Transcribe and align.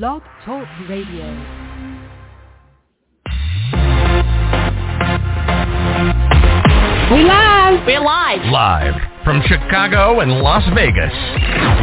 Blog 0.00 0.22
Talk 0.46 0.66
Radio. 0.88 1.26
We 7.12 7.24
live. 7.24 7.86
We're 7.86 8.00
live. 8.00 8.40
Live 8.50 8.94
from 9.22 9.42
Chicago 9.42 10.20
and 10.20 10.40
Las 10.40 10.62
Vegas. 10.74 11.12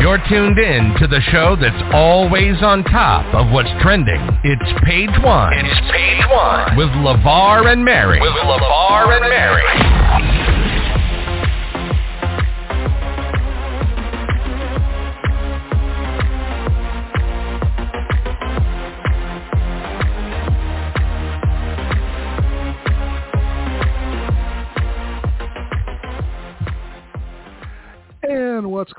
You're 0.01 0.17
tuned 0.27 0.57
in 0.57 0.95
to 0.99 1.05
the 1.05 1.21
show 1.29 1.55
that's 1.61 1.83
always 1.93 2.56
on 2.63 2.83
top 2.85 3.31
of 3.35 3.53
what's 3.53 3.69
trending. 3.83 4.21
It's 4.44 4.71
Page 4.83 5.13
One. 5.23 5.53
It's 5.53 5.91
Page 5.91 6.26
One. 6.31 6.78
With 6.78 6.89
LeVar 6.89 7.71
and 7.71 7.85
Mary. 7.85 8.19
With 8.19 8.31
LeVar 8.31 9.21
and 9.21 9.29
Mary. 9.29 10.38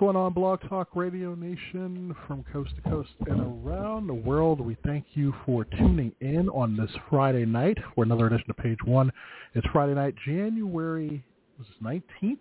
Going 0.00 0.16
on, 0.16 0.32
Blog 0.32 0.66
Talk 0.66 0.88
Radio 0.94 1.34
Nation 1.34 2.16
from 2.26 2.42
coast 2.50 2.70
to 2.74 2.80
coast 2.88 3.10
and 3.26 3.38
around 3.38 4.06
the 4.06 4.14
world? 4.14 4.58
We 4.58 4.78
thank 4.86 5.04
you 5.12 5.34
for 5.44 5.66
tuning 5.66 6.10
in 6.22 6.48
on 6.48 6.74
this 6.74 6.90
Friday 7.10 7.44
night 7.44 7.76
for 7.94 8.04
another 8.04 8.26
edition 8.28 8.46
of 8.48 8.56
Page 8.56 8.78
One. 8.86 9.12
It's 9.54 9.66
Friday 9.74 9.92
night, 9.92 10.14
January 10.24 11.22
was 11.58 11.66
19th. 11.82 12.38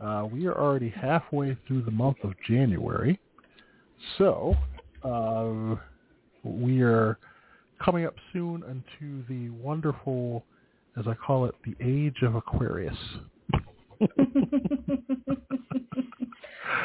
Uh, 0.00 0.26
we 0.26 0.46
are 0.46 0.58
already 0.58 0.88
halfway 0.88 1.56
through 1.68 1.82
the 1.82 1.92
month 1.92 2.16
of 2.24 2.32
January, 2.48 3.20
so 4.18 4.56
uh, 5.04 5.76
we 6.42 6.82
are 6.82 7.16
coming 7.80 8.06
up 8.06 8.16
soon 8.32 8.64
into 8.64 9.22
the 9.28 9.50
wonderful, 9.50 10.44
as 10.98 11.06
I 11.06 11.14
call 11.14 11.44
it, 11.44 11.54
the 11.64 11.76
age 11.80 12.22
of 12.22 12.34
Aquarius. 12.34 12.98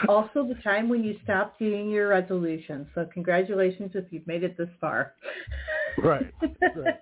also 0.07 0.47
the 0.47 0.55
time 0.63 0.89
when 0.89 1.03
you 1.03 1.17
stop 1.23 1.57
doing 1.59 1.89
your 1.89 2.09
resolutions. 2.09 2.87
So 2.95 3.07
congratulations 3.13 3.91
if 3.95 4.05
you've 4.11 4.27
made 4.27 4.43
it 4.43 4.57
this 4.57 4.69
far. 4.79 5.13
Right. 5.97 6.31
right. 6.41 6.99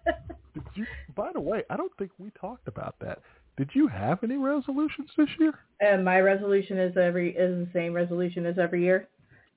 You, 0.76 0.86
by 1.16 1.32
the 1.34 1.40
way, 1.40 1.64
I 1.70 1.78
don't 1.78 1.92
think 1.98 2.12
we 2.18 2.32
talked 2.40 2.68
about 2.68 2.96
that. 3.02 3.20
Did 3.58 3.70
you 3.74 3.88
have 3.88 4.24
any 4.24 4.38
resolutions 4.38 5.10
this 5.18 5.28
year? 5.40 5.54
And 5.82 6.04
my 6.04 6.20
resolution 6.20 6.78
is 6.78 6.96
every 6.98 7.36
is 7.36 7.68
the 7.68 7.70
same 7.74 7.94
resolution 7.94 8.46
as 8.46 8.58
every 8.58 8.84
year, 8.84 9.10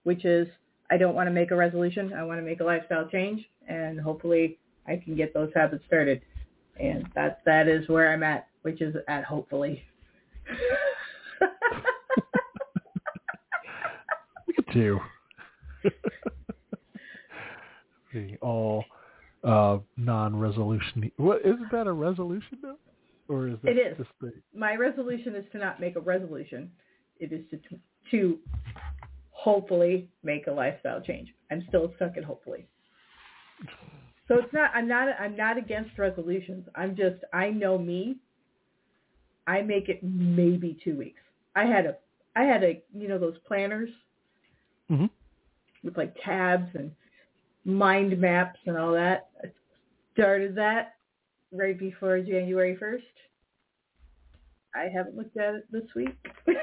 which 0.03 0.25
is 0.25 0.49
I 0.91 0.97
don't 0.97 1.15
want 1.15 1.29
to 1.29 1.33
make 1.33 1.51
a 1.51 1.57
resolution. 1.57 2.13
I 2.13 2.25
want 2.25 2.39
to 2.39 2.45
make 2.45 2.61
a 2.61 2.65
lifestyle 2.65 3.09
change, 3.09 3.45
and 3.69 4.01
hopefully 4.01 4.59
I 4.87 4.97
can 4.97 5.17
get 5.17 5.33
those 5.33 5.51
habits 5.55 5.85
started. 5.87 6.21
And 6.81 7.09
that 7.15 7.43
that 7.47 7.69
is 7.69 7.89
where 7.89 8.13
I'm 8.13 8.23
at, 8.23 8.49
which 8.63 8.81
is 8.81 8.95
at 9.09 9.25
hopefully. 9.25 9.83
Look 14.75 14.77
at 14.77 14.83
you. 14.83 15.01
Being 18.13 18.37
all 18.43 18.85
uh, 19.43 19.79
non-resolution. 19.97 21.11
What 21.17 21.41
isn't 21.41 21.71
that 21.73 21.87
a 21.87 21.93
resolution 21.93 22.59
though, 22.61 22.77
or 23.29 23.49
is 23.49 23.57
that 23.63 23.71
It 23.71 23.79
is. 23.79 23.97
just 23.97 24.11
the? 24.21 24.33
My 24.55 24.77
resolution 24.77 25.35
is 25.35 25.45
to 25.53 25.59
not 25.59 25.81
make 25.81 25.97
a 25.97 26.01
resolution. 26.01 26.71
It 27.19 27.33
is 27.33 27.41
to 27.51 27.59
to 28.11 28.39
hopefully 29.31 30.09
make 30.23 30.47
a 30.47 30.51
lifestyle 30.53 31.01
change. 31.01 31.29
I'm 31.51 31.65
still 31.69 31.93
stuck 31.97 32.17
at 32.19 32.25
hopefully. 32.25 32.67
So 34.29 34.35
it's 34.37 34.53
not. 34.53 34.71
I'm 34.75 34.87
not. 34.87 35.09
I'm 35.19 35.37
not 35.37 35.57
against 35.57 35.99
resolutions. 35.99 36.67
I'm 36.75 36.95
just. 36.95 37.25
I 37.33 37.49
know 37.51 37.79
me. 37.79 38.17
I 39.47 39.63
make 39.63 39.89
it 39.89 40.01
maybe 40.03 40.79
two 40.85 40.97
weeks. 40.99 41.21
I 41.57 41.65
had 41.65 41.87
a. 41.87 41.97
I 42.37 42.43
had 42.43 42.63
a. 42.63 42.83
You 42.95 43.09
know 43.09 43.19
those 43.19 43.39
planners 43.49 43.89
Mhm. 44.91 45.11
with 45.83 45.97
like 45.97 46.15
tabs 46.23 46.75
and 46.75 46.95
mind 47.65 48.19
maps 48.19 48.59
and 48.67 48.77
all 48.77 48.93
that. 48.93 49.31
I 49.43 49.51
started 50.13 50.55
that 50.57 50.97
right 51.53 51.79
before 51.79 52.21
January 52.21 52.77
1st. 52.77 53.03
I 54.75 54.89
haven't 54.89 55.17
looked 55.17 55.37
at 55.37 55.55
it 55.55 55.71
this 55.71 55.95
week. 55.95 56.17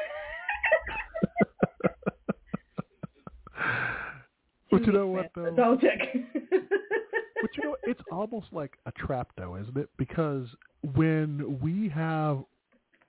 But 4.71 4.85
you 4.85 4.91
know 4.93 5.07
what 5.07 5.31
though? 5.35 5.77
Check. 5.81 5.99
But 7.41 7.55
you 7.55 7.63
know, 7.63 7.75
it's 7.83 8.01
almost 8.11 8.47
like 8.51 8.77
a 8.85 8.91
trap 8.91 9.29
though, 9.37 9.55
isn't 9.55 9.77
it? 9.77 9.89
Because 9.97 10.47
when 10.93 11.57
we 11.61 11.87
have 11.89 12.43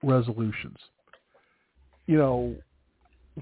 resolutions, 0.05 0.77
you 2.07 2.17
know, 2.17 2.55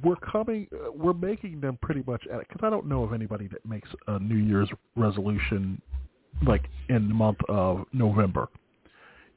we're 0.03 0.16
coming, 0.16 0.69
uh, 0.72 0.91
we're 0.92 1.12
making 1.12 1.60
them 1.60 1.78
pretty 1.81 2.03
much 2.06 2.26
at 2.32 2.41
because 2.41 2.60
I 2.62 2.70
don't 2.70 2.86
know 2.86 3.04
of 3.04 3.12
anybody 3.12 3.48
that 3.48 3.64
makes 3.66 3.88
a 4.06 4.19
New 4.19 4.36
Year's 4.36 4.69
resolution 4.97 5.81
like 6.47 6.69
in 6.88 7.09
the 7.09 7.14
month 7.14 7.38
of 7.48 7.84
November. 7.92 8.48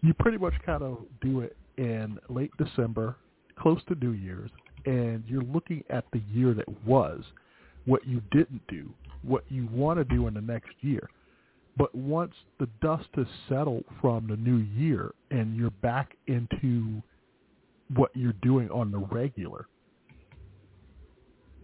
You 0.02 0.14
pretty 0.14 0.38
much 0.38 0.54
kind 0.66 0.84
of 0.84 1.00
do 1.22 1.42
it 1.42 1.56
in 1.78 2.18
late 2.30 2.52
December, 2.58 3.16
close 3.58 3.82
to 3.88 3.96
New 3.96 4.12
Year's, 4.12 4.50
and 4.86 5.24
you're 5.28 5.44
looking 5.44 5.84
at 5.90 6.06
the 6.12 6.22
year 6.34 6.54
that 6.54 6.68
was, 6.86 7.24
what 7.86 8.06
you 8.08 8.22
didn't 8.32 8.62
do, 8.68 8.90
what 9.24 9.44
you 9.50 9.68
want 9.72 10.00
to 10.00 10.04
do 10.04 10.28
in 10.28 10.34
the 10.34 10.42
next 10.42 10.72
year. 10.82 11.08
But 11.78 11.94
once 11.96 12.34
the 12.60 12.68
dust 12.82 13.08
has 13.16 13.28
settled 13.48 13.86
from 14.02 14.28
the 14.28 14.36
new 14.36 14.58
year 14.58 15.12
and 15.30 15.56
you're 15.56 15.70
back 15.70 16.16
into 16.28 17.02
what 17.96 18.12
you're 18.14 18.34
doing 18.42 18.70
on 18.70 18.92
the 18.92 19.00
regular, 19.00 19.68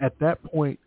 at 0.02 0.18
that 0.19 0.44
point, 0.44 0.80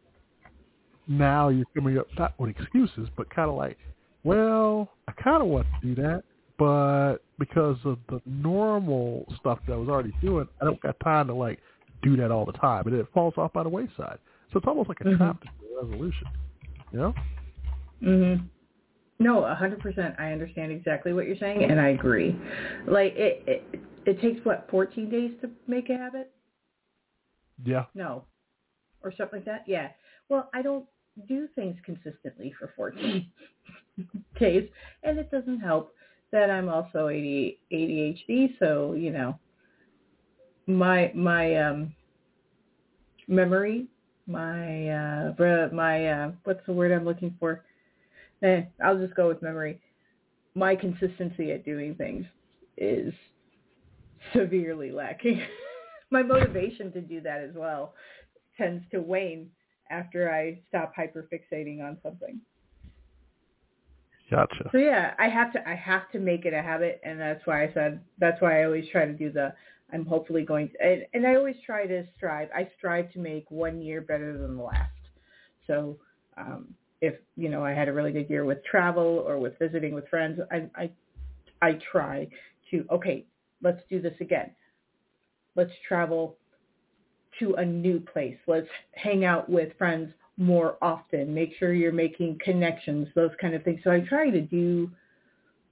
now 1.09 1.49
you're 1.49 1.67
coming 1.75 1.99
up 1.99 2.07
not 2.19 2.39
with 2.39 2.51
excuses, 2.51 3.09
but 3.17 3.29
kind 3.35 3.51
of 3.51 3.57
like, 3.57 3.77
well, 4.23 4.91
I 5.09 5.13
kind 5.13 5.43
of 5.43 5.49
want 5.49 5.67
to 5.81 5.95
do 5.95 6.03
that, 6.03 6.23
but 6.59 7.19
because 7.39 7.79
of 7.85 7.99
the 8.09 8.21
normal 8.27 9.25
stuff 9.41 9.59
that 9.67 9.73
I 9.73 9.77
was 9.77 9.89
already 9.89 10.13
doing, 10.21 10.47
I 10.61 10.65
don't 10.67 10.81
got 10.83 10.99
time 11.01 11.27
to 11.29 11.35
like 11.35 11.59
do 12.03 12.17
that 12.17 12.31
all 12.31 12.45
the 12.45 12.53
time, 12.53 12.87
and 12.87 12.95
it 12.97 13.07
falls 13.13 13.35
off 13.37 13.53
by 13.53 13.63
the 13.63 13.69
wayside. 13.69 14.19
So 14.53 14.59
it's 14.59 14.67
almost 14.67 14.89
like 14.89 15.01
a 15.01 15.05
Mhm. 15.05 15.17
trap 15.17 15.45
resolution, 15.81 16.27
you 16.93 16.99
know? 16.99 17.15
mhm. 18.03 18.49
No, 19.19 19.45
a 19.45 19.55
hundred 19.55 19.81
percent. 19.81 20.15
I 20.19 20.33
understand 20.33 20.73
exactly 20.73 21.13
what 21.13 21.27
you're 21.27 21.37
saying, 21.37 21.65
and 21.65 21.79
I 21.79 21.89
agree. 21.89 22.39
Like 22.87 23.15
it, 23.17 23.43
it, 23.47 23.81
it 24.07 24.21
takes 24.21 24.43
what 24.47 24.67
fourteen 24.71 25.11
days 25.11 25.33
to 25.43 25.51
make 25.67 25.91
a 25.91 25.97
habit? 25.97 26.33
Yeah. 27.63 27.85
No, 27.95 28.25
or 29.03 29.13
something 29.17 29.41
like 29.41 29.47
that. 29.47 29.65
Yeah. 29.67 29.89
Well, 30.29 30.51
I 30.55 30.63
don't 30.63 30.87
do 31.29 31.49
things 31.55 31.77
consistently 31.85 32.55
for 32.59 32.73
14 32.77 33.31
days, 34.41 34.69
and 35.03 35.19
it 35.19 35.31
doesn't 35.31 35.61
help 35.61 35.95
that 36.33 36.51
I'm 36.51 36.69
also 36.69 37.09
AD- 37.09 37.57
ADHD. 37.73 38.59
So 38.59 38.95
you 38.95 39.11
know, 39.11 39.39
my 40.67 41.13
my 41.15 41.57
um, 41.57 41.95
memory, 43.29 43.87
my 44.27 44.89
uh, 44.89 45.69
my 45.73 46.07
uh, 46.09 46.33
what's 46.45 46.65
the 46.67 46.73
word 46.73 46.93
I'm 46.93 47.05
looking 47.05 47.37
for? 47.39 47.65
Eh, 48.43 48.63
I'll 48.83 48.99
just 48.99 49.15
go 49.15 49.29
with 49.29 49.43
memory. 49.43 49.81
My 50.55 50.75
consistency 50.75 51.53
at 51.53 51.65
doing 51.65 51.95
things 51.95 52.25
is 52.77 53.13
severely 54.33 54.91
lacking. 54.91 55.43
my 56.11 56.23
motivation 56.23 56.91
to 56.93 57.01
do 57.01 57.21
that 57.21 57.41
as 57.41 57.55
well 57.55 57.95
tends 58.61 58.85
to 58.91 59.01
wane 59.01 59.51
after 59.91 60.31
I 60.31 60.61
stop 60.69 60.95
hyperfixating 60.97 61.83
on 61.83 61.99
something. 62.03 62.41
Gotcha. 64.31 64.69
So 64.71 64.79
yeah, 64.79 65.15
I 65.19 65.29
have 65.29 65.53
to 65.55 65.69
I 65.69 65.75
have 65.75 66.09
to 66.13 66.21
make 66.21 66.45
it 66.45 66.55
a 66.55 66.63
habit, 66.63 67.01
and 67.03 67.19
that's 67.19 67.45
why 67.47 67.65
I 67.65 67.73
said 67.75 68.01
that's 68.19 68.41
why 68.41 68.61
I 68.61 68.65
always 68.65 68.85
try 68.93 69.05
to 69.05 69.13
do 69.13 69.33
the. 69.33 69.53
I'm 69.93 70.07
hopefully 70.07 70.45
going 70.45 70.69
to, 70.69 70.81
and, 70.81 71.05
and 71.15 71.27
I 71.27 71.35
always 71.35 71.57
try 71.67 71.85
to 71.85 72.05
strive. 72.17 72.49
I 72.55 72.69
strive 72.79 73.13
to 73.15 73.19
make 73.19 73.51
one 73.51 73.83
year 73.83 74.01
better 74.01 74.39
than 74.39 74.57
the 74.57 74.63
last. 74.63 74.93
So 75.67 75.99
um, 76.39 76.69
if 77.01 77.15
you 77.37 77.49
know 77.49 77.65
I 77.65 77.73
had 77.73 77.89
a 77.89 77.93
really 77.93 78.13
good 78.13 78.31
year 78.31 78.45
with 78.45 78.65
travel 78.65 79.25
or 79.27 79.41
with 79.41 79.59
visiting 79.59 79.95
with 79.95 80.07
friends, 80.07 80.39
I 80.53 80.69
I 80.77 80.91
I 81.61 81.79
try 81.91 82.29
to 82.71 82.85
okay, 82.93 83.27
let's 83.63 83.81
do 83.91 84.01
this 84.01 84.15
again. 84.21 84.53
Let's 85.57 85.73
travel 85.89 86.37
to 87.41 87.55
a 87.55 87.65
new 87.65 88.01
place. 88.01 88.37
Let's 88.47 88.69
hang 88.93 89.25
out 89.25 89.49
with 89.49 89.77
friends 89.77 90.13
more 90.37 90.77
often. 90.81 91.35
Make 91.35 91.55
sure 91.59 91.73
you're 91.73 91.93
making 91.93 92.39
connections, 92.43 93.09
those 93.15 93.31
kind 93.41 93.55
of 93.55 93.63
things. 93.63 93.81
So 93.85 93.91
I 93.91 94.01
try 94.01 94.31
to 94.31 94.41
do 94.41 94.91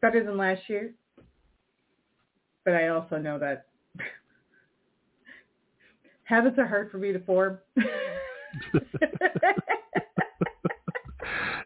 better 0.00 0.25
than 0.25 0.37
last 0.37 0.62
year. 0.69 0.93
But 2.65 2.75
I 2.75 2.88
also 2.88 3.17
know 3.17 3.38
that 3.38 3.67
habits 6.25 6.59
are 6.59 6.67
hard 6.67 6.91
for 6.91 6.99
me 6.99 7.12
to 7.12 7.20
form. 7.20 7.59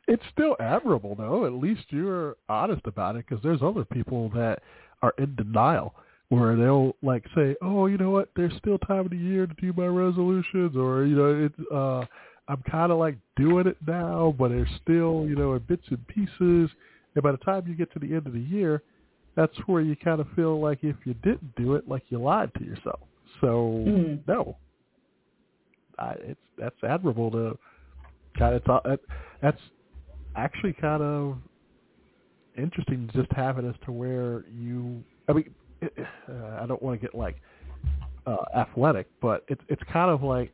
it's 0.09 0.23
still 0.33 0.57
admirable, 0.61 1.15
though. 1.17 1.47
At 1.47 1.53
least 1.53 1.85
you're 1.89 2.37
honest 2.49 2.83
about 2.87 3.17
it, 3.17 3.27
because 3.29 3.43
there's 3.43 3.63
other 3.63 3.85
people 3.85 4.29
that 4.31 4.63
are 5.03 5.15
in 5.19 5.35
denial, 5.35 5.95
where 6.33 6.57
they'll 6.57 6.97
like 7.03 7.25
say, 7.35 7.55
"Oh, 7.61 7.87
you 7.87 7.99
know 7.99 8.11
what? 8.11 8.31
There's 8.35 8.57
still 8.57 8.79
time 8.79 9.01
of 9.01 9.11
the 9.11 9.19
year 9.19 9.47
to 9.47 9.55
do 9.55 9.75
my 9.77 9.87
resolutions," 9.87 10.75
or 10.75 11.05
you 11.05 11.15
know, 11.15 11.45
it's 11.45 11.71
uh, 11.71 12.07
I'm 12.49 12.63
kind 12.71 12.91
of 12.91 12.99
like 12.99 13.17
doing 13.37 13.67
it 13.67 13.77
now, 13.87 14.35
but 14.39 14.49
there's 14.49 14.71
still 14.81 15.27
you 15.29 15.37
know 15.37 15.53
in 15.53 15.63
bits 15.65 15.85
and 15.91 16.07
pieces. 16.09 16.71
And 17.15 17.23
by 17.23 17.33
the 17.33 17.39
time 17.39 17.65
you 17.67 17.75
get 17.75 17.93
to 17.93 17.99
the 17.99 18.15
end 18.15 18.27
of 18.27 18.33
the 18.33 18.41
year, 18.41 18.83
that's 19.37 19.57
where 19.67 19.83
you 19.83 19.95
kind 19.95 20.23
of 20.23 20.27
feel 20.35 20.59
like 20.59 20.79
if 20.83 20.97
you 21.05 21.13
didn't 21.23 21.55
do 21.55 21.75
it, 21.75 21.87
like 21.87 22.05
you 22.09 22.19
lied 22.19 22.51
to 22.55 22.65
yourself. 22.65 23.01
So 23.43 23.85
Mhm. 23.87 24.27
no, 24.27 24.57
I, 25.99 26.13
it's 26.13 26.41
that's 26.57 26.83
admirable 26.83 27.31
to 27.33 27.59
kind 28.39 28.55
of 28.55 28.65
that 28.65 29.01
that's 29.43 29.61
actually 30.35 30.73
kind 30.73 31.03
of 31.03 31.37
interesting 32.57 33.07
to 33.09 33.13
just 33.21 33.33
have 33.33 33.59
it 33.59 33.67
as 33.67 33.75
to 33.85 33.93
where 33.93 34.45
you. 34.49 35.05
I 35.29 35.35
mean, 35.35 35.55
I 35.83 36.67
don't 36.67 36.83
want 36.83 37.01
to 37.01 37.07
get 37.07 37.15
like 37.15 37.37
uh, 38.27 38.45
athletic, 38.57 39.09
but 39.21 39.45
it's 39.49 39.63
it's 39.69 39.83
kind 39.93 40.11
of 40.11 40.23
like 40.23 40.53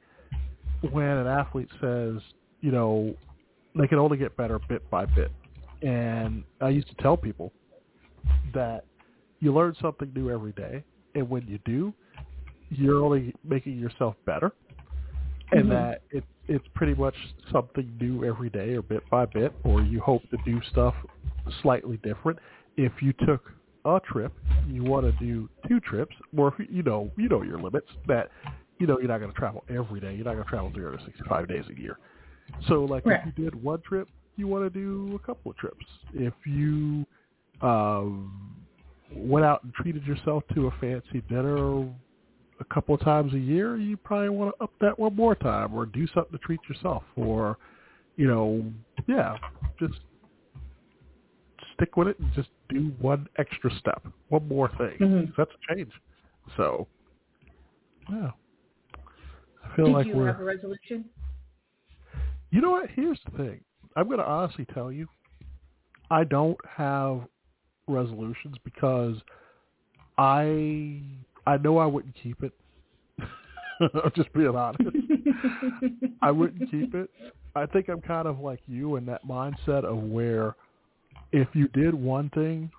when 0.91 1.05
an 1.05 1.27
athlete 1.27 1.69
says, 1.81 2.17
you 2.61 2.71
know, 2.71 3.15
they 3.75 3.87
can 3.87 3.99
only 3.99 4.17
get 4.17 4.37
better 4.37 4.59
bit 4.69 4.89
by 4.91 5.07
bit. 5.07 5.31
And 5.83 6.45
I 6.61 6.71
used 6.71 6.89
to 6.89 6.95
tell 6.97 7.17
people 7.17 7.53
that 8.55 8.85
you 9.41 9.53
learn 9.53 9.77
something 9.81 10.13
new 10.15 10.31
every 10.31 10.53
day, 10.53 10.83
and 11.15 11.29
when 11.29 11.47
you 11.47 11.59
do, 11.65 11.93
you're 12.71 13.03
only 13.05 13.35
making 13.45 13.79
yourself 13.79 14.17
better, 14.25 14.53
and 15.53 15.67
Mhm. 15.67 15.69
that 15.71 16.03
it 16.11 16.25
it's 16.49 16.67
pretty 16.69 16.95
much 16.95 17.15
something 17.53 17.95
new 18.01 18.25
every 18.25 18.49
day, 18.49 18.75
or 18.75 18.83
bit 18.83 19.03
by 19.11 19.27
bit, 19.27 19.53
or 19.65 19.83
you 19.83 20.01
hope 20.01 20.23
to 20.31 20.39
do 20.47 20.61
stuff 20.63 20.95
slightly 21.61 21.99
different. 21.99 22.39
If 22.77 23.03
you 23.03 23.13
took 23.13 23.53
a 23.85 24.01
trip, 24.01 24.33
you 24.67 24.85
want 24.85 25.07
to 25.07 25.13
do 25.25 25.49
two 25.69 25.81
trips, 25.81 26.15
or 26.37 26.49
if 26.49 26.55
you, 26.59 26.67
you 26.71 26.83
know 26.83 27.11
you 27.17 27.29
know 27.29 27.43
your 27.43 27.59
limits 27.59 27.89
that 28.07 28.31
you 28.79 28.87
know 28.87 28.99
you're 28.99 29.09
not 29.09 29.19
going 29.19 29.33
to 29.33 29.39
travel 29.39 29.65
every 29.69 30.01
day, 30.01 30.15
you're 30.15 30.25
not 30.25 30.35
going 30.35 30.45
to 30.45 30.51
travel 30.51 30.71
365 30.75 31.49
days 31.49 31.65
a 31.71 31.81
year. 31.81 31.99
So 32.69 32.85
like 32.85 33.05
Right. 33.07 33.21
if 33.21 33.27
you 33.37 33.45
did 33.45 33.63
one 33.63 33.81
trip, 33.83 34.09
you 34.37 34.47
want 34.47 34.65
to 34.65 34.71
do 34.71 35.15
a 35.23 35.27
couple 35.27 35.51
of 35.51 35.57
trips. 35.57 35.85
If 36.15 36.35
you 36.47 37.05
um, 37.61 38.57
went 39.15 39.45
out 39.45 39.65
and 39.65 39.73
treated 39.75 40.05
yourself 40.05 40.45
to 40.55 40.69
a 40.69 40.71
fancy 40.81 41.23
dinner 41.29 41.83
a 42.61 42.65
couple 42.73 42.95
of 42.95 43.01
times 43.01 43.35
a 43.35 43.39
year, 43.39 43.77
you 43.77 43.97
probably 43.97 44.29
want 44.29 44.55
to 44.57 44.65
up 44.65 44.73
that 44.81 44.99
one 44.99 45.15
more 45.15 45.35
time 45.35 45.75
or 45.75 45.87
do 45.87 46.07
something 46.09 46.33
to 46.33 46.39
treat 46.39 46.61
yourself 46.69 47.03
or, 47.17 47.57
you 48.17 48.27
know, 48.27 48.65
yeah, 49.07 49.37
just 49.79 49.95
stick 51.75 51.97
with 51.97 52.09
it 52.09 52.19
and 52.19 52.33
just 52.35 52.49
do 52.69 52.93
one 53.01 53.27
extra 53.39 53.71
step, 53.79 54.03
one 54.29 54.47
more 54.49 54.69
thing. 54.77 54.97
Mhm. 54.99 55.33
That's 55.37 55.51
a 55.51 55.75
change. 55.75 55.93
So, 56.57 56.87
yeah. 58.11 58.31
I 59.65 59.77
feel 59.77 59.87
Did 59.87 59.95
like 59.95 60.07
you 60.07 60.17
we're 60.17 60.27
have 60.27 60.41
a 60.41 60.45
resolution? 60.45 61.05
you 62.51 62.61
know 62.61 62.71
what? 62.73 62.91
Here's 62.91 63.21
the 63.25 63.37
thing. 63.37 63.61
I'm 63.97 64.07
going 64.07 64.19
to 64.19 64.27
honestly 64.27 64.65
tell 64.73 64.91
you, 64.93 65.09
I 66.11 66.25
don't 66.25 66.59
have 66.67 67.23
resolutions 67.87 68.57
because 68.65 69.17
I 70.17 71.01
I 71.47 71.57
know 71.59 71.79
I 71.79 71.87
wouldn't 71.87 72.15
keep 72.23 72.43
it. 72.43 72.53
I'm 73.81 74.13
just 74.15 74.33
being 74.33 74.55
honest. 74.55 74.83
I 76.23 76.31
wouldn't 76.31 76.71
keep 76.71 76.95
it. 76.95 77.11
I 77.55 77.67
think 77.67 77.89
I'm 77.89 78.01
kind 78.01 78.27
of 78.29 78.41
like 78.41 78.61
you 78.67 78.97
in 78.97 79.07
that 79.07 79.27
mindset 79.27 79.85
of 79.85 79.99
where 79.99 80.55
if 81.33 81.49
you 81.55 81.69
did 81.69 81.95
one 81.95 82.31
thing, 82.31 82.71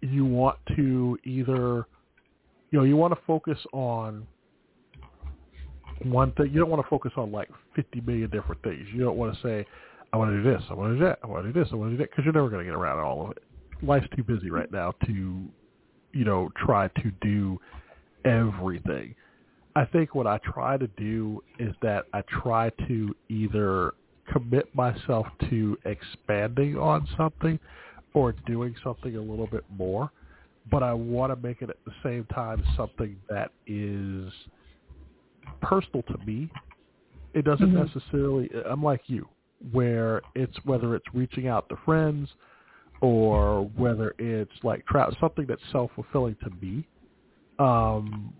you 0.00 0.24
want 0.24 0.58
to 0.76 1.18
either 1.24 1.86
you 2.72 2.78
know, 2.78 2.84
you 2.84 2.96
want 2.96 3.14
to 3.14 3.20
focus 3.26 3.58
on 3.72 4.26
one 6.02 6.32
thing. 6.32 6.50
You 6.52 6.58
don't 6.58 6.70
want 6.70 6.82
to 6.82 6.88
focus 6.88 7.12
on 7.16 7.30
like 7.30 7.50
50 7.76 8.00
million 8.00 8.30
different 8.30 8.62
things. 8.62 8.86
You 8.92 9.04
don't 9.04 9.16
want 9.16 9.34
to 9.34 9.42
say, 9.42 9.66
I 10.12 10.16
want 10.16 10.30
to 10.30 10.42
do 10.42 10.42
this, 10.42 10.62
I 10.70 10.74
want 10.74 10.92
to 10.94 10.98
do 10.98 11.04
that, 11.04 11.18
I 11.22 11.26
want 11.26 11.44
to 11.44 11.52
do 11.52 11.60
this, 11.60 11.68
I 11.70 11.76
want 11.76 11.90
to 11.90 11.96
do 11.96 12.02
that, 12.02 12.10
because 12.10 12.24
you're 12.24 12.34
never 12.34 12.48
going 12.48 12.64
to 12.64 12.70
get 12.70 12.76
around 12.76 12.96
to 12.96 13.02
all 13.02 13.26
of 13.26 13.30
it. 13.32 13.42
Life's 13.82 14.06
too 14.16 14.24
busy 14.24 14.50
right 14.50 14.70
now 14.72 14.92
to, 15.06 15.44
you 16.12 16.24
know, 16.24 16.50
try 16.56 16.88
to 16.88 17.12
do 17.20 17.60
everything. 18.24 19.14
I 19.76 19.84
think 19.86 20.14
what 20.14 20.26
I 20.26 20.38
try 20.38 20.76
to 20.76 20.86
do 20.98 21.42
is 21.58 21.74
that 21.82 22.06
I 22.12 22.22
try 22.22 22.70
to 22.88 23.14
either 23.28 23.94
commit 24.32 24.74
myself 24.74 25.26
to 25.50 25.78
expanding 25.84 26.76
on 26.76 27.06
something 27.16 27.58
or 28.14 28.32
doing 28.46 28.74
something 28.84 29.16
a 29.16 29.20
little 29.20 29.46
bit 29.46 29.64
more, 29.68 30.10
but 30.70 30.82
I 30.82 30.92
want 30.92 31.32
to 31.32 31.46
make 31.46 31.62
it 31.62 31.70
at 31.70 31.76
the 31.86 31.92
same 32.02 32.24
time 32.26 32.62
something 32.76 33.16
that 33.28 33.52
is 33.66 34.32
personal 35.60 36.02
to 36.04 36.18
me. 36.18 36.50
It 37.34 37.44
doesn't 37.44 37.72
Mhm. 37.72 37.86
necessarily. 37.94 38.50
I'm 38.66 38.82
like 38.82 39.08
you, 39.08 39.28
where 39.72 40.22
it's 40.34 40.56
whether 40.64 40.94
it's 40.94 41.14
reaching 41.14 41.46
out 41.48 41.68
to 41.70 41.76
friends 41.76 42.30
or 43.00 43.64
whether 43.76 44.14
it's 44.18 44.52
like 44.62 44.84
tra- 44.86 45.14
something 45.18 45.46
that's 45.46 45.62
self 45.72 45.90
fulfilling 45.92 46.36
to 46.36 46.50
me. 46.50 46.86
Um, 47.58 48.34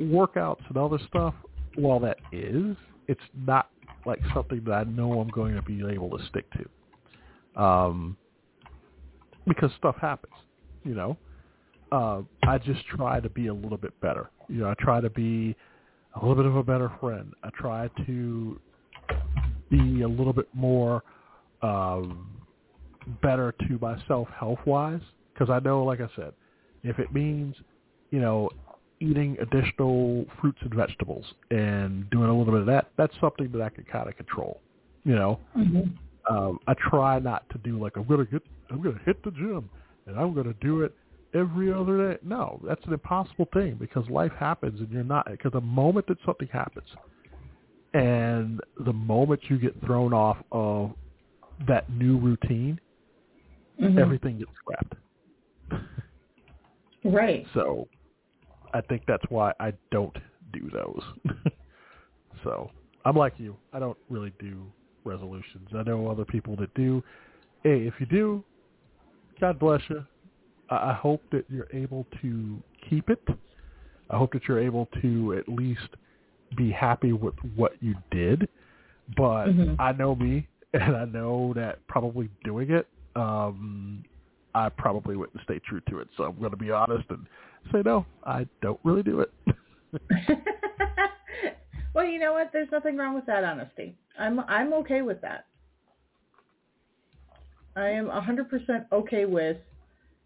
workouts 0.00 0.66
and 0.68 0.76
other 0.76 0.98
stuff. 0.98 1.34
While 1.74 2.00
that 2.00 2.18
is, 2.32 2.76
it's 3.06 3.20
not 3.34 3.70
like 4.04 4.20
something 4.34 4.64
that 4.64 4.72
I 4.72 4.84
know 4.84 5.20
I'm 5.20 5.30
going 5.30 5.54
to 5.54 5.62
be 5.62 5.86
able 5.86 6.16
to 6.16 6.24
stick 6.26 6.46
to. 6.52 7.62
Um, 7.62 8.16
because 9.48 9.70
stuff 9.76 9.96
happens, 10.00 10.34
you 10.84 10.94
know. 10.94 11.16
Uh, 11.90 12.22
I 12.46 12.58
just 12.58 12.84
try 12.86 13.18
to 13.18 13.30
be 13.30 13.46
a 13.46 13.54
little 13.54 13.78
bit 13.78 13.98
better. 14.00 14.30
You 14.48 14.60
know, 14.60 14.68
I 14.68 14.74
try 14.78 15.00
to 15.00 15.10
be 15.10 15.56
a 16.14 16.18
little 16.18 16.36
bit 16.36 16.46
of 16.46 16.56
a 16.56 16.62
better 16.62 16.92
friend. 17.00 17.32
I 17.42 17.50
try 17.58 17.88
to 18.06 18.60
be 19.70 20.02
a 20.02 20.08
little 20.08 20.32
bit 20.32 20.48
more 20.52 21.02
um, 21.62 22.28
better 23.22 23.54
to 23.66 23.78
myself 23.80 24.28
health 24.38 24.58
wise 24.66 25.00
because 25.32 25.50
I 25.50 25.60
know, 25.60 25.84
like 25.84 26.00
I 26.00 26.08
said, 26.14 26.32
if 26.82 26.98
it 26.98 27.12
means 27.12 27.56
you 28.10 28.20
know 28.20 28.50
eating 29.00 29.36
additional 29.40 30.26
fruits 30.40 30.58
and 30.62 30.74
vegetables 30.74 31.24
and 31.50 32.08
doing 32.10 32.28
a 32.28 32.36
little 32.36 32.52
bit 32.52 32.60
of 32.60 32.66
that, 32.66 32.90
that's 32.96 33.14
something 33.20 33.50
that 33.52 33.62
I 33.62 33.68
can 33.68 33.84
kind 33.84 34.08
of 34.08 34.16
control. 34.16 34.60
You 35.04 35.14
know, 35.14 35.40
Mhm. 35.56 35.92
Um, 36.28 36.58
I 36.66 36.74
try 36.90 37.18
not 37.18 37.48
to 37.50 37.58
do 37.58 37.80
like 37.82 37.96
I'm 37.96 38.06
gonna 38.06 38.24
get 38.24 38.42
I'm 38.70 38.82
gonna 38.82 39.00
hit 39.04 39.22
the 39.24 39.30
gym 39.30 39.70
and 40.06 40.18
I'm 40.18 40.34
gonna 40.34 40.54
do 40.60 40.82
it 40.82 40.94
every 41.34 41.72
other 41.72 42.12
day. 42.12 42.18
No, 42.22 42.60
that's 42.66 42.84
an 42.86 42.92
impossible 42.92 43.48
thing 43.52 43.76
because 43.78 44.08
life 44.08 44.32
happens 44.38 44.80
and 44.80 44.90
you're 44.90 45.04
not 45.04 45.30
because 45.30 45.52
the 45.52 45.60
moment 45.60 46.06
that 46.08 46.18
something 46.24 46.48
happens 46.48 46.86
and 47.94 48.60
the 48.84 48.92
moment 48.92 49.40
you 49.48 49.58
get 49.58 49.78
thrown 49.84 50.12
off 50.12 50.36
of 50.52 50.92
that 51.66 51.90
new 51.90 52.18
routine, 52.18 52.78
Mhm. 53.80 53.98
everything 53.98 54.38
gets 54.38 54.52
scrapped. 54.56 54.94
Right. 57.04 57.46
So 57.54 57.88
I 58.74 58.80
think 58.82 59.02
that's 59.06 59.22
why 59.30 59.52
I 59.60 59.72
don't 59.90 60.16
do 60.52 60.68
those. 60.70 61.02
so 62.44 62.70
I'm 63.04 63.16
like 63.16 63.34
you. 63.38 63.56
I 63.72 63.78
don't 63.78 63.96
really 64.10 64.32
do 64.40 64.70
resolutions. 65.08 65.68
I 65.74 65.82
know 65.82 66.08
other 66.08 66.24
people 66.24 66.54
that 66.56 66.72
do. 66.74 67.02
Hey, 67.62 67.86
if 67.86 67.94
you 67.98 68.06
do, 68.06 68.44
God 69.40 69.58
bless 69.58 69.80
you. 69.88 70.04
I 70.70 70.90
I 70.90 70.92
hope 70.92 71.22
that 71.32 71.44
you're 71.48 71.68
able 71.72 72.06
to 72.22 72.62
keep 72.88 73.10
it. 73.10 73.22
I 74.10 74.16
hope 74.16 74.32
that 74.32 74.46
you're 74.46 74.60
able 74.60 74.88
to 75.02 75.34
at 75.38 75.48
least 75.48 75.90
be 76.56 76.70
happy 76.70 77.12
with 77.12 77.34
what 77.56 77.72
you 77.80 77.94
did. 78.10 78.48
But 79.16 79.46
Mhm. 79.48 79.76
I 79.78 79.92
know 79.92 80.14
me, 80.14 80.46
and 80.74 80.96
I 80.96 81.04
know 81.04 81.52
that 81.54 81.86
probably 81.88 82.28
doing 82.44 82.70
it, 82.70 82.86
um, 83.16 84.04
I 84.54 84.68
probably 84.68 85.16
wouldn't 85.16 85.42
stay 85.42 85.58
true 85.60 85.80
to 85.88 86.00
it. 86.00 86.08
So 86.16 86.24
I'm 86.24 86.38
going 86.38 86.50
to 86.50 86.56
be 86.56 86.70
honest 86.70 87.08
and 87.10 87.26
say 87.72 87.82
no, 87.84 88.06
I 88.24 88.46
don't 88.60 88.80
really 88.84 89.02
do 89.02 89.20
it. 89.20 89.32
well, 91.94 92.04
you 92.04 92.18
know 92.18 92.32
what? 92.32 92.50
There's 92.52 92.70
nothing 92.70 92.96
wrong 92.96 93.14
with 93.14 93.26
that 93.26 93.44
honesty. 93.44 93.96
I'm 94.18 94.40
I'm 94.40 94.72
okay 94.74 95.02
with 95.02 95.20
that. 95.22 95.46
I 97.76 97.90
am 97.90 98.06
100% 98.06 98.86
okay 98.90 99.24
with 99.24 99.58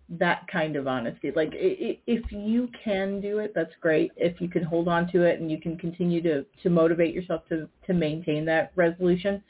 that 0.09 0.47
kind 0.49 0.77
of 0.77 0.87
honesty. 0.87 1.31
Like 1.35 1.51
if 1.53 2.31
you 2.31 2.69
can 2.85 3.21
do 3.21 3.39
it, 3.39 3.53
that's 3.55 3.75
great. 3.81 4.13
If 4.17 4.41
you 4.41 4.49
can 4.49 4.63
hold 4.63 4.89
on 4.89 5.11
to 5.13 5.23
it 5.23 5.41
and 5.41 5.51
you 5.51 5.61
can 5.61 5.77
continue 5.79 6.23
to 6.23 6.45
to 6.63 6.71
motivate 6.71 7.15
yourself 7.15 7.43
to 7.49 7.69
to 7.87 7.93
maintain 7.93 8.45
that 8.47 8.73
resolution, 8.75 9.43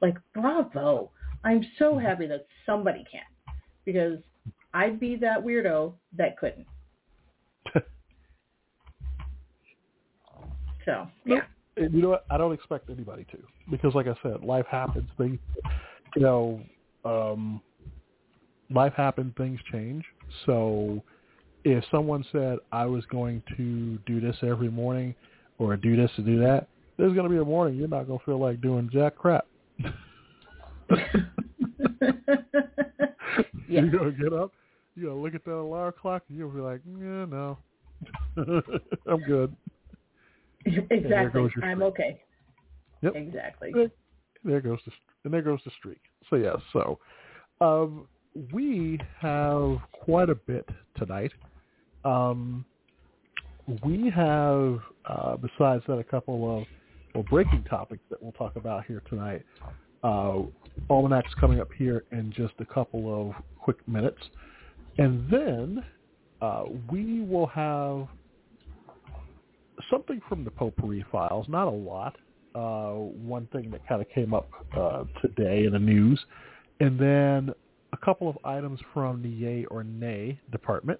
like 0.00 0.16
bravo. 0.34 1.10
I'm 1.42 1.64
so 1.78 1.98
happy 1.98 2.26
that 2.26 2.46
somebody 2.66 3.04
can 3.10 3.22
because 3.84 4.18
I'd 4.74 5.00
be 5.00 5.16
that 5.16 5.42
weirdo 5.42 5.94
that 6.16 6.36
couldn't. 6.38 6.66
So, 10.90 11.08
yeah. 11.24 11.40
And 11.76 11.94
you 11.94 12.02
know 12.02 12.10
what? 12.10 12.24
I 12.30 12.36
don't 12.36 12.52
expect 12.52 12.90
anybody 12.90 13.24
to 13.32 13.38
because, 13.70 13.94
like 13.94 14.06
I 14.06 14.14
said, 14.22 14.42
life 14.42 14.66
happens. 14.70 15.08
Things, 15.16 15.38
you 16.16 16.22
know, 16.22 16.60
um, 17.04 17.60
life 18.70 18.92
happens. 18.96 19.32
things 19.36 19.60
change. 19.72 20.04
So 20.46 21.02
if 21.64 21.84
someone 21.90 22.24
said 22.32 22.58
I 22.72 22.86
was 22.86 23.04
going 23.06 23.42
to 23.56 23.98
do 24.06 24.20
this 24.20 24.36
every 24.42 24.70
morning 24.70 25.14
or 25.58 25.76
do 25.76 25.96
this 25.96 26.10
and 26.16 26.26
do 26.26 26.38
that, 26.40 26.66
there's 26.96 27.14
going 27.14 27.24
to 27.24 27.30
be 27.30 27.40
a 27.40 27.44
morning 27.44 27.78
you're 27.78 27.88
not 27.88 28.06
going 28.06 28.18
to 28.18 28.24
feel 28.24 28.38
like 28.38 28.60
doing 28.60 28.90
jack 28.92 29.16
crap. 29.16 29.46
Yeah. 33.70 33.82
You're 33.82 33.90
going 33.90 34.16
to 34.16 34.22
get 34.22 34.32
up, 34.32 34.50
you're 34.96 35.10
going 35.10 35.16
to 35.18 35.22
look 35.22 35.34
at 35.36 35.44
that 35.44 35.54
alarm 35.54 35.94
clock, 36.00 36.24
and 36.28 36.36
you'll 36.36 36.50
be 36.50 36.58
like, 36.58 36.80
yeah, 36.86 37.24
no, 37.24 37.56
I'm 39.06 39.20
good. 39.20 39.54
Exactly. 40.64 41.42
goes 41.42 41.50
your 41.56 41.64
I'm 41.64 41.82
okay. 41.82 42.20
Yep. 43.02 43.16
Exactly. 43.16 43.72
There 44.44 44.60
goes 44.60 44.78
the 44.86 44.92
and 45.24 45.34
there 45.34 45.42
goes 45.42 45.60
the 45.64 45.70
streak. 45.78 46.00
So 46.28 46.36
yes, 46.36 46.56
so 46.72 46.98
um, 47.60 48.06
we 48.52 48.98
have 49.20 49.78
quite 49.92 50.30
a 50.30 50.34
bit 50.34 50.68
tonight. 50.96 51.32
Um, 52.04 52.64
we 53.84 54.10
have 54.10 54.80
uh, 55.04 55.36
besides 55.36 55.84
that 55.86 55.98
a 55.98 56.04
couple 56.04 56.58
of 56.58 56.66
well, 57.14 57.24
breaking 57.28 57.64
topics 57.64 58.02
that 58.10 58.22
we'll 58.22 58.32
talk 58.32 58.56
about 58.56 58.84
here 58.86 59.02
tonight. 59.08 59.44
Uh, 60.02 60.42
Almanac's 60.88 61.34
coming 61.38 61.60
up 61.60 61.68
here 61.76 62.04
in 62.12 62.32
just 62.32 62.54
a 62.60 62.64
couple 62.64 63.30
of 63.30 63.34
quick 63.58 63.76
minutes, 63.88 64.22
and 64.98 65.28
then 65.30 65.84
uh, 66.40 66.64
we 66.90 67.20
will 67.22 67.46
have 67.46 68.06
something 69.90 70.20
from 70.28 70.44
the 70.44 70.50
Potpourri 70.50 71.04
files. 71.10 71.46
Not 71.48 71.68
a 71.68 71.70
lot. 71.70 72.16
Uh, 72.54 72.92
one 72.92 73.46
thing 73.52 73.70
that 73.70 73.86
kind 73.88 74.02
of 74.02 74.08
came 74.10 74.34
up 74.34 74.48
uh, 74.76 75.04
today 75.22 75.64
in 75.64 75.72
the 75.72 75.78
news, 75.78 76.20
and 76.80 76.98
then 76.98 77.54
a 77.92 77.96
couple 77.96 78.28
of 78.28 78.36
items 78.44 78.80
from 78.92 79.22
the 79.22 79.28
Yay 79.28 79.64
or 79.66 79.84
Nay 79.84 80.38
department. 80.50 80.98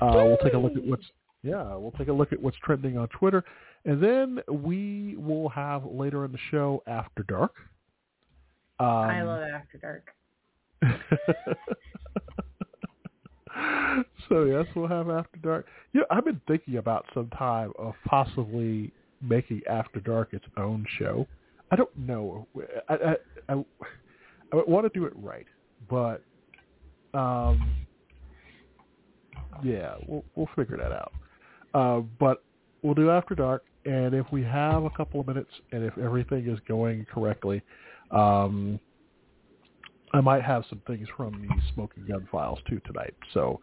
Uh, 0.00 0.10
we'll 0.12 0.36
take 0.38 0.54
a 0.54 0.58
look 0.58 0.76
at 0.76 0.84
what's 0.84 1.04
yeah, 1.42 1.76
we'll 1.76 1.92
take 1.92 2.08
a 2.08 2.12
look 2.12 2.32
at 2.32 2.40
what's 2.40 2.56
trending 2.64 2.96
on 2.96 3.06
Twitter, 3.08 3.44
and 3.84 4.02
then 4.02 4.40
we 4.50 5.14
will 5.16 5.48
have 5.50 5.84
later 5.84 6.24
in 6.24 6.32
the 6.32 6.38
show 6.50 6.82
After 6.86 7.22
Dark. 7.24 7.52
Um, 8.80 8.88
I 8.88 9.22
love 9.22 9.42
After 9.42 9.78
Dark. 9.78 10.08
so 14.28 14.44
yes, 14.44 14.66
we'll 14.74 14.88
have 14.88 15.10
After 15.10 15.38
Dark. 15.42 15.66
Yeah, 15.92 16.02
I've 16.10 16.24
been 16.24 16.40
thinking 16.46 16.76
about 16.76 17.04
some 17.14 17.28
time 17.30 17.72
of 17.78 17.94
possibly 18.06 18.92
making 19.20 19.62
After 19.68 20.00
Dark 20.00 20.32
its 20.32 20.44
own 20.56 20.86
show. 20.98 21.26
I 21.70 21.76
don't 21.76 21.96
know. 21.96 22.46
I 22.88 22.94
I, 22.94 23.16
I, 23.48 23.64
I 24.52 24.56
want 24.66 24.90
to 24.92 24.98
do 24.98 25.06
it 25.06 25.12
right, 25.16 25.46
but 25.88 26.22
um, 27.14 27.74
yeah, 29.62 29.94
we'll 30.06 30.24
we'll 30.34 30.48
figure 30.56 30.76
that 30.76 30.92
out. 30.92 31.12
Uh, 31.74 32.00
but 32.18 32.42
we'll 32.82 32.94
do 32.94 33.10
After 33.10 33.34
Dark, 33.34 33.64
and 33.84 34.14
if 34.14 34.26
we 34.32 34.42
have 34.42 34.84
a 34.84 34.90
couple 34.90 35.20
of 35.20 35.26
minutes, 35.26 35.50
and 35.72 35.84
if 35.84 35.96
everything 35.98 36.48
is 36.48 36.58
going 36.66 37.06
correctly, 37.12 37.62
um, 38.10 38.78
I 40.14 40.20
might 40.20 40.42
have 40.42 40.64
some 40.70 40.80
things 40.86 41.08
from 41.16 41.32
the 41.32 41.62
Smoking 41.74 42.06
Gun 42.06 42.28
files 42.30 42.60
too 42.68 42.80
tonight. 42.86 43.14
So 43.32 43.60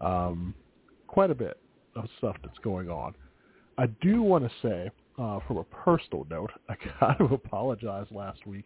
um, 0.00 0.52
quite 1.06 1.30
a 1.30 1.34
bit 1.34 1.58
of 1.94 2.06
stuff 2.18 2.36
that's 2.42 2.58
going 2.58 2.90
on. 2.90 3.14
I 3.78 3.86
do 4.00 4.20
want 4.20 4.44
to 4.44 4.50
say, 4.60 4.90
uh, 5.18 5.38
from 5.46 5.58
a 5.58 5.64
personal 5.64 6.26
note, 6.28 6.50
I 6.68 6.74
kind 6.98 7.20
of 7.20 7.30
apologized 7.30 8.10
last 8.10 8.46
week. 8.46 8.64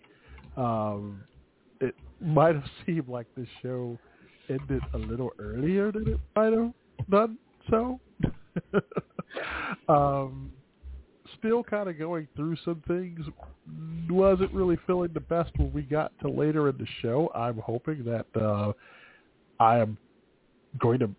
Um, 0.57 1.23
it 1.81 1.95
might 2.21 2.55
have 2.55 2.65
seemed 2.87 3.09
like 3.09 3.27
this 3.37 3.49
show 3.63 3.99
ended 4.49 4.83
a 4.95 4.99
little 4.99 5.31
earlier 5.39 5.93
than 5.93 6.09
it 6.09 6.21
might 6.35 6.53
have 6.55 6.73
done 7.11 7.37
so. 7.71 8.01
um, 9.89 10.53
still 11.39 11.63
kind 11.63 11.89
of 11.89 11.99
going 11.99 12.29
through 12.37 12.57
some 12.65 12.83
things. 12.87 13.21
Wasn't 14.09 14.53
really 14.53 14.79
feeling 14.87 15.11
the 15.13 15.21
best 15.21 15.51
when 15.57 15.73
we 15.73 15.83
got 15.83 16.13
to 16.21 16.29
later 16.29 16.69
in 16.69 16.79
the 16.79 16.87
show. 17.03 17.31
I'm 17.35 17.59
hoping 17.59 18.05
that 18.05 18.27
uh, 18.41 18.73
I 19.61 19.79
am 19.79 19.99
going 20.79 20.99
to 21.01 21.11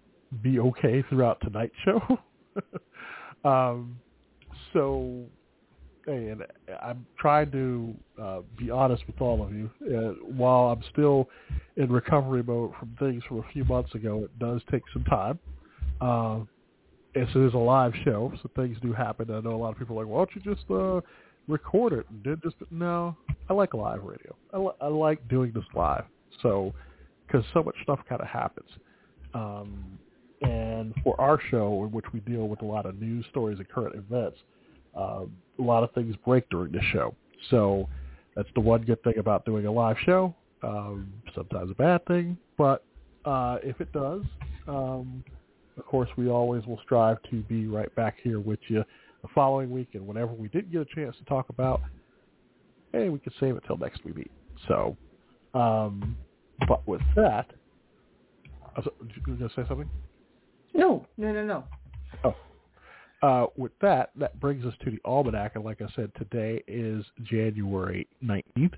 be 0.42 0.60
okay 0.60 1.04
throughout 1.10 1.40
tonight's 1.42 1.76
show. 1.84 2.20
um, 3.50 3.98
so, 4.74 5.24
hey, 6.06 6.30
and 6.30 6.44
I'm 6.82 7.06
trying 7.20 7.52
to 7.52 7.96
uh, 8.22 8.40
be 8.58 8.70
honest 8.70 9.04
with 9.08 9.20
all 9.22 9.44
of 9.44 9.54
you. 9.54 9.70
Uh, 9.86 10.14
while 10.26 10.72
I'm 10.72 10.84
still 10.92 11.30
in 11.76 11.92
recovery 11.92 12.44
mode 12.44 12.74
from 12.80 12.96
things 13.00 13.24
from 13.28 13.40
a 13.40 13.46
few 13.54 13.66
months 13.66 13.94
ago, 13.96 14.24
it 14.24 14.40
does 14.40 14.62
take 14.72 14.84
some 14.94 15.04
time. 15.06 15.40
Uh, 16.02 16.40
this 17.18 17.30
is 17.36 17.54
a 17.54 17.58
live 17.58 17.94
show, 18.04 18.32
so 18.42 18.50
things 18.56 18.78
do 18.82 18.94
happen. 18.94 19.32
I 19.32 19.40
know 19.40 19.56
a 19.56 19.58
lot 19.58 19.72
of 19.72 19.80
people 19.80 19.98
are 19.98 20.04
like, 20.04 20.12
why 20.12 20.20
don't 20.20 20.36
you 20.36 20.54
just 20.54 20.70
uh, 20.70 21.02
record 21.48 21.94
it 21.94 22.06
and 22.10 22.24
did 22.24 22.44
just 22.44 22.56
no. 22.70 23.16
I 23.50 23.54
like 23.54 23.74
live 23.74 24.04
radio. 24.04 24.36
I, 24.54 24.58
li- 24.58 24.76
I 24.82 24.88
like 24.88 25.28
doing 25.28 25.52
this 25.54 25.64
live, 25.74 26.04
so 26.42 26.74
because 27.26 27.44
so 27.54 27.64
much 27.64 27.76
stuff 27.84 28.00
kind 28.08 28.22
of 28.22 28.28
happens. 28.28 28.70
Um, 29.34 29.98
and 30.42 30.94
for 31.04 31.20
our 31.20 31.40
show, 31.50 31.84
in 31.86 31.92
which 31.92 32.06
we 32.14 32.20
deal 32.20 32.48
with 32.48 32.62
a 32.62 32.66
lot 32.66 32.86
of 32.86 33.02
news 33.02 33.26
stories 33.32 33.58
and 33.58 33.68
current 33.68 33.96
events, 33.96 34.38
uh, 34.96 35.24
a 35.60 35.62
lot 35.62 35.84
of 35.84 35.92
things 35.94 36.16
break 36.24 36.48
during 36.50 36.72
the 36.72 36.82
show. 36.94 37.16
So 37.50 37.90
that's 38.36 38.50
the 38.54 38.62
one 38.62 38.84
good 38.84 39.02
thing 39.04 39.18
about 39.18 39.46
doing 39.46 39.66
a 39.66 39.72
live 39.72 39.98
show. 40.06 40.36
Um, 40.62 41.12
sometimes 41.34 41.72
a 41.72 41.76
bad 41.76 42.06
thing, 42.06 42.38
but 42.58 42.84
uh, 43.26 43.58
if 43.64 43.80
it 43.82 43.92
does, 43.92 44.24
um, 44.68 45.24
of 45.78 45.86
course, 45.86 46.10
we 46.18 46.30
always 46.30 46.66
will 46.66 46.80
strive 46.84 47.18
to 47.30 47.42
be 47.44 47.68
right 47.68 47.94
back 47.96 48.16
here 48.24 48.40
with 48.40 48.60
you 48.68 48.84
the 49.22 49.28
following 49.34 49.70
week. 49.70 49.90
And 49.94 50.06
whenever 50.06 50.34
we 50.34 50.48
did 50.50 50.72
get 50.72 50.82
a 50.82 50.96
chance 50.96 51.16
to 51.18 51.26
talk 51.26 51.50
about, 51.50 51.82
hey, 52.94 53.10
we 53.10 53.20
could 53.20 53.34
save 53.40 53.56
it 53.56 53.64
till 53.68 53.78
next 53.78 54.04
we 54.04 54.14
meet. 54.14 54.32
So, 54.68 54.98
um, 55.54 56.18
but 56.68 56.88
with 56.88 57.02
that, 57.16 57.48
I 58.76 58.80
was, 58.80 58.88
you 59.02 59.22
going 59.24 59.38
to 59.40 59.50
say 59.50 59.68
something? 59.68 59.90
No, 60.74 61.06
no, 61.18 61.32
no, 61.32 61.44
no. 61.44 61.64
Oh. 62.24 62.36
Uh, 63.24 63.48
with 63.58 63.72
that, 63.82 64.12
that 64.16 64.40
brings 64.40 64.64
us 64.64 64.74
to 64.84 64.92
the 64.92 65.00
almanac, 65.04 65.56
and 65.56 65.64
like 65.66 65.82
I 65.82 65.88
said, 65.96 66.12
today 66.18 66.64
is 66.68 67.04
January 67.24 68.08
19th. 68.24 68.74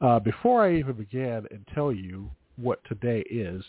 Uh, 0.00 0.20
before 0.20 0.64
I 0.64 0.76
even 0.76 0.94
begin 0.94 1.46
and 1.50 1.66
tell 1.74 1.92
you 1.92 2.30
what 2.56 2.82
today 2.84 3.24
is, 3.28 3.64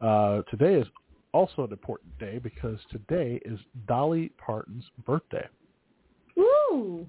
uh, 0.00 0.42
today 0.42 0.74
is 0.74 0.86
also 1.34 1.64
an 1.64 1.72
important 1.72 2.16
day 2.18 2.38
because 2.38 2.78
today 2.90 3.40
is 3.44 3.58
Dolly 3.86 4.30
Parton's 4.38 4.84
birthday. 5.04 5.46
Ooh. 6.38 7.06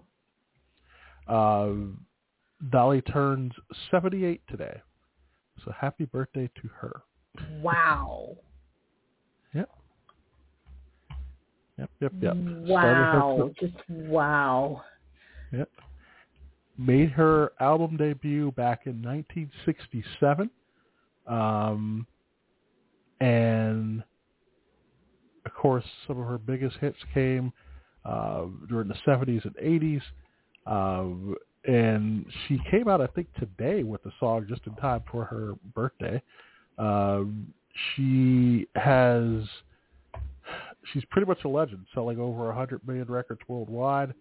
Uh, 1.28 1.70
Dolly 2.72 3.02
turns 3.02 3.54
78 3.92 4.42
today, 4.50 4.82
so 5.64 5.72
happy 5.72 6.06
birthday 6.06 6.50
to 6.62 6.68
her. 6.76 7.02
Wow. 7.62 8.36
Yep. 9.54 9.70
Yep, 11.78 11.90
yep, 12.00 12.12
yep. 12.22 12.34
Wow. 12.68 13.52
Just 13.60 13.74
wow. 13.90 14.82
Yep. 15.52 15.70
Made 16.78 17.10
her 17.12 17.52
album 17.60 17.98
debut 17.98 18.52
back 18.54 18.82
in 18.86 19.02
1967. 19.02 20.50
Um, 21.28 22.08
and 23.20 24.04
course, 25.66 25.86
some 26.06 26.20
of 26.20 26.28
her 26.28 26.38
biggest 26.38 26.78
hits 26.78 26.98
came 27.12 27.52
uh, 28.06 28.46
during 28.70 28.88
the 28.88 28.94
70s 29.08 29.44
and 29.46 29.56
80s. 29.56 30.02
Um, 30.68 31.36
and 31.66 32.24
she 32.48 32.60
came 32.70 32.88
out, 32.88 33.02
I 33.02 33.08
think, 33.08 33.34
today 33.40 33.82
with 33.82 34.04
the 34.04 34.12
song 34.20 34.46
just 34.48 34.62
in 34.68 34.76
time 34.76 35.02
for 35.12 35.26
her 35.26 35.54
birthday. 35.74 36.22
Um, 36.78 37.52
she 37.96 38.68
has, 38.76 39.42
she's 40.94 41.04
pretty 41.10 41.26
much 41.26 41.40
a 41.46 41.48
legend, 41.48 41.84
selling 41.96 42.20
over 42.20 42.46
100 42.46 42.88
million 42.88 43.08
records 43.08 43.42
worldwide. 43.48 44.14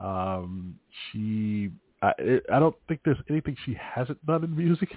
Um, 0.00 0.74
she, 1.12 1.70
I, 2.02 2.10
I 2.52 2.58
don't 2.58 2.74
think 2.88 3.02
there's 3.04 3.18
anything 3.30 3.56
she 3.64 3.76
hasn't 3.80 4.24
done 4.26 4.42
in 4.42 4.56
music. 4.56 4.88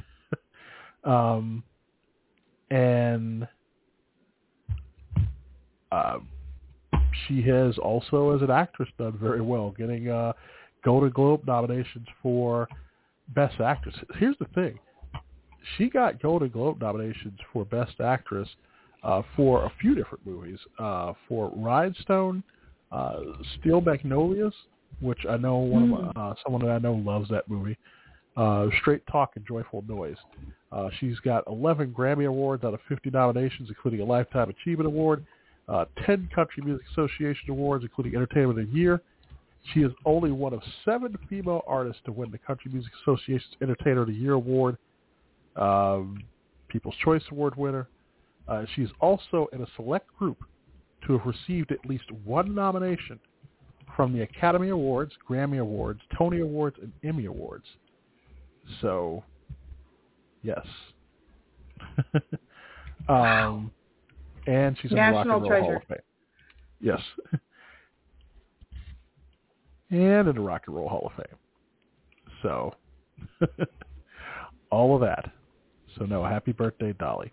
um, 1.03 1.63
and 2.72 3.48
uh, 5.91 6.19
she 7.27 7.41
has 7.43 7.77
also, 7.77 8.36
as 8.36 8.41
an 8.41 8.51
actress, 8.51 8.89
done 8.98 9.17
very 9.21 9.41
well, 9.41 9.71
getting 9.77 10.10
uh, 10.10 10.33
Golden 10.83 11.12
Globe 11.12 11.41
nominations 11.45 12.07
for 12.21 12.67
Best 13.29 13.60
Actress. 13.60 13.95
Here's 14.17 14.38
the 14.39 14.45
thing: 14.55 14.79
she 15.77 15.89
got 15.89 16.21
Golden 16.21 16.50
Globe 16.50 16.81
nominations 16.81 17.39
for 17.51 17.65
Best 17.65 18.00
Actress 18.00 18.48
uh, 19.03 19.21
for 19.36 19.65
a 19.65 19.71
few 19.79 19.95
different 19.95 20.25
movies. 20.25 20.60
Uh, 20.79 21.13
for 21.27 21.51
Rhinestone, 21.55 22.43
uh, 22.91 23.17
Steel 23.60 23.81
Magnolias, 23.81 24.53
which 25.01 25.19
I 25.29 25.38
know 25.38 25.57
one 25.57 25.83
of 25.83 25.89
my, 25.89 26.21
uh, 26.21 26.33
someone 26.43 26.65
that 26.65 26.71
I 26.71 26.79
know 26.79 26.93
loves 26.93 27.29
that 27.29 27.50
movie. 27.50 27.77
uh, 28.38 28.67
Straight 28.79 29.05
Talk 29.12 29.31
and 29.36 29.45
Joyful 29.45 29.83
Noise. 29.88 30.17
Uh, 30.71 30.89
she's 31.00 31.19
got 31.19 31.43
11 31.48 31.93
Grammy 31.93 32.27
Awards 32.27 32.63
out 32.63 32.74
of 32.74 32.79
50 32.88 33.10
nominations, 33.10 33.69
including 33.69 34.00
a 34.00 34.05
Lifetime 34.05 34.50
Achievement 34.50 34.88
Award, 34.88 35.25
uh, 35.68 35.86
10 36.06 36.30
Country 36.34 36.63
Music 36.63 36.86
Association 36.91 37.50
Awards, 37.50 37.84
including 37.84 38.15
Entertainment 38.15 38.60
of 38.60 38.68
the 38.68 38.77
Year. 38.77 39.01
She 39.74 39.82
is 39.82 39.91
only 40.06 40.32
one 40.32 40.53
of 40.53 40.62
seven 40.84 41.15
female 41.30 41.62
artists 41.68 42.01
to 42.06 42.12
win 42.12 42.32
the 42.32 42.39
Country 42.39 42.72
Music 42.72 42.91
Association's 43.03 43.56
Entertainer 43.62 44.01
of 44.01 44.08
the 44.08 44.13
Year 44.13 44.34
Award, 44.34 44.77
um, 45.56 46.24
People's 46.68 46.96
Choice 47.03 47.22
Award 47.32 47.56
winner. 47.56 47.88
Uh, 48.48 48.65
she 48.75 48.82
is 48.82 48.89
also 49.00 49.48
in 49.53 49.62
a 49.62 49.68
select 49.75 50.08
group 50.18 50.38
to 51.06 51.18
have 51.18 51.25
received 51.25 51.72
at 51.72 51.86
least 51.86 52.06
one 52.24 52.56
nomination 52.56 53.20
from 53.96 54.13
the 54.13 54.22
Academy 54.22 54.70
Awards, 54.70 55.13
Grammy 55.30 55.60
Awards, 55.60 56.00
Tony 56.18 56.39
Awards, 56.39 56.77
and 56.82 56.91
Emmy 57.03 57.25
Awards. 57.25 57.65
So, 58.82 59.24
yes. 60.44 60.65
um, 63.10 63.72
and 64.48 64.77
she's 64.81 64.91
in 64.91 64.98
the 64.98 65.03
Rock 65.03 65.25
and 65.25 65.41
Roll 65.43 65.62
Hall 65.62 65.75
of 65.75 65.83
Fame. 65.88 65.98
Yes. 66.79 67.00
and 69.89 70.27
in 70.27 70.36
the 70.36 70.41
Rock 70.41 70.63
and 70.67 70.75
Roll 70.75 70.89
Hall 70.89 71.12
of 71.15 71.24
Fame. 71.24 71.38
So, 72.41 72.75
all 74.71 74.95
of 74.95 75.01
that. 75.01 75.31
So, 75.98 76.05
no, 76.05 76.24
happy 76.24 76.53
birthday, 76.53 76.93
Dolly. 76.93 77.31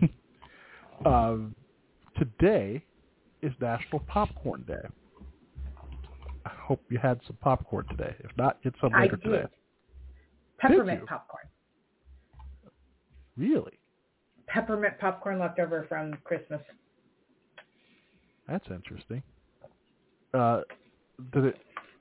um, 1.06 1.54
today 2.18 2.84
is 3.42 3.52
National 3.60 4.00
Popcorn 4.00 4.64
Day. 4.66 4.88
I 6.46 6.50
hope 6.50 6.82
you 6.88 6.98
had 6.98 7.20
some 7.26 7.36
popcorn 7.40 7.86
today. 7.88 8.14
If 8.20 8.30
not, 8.36 8.62
get 8.62 8.74
some 8.80 8.92
later 8.92 9.18
I 9.22 9.28
did. 9.28 9.32
today. 9.36 9.46
Peppermint 10.58 11.06
popcorn. 11.06 11.44
Really? 13.36 13.79
Peppermint 14.52 14.98
popcorn 14.98 15.38
left 15.38 15.58
over 15.58 15.86
from 15.88 16.14
Christmas. 16.24 16.60
That's 18.48 18.66
interesting. 18.70 19.22
Uh, 20.34 20.62
did 21.32 21.44
it 21.44 21.58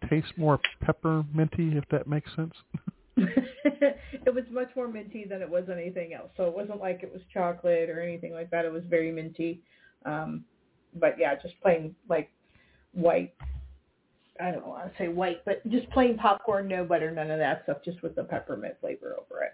taste 0.10 0.34
more 0.38 0.60
pepperminty, 0.84 1.78
if 1.78 1.84
that 1.90 2.08
makes 2.08 2.34
sense? 2.36 2.54
it 3.18 4.34
was 4.34 4.46
much 4.52 4.70
more 4.76 4.88
minty 4.88 5.26
than 5.30 5.42
it 5.42 5.50
was 5.50 5.66
anything 5.72 6.14
else. 6.14 6.30
So 6.38 6.46
it 6.46 6.56
wasn't 6.56 6.80
like 6.80 7.02
it 7.04 7.12
was 7.12 7.22
chocolate 7.34 7.90
or 7.90 8.02
anything 8.02 8.34
like 8.34 8.50
that. 8.52 8.66
It 8.66 8.72
was 8.72 8.84
very 8.90 9.12
minty. 9.12 9.62
Um, 10.06 10.46
but 10.96 11.16
yeah, 11.20 11.36
just 11.36 11.60
plain 11.62 11.96
like 12.08 12.32
white. 12.94 13.34
I 14.42 14.52
don't 14.52 14.66
want 14.66 14.86
to 14.86 14.98
say 14.98 15.10
white, 15.10 15.44
but 15.46 15.68
just 15.70 15.90
plain 15.90 16.18
popcorn, 16.18 16.68
no 16.68 16.86
butter, 16.86 17.12
none 17.12 17.30
of 17.30 17.40
that 17.40 17.64
stuff, 17.64 17.78
just 17.84 18.02
with 18.02 18.16
the 18.16 18.24
peppermint 18.24 18.76
flavor 18.80 19.18
over 19.20 19.44
it. 19.44 19.54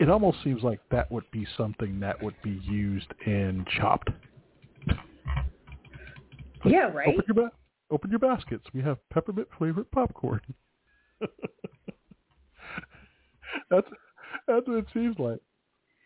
It 0.00 0.08
almost 0.08 0.38
seems 0.42 0.62
like 0.62 0.80
that 0.90 1.12
would 1.12 1.30
be 1.30 1.46
something 1.58 2.00
that 2.00 2.22
would 2.22 2.34
be 2.42 2.58
used 2.64 3.12
in 3.26 3.66
Chopped. 3.78 4.08
Yeah, 6.64 6.90
right. 6.90 7.08
Open 7.08 7.22
your, 7.28 7.34
ba- 7.34 7.52
open 7.90 8.08
your 8.08 8.18
baskets. 8.18 8.64
We 8.72 8.80
have 8.80 8.96
peppermint 9.10 9.48
flavored 9.58 9.90
popcorn. 9.90 10.40
that's 13.70 13.86
that's 14.48 14.66
what 14.66 14.78
it 14.78 14.86
seems 14.94 15.18
like. 15.18 15.40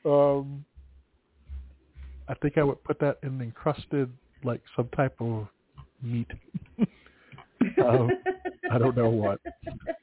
Um, 0.04 0.64
I 2.28 2.34
think 2.34 2.58
I 2.58 2.64
would 2.64 2.82
put 2.82 2.98
that 2.98 3.18
in 3.22 3.40
encrusted, 3.40 4.12
like 4.42 4.62
some 4.74 4.88
type 4.96 5.14
of 5.20 5.46
meat. 6.02 6.30
um, 7.84 8.10
I 8.72 8.78
don't 8.78 8.96
know 8.96 9.10
what. 9.10 9.40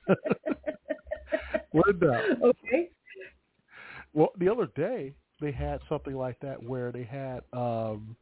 what 1.72 2.00
doubt. 2.00 2.24
okay. 2.42 2.90
Well, 4.14 4.30
the 4.38 4.50
other 4.50 4.68
day 4.76 5.14
they 5.40 5.52
had 5.52 5.80
something 5.90 6.16
like 6.16 6.40
that 6.42 6.62
where 6.62 6.92
they 6.92 7.04
had 7.04 7.42
um, 7.54 8.16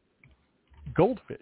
goldfish. 0.94 1.38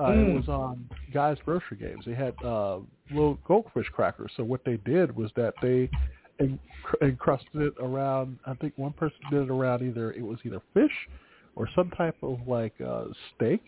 Uh, 0.00 0.04
It 0.12 0.16
Mm. 0.26 0.34
was 0.34 0.48
on 0.48 0.88
Guys 1.12 1.38
Grocery 1.44 1.76
Games. 1.76 2.04
They 2.04 2.14
had 2.14 2.34
uh, 2.42 2.80
little 3.10 3.34
goldfish 3.46 3.88
crackers. 3.90 4.32
So 4.36 4.42
what 4.42 4.64
they 4.64 4.76
did 4.78 5.14
was 5.14 5.30
that 5.36 5.54
they 5.62 5.88
en- 6.40 6.58
encrusted 7.00 7.62
it 7.62 7.74
around. 7.78 8.38
I 8.46 8.54
think 8.54 8.72
one 8.76 8.92
person 8.92 9.18
did 9.30 9.42
it 9.42 9.50
around 9.50 9.82
either 9.82 10.12
it 10.12 10.22
was 10.22 10.38
either 10.44 10.60
fish 10.72 10.92
or 11.54 11.68
some 11.76 11.90
type 11.90 12.16
of 12.22 12.40
like 12.48 12.74
uh, 12.80 13.04
steak, 13.36 13.62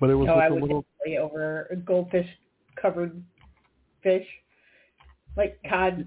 but 0.00 0.10
it 0.10 0.14
was 0.14 0.26
No, 0.26 0.34
I 0.34 0.48
a 0.48 0.52
would 0.52 0.62
little. 0.62 0.84
over 1.18 1.66
a 1.70 1.76
goldfish 1.76 2.28
covered 2.76 3.22
fish, 4.02 4.26
like 5.36 5.58
cod, 5.66 6.06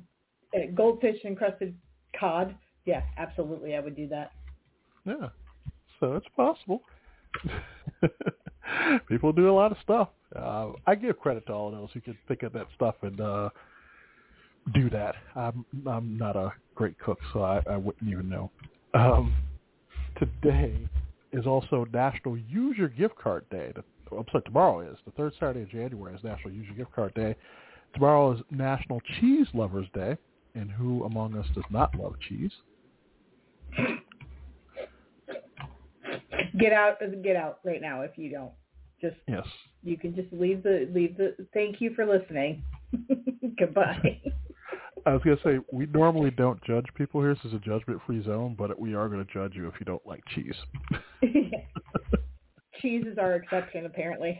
uh, 0.55 0.59
goldfish 0.75 1.17
encrusted 1.25 1.75
cod. 2.17 2.55
Yeah, 2.85 3.01
absolutely, 3.17 3.75
I 3.75 3.79
would 3.79 3.95
do 3.95 4.07
that. 4.07 4.31
Yeah, 5.05 5.29
so 5.99 6.15
it's 6.15 6.27
possible. 6.35 6.83
People 9.07 9.31
do 9.31 9.49
a 9.49 9.53
lot 9.53 9.71
of 9.71 9.77
stuff. 9.83 10.09
Uh, 10.35 10.71
I 10.87 10.95
give 10.95 11.19
credit 11.19 11.45
to 11.47 11.53
all 11.53 11.67
of 11.67 11.73
those 11.73 11.89
who 11.93 12.01
can 12.01 12.17
think 12.27 12.43
of 12.43 12.53
that 12.53 12.67
stuff 12.75 12.95
and 13.01 13.19
uh, 13.19 13.49
do 14.73 14.89
that. 14.89 15.15
I'm 15.35 15.65
I'm 15.87 16.17
not 16.17 16.35
a 16.35 16.53
great 16.75 16.97
cook, 16.99 17.19
so 17.33 17.41
I, 17.41 17.61
I 17.69 17.77
wouldn't 17.77 18.09
even 18.09 18.29
know. 18.29 18.51
Um, 18.93 19.35
today 20.17 20.75
is 21.31 21.45
also 21.45 21.85
National 21.93 22.37
Use 22.37 22.77
Your 22.77 22.89
Gift 22.89 23.15
Card 23.17 23.45
Day. 23.49 23.71
The, 23.75 23.83
I'm 24.15 24.25
sorry, 24.31 24.43
tomorrow 24.43 24.81
is 24.81 24.97
the 25.05 25.11
third 25.11 25.33
Saturday 25.39 25.63
of 25.63 25.69
January 25.69 26.15
is 26.15 26.23
National 26.23 26.53
Use 26.53 26.67
Your 26.67 26.75
Gift 26.75 26.93
Card 26.93 27.13
Day. 27.13 27.35
Tomorrow 27.93 28.33
is 28.33 28.41
National 28.51 29.01
Cheese 29.19 29.47
Lovers 29.53 29.87
Day, 29.93 30.17
and 30.55 30.69
who 30.71 31.03
among 31.05 31.37
us 31.37 31.45
does 31.55 31.63
not 31.69 31.95
love 31.95 32.15
cheese? 32.27 32.51
Get 36.59 36.73
out, 36.73 36.97
get 37.23 37.35
out 37.35 37.59
right 37.63 37.81
now 37.81 38.01
if 38.01 38.17
you 38.17 38.29
don't. 38.29 38.51
Just 38.99 39.15
Yes. 39.27 39.45
you 39.83 39.97
can 39.97 40.15
just 40.15 40.31
leave 40.31 40.61
the 40.63 40.87
leave 40.93 41.17
the. 41.17 41.35
Thank 41.53 41.81
you 41.81 41.93
for 41.95 42.05
listening. 42.05 42.63
Goodbye. 43.57 44.21
I 45.05 45.13
was 45.13 45.21
gonna 45.23 45.37
say 45.43 45.57
we 45.71 45.87
normally 45.87 46.29
don't 46.29 46.61
judge 46.63 46.85
people 46.95 47.21
here. 47.21 47.33
This 47.33 47.45
is 47.45 47.53
a 47.53 47.59
judgment-free 47.59 48.23
zone, 48.23 48.55
but 48.57 48.79
we 48.79 48.93
are 48.93 49.09
going 49.09 49.25
to 49.25 49.33
judge 49.33 49.55
you 49.55 49.67
if 49.67 49.73
you 49.79 49.85
don't 49.85 50.05
like 50.05 50.23
cheese. 50.35 50.55
Cheese 52.81 53.05
is 53.07 53.17
our 53.17 53.33
exception, 53.35 53.85
apparently. 53.85 54.39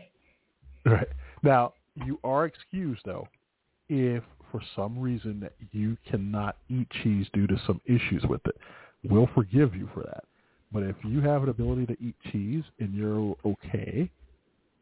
right 0.86 1.08
now, 1.42 1.74
you 2.06 2.20
are 2.22 2.44
excused 2.46 3.02
though 3.04 3.26
if 3.88 4.22
for 4.50 4.60
some 4.76 4.98
reason 4.98 5.40
that 5.40 5.54
you 5.72 5.96
cannot 6.08 6.56
eat 6.68 6.88
cheese 7.02 7.26
due 7.32 7.46
to 7.46 7.60
some 7.66 7.80
issues 7.86 8.22
with 8.28 8.46
it. 8.46 8.56
We'll 9.08 9.28
forgive 9.34 9.74
you 9.74 9.88
for 9.92 10.02
that. 10.04 10.24
But 10.72 10.84
if 10.84 10.96
you 11.04 11.20
have 11.20 11.42
an 11.42 11.48
ability 11.48 11.86
to 11.86 11.96
eat 12.00 12.14
cheese 12.30 12.64
and 12.78 12.94
you're 12.94 13.36
okay, 13.44 14.10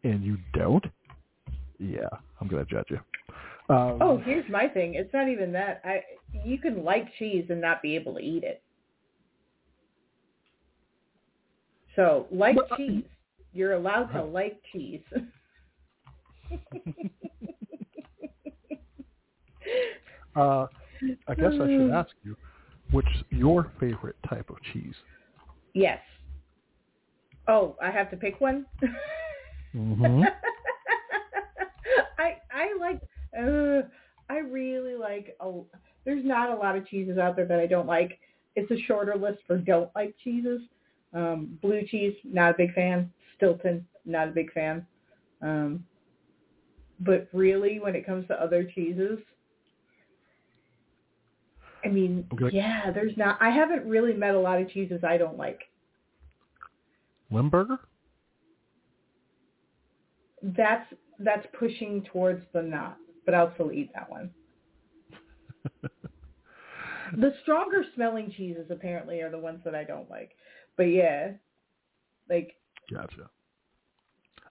and 0.04 0.22
you 0.22 0.38
don't, 0.54 0.84
yeah, 1.78 2.08
I'm 2.40 2.48
going 2.48 2.64
to 2.64 2.70
judge 2.70 2.86
you. 2.90 2.98
Um, 3.74 3.98
Oh, 4.00 4.18
here's 4.24 4.48
my 4.50 4.66
thing. 4.68 4.94
It's 4.94 5.12
not 5.12 5.28
even 5.28 5.52
that. 5.52 5.80
I 5.84 6.02
you 6.44 6.58
can 6.58 6.84
like 6.84 7.06
cheese 7.18 7.46
and 7.50 7.60
not 7.60 7.82
be 7.82 7.94
able 7.96 8.14
to 8.14 8.20
eat 8.20 8.44
it. 8.44 8.62
So 11.96 12.26
like 12.30 12.56
But, 12.56 12.72
uh, 12.72 12.76
cheese. 12.76 13.04
You're 13.52 13.72
allowed 13.72 14.12
to 14.12 14.22
like 14.22 14.60
cheese. 14.72 15.02
uh, 20.36 20.66
I 21.26 21.34
guess 21.34 21.52
I 21.52 21.66
should 21.66 21.90
ask 21.90 22.10
you, 22.22 22.36
what's 22.90 23.08
your 23.30 23.70
favorite 23.78 24.16
type 24.28 24.50
of 24.50 24.56
cheese? 24.72 24.94
yes. 25.74 26.00
Oh, 27.48 27.76
I 27.82 27.90
have 27.90 28.10
to 28.10 28.16
pick 28.16 28.40
one. 28.40 28.66
Mm-hmm. 29.74 30.22
I 32.18 32.36
I 32.52 32.76
like. 32.78 33.00
Uh, 33.36 33.88
I 34.28 34.38
really 34.38 34.94
like. 34.94 35.36
A, 35.40 35.50
there's 36.04 36.24
not 36.24 36.50
a 36.50 36.54
lot 36.54 36.76
of 36.76 36.86
cheeses 36.86 37.18
out 37.18 37.36
there 37.36 37.46
that 37.46 37.58
I 37.58 37.66
don't 37.66 37.86
like. 37.86 38.18
It's 38.56 38.70
a 38.70 38.78
shorter 38.86 39.16
list 39.16 39.38
for 39.46 39.58
don't 39.58 39.90
like 39.94 40.14
cheeses. 40.22 40.60
Um, 41.12 41.58
blue 41.60 41.82
cheese, 41.86 42.14
not 42.24 42.50
a 42.52 42.56
big 42.56 42.74
fan. 42.74 43.10
Stilton, 43.36 43.86
not 44.04 44.28
a 44.28 44.32
big 44.32 44.52
fan. 44.52 44.86
Um, 45.42 45.84
but 47.00 47.28
really, 47.32 47.80
when 47.80 47.96
it 47.96 48.06
comes 48.06 48.26
to 48.28 48.40
other 48.40 48.64
cheeses, 48.64 49.18
I 51.84 51.88
mean, 51.88 52.26
Okay. 52.32 52.54
yeah, 52.54 52.90
there's 52.90 53.16
not. 53.16 53.38
I 53.40 53.50
haven't 53.50 53.86
really 53.86 54.12
met 54.12 54.34
a 54.34 54.38
lot 54.40 54.60
of 54.60 54.68
cheeses 54.70 55.02
I 55.04 55.16
don't 55.16 55.38
like. 55.38 55.60
Limburger? 57.30 57.78
That's 60.42 60.86
that's 61.18 61.46
pushing 61.58 62.02
towards 62.12 62.42
the 62.52 62.62
not, 62.62 62.96
but 63.24 63.34
I'll 63.34 63.52
still 63.54 63.72
eat 63.72 63.92
that 63.94 64.10
one. 64.10 64.30
the 67.16 67.34
stronger 67.42 67.84
smelling 67.94 68.32
cheeses 68.36 68.66
apparently 68.70 69.20
are 69.20 69.30
the 69.30 69.38
ones 69.38 69.60
that 69.64 69.74
I 69.74 69.84
don't 69.84 70.10
like. 70.10 70.30
But 70.76 70.84
yeah, 70.84 71.32
like 72.28 72.54
Gotcha. 72.92 73.30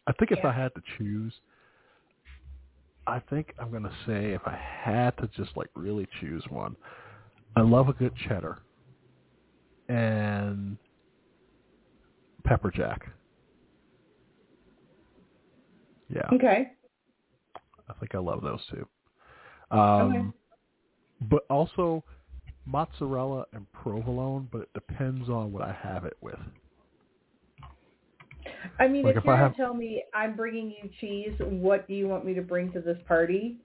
I 0.08 0.12
think 0.14 0.32
if 0.32 0.44
I 0.44 0.52
had 0.52 0.74
to 0.76 0.82
choose, 0.98 1.34
I 3.06 3.20
think 3.20 3.54
I'm 3.60 3.72
gonna 3.72 3.94
say 4.06 4.32
if 4.34 4.42
I 4.46 4.56
had 4.56 5.18
to 5.18 5.28
just 5.36 5.56
like 5.58 5.70
really 5.76 6.08
choose 6.20 6.44
one, 6.50 6.76
I 7.56 7.62
love 7.62 7.90
a 7.90 7.94
good 7.94 8.14
cheddar 8.28 8.60
and 9.88 10.78
pepper 12.44 12.72
jack. 12.72 13.08
Yeah, 16.10 16.28
Okay. 16.34 16.72
I 17.88 17.94
think 18.00 18.16
I 18.16 18.20
love 18.20 18.42
those 18.42 18.62
two. 18.72 18.88
Um, 19.76 20.12
Okay. 20.12 20.26
But 21.30 21.46
also 21.50 22.04
mozzarella 22.66 23.46
and 23.54 23.70
provolone, 23.74 24.48
but 24.52 24.62
it 24.62 24.74
depends 24.74 25.28
on 25.30 25.52
what 25.52 25.62
I 25.64 25.74
have 25.74 26.06
it 26.06 26.18
with. 26.22 26.40
I 28.80 28.88
mean, 28.88 29.04
Like 29.04 29.12
if 29.12 29.18
if 29.20 29.26
you're 29.26 29.36
gonna 29.36 29.54
tell 29.56 29.74
me 29.74 30.04
I'm 30.14 30.36
bringing 30.36 30.72
you 30.82 30.90
cheese, 31.00 31.34
what 31.40 31.88
do 31.88 31.94
you 31.94 32.08
want 32.08 32.26
me 32.26 32.34
to 32.36 32.42
bring 32.42 32.72
to 32.74 32.80
this 32.82 32.98
party? 33.08 33.58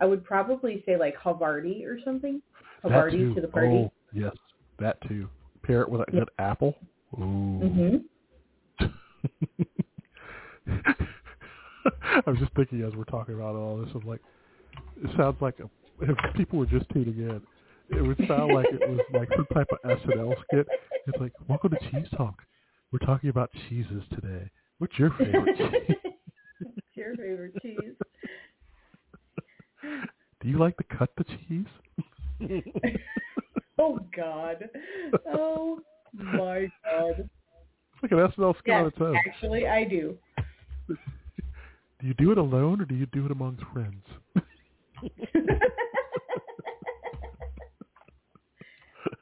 I 0.00 0.06
would 0.06 0.24
probably 0.24 0.82
say 0.86 0.96
like 0.96 1.16
Havarti 1.16 1.84
or 1.86 1.98
something. 2.04 2.40
That 2.82 2.90
Havarti 2.90 3.10
too. 3.12 3.34
to 3.34 3.40
the 3.40 3.48
party. 3.48 3.68
Oh, 3.76 3.92
yes, 4.12 4.32
that 4.78 5.00
too. 5.08 5.28
Pair 5.62 5.82
it 5.82 5.88
with 5.88 6.00
a 6.02 6.04
Yeah. 6.12 6.20
good 6.20 6.30
apple. 6.38 6.74
Ooh. 7.18 7.58
hmm 7.60 7.96
I 11.84 12.22
was 12.30 12.38
just 12.38 12.52
thinking 12.54 12.82
as 12.82 12.94
we're 12.94 13.04
talking 13.04 13.34
about 13.34 13.56
all 13.56 13.78
this, 13.78 13.88
I'm 13.94 14.06
like, 14.06 14.20
it 15.02 15.10
sounds 15.16 15.40
like 15.40 15.58
a, 15.60 15.68
if 16.00 16.16
people 16.34 16.58
were 16.58 16.66
just 16.66 16.88
tuning 16.90 17.18
in, 17.18 17.42
it 17.96 18.00
would 18.02 18.16
sound 18.28 18.52
like 18.54 18.66
it 18.70 18.80
was 18.88 19.00
like 19.12 19.28
some 19.34 19.46
type 19.52 19.66
of 19.72 19.98
SNL 20.00 20.34
skit. 20.44 20.66
It's 21.06 21.18
like, 21.18 21.32
welcome 21.48 21.70
to 21.70 21.90
Cheese 21.90 22.06
Talk. 22.16 22.40
We're 22.92 23.04
talking 23.04 23.30
about 23.30 23.50
cheeses 23.68 24.02
today. 24.14 24.48
What's 24.78 24.96
your 24.98 25.10
favorite 25.18 25.56
cheese? 25.58 25.96
What's 26.60 26.78
your 26.94 27.16
favorite 27.16 27.54
cheese? 27.60 27.94
Do 30.40 30.48
you 30.48 30.58
like 30.58 30.76
to 30.76 30.84
cut 30.84 31.10
the 31.16 31.24
cheese? 31.24 31.66
Oh 33.78 33.98
God. 34.14 34.68
Oh 35.26 35.80
my 36.12 36.68
God. 36.84 37.14
It's 37.18 38.02
like 38.02 38.12
an 38.12 38.18
SNL 38.18 38.56
skit 38.58 38.68
Yes, 38.68 38.86
its 38.88 38.98
own. 39.00 39.16
actually, 39.26 39.66
I 39.66 39.84
do. 39.84 40.16
Do 40.88 40.96
you 42.02 42.14
do 42.14 42.30
it 42.32 42.38
alone 42.38 42.80
or 42.80 42.84
do 42.84 42.94
you 42.94 43.06
do 43.06 43.24
it 43.24 43.32
amongst 43.32 43.64
friends? 43.72 44.04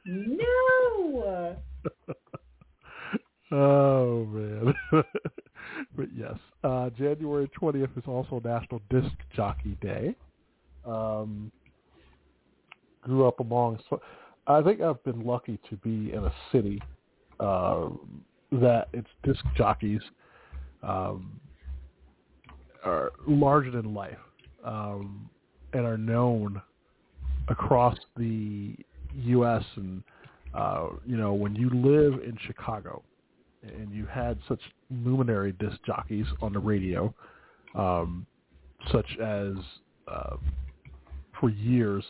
no. 0.05 1.57
Oh 3.51 4.25
man. 4.25 4.73
but 5.95 6.07
yes, 6.15 6.35
uh, 6.63 6.89
January 6.91 7.49
20th 7.59 7.97
is 7.97 8.03
also 8.07 8.41
National 8.43 8.81
Disc 8.89 9.11
Jockey 9.35 9.77
Day. 9.81 10.15
Um, 10.85 11.51
grew 13.01 13.27
up 13.27 13.39
among. 13.39 13.79
So, 13.89 14.01
I 14.47 14.61
think 14.61 14.81
I've 14.81 15.03
been 15.03 15.23
lucky 15.23 15.59
to 15.69 15.75
be 15.77 16.13
in 16.13 16.25
a 16.25 16.33
city 16.51 16.81
um, 17.39 18.23
that 18.51 18.89
its 18.93 19.07
disc 19.23 19.43
jockeys 19.55 20.01
um, 20.83 21.39
are 22.83 23.11
larger 23.27 23.71
than 23.71 23.93
life 23.93 24.17
um, 24.63 25.29
and 25.73 25.85
are 25.85 25.97
known 25.97 26.61
across 27.47 27.97
the 28.17 28.75
U.S. 29.15 29.63
and 29.75 30.03
uh, 30.53 30.87
you 31.05 31.17
know 31.17 31.33
when 31.33 31.55
you 31.55 31.69
live 31.69 32.21
in 32.23 32.37
Chicago 32.45 33.03
and 33.63 33.91
you 33.93 34.05
had 34.05 34.37
such 34.47 34.59
luminary 34.89 35.51
disc 35.53 35.77
jockeys 35.85 36.25
on 36.41 36.53
the 36.53 36.59
radio, 36.59 37.13
um, 37.75 38.25
such 38.91 39.05
as 39.21 39.53
uh, 40.07 40.37
for 41.39 41.49
years 41.49 42.03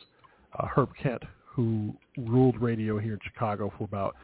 uh, 0.57 0.67
Herb 0.67 0.89
Kent, 1.01 1.23
who 1.45 1.93
ruled 2.17 2.61
radio 2.61 2.97
here 2.99 3.13
in 3.13 3.19
Chicago 3.23 3.71
for 3.77 3.83
about 3.83 4.15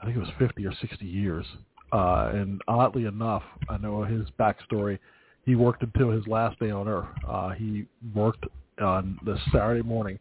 I 0.00 0.04
think 0.04 0.16
it 0.16 0.20
was 0.20 0.28
50 0.38 0.66
or 0.66 0.74
60 0.80 1.04
years. 1.04 1.46
Uh, 1.92 2.30
and 2.34 2.60
oddly 2.68 3.06
enough, 3.06 3.42
I 3.68 3.78
know 3.78 4.04
his 4.04 4.26
backstory. 4.38 4.98
He 5.44 5.54
worked 5.54 5.82
until 5.82 6.10
his 6.10 6.26
last 6.26 6.58
day 6.58 6.70
on 6.70 6.88
Earth. 6.88 7.06
Uh, 7.26 7.50
he 7.50 7.86
worked 8.14 8.44
on 8.80 9.18
the 9.24 9.38
Saturday 9.52 9.82
morning, 9.82 10.18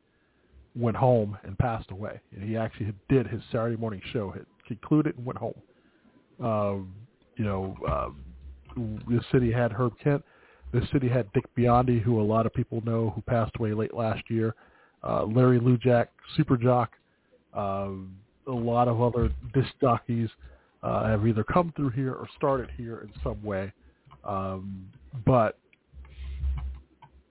went 0.75 0.95
home, 0.95 1.37
and 1.43 1.57
passed 1.57 1.91
away. 1.91 2.19
And 2.33 2.47
he 2.47 2.55
actually 2.55 2.93
did 3.09 3.27
his 3.27 3.41
Saturday 3.51 3.75
morning 3.75 4.01
show, 4.13 4.31
had 4.31 4.45
concluded, 4.67 5.17
and 5.17 5.25
went 5.25 5.39
home. 5.39 5.55
Um, 6.39 6.93
you 7.37 7.43
know, 7.43 8.13
this 9.09 9.23
city 9.31 9.51
had 9.51 9.71
Herb 9.71 9.93
Kent. 10.01 10.23
This 10.71 10.83
city 10.91 11.09
had 11.09 11.31
Dick 11.33 11.45
Biondi, 11.57 12.01
who 12.01 12.21
a 12.21 12.23
lot 12.23 12.45
of 12.45 12.53
people 12.53 12.81
know, 12.85 13.11
who 13.15 13.21
passed 13.21 13.53
away 13.57 13.73
late 13.73 13.93
last 13.93 14.23
year. 14.29 14.49
Uh, 14.49 14.53
Larry 15.25 15.59
Lujack, 15.59 16.07
Super 16.35 16.57
Jock, 16.57 16.91
um, 17.53 18.15
a 18.47 18.51
lot 18.51 18.87
of 18.87 19.01
other 19.01 19.29
disc 19.53 19.69
jockeys 19.81 20.29
uh, 20.83 21.07
have 21.07 21.27
either 21.27 21.43
come 21.43 21.73
through 21.75 21.89
here 21.89 22.13
or 22.13 22.27
started 22.35 22.69
here 22.77 22.99
in 22.99 23.11
some 23.23 23.41
way. 23.43 23.71
Um, 24.23 24.87
but 25.25 25.57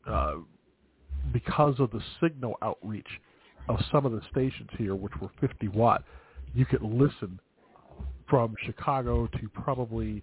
uh, 0.06 0.36
because 1.32 1.74
of 1.78 1.90
the 1.90 2.00
signal 2.22 2.56
outreach 2.62 3.06
of 3.68 3.76
some 3.90 4.04
of 4.04 4.12
the 4.12 4.20
stations 4.30 4.68
here, 4.76 4.94
which 4.94 5.12
were 5.20 5.30
50 5.40 5.68
watt, 5.68 6.04
you 6.54 6.66
could 6.66 6.82
listen 6.82 7.38
from 8.28 8.54
Chicago 8.64 9.26
to 9.26 9.48
probably 9.52 10.22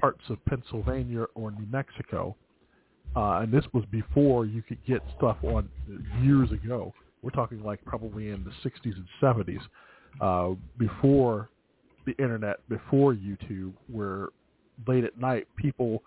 parts 0.00 0.22
of 0.28 0.44
Pennsylvania 0.46 1.24
or 1.34 1.50
New 1.50 1.66
Mexico. 1.70 2.36
Uh, 3.16 3.40
and 3.40 3.52
this 3.52 3.64
was 3.72 3.84
before 3.90 4.44
you 4.44 4.62
could 4.62 4.78
get 4.86 5.00
stuff 5.16 5.38
on 5.42 5.68
years 6.22 6.52
ago. 6.52 6.92
We're 7.22 7.30
talking 7.30 7.62
like 7.62 7.82
probably 7.84 8.28
in 8.28 8.44
the 8.44 8.68
60s 8.68 8.94
and 8.94 9.06
70s, 9.22 9.60
uh, 10.20 10.54
before 10.78 11.48
the 12.04 12.12
internet, 12.18 12.56
before 12.68 13.14
YouTube, 13.14 13.72
where 13.90 14.28
late 14.86 15.04
at 15.04 15.18
night 15.18 15.48
people 15.56 16.02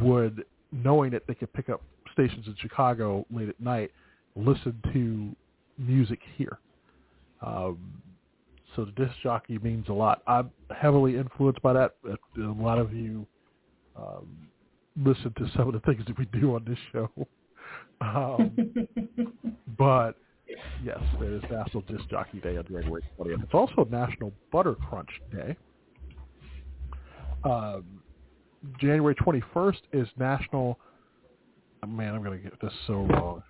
would, 0.00 0.44
knowing 0.70 1.10
that 1.10 1.26
they 1.26 1.34
could 1.34 1.52
pick 1.52 1.68
up 1.68 1.82
stations 2.12 2.46
in 2.46 2.54
Chicago 2.60 3.26
late 3.30 3.48
at 3.48 3.60
night, 3.60 3.90
listen 4.36 4.80
to 4.92 5.34
music 5.78 6.20
here. 6.36 6.58
Um, 7.42 7.78
so 8.76 8.84
the 8.84 8.92
disc 8.92 9.14
jockey 9.20 9.58
means 9.58 9.88
a 9.88 9.92
lot. 9.92 10.22
I'm 10.28 10.50
heavily 10.78 11.16
influenced 11.16 11.60
by 11.60 11.72
that. 11.72 11.96
A 12.06 12.40
lot 12.40 12.78
of 12.78 12.94
you 12.94 13.26
um, 13.96 14.28
listen 15.04 15.32
to 15.38 15.50
some 15.56 15.68
of 15.68 15.74
the 15.74 15.80
things 15.80 16.02
that 16.06 16.18
we 16.18 16.26
do 16.26 16.54
on 16.54 16.64
this 16.66 16.78
show. 16.92 17.10
Um, 18.02 18.56
but 19.78 20.12
yes, 20.82 20.98
there's 21.20 21.42
National 21.50 21.82
Disc 21.82 22.08
Jockey 22.08 22.40
Day 22.40 22.56
on 22.56 22.64
January 22.64 23.02
20th. 23.18 23.44
It's 23.44 23.54
also 23.54 23.86
National 23.90 24.32
Butter 24.50 24.74
Crunch 24.74 25.10
Day. 25.30 25.54
Um, 27.44 27.84
January 28.80 29.14
21st 29.14 29.80
is 29.92 30.08
National. 30.18 30.78
oh, 31.82 31.86
man, 31.86 32.14
I'm 32.14 32.24
going 32.24 32.42
to 32.42 32.42
get 32.42 32.60
this 32.60 32.72
so 32.86 33.06
wrong. 33.10 33.42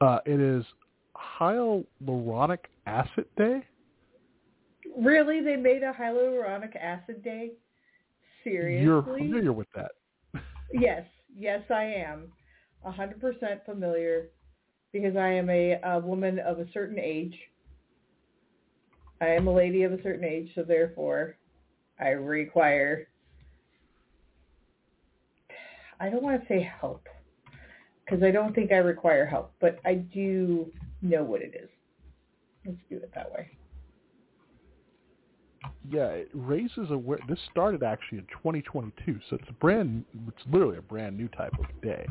Uh, 0.00 0.18
it 0.26 0.38
is 0.38 0.64
Hyaluronic 1.40 2.58
Acid 2.86 3.26
Day. 3.36 3.62
really? 4.98 5.40
They 5.40 5.56
made 5.56 5.82
a 5.82 5.92
hyaluronic 5.92 6.76
acid 6.76 7.22
day? 7.22 7.52
Seriously? 8.44 8.84
You're 8.84 9.02
familiar 9.02 9.52
with 9.52 9.68
that. 9.74 9.92
Yes, 10.72 11.04
yes, 11.36 11.62
I 11.70 11.84
am. 11.84 12.32
Hundred 12.84 13.20
percent 13.20 13.60
familiar 13.64 14.30
because 14.92 15.16
I 15.16 15.28
am 15.28 15.48
a, 15.48 15.78
a 15.84 16.00
woman 16.00 16.40
of 16.40 16.58
a 16.58 16.66
certain 16.72 16.98
age. 16.98 17.34
I 19.20 19.28
am 19.28 19.46
a 19.46 19.54
lady 19.54 19.84
of 19.84 19.92
a 19.92 20.02
certain 20.02 20.24
age, 20.24 20.50
so 20.54 20.64
therefore 20.64 21.36
I 22.00 22.08
require 22.08 23.06
I 26.00 26.08
don't 26.08 26.22
want 26.22 26.40
to 26.40 26.48
say 26.48 26.68
help 26.80 27.06
because 28.04 28.24
I 28.24 28.32
don't 28.32 28.52
think 28.52 28.72
I 28.72 28.78
require 28.78 29.24
help, 29.24 29.52
but 29.60 29.78
I 29.84 29.94
do 29.94 30.72
know 31.00 31.22
what 31.22 31.42
it 31.42 31.54
is. 31.54 31.68
Let's 32.66 32.78
do 32.90 32.96
it 32.96 33.12
that 33.14 33.30
way. 33.30 33.50
Yeah, 35.90 36.08
it 36.08 36.28
raises 36.32 36.90
aware. 36.90 37.18
This 37.28 37.38
started 37.50 37.82
actually 37.82 38.18
in 38.18 38.26
2022, 38.26 39.18
so 39.28 39.36
it's 39.36 39.48
a 39.48 39.52
brand. 39.54 40.04
It's 40.28 40.46
literally 40.50 40.78
a 40.78 40.82
brand 40.82 41.16
new 41.16 41.28
type 41.28 41.52
of 41.58 41.66
day. 41.82 42.06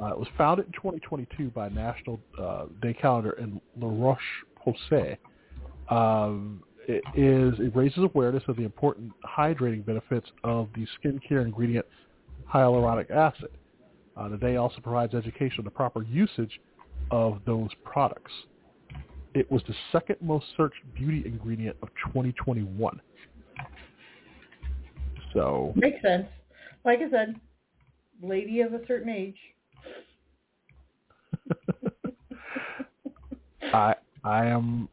Uh, 0.00 0.06
it 0.06 0.18
was 0.18 0.28
founded 0.38 0.66
in 0.66 0.72
2022 0.72 1.50
by 1.50 1.68
National 1.68 2.18
uh, 2.40 2.66
Day 2.80 2.94
Calendar 2.94 3.32
in 3.32 3.60
La 3.78 3.88
Roche 3.88 4.18
Posay. 4.58 5.16
Um, 5.90 6.62
it 6.88 7.02
is 7.14 7.60
it 7.60 7.76
raises 7.76 8.02
awareness 8.02 8.42
of 8.48 8.56
the 8.56 8.64
important 8.64 9.12
hydrating 9.24 9.84
benefits 9.84 10.28
of 10.42 10.68
the 10.74 10.86
skincare 10.98 11.44
ingredient 11.44 11.86
hyaluronic 12.52 13.10
acid. 13.10 13.50
Uh, 14.16 14.28
the 14.28 14.36
day 14.36 14.56
also 14.56 14.80
provides 14.80 15.14
education 15.14 15.60
on 15.60 15.64
the 15.64 15.70
proper 15.70 16.02
usage 16.02 16.60
of 17.10 17.40
those 17.46 17.70
products. 17.84 18.32
It 19.34 19.50
was 19.50 19.62
the 19.66 19.74
second 19.90 20.16
most 20.20 20.46
searched 20.56 20.80
beauty 20.94 21.22
ingredient 21.24 21.76
of 21.82 21.88
2021. 22.06 23.00
So 25.32 25.72
Makes 25.74 26.02
sense. 26.02 26.26
Like 26.84 26.98
I 26.98 27.10
said, 27.10 27.36
lady 28.22 28.60
of 28.60 28.74
a 28.74 28.80
certain 28.86 29.08
age. 29.08 29.38
I 33.72 33.94
I 34.24 34.46
am 34.46 34.88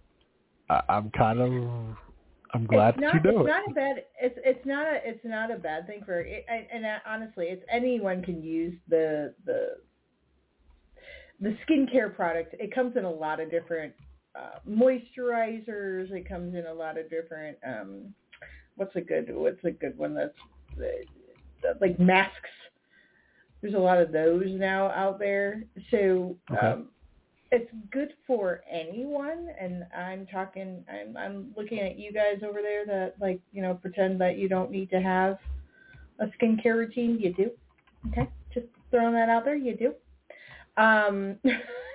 I, 0.70 0.82
I'm 0.88 1.12
kind 1.12 1.40
of 1.40 1.98
I'm 2.54 2.66
glad 2.66 2.96
it's 2.96 3.02
not, 3.02 3.14
you 3.14 3.32
know 3.32 3.42
it's 3.42 3.50
it. 3.50 3.52
not 3.52 3.70
a 3.70 3.74
bad. 3.74 4.04
It's 4.22 4.40
it's 4.44 4.66
not 4.66 4.88
a 4.88 5.00
it's 5.04 5.24
not 5.26 5.52
a 5.52 5.58
bad 5.58 5.86
thing 5.88 6.02
for. 6.06 6.22
It, 6.22 6.46
and, 6.50 6.66
and 6.74 6.86
uh, 6.86 7.00
honestly, 7.08 7.46
it's 7.46 7.64
anyone 7.72 8.24
can 8.24 8.42
use 8.42 8.74
the 8.88 9.34
the 9.46 9.78
the 11.42 11.56
skincare 11.68 12.16
product. 12.16 12.56
It 12.60 12.74
comes 12.74 12.96
in 12.98 13.04
a 13.04 13.12
lot 13.12 13.40
of 13.40 13.52
different 13.52 13.94
uh, 14.40 14.60
moisturizers. 14.70 16.12
It 16.12 16.28
comes 16.28 16.56
in 16.56 16.66
a 16.66 16.74
lot 16.74 16.98
of 16.98 17.10
different. 17.10 17.58
um 17.66 18.14
What's 18.76 18.96
a 18.96 19.02
good 19.02 19.36
What's 19.36 19.64
a 19.66 19.72
good 19.72 19.98
one 19.98 20.14
that's 20.16 20.34
like 21.82 22.00
masks? 22.00 22.50
There's 23.62 23.74
a 23.74 23.78
lot 23.78 23.98
of 24.02 24.14
those 24.14 24.46
now 24.48 24.88
out 24.92 25.20
there. 25.20 25.64
So 25.92 26.38
Okay. 26.52 26.68
um, 26.68 26.90
it's 27.52 27.70
good 27.92 28.14
for 28.28 28.62
anyone 28.70 29.50
and 29.60 29.86
i'm 29.98 30.26
talking 30.28 30.84
i'm 30.90 31.18
i'm 31.18 31.52
looking 31.58 31.80
at 31.80 31.98
you 31.98 32.12
guys 32.12 32.38
over 32.48 32.62
there 32.62 32.86
that 32.86 33.16
like 33.20 33.40
you 33.52 33.62
know 33.62 33.74
pretend 33.74 34.22
that 34.22 34.38
you 34.38 34.48
don't 34.48 34.72
need 34.72 34.90
to 34.90 35.02
have 35.02 35.38
a 36.20 36.28
skincare 36.28 36.76
routine 36.76 37.18
you 37.20 37.34
do 37.34 37.50
okay 38.08 38.30
just 38.54 38.68
throwing 38.92 39.14
that 39.14 39.30
out 39.30 39.46
there 39.46 39.56
you 39.56 39.76
do 39.76 39.94
um 40.82 41.36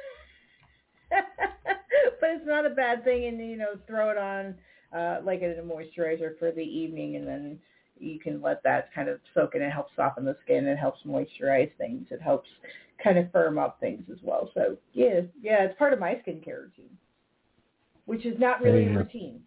but 2.20 2.30
it's 2.30 2.46
not 2.46 2.66
a 2.66 2.70
bad 2.70 3.04
thing 3.04 3.26
and 3.26 3.38
you 3.38 3.56
know 3.56 3.76
throw 3.86 4.10
it 4.10 4.18
on 4.18 4.54
uh 4.96 5.20
like 5.24 5.42
a 5.42 5.62
moisturizer 5.62 6.38
for 6.38 6.50
the 6.50 6.62
evening 6.62 7.16
and 7.16 7.26
then 7.26 7.58
you 7.98 8.18
can 8.18 8.42
let 8.42 8.62
that 8.62 8.92
kind 8.92 9.08
of 9.08 9.20
soak 9.34 9.54
in 9.54 9.62
it 9.62 9.70
helps 9.70 9.92
soften 9.96 10.24
the 10.24 10.36
skin 10.42 10.66
it 10.66 10.76
helps 10.76 11.00
moisturize 11.06 11.70
things 11.78 12.06
it 12.10 12.20
helps 12.20 12.48
kind 13.02 13.18
of 13.18 13.30
firm 13.32 13.58
up 13.58 13.78
things 13.80 14.04
as 14.10 14.18
well. 14.22 14.50
So 14.54 14.76
yeah, 14.92 15.20
yeah, 15.40 15.64
it's 15.64 15.78
part 15.78 15.92
of 15.92 15.98
my 15.98 16.14
skincare 16.14 16.62
routine, 16.62 16.96
which 18.06 18.24
is 18.24 18.38
not 18.38 18.62
really 18.62 18.86
a 18.86 18.96
routine. 18.96 19.40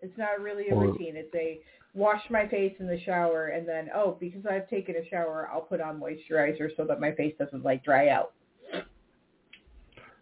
It's 0.00 0.16
not 0.18 0.40
really 0.40 0.68
a 0.68 0.76
routine. 0.76 1.16
It's 1.16 1.34
a 1.34 1.60
wash 1.94 2.22
my 2.28 2.46
face 2.48 2.74
in 2.80 2.88
the 2.88 3.00
shower 3.02 3.48
and 3.48 3.68
then 3.68 3.88
oh 3.94 4.16
because 4.18 4.44
I've 4.50 4.68
taken 4.68 4.96
a 4.96 5.08
shower, 5.08 5.48
I'll 5.52 5.60
put 5.60 5.80
on 5.80 6.00
moisturizer 6.00 6.70
so 6.76 6.84
that 6.86 7.00
my 7.00 7.12
face 7.12 7.34
doesn't 7.38 7.64
like 7.64 7.84
dry 7.84 8.08
out. 8.08 8.32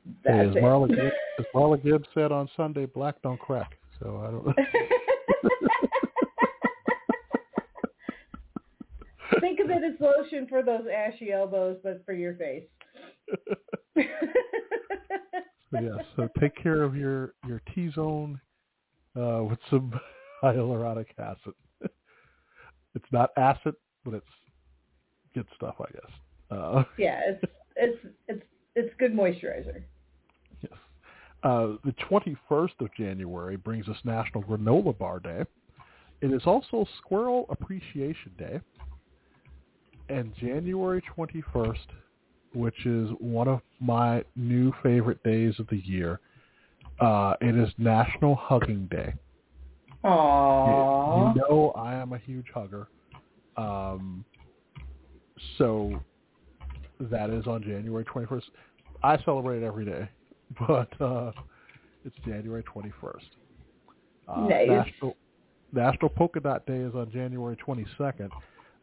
Hey, 0.05 0.13
That's 0.25 0.51
as 0.51 0.57
it. 0.57 0.63
Marla 0.63 0.89
Gibb, 0.89 1.13
as 1.39 1.47
Marla 1.55 1.83
Gibb 1.83 2.05
said 2.15 2.33
on 2.33 2.49
Sunday, 2.57 2.87
black 2.87 3.21
don't 3.23 3.39
crack. 3.39 3.77
So 4.01 4.23
I 4.25 4.31
don't. 4.31 4.47
Think 9.41 9.61
of 9.61 9.71
it 9.71 9.83
as 9.83 9.99
lotion 10.01 10.47
for 10.47 10.63
those 10.63 10.87
ashy 10.95 11.33
elbows, 11.33 11.79
but 11.83 12.05
for 12.05 12.13
your 12.13 12.35
face. 12.35 12.65
So 13.97 14.03
yeah, 15.73 15.97
so 16.17 16.29
take 16.39 16.55
care 16.55 16.83
of 16.83 16.95
your 16.95 17.33
your 17.47 17.63
T 17.75 17.91
zone 17.93 18.39
uh, 19.19 19.43
with 19.43 19.59
some 19.71 19.99
hyaluronic 20.43 21.07
acid. 21.19 21.55
it's 22.95 23.11
not 23.11 23.31
acid, 23.37 23.75
but 24.05 24.15
it's 24.15 24.27
good 25.35 25.47
stuff, 25.57 25.75
I 25.81 25.91
guess. 25.93 26.13
Uh, 26.51 26.85
yeah, 26.99 27.21
it's 27.27 27.45
it's 27.77 27.99
it's 28.29 28.45
it's 28.75 28.95
good 28.99 29.13
moisturizer. 29.15 29.83
yes. 30.61 30.73
Uh, 31.43 31.77
the 31.85 31.95
21st 32.11 32.81
of 32.81 32.95
January 32.97 33.57
brings 33.57 33.89
us 33.89 33.97
National 34.05 34.43
Granola 34.43 34.97
Bar 34.97 35.21
Day. 35.21 35.45
It 36.21 36.33
is 36.33 36.43
also 36.47 36.87
Squirrel 36.99 37.47
Appreciation 37.51 38.33
Day. 38.39 38.61
And 40.09 40.33
January 40.37 41.03
21st, 41.17 41.77
which 42.55 42.87
is 42.87 43.11
one 43.19 43.49
of 43.49 43.61
my 43.81 44.25
new 44.37 44.73
favorite 44.83 45.23
days 45.25 45.55
of 45.59 45.67
the 45.69 45.79
year, 45.79 46.21
uh, 47.01 47.35
it 47.41 47.57
is 47.57 47.69
National 47.79 48.35
Hugging 48.37 48.87
Day. 48.91 49.15
You, 50.05 50.11
Aww. 50.11 51.35
you 51.35 51.41
know 51.41 51.73
I 51.77 51.95
am 51.95 52.13
a 52.13 52.19
huge 52.19 52.47
hugger. 52.53 52.89
Um, 53.57 54.25
so 55.59 56.01
that 57.11 57.31
is 57.31 57.47
on 57.47 57.63
January 57.63 58.05
21st. 58.05 58.43
I 59.03 59.23
celebrate 59.25 59.63
it 59.63 59.67
every 59.67 59.85
day, 59.85 60.09
but 60.69 60.89
uh, 61.01 61.33
it's 62.05 62.17
January 62.25 62.63
21st. 62.65 62.93
Uh, 64.29 64.41
Nice. 64.49 64.69
National, 64.69 65.17
National 65.73 66.09
Polka 66.09 66.41
Dot 66.41 66.67
Day 66.67 66.79
is 66.79 66.95
on 66.95 67.11
January 67.11 67.57
22nd. 67.57 68.31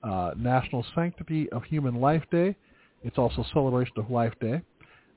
Uh, 0.03 0.31
National 0.37 0.85
Sanctity 0.95 1.49
of 1.51 1.63
Human 1.63 1.95
Life 1.95 2.23
Day. 2.31 2.55
It's 3.03 3.17
also 3.17 3.45
Celebration 3.53 3.93
of 3.97 4.09
Life 4.09 4.33
Day. 4.41 4.61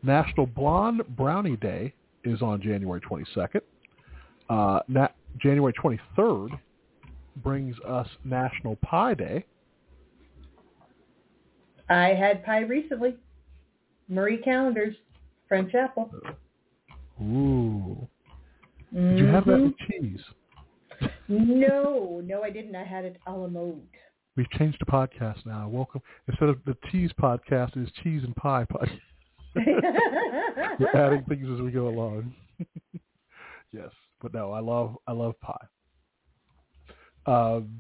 National 0.03 0.47
Blonde 0.47 1.03
Brownie 1.17 1.57
Day 1.57 1.93
is 2.25 2.43
on 2.43 2.61
January 2.61 3.01
22nd. 3.01 3.61
Uh, 4.49 4.81
na- 4.89 5.09
January 5.39 5.73
23rd 5.73 6.59
brings 7.43 7.77
us 7.87 8.07
National 8.25 8.77
Pie 8.77 9.15
Day. 9.15 9.45
I 11.93 12.15
had 12.15 12.45
pie 12.45 12.61
recently. 12.61 13.17
Marie 14.09 14.39
Callender's 14.39 14.97
French 15.49 15.75
apple. 15.75 16.11
Ooh. 17.21 18.09
Did 18.93 19.19
you 19.19 19.27
have 19.27 19.45
that 19.47 19.59
Mhm. 19.59 19.67
with 19.67 19.79
cheese? 19.79 20.25
No, 21.29 22.21
no, 22.25 22.43
I 22.43 22.51
didn't. 22.51 22.75
I 22.77 22.85
had 22.85 23.05
it 23.05 23.17
a 23.27 23.33
la 23.33 23.49
mode. 23.49 23.87
We've 24.37 24.51
changed 24.51 24.79
the 24.81 24.87
podcast 24.87 25.45
now. 25.45 25.69
Welcome. 25.69 26.01
Instead 26.29 26.49
of 26.49 26.65
the 26.65 26.77
cheese 26.91 27.11
podcast, 27.21 27.77
it's 27.77 27.91
cheese 28.03 28.23
and 28.25 28.35
pie 28.37 28.65
podcast. 28.65 29.01
We're 30.79 30.91
adding 30.95 31.25
things 31.25 31.47
as 31.55 31.61
we 31.61 31.71
go 31.71 31.89
along. 31.89 32.35
yes, 33.73 33.91
but 34.23 34.33
no, 34.33 34.53
I 34.53 34.61
love 34.61 34.97
I 35.07 35.13
love 35.13 35.35
pie. 35.41 35.67
Um, 37.27 37.79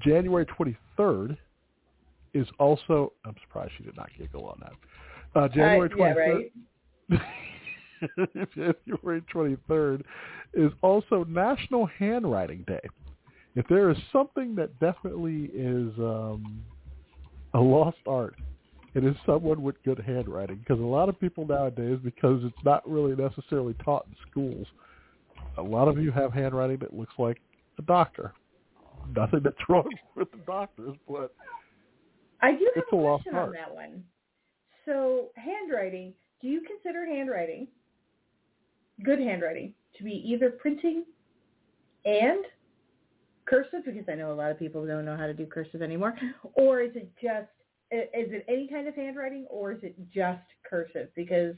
January 0.00 0.44
twenty 0.46 0.76
third 0.96 1.36
is 2.34 2.46
also. 2.58 3.12
I'm 3.24 3.34
surprised 3.46 3.72
she 3.76 3.84
did 3.84 3.96
not 3.96 4.10
giggle 4.18 4.46
on 4.46 4.60
that. 4.60 5.40
Uh, 5.40 5.48
January 5.48 5.90
Uh, 5.90 5.96
yeah, 5.96 6.14
twenty 6.14 6.14
third. 6.14 6.50
right. 7.10 7.20
January 8.54 9.22
twenty 9.30 9.56
third 9.68 10.04
is 10.54 10.72
also 10.82 11.24
National 11.24 11.86
Handwriting 11.86 12.64
Day. 12.66 12.80
If 13.54 13.66
there 13.68 13.90
is 13.90 13.96
something 14.12 14.54
that 14.54 14.78
definitely 14.78 15.50
is 15.54 15.92
um, 15.98 16.62
a 17.54 17.60
lost 17.60 17.98
art, 18.06 18.36
it 18.94 19.04
is 19.04 19.14
someone 19.26 19.62
with 19.62 19.82
good 19.84 19.98
handwriting. 19.98 20.58
Because 20.58 20.80
a 20.80 20.84
lot 20.84 21.08
of 21.08 21.18
people 21.18 21.46
nowadays, 21.46 21.98
because 22.02 22.42
it's 22.44 22.64
not 22.64 22.88
really 22.88 23.16
necessarily 23.16 23.74
taught 23.84 24.06
in 24.06 24.14
schools, 24.30 24.66
a 25.56 25.62
lot 25.62 25.88
of 25.88 25.98
you 25.98 26.10
have 26.12 26.32
handwriting 26.32 26.78
that 26.78 26.94
looks 26.94 27.14
like 27.18 27.40
a 27.78 27.82
doctor. 27.82 28.32
Nothing 29.14 29.40
that's 29.42 29.56
wrong 29.68 29.88
with 30.14 30.30
the 30.30 30.38
doctors, 30.46 30.94
but 31.08 31.34
I 32.40 32.52
do 32.52 32.70
have 32.74 32.84
It's 32.84 32.92
a 32.92 32.96
a 32.96 33.02
question 33.02 33.34
on 33.34 33.52
that 33.52 33.74
one. 33.74 34.04
So 34.84 35.28
handwriting, 35.36 36.14
do 36.40 36.48
you 36.48 36.62
consider 36.62 37.04
handwriting, 37.04 37.68
good 39.04 39.18
handwriting, 39.18 39.74
to 39.96 40.04
be 40.04 40.22
either 40.24 40.50
printing 40.50 41.04
and 42.04 42.44
cursive? 43.44 43.84
Because 43.84 44.04
I 44.08 44.14
know 44.14 44.32
a 44.32 44.34
lot 44.34 44.50
of 44.50 44.58
people 44.58 44.86
don't 44.86 45.04
know 45.04 45.16
how 45.16 45.26
to 45.26 45.34
do 45.34 45.46
cursive 45.46 45.82
anymore. 45.82 46.14
Or 46.54 46.80
is 46.80 46.92
it 46.94 47.10
just, 47.20 47.50
is 47.90 48.32
it 48.32 48.44
any 48.48 48.68
kind 48.68 48.86
of 48.86 48.94
handwriting 48.94 49.46
or 49.50 49.72
is 49.72 49.78
it 49.82 49.96
just 50.14 50.44
cursive? 50.68 51.08
Because 51.14 51.54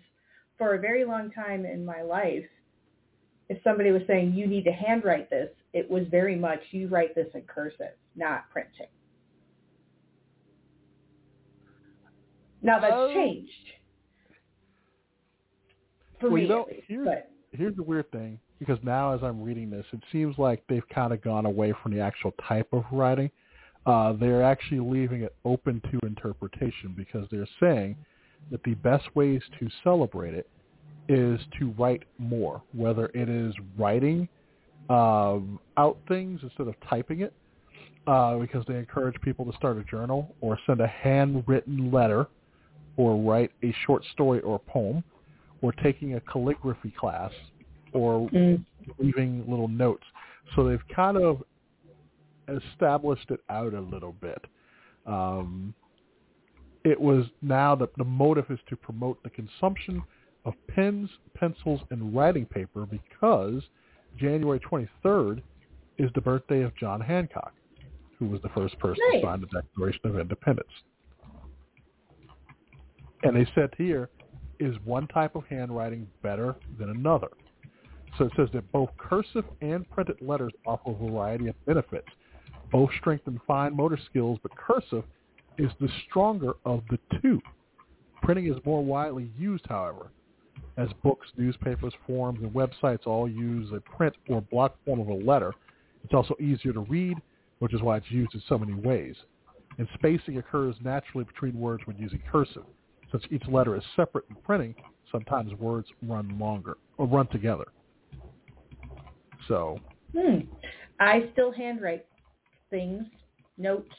for 0.58 0.74
a 0.74 0.78
very 0.78 1.04
long 1.04 1.30
time 1.30 1.64
in 1.64 1.84
my 1.84 2.02
life, 2.02 2.44
if 3.48 3.58
somebody 3.64 3.90
was 3.90 4.02
saying 4.06 4.32
you 4.32 4.46
need 4.46 4.64
to 4.64 4.72
handwrite 4.72 5.28
this, 5.28 5.50
it 5.72 5.90
was 5.90 6.04
very 6.10 6.36
much 6.36 6.60
you 6.70 6.88
write 6.88 7.14
this 7.14 7.26
in 7.34 7.42
cursive, 7.42 7.96
not 8.14 8.48
printing. 8.50 8.86
Now 12.62 12.78
that's 12.78 12.92
Oh. 12.94 13.12
changed. 13.12 13.72
For 16.18 16.28
Well, 16.28 16.36
me, 16.36 16.42
you 16.42 16.48
know, 16.48 16.66
least, 16.68 16.82
here's- 16.86 17.06
but 17.06 17.30
here's 17.52 17.74
the 17.76 17.82
weird 17.82 18.10
thing 18.10 18.38
because 18.58 18.82
now 18.82 19.12
as 19.12 19.22
I'm 19.22 19.42
reading 19.42 19.70
this, 19.70 19.86
it 19.92 20.02
seems 20.12 20.38
like 20.38 20.66
they've 20.66 20.86
kind 20.90 21.12
of 21.12 21.22
gone 21.22 21.46
away 21.46 21.72
from 21.72 21.92
the 21.92 22.00
actual 22.00 22.32
type 22.32 22.72
of 22.72 22.84
writing. 22.92 23.30
Uh, 23.86 24.12
they're 24.12 24.42
actually 24.42 24.80
leaving 24.80 25.22
it 25.22 25.34
open 25.44 25.80
to 25.90 25.98
interpretation 26.06 26.92
because 26.94 27.26
they're 27.30 27.48
saying 27.58 27.96
that 28.50 28.62
the 28.64 28.74
best 28.74 29.14
ways 29.16 29.42
to 29.58 29.68
celebrate 29.82 30.34
it 30.34 30.48
is 31.08 31.40
to 31.58 31.70
write 31.78 32.02
more, 32.18 32.62
whether 32.72 33.06
it 33.14 33.28
is 33.28 33.54
writing 33.78 34.28
um, 34.88 35.60
out 35.76 35.96
things 36.08 36.42
instead 36.42 36.66
of 36.66 36.74
typing 36.80 37.20
it, 37.20 37.32
uh, 38.08 38.36
because 38.38 38.64
they 38.66 38.76
encourage 38.76 39.18
people 39.20 39.44
to 39.44 39.52
start 39.56 39.76
a 39.78 39.84
journal 39.84 40.34
or 40.40 40.58
send 40.66 40.80
a 40.80 40.86
handwritten 40.86 41.92
letter 41.92 42.26
or 42.96 43.16
write 43.16 43.50
a 43.62 43.74
short 43.87 44.05
story 44.12 44.40
or 44.40 44.59
poem 44.59 45.03
or 45.62 45.72
taking 45.72 46.14
a 46.14 46.20
calligraphy 46.20 46.92
class 46.98 47.33
or 47.92 48.29
mm, 48.31 48.64
leaving 48.98 49.44
little 49.48 49.68
notes. 49.68 50.05
So 50.55 50.68
they've 50.68 50.79
kind 50.94 51.16
of 51.16 51.42
established 52.48 53.31
it 53.31 53.40
out 53.48 53.74
a 53.74 53.81
little 53.81 54.12
bit. 54.12 54.44
Um, 55.07 55.74
it 56.85 57.00
was 57.00 57.26
now 57.42 57.74
that 57.76 57.94
the 57.96 58.05
motive 58.05 58.46
is 58.50 58.59
to 58.68 58.76
promote 58.76 59.22
the 59.22 59.31
consumption 59.31 60.03
of 60.44 60.55
pens, 60.74 61.11
pencils, 61.35 61.81
and 61.90 62.14
writing 62.14 62.46
paper 62.46 62.87
because 62.87 63.62
January 64.18 64.61
23rd 64.61 65.42
is 65.98 66.11
the 66.14 66.20
birthday 66.20 66.62
of 66.62 66.74
John 66.76 67.00
Hancock, 67.00 67.53
who 68.18 68.26
was 68.26 68.40
the 68.42 68.48
first 68.50 68.79
person 68.79 69.03
Nice. 69.12 69.20
to 69.20 69.26
sign 69.26 69.40
the 69.42 69.46
Declaration 69.48 70.00
of 70.05 70.18
Independence. 70.18 70.68
And 73.22 73.37
they 73.37 73.46
said 73.54 73.70
here, 73.76 74.09
is 74.59 74.74
one 74.85 75.06
type 75.09 75.37
of 75.37 75.44
handwriting 75.46 76.06
better 76.22 76.56
than 76.78 76.90
another? 76.90 77.28
So 78.18 78.24
it 78.24 78.33
says 78.37 78.48
that 78.52 78.70
both 78.72 78.90
cursive 78.98 79.44
and 79.61 79.88
printed 79.90 80.16
letters 80.20 80.52
offer 80.66 80.90
a 80.90 80.94
variety 80.94 81.48
of 81.48 81.66
benefits. 81.66 82.09
Both 82.72 82.90
strengthen 82.98 83.40
fine 83.46 83.76
motor 83.76 83.98
skills, 84.09 84.38
but 84.42 84.56
cursive 84.56 85.04
is 85.59 85.70
the 85.80 85.88
stronger 86.09 86.52
of 86.64 86.83
the 86.90 86.98
two. 87.20 87.40
Printing 88.22 88.46
is 88.46 88.59
more 88.64 88.85
widely 88.85 89.30
used, 89.38 89.64
however, 89.68 90.11
as 90.76 90.88
books, 91.02 91.28
newspapers, 91.37 91.92
forums, 92.06 92.40
and 92.42 92.52
websites 92.52 93.06
all 93.06 93.28
use 93.28 93.70
a 93.72 93.80
print 93.80 94.14
or 94.28 94.40
block 94.40 94.76
form 94.85 95.00
of 95.00 95.09
a 95.09 95.14
letter. 95.14 95.52
It's 96.04 96.14
also 96.14 96.35
easier 96.40 96.72
to 96.72 96.80
read, 96.80 97.16
which 97.59 97.74
is 97.74 97.83
why 97.83 97.98
it's 97.98 98.11
used 98.11 98.35
in 98.35 98.42
so 98.48 98.59
many 98.59 98.74
ways. 98.74 99.14
And 99.78 99.88
spacing 99.94 100.38
occurs 100.38 100.76
naturally 100.83 101.24
between 101.24 101.59
words 101.59 101.87
when 101.87 101.96
using 101.96 102.22
cursive. 102.30 102.64
Since 103.10 103.24
each 103.30 103.46
letter 103.48 103.76
is 103.76 103.82
separate 103.96 104.24
in 104.30 104.36
printing, 104.36 104.74
sometimes 105.10 105.52
words 105.54 105.88
run 106.02 106.38
longer 106.38 106.76
or 106.96 107.06
run 107.06 107.26
together. 107.28 107.66
So, 109.48 109.80
Hmm. 110.12 110.40
I 110.98 111.28
still 111.32 111.50
handwrite 111.50 112.06
things, 112.68 113.06
notes, 113.56 113.94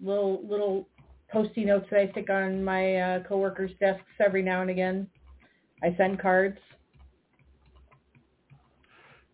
little 0.00 0.46
little 0.46 0.88
posty 1.30 1.64
notes 1.64 1.86
that 1.90 2.00
I 2.00 2.10
stick 2.10 2.28
on 2.30 2.62
my 2.62 2.96
uh, 2.96 3.22
coworkers' 3.24 3.70
desks 3.80 4.04
every 4.20 4.42
now 4.42 4.60
and 4.60 4.70
again. 4.70 5.08
I 5.82 5.94
send 5.96 6.20
cards. 6.20 6.58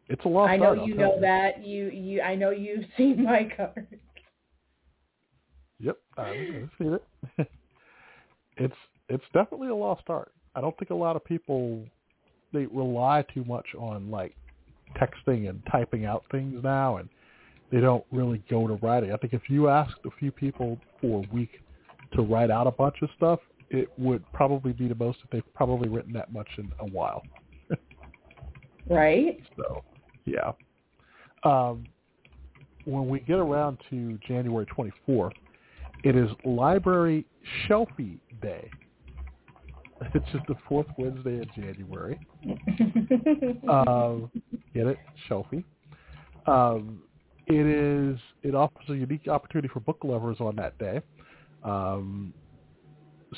it's 0.08 0.24
a 0.24 0.28
lot. 0.28 0.48
I 0.48 0.56
know 0.56 0.72
you 0.86 0.94
know 0.94 1.14
you. 1.16 1.20
that. 1.20 1.64
You 1.66 1.88
you 1.90 2.22
I 2.22 2.34
know 2.34 2.50
you've 2.50 2.84
seen 2.96 3.24
my 3.24 3.50
cards. 3.56 3.94
Yep, 5.80 5.98
I've 6.16 6.36
seen 6.78 6.98
it. 7.38 7.48
it's 8.58 8.74
it's 9.08 9.24
definitely 9.32 9.68
a 9.68 9.74
lost 9.74 10.02
art. 10.08 10.32
I 10.54 10.60
don't 10.60 10.76
think 10.78 10.90
a 10.90 10.94
lot 10.94 11.16
of 11.16 11.24
people 11.24 11.84
they 12.52 12.66
rely 12.66 13.24
too 13.34 13.44
much 13.44 13.66
on 13.78 14.10
like 14.10 14.34
texting 14.96 15.48
and 15.48 15.62
typing 15.70 16.04
out 16.04 16.24
things 16.30 16.62
now, 16.62 16.96
and 16.96 17.08
they 17.70 17.80
don't 17.80 18.04
really 18.10 18.42
go 18.50 18.66
to 18.66 18.74
writing. 18.74 19.12
I 19.12 19.16
think 19.16 19.34
if 19.34 19.42
you 19.48 19.68
asked 19.68 20.00
a 20.04 20.10
few 20.18 20.30
people 20.30 20.78
for 21.00 21.24
a 21.24 21.34
week 21.34 21.60
to 22.14 22.22
write 22.22 22.50
out 22.50 22.66
a 22.66 22.70
bunch 22.70 22.96
of 23.02 23.10
stuff, 23.16 23.40
it 23.70 23.90
would 23.98 24.24
probably 24.32 24.72
be 24.72 24.88
the 24.88 24.94
most 24.94 25.18
that 25.20 25.30
they've 25.30 25.54
probably 25.54 25.88
written 25.88 26.12
that 26.14 26.32
much 26.32 26.48
in 26.58 26.70
a 26.80 26.86
while. 26.86 27.22
Right? 28.90 29.38
So, 29.58 29.84
yeah. 30.24 30.52
Um, 31.44 31.84
when 32.86 33.06
we 33.06 33.20
get 33.20 33.36
around 33.36 33.76
to 33.90 34.18
January 34.26 34.64
24th, 34.64 35.32
it 36.04 36.16
is 36.16 36.30
Library 36.44 37.26
Shelfie 37.66 38.18
Day. 38.42 38.70
It's 40.14 40.26
just 40.32 40.46
the 40.46 40.54
fourth 40.68 40.86
Wednesday 40.96 41.40
of 41.40 41.52
January. 41.54 42.20
Um, 43.68 44.30
get 44.72 44.86
it? 44.86 44.96
Shelfie. 45.28 45.64
Um, 46.46 47.02
it 47.48 47.66
is. 47.66 48.18
It 48.42 48.54
offers 48.54 48.84
a 48.88 48.94
unique 48.94 49.26
opportunity 49.26 49.68
for 49.68 49.80
book 49.80 49.98
lovers 50.04 50.36
on 50.38 50.54
that 50.56 50.78
day. 50.78 51.00
Um, 51.64 52.32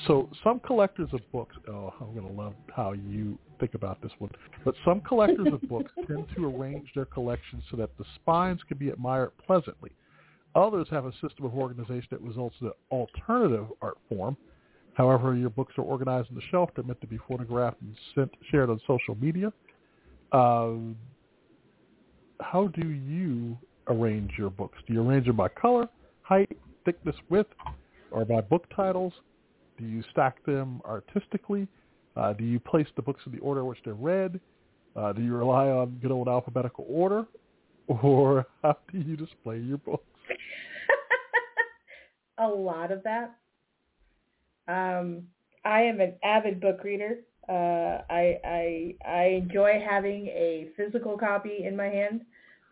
so 0.06 0.28
some 0.44 0.60
collectors 0.60 1.08
of 1.12 1.20
books. 1.32 1.56
Oh, 1.68 1.94
I'm 2.00 2.14
going 2.14 2.26
to 2.26 2.32
love 2.32 2.54
how 2.74 2.92
you 2.92 3.38
think 3.58 3.74
about 3.74 4.00
this 4.02 4.12
one. 4.18 4.30
But 4.64 4.74
some 4.84 5.00
collectors 5.00 5.48
of 5.52 5.60
books 5.68 5.90
tend 6.06 6.26
to 6.36 6.46
arrange 6.46 6.88
their 6.94 7.06
collections 7.06 7.62
so 7.70 7.76
that 7.76 7.96
the 7.98 8.04
spines 8.16 8.60
can 8.68 8.78
be 8.78 8.90
admired 8.90 9.32
pleasantly. 9.46 9.90
Others 10.54 10.88
have 10.90 11.06
a 11.06 11.12
system 11.12 11.44
of 11.44 11.54
organization 11.54 12.08
that 12.10 12.20
results 12.20 12.56
in 12.60 12.68
an 12.68 12.72
alternative 12.90 13.66
art 13.82 13.98
form. 14.08 14.36
However, 14.94 15.36
your 15.36 15.50
books 15.50 15.74
are 15.78 15.84
organized 15.84 16.28
on 16.30 16.34
the 16.34 16.42
shelf. 16.50 16.70
They're 16.74 16.84
meant 16.84 17.00
to 17.00 17.06
be 17.06 17.18
photographed 17.28 17.80
and 17.80 17.94
sent, 18.14 18.30
shared 18.50 18.68
on 18.70 18.80
social 18.86 19.14
media. 19.14 19.52
Um, 20.32 20.96
how 22.40 22.68
do 22.68 22.88
you 22.88 23.56
arrange 23.86 24.32
your 24.36 24.50
books? 24.50 24.78
Do 24.86 24.94
you 24.94 25.02
arrange 25.02 25.26
them 25.26 25.36
by 25.36 25.48
color, 25.48 25.88
height, 26.22 26.56
thickness, 26.84 27.16
width, 27.28 27.50
or 28.10 28.24
by 28.24 28.40
book 28.40 28.66
titles? 28.74 29.12
Do 29.78 29.84
you 29.84 30.02
stack 30.10 30.44
them 30.44 30.82
artistically? 30.84 31.68
Uh, 32.16 32.32
do 32.32 32.44
you 32.44 32.58
place 32.58 32.88
the 32.96 33.02
books 33.02 33.22
in 33.26 33.32
the 33.32 33.38
order 33.38 33.60
in 33.60 33.66
which 33.66 33.78
they're 33.84 33.94
read? 33.94 34.40
Uh, 34.96 35.12
do 35.12 35.22
you 35.22 35.34
rely 35.34 35.68
on 35.68 35.98
good 36.02 36.10
old 36.10 36.28
alphabetical 36.28 36.86
order? 36.88 37.26
Or 38.04 38.46
how 38.62 38.76
do 38.92 38.98
you 38.98 39.16
display 39.16 39.58
your 39.58 39.78
books? 39.78 40.04
A 42.40 42.48
lot 42.48 42.90
of 42.90 43.02
that. 43.04 43.36
Um, 44.68 45.24
I 45.64 45.82
am 45.82 46.00
an 46.00 46.14
avid 46.22 46.60
book 46.60 46.82
reader. 46.84 47.20
Uh, 47.48 48.02
I, 48.08 48.38
I 48.44 48.94
I 49.06 49.24
enjoy 49.42 49.82
having 49.84 50.28
a 50.28 50.68
physical 50.76 51.18
copy 51.18 51.64
in 51.64 51.76
my 51.76 51.88
hand, 51.88 52.22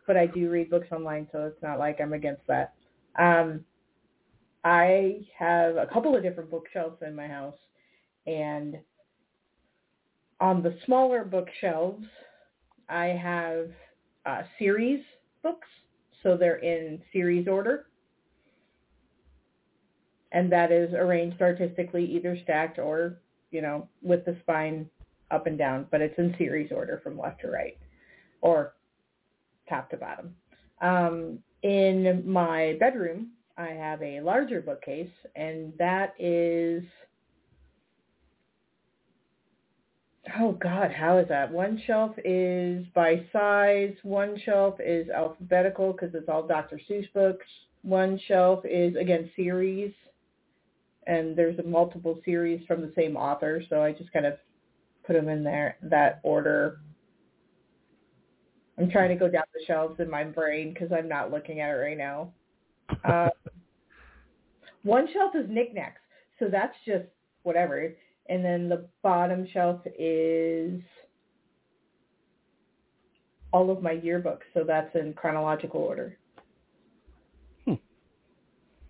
but 0.07 0.17
I 0.17 0.27
do 0.27 0.51
read 0.51 0.71
books 0.71 0.89
online, 0.93 1.29
so 1.33 1.45
it's 1.47 1.63
not 1.63 1.79
like 1.79 2.01
I'm 2.01 2.13
against 2.13 2.47
that. 2.47 2.75
Um, 3.19 3.65
I 4.65 5.27
have 5.37 5.77
a 5.77 5.87
couple 5.93 6.17
of 6.17 6.23
different 6.23 6.51
bookshelves 6.51 7.03
in 7.05 7.15
my 7.15 7.27
house, 7.27 7.59
and 8.27 8.79
on 10.41 10.63
the 10.63 10.77
smaller 10.87 11.25
bookshelves, 11.25 12.07
I 12.89 13.07
have 13.07 13.71
uh, 14.25 14.43
series 14.59 15.03
books, 15.43 15.69
so 16.23 16.37
they're 16.37 16.59
in 16.59 17.03
series 17.13 17.49
order 17.49 17.88
and 20.33 20.53
that 20.53 20.73
is 20.73 20.93
arranged 20.93 21.41
artistically, 21.41 22.05
either 22.05 22.39
stacked 22.43 22.79
or, 22.79 23.17
you 23.51 23.63
know, 23.63 23.89
with 24.03 24.25
the 24.25 24.37
spine 24.43 24.89
up 25.31 25.47
and 25.47 25.59
down, 25.59 25.87
but 25.91 26.01
it's 26.01 26.19
in 26.19 26.35
series 26.39 26.71
order 26.73 27.01
from 27.03 27.19
left 27.19 27.41
to 27.41 27.49
right 27.49 27.79
or 28.41 28.75
top 29.69 29.91
to 29.91 29.97
bottom. 29.97 30.35
Um, 30.81 31.39
in 31.63 32.23
my 32.27 32.77
bedroom, 32.79 33.29
I 33.57 33.69
have 33.69 34.01
a 34.03 34.21
larger 34.21 34.61
bookcase, 34.61 35.11
and 35.35 35.73
that 35.79 36.15
is, 36.19 36.85
oh 40.39 40.53
God, 40.53 40.93
how 40.93 41.19
is 41.19 41.29
that? 41.29 41.51
One 41.51 41.83
shelf 41.87 42.13
is 42.25 42.87
by 42.95 43.27
size. 43.33 43.95
One 44.03 44.39
shelf 44.45 44.77
is 44.79 45.09
alphabetical 45.09 45.93
because 45.93 46.15
it's 46.15 46.29
all 46.29 46.47
Dr. 46.47 46.81
Seuss 46.89 47.13
books. 47.13 47.47
One 47.83 48.21
shelf 48.29 48.65
is, 48.65 48.95
again, 48.95 49.31
series 49.35 49.93
and 51.09 51.35
there's 51.35 51.59
a 51.59 51.63
multiple 51.63 52.21
series 52.25 52.65
from 52.67 52.83
the 52.83 52.93
same 52.95 53.17
author, 53.17 53.63
so 53.71 53.83
I 53.83 53.93
just 53.93 54.13
kind 54.13 54.27
of 54.27 54.35
put 55.07 55.15
them 55.15 55.29
in 55.29 55.43
there 55.43 55.79
that 55.83 56.21
order. 56.23 56.81
I'm 58.79 58.91
trying 58.91 59.09
to 59.09 59.17
go 59.17 59.29
down 59.29 59.45
the 59.55 59.65
shelves 59.67 59.99
in 59.99 60.09
my 60.09 60.23
brain 60.23 60.73
because 60.73 60.93
I'm 60.93 61.09
not 61.09 61.33
looking 61.33 61.61
at 61.61 61.71
it 61.71 61.79
right 61.81 61.97
now. 61.97 62.31
Uh, 63.05 63.31
one 64.83 65.09
shelf 65.13 65.33
is 65.35 65.47
knickknacks, 65.49 66.03
so 66.39 66.49
that's 66.53 66.77
just 66.87 67.07
whatever, 67.43 67.91
and 68.29 68.45
then 68.45 68.69
the 68.69 68.87
bottom 69.03 69.49
shelf 69.51 69.81
is 69.99 70.83
all 73.51 73.71
of 73.71 73.83
my 73.83 73.95
yearbooks, 73.95 74.45
so 74.53 74.63
that's 74.63 74.95
in 74.95 75.15
chronological 75.15 75.81
order. 75.81 76.19
Hmm. 77.65 77.75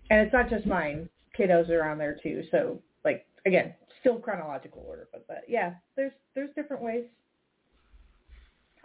And 0.09 0.19
it's 0.19 0.33
not 0.33 0.49
just 0.49 0.65
mine 0.65 1.07
kiddos 1.39 1.69
are 1.69 1.83
on 1.83 1.97
there 1.97 2.17
too. 2.21 2.43
So 2.51 2.79
like 3.05 3.25
again, 3.45 3.73
still 4.01 4.19
chronological 4.19 4.83
order, 4.87 5.07
but, 5.11 5.25
but 5.27 5.43
yeah, 5.47 5.73
there's 5.95 6.13
there's 6.35 6.49
different 6.55 6.83
ways. 6.83 7.05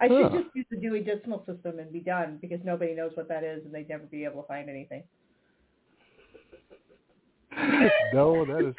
I 0.00 0.08
should 0.08 0.30
Huh. 0.32 0.42
just 0.42 0.54
use 0.54 0.66
the 0.70 0.76
Dewey 0.76 1.00
Decimal 1.04 1.44
System 1.46 1.78
and 1.78 1.92
be 1.92 2.00
done 2.00 2.38
because 2.40 2.58
nobody 2.64 2.94
knows 2.94 3.12
what 3.14 3.28
that 3.28 3.44
is 3.44 3.64
and 3.64 3.72
they'd 3.72 3.88
never 3.88 4.04
be 4.04 4.24
able 4.24 4.42
to 4.42 4.48
find 4.48 4.68
anything. 4.68 5.04
no, 8.12 8.44
that 8.44 8.68
is 8.68 8.74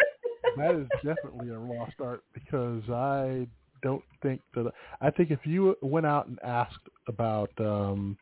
that 0.57 0.76
is 0.76 0.88
definitely 1.03 1.49
a 1.49 1.59
lost 1.59 1.93
art 2.01 2.23
because 2.34 2.84
I 2.89 3.47
don't 3.82 4.03
think 4.21 4.41
that 4.55 4.71
I 5.01 5.09
think 5.09 5.32
if 5.32 5.39
you 5.45 5.76
went 5.82 6.05
out 6.05 6.28
and 6.28 6.38
asked 6.43 6.89
about 7.07 7.51
um, 7.59 8.17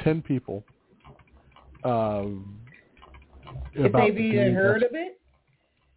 ten 0.00 0.20
people 0.22 0.62
um, 1.84 2.61
if 3.74 3.92
they've 3.92 4.14
the 4.14 4.20
even 4.20 4.54
heard 4.54 4.82
of 4.82 4.90
it, 4.94 5.18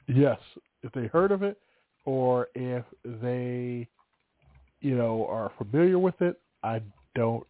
Yes, 0.08 0.39
if 0.84 0.91
they 0.91 1.08
heard 1.08 1.32
of 1.32 1.41
it 1.43 1.58
or 2.06 2.47
if 2.53 2.86
they, 3.03 3.88
you 4.82 4.95
know, 4.95 5.26
are 5.28 5.51
familiar 5.58 5.97
with 5.97 6.22
it, 6.22 6.39
I 6.64 6.82
don't 7.16 7.45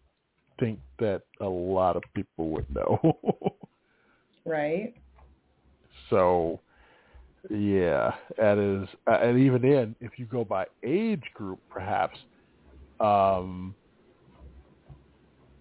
think 0.60 0.80
that 1.00 1.24
a 1.42 1.46
lot 1.46 1.98
of 1.98 2.04
people 2.14 2.50
would 2.50 2.66
know. 2.74 3.18
right? 4.46 4.94
so, 6.10 6.62
Yeah, 7.50 8.12
that 8.38 8.58
is, 8.58 8.88
uh, 9.08 9.20
and 9.22 9.40
even 9.40 9.66
in 9.66 9.96
if 10.00 10.18
you 10.18 10.26
go 10.26 10.46
by 10.46 10.66
age 10.84 11.24
group, 11.34 11.60
perhaps, 11.70 12.18
um, 13.00 13.76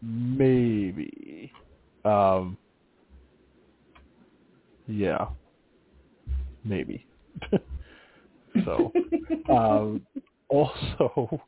maybe, 0.00 1.50
um, 2.04 2.56
yeah, 4.86 5.26
maybe. 6.64 7.06
so, 8.64 8.92
um, 9.50 10.02
also 10.48 11.40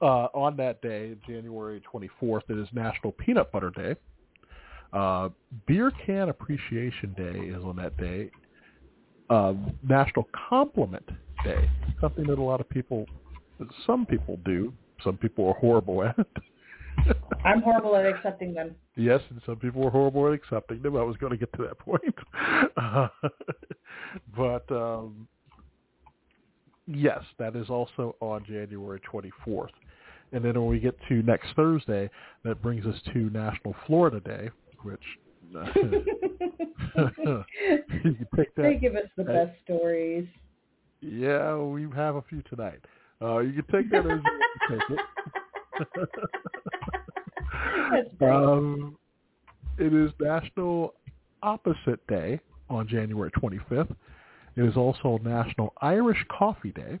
uh, 0.00 0.28
on 0.34 0.56
that 0.56 0.80
day, 0.82 1.16
January 1.26 1.80
twenty 1.80 2.10
fourth, 2.20 2.44
it 2.48 2.58
is 2.58 2.68
National 2.72 3.12
Peanut 3.12 3.50
Butter 3.52 3.70
Day. 3.70 3.96
Uh, 4.92 5.28
Beer 5.66 5.90
Can 6.06 6.28
Appreciation 6.28 7.12
Day 7.16 7.48
is 7.48 7.64
on 7.64 7.74
that 7.76 7.96
day, 7.96 8.30
uh, 9.28 9.54
National 9.82 10.28
Compliment 10.48 11.08
Day, 11.42 11.68
something 12.00 12.24
that 12.28 12.38
a 12.38 12.42
lot 12.42 12.60
of 12.60 12.68
people, 12.68 13.06
some 13.86 14.06
people 14.06 14.38
do, 14.44 14.72
some 15.02 15.16
people 15.16 15.48
are 15.48 15.54
horrible 15.54 16.04
at. 16.04 16.16
I'm 17.44 17.62
horrible 17.62 17.96
at 17.96 18.06
accepting 18.06 18.54
them. 18.54 18.76
Yes, 18.96 19.20
and 19.30 19.40
some 19.44 19.56
people 19.56 19.84
are 19.86 19.90
horrible 19.90 20.28
at 20.28 20.34
accepting 20.34 20.80
them. 20.82 20.96
I 20.96 21.02
was 21.02 21.16
going 21.16 21.32
to 21.32 21.36
get 21.36 21.52
to 21.54 21.62
that 21.62 21.78
point. 21.78 22.14
Uh, 22.76 23.08
but 24.36 24.70
um, 24.70 25.26
yes, 26.86 27.22
that 27.38 27.56
is 27.56 27.70
also 27.70 28.14
on 28.20 28.44
January 28.44 29.00
24th. 29.12 29.70
And 30.32 30.44
then 30.44 30.54
when 30.54 30.66
we 30.66 30.78
get 30.80 30.96
to 31.08 31.22
next 31.22 31.48
Thursday, 31.54 32.10
that 32.44 32.60
brings 32.62 32.86
us 32.86 32.96
to 33.12 33.30
National 33.30 33.74
Florida 33.86 34.20
Day, 34.20 34.50
which 34.82 35.02
that. 35.54 37.44
They 38.56 38.78
give 38.80 38.96
us 38.96 39.08
the 39.16 39.24
best 39.24 39.52
stories. 39.64 40.26
Yeah, 41.00 41.56
we 41.56 41.86
have 41.94 42.16
a 42.16 42.22
few 42.22 42.42
tonight. 42.42 42.80
Uh, 43.22 43.38
you 43.38 43.62
can 43.62 43.64
take 43.70 43.88
that 43.90 44.04
as 44.06 44.20
you 45.78 45.86
take 45.94 46.08
it. 46.16 46.30
That's 47.92 48.08
great. 48.18 48.30
um, 48.30 48.96
it 49.78 49.92
is 49.92 50.10
National 50.20 50.94
Opposite 51.42 52.04
Day 52.06 52.40
on 52.70 52.88
January 52.88 53.30
25th. 53.32 53.94
It 54.56 54.62
is 54.62 54.76
also 54.76 55.18
National 55.22 55.72
Irish 55.82 56.24
Coffee 56.28 56.72
Day. 56.72 56.98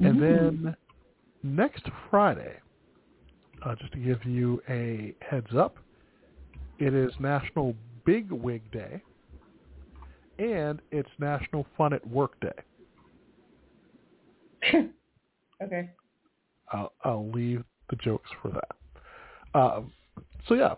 And 0.00 0.20
then 0.20 0.76
next 1.42 1.84
Friday, 2.10 2.58
uh, 3.64 3.74
just 3.76 3.92
to 3.92 3.98
give 3.98 4.24
you 4.24 4.62
a 4.68 5.14
heads 5.20 5.54
up, 5.56 5.78
it 6.78 6.92
is 6.92 7.12
National 7.18 7.74
Big 8.04 8.30
Wig 8.30 8.62
Day, 8.70 9.02
and 10.38 10.80
it's 10.90 11.08
National 11.18 11.66
Fun 11.76 11.94
at 11.94 12.06
Work 12.06 12.38
Day. 12.40 12.50
okay. 15.62 15.90
I'll, 16.72 16.92
I'll 17.04 17.30
leave 17.30 17.64
the 17.90 17.96
jokes 17.96 18.30
for 18.42 18.50
that. 18.50 19.58
Um, 19.58 19.92
so 20.48 20.54
yeah, 20.54 20.74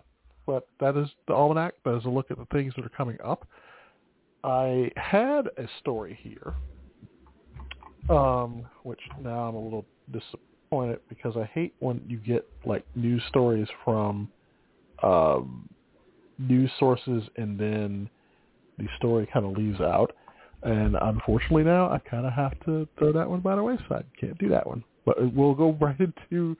but 0.47 0.67
that 0.81 0.97
is 0.97 1.09
the 1.27 1.35
almanac. 1.35 1.75
That 1.85 1.97
is 1.97 2.05
a 2.05 2.09
look 2.09 2.31
at 2.31 2.39
the 2.39 2.47
things 2.53 2.73
that 2.77 2.85
are 2.85 2.91
coming 2.91 3.19
up. 3.25 3.47
I 4.45 4.91
had 4.97 5.47
a 5.57 5.67
story 5.81 6.19
here, 6.23 6.55
um, 8.09 8.65
which 8.83 9.01
now 9.21 9.49
I'm 9.49 9.55
a 9.55 9.61
little 9.61 9.85
disappointed 10.13 11.01
because 11.09 11.37
I 11.37 11.45
hate 11.53 11.75
when 11.81 12.01
you 12.07 12.19
get 12.19 12.47
like 12.65 12.85
news 12.95 13.23
stories 13.29 13.67
from 13.85 14.31
um, 15.03 15.69
news 16.39 16.71
sources 16.79 17.25
and 17.37 17.59
then 17.59 18.09
the 18.79 18.87
story 18.97 19.29
kind 19.33 19.45
of 19.45 19.53
leaves 19.53 19.81
out. 19.81 20.15
And 20.63 20.97
unfortunately 21.01 21.65
now 21.65 21.91
I 21.91 21.99
kind 21.99 22.27
of 22.27 22.33
have 22.33 22.59
to 22.65 22.89
throw 22.99 23.13
that 23.13 23.29
one 23.29 23.41
by 23.41 23.57
the 23.57 23.63
wayside. 23.63 24.07
Can't 24.21 24.39
do 24.39 24.49
that 24.49 24.67
one. 24.67 24.85
But 25.09 25.35
we'll 25.35 25.55
go 25.55 25.73
right 25.81 25.99
into. 25.99 26.57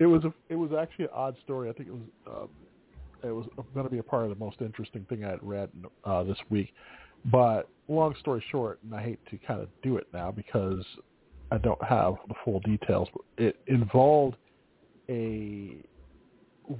It 0.00 0.06
was 0.06 0.24
a. 0.24 0.32
It 0.48 0.56
was 0.56 0.70
actually 0.78 1.04
an 1.04 1.12
odd 1.14 1.36
story. 1.44 1.70
I 1.70 1.72
think 1.72 1.88
it 1.88 1.92
was. 1.92 2.02
Uh, 2.26 3.28
it 3.28 3.30
was 3.30 3.46
going 3.72 3.86
to 3.86 3.90
be 3.90 3.98
a 3.98 4.02
part 4.02 4.24
of 4.24 4.30
the 4.30 4.44
most 4.44 4.56
interesting 4.60 5.06
thing 5.08 5.24
I 5.24 5.30
had 5.30 5.42
read 5.42 5.70
uh, 6.04 6.24
this 6.24 6.38
week. 6.50 6.74
But 7.30 7.68
long 7.86 8.16
story 8.18 8.44
short, 8.50 8.80
and 8.82 8.92
I 8.92 9.00
hate 9.00 9.20
to 9.30 9.38
kind 9.46 9.60
of 9.60 9.68
do 9.84 9.96
it 9.96 10.08
now 10.12 10.32
because 10.32 10.84
I 11.52 11.58
don't 11.58 11.82
have 11.84 12.14
the 12.26 12.34
full 12.44 12.58
details. 12.60 13.06
It 13.38 13.60
involved 13.68 14.38
a 15.08 15.76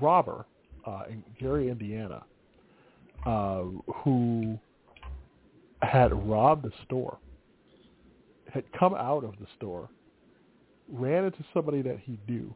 robber 0.00 0.44
uh, 0.84 1.02
in 1.08 1.22
Gary, 1.38 1.68
Indiana, 1.68 2.24
uh, 3.24 3.62
who 4.02 4.58
had 5.82 6.12
robbed 6.28 6.66
a 6.66 6.72
store, 6.84 7.18
had 8.52 8.64
come 8.76 8.94
out 8.94 9.22
of 9.22 9.34
the 9.38 9.46
store, 9.56 9.88
ran 10.92 11.24
into 11.24 11.44
somebody 11.52 11.82
that 11.82 11.98
he 11.98 12.18
knew, 12.28 12.54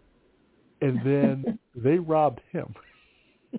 and 0.80 1.00
then 1.04 1.58
they 1.74 1.98
robbed 1.98 2.40
him. 2.52 2.74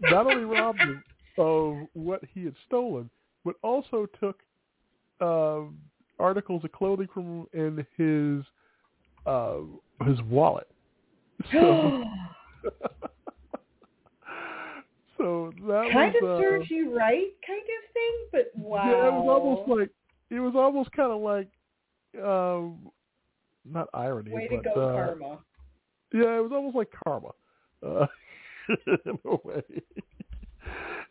Not 0.00 0.26
only 0.26 0.44
robbed 0.44 0.80
him 0.80 1.04
of 1.38 1.86
what 1.92 2.22
he 2.34 2.44
had 2.44 2.54
stolen, 2.66 3.10
but 3.44 3.54
also 3.62 4.06
took 4.18 4.40
um, 5.20 5.78
articles 6.18 6.64
of 6.64 6.72
clothing 6.72 7.08
from 7.12 7.46
him 7.52 7.86
in 7.86 7.86
his 7.96 8.44
uh, 9.26 9.58
his 10.06 10.20
wallet. 10.22 10.68
So, 11.52 12.04
so 15.16 15.52
that 15.66 15.88
kind 15.92 16.14
was, 16.20 16.22
of 16.22 16.28
uh, 16.28 16.42
serves 16.42 16.70
you 16.70 16.94
right, 16.94 17.28
kind 17.46 17.62
of 17.62 17.92
thing. 17.94 18.14
But 18.30 18.50
wow, 18.54 18.84
Yeah, 18.84 19.08
it 19.08 19.12
was 19.12 19.28
almost 19.28 19.68
like 19.68 19.90
it 20.30 20.40
was 20.40 20.54
almost 20.54 20.92
kind 20.92 21.10
of 21.10 21.20
like 21.22 21.48
um, 22.22 22.90
not 23.70 23.88
irony, 23.94 24.32
way 24.32 24.48
to 24.48 24.56
but 24.56 24.64
go, 24.64 24.82
uh, 24.82 24.92
karma. 25.06 25.38
yeah, 26.12 26.36
it 26.38 26.42
was 26.42 26.52
almost 26.52 26.76
like 26.76 26.88
karma 27.04 27.30
uh, 27.86 28.06
in 28.86 29.18
a 29.24 29.36
way. 29.44 29.62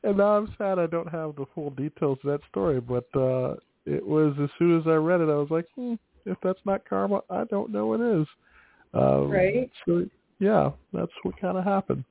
and 0.03 0.17
now 0.17 0.37
I'm 0.37 0.53
sad 0.57 0.79
I 0.79 0.87
don't 0.87 1.09
have 1.09 1.35
the 1.35 1.45
full 1.53 1.69
details 1.71 2.19
of 2.23 2.31
that 2.31 2.41
story, 2.49 2.79
but 2.79 3.07
uh, 3.15 3.55
it 3.85 4.05
was 4.05 4.35
as 4.41 4.49
soon 4.57 4.79
as 4.79 4.87
I 4.87 4.95
read 4.95 5.21
it, 5.21 5.29
I 5.29 5.35
was 5.35 5.49
like, 5.49 5.65
hmm, 5.75 5.95
if 6.25 6.37
that's 6.43 6.59
not 6.65 6.87
karma, 6.87 7.21
I 7.29 7.43
don't 7.45 7.71
know 7.71 7.87
what 7.87 8.01
is. 8.01 8.27
Um, 8.93 9.31
Right. 9.31 9.69
So 9.85 10.05
yeah, 10.39 10.71
that's 10.93 11.11
what 11.23 11.39
kind 11.39 11.57
of 11.57 11.63
happened. 11.63 12.03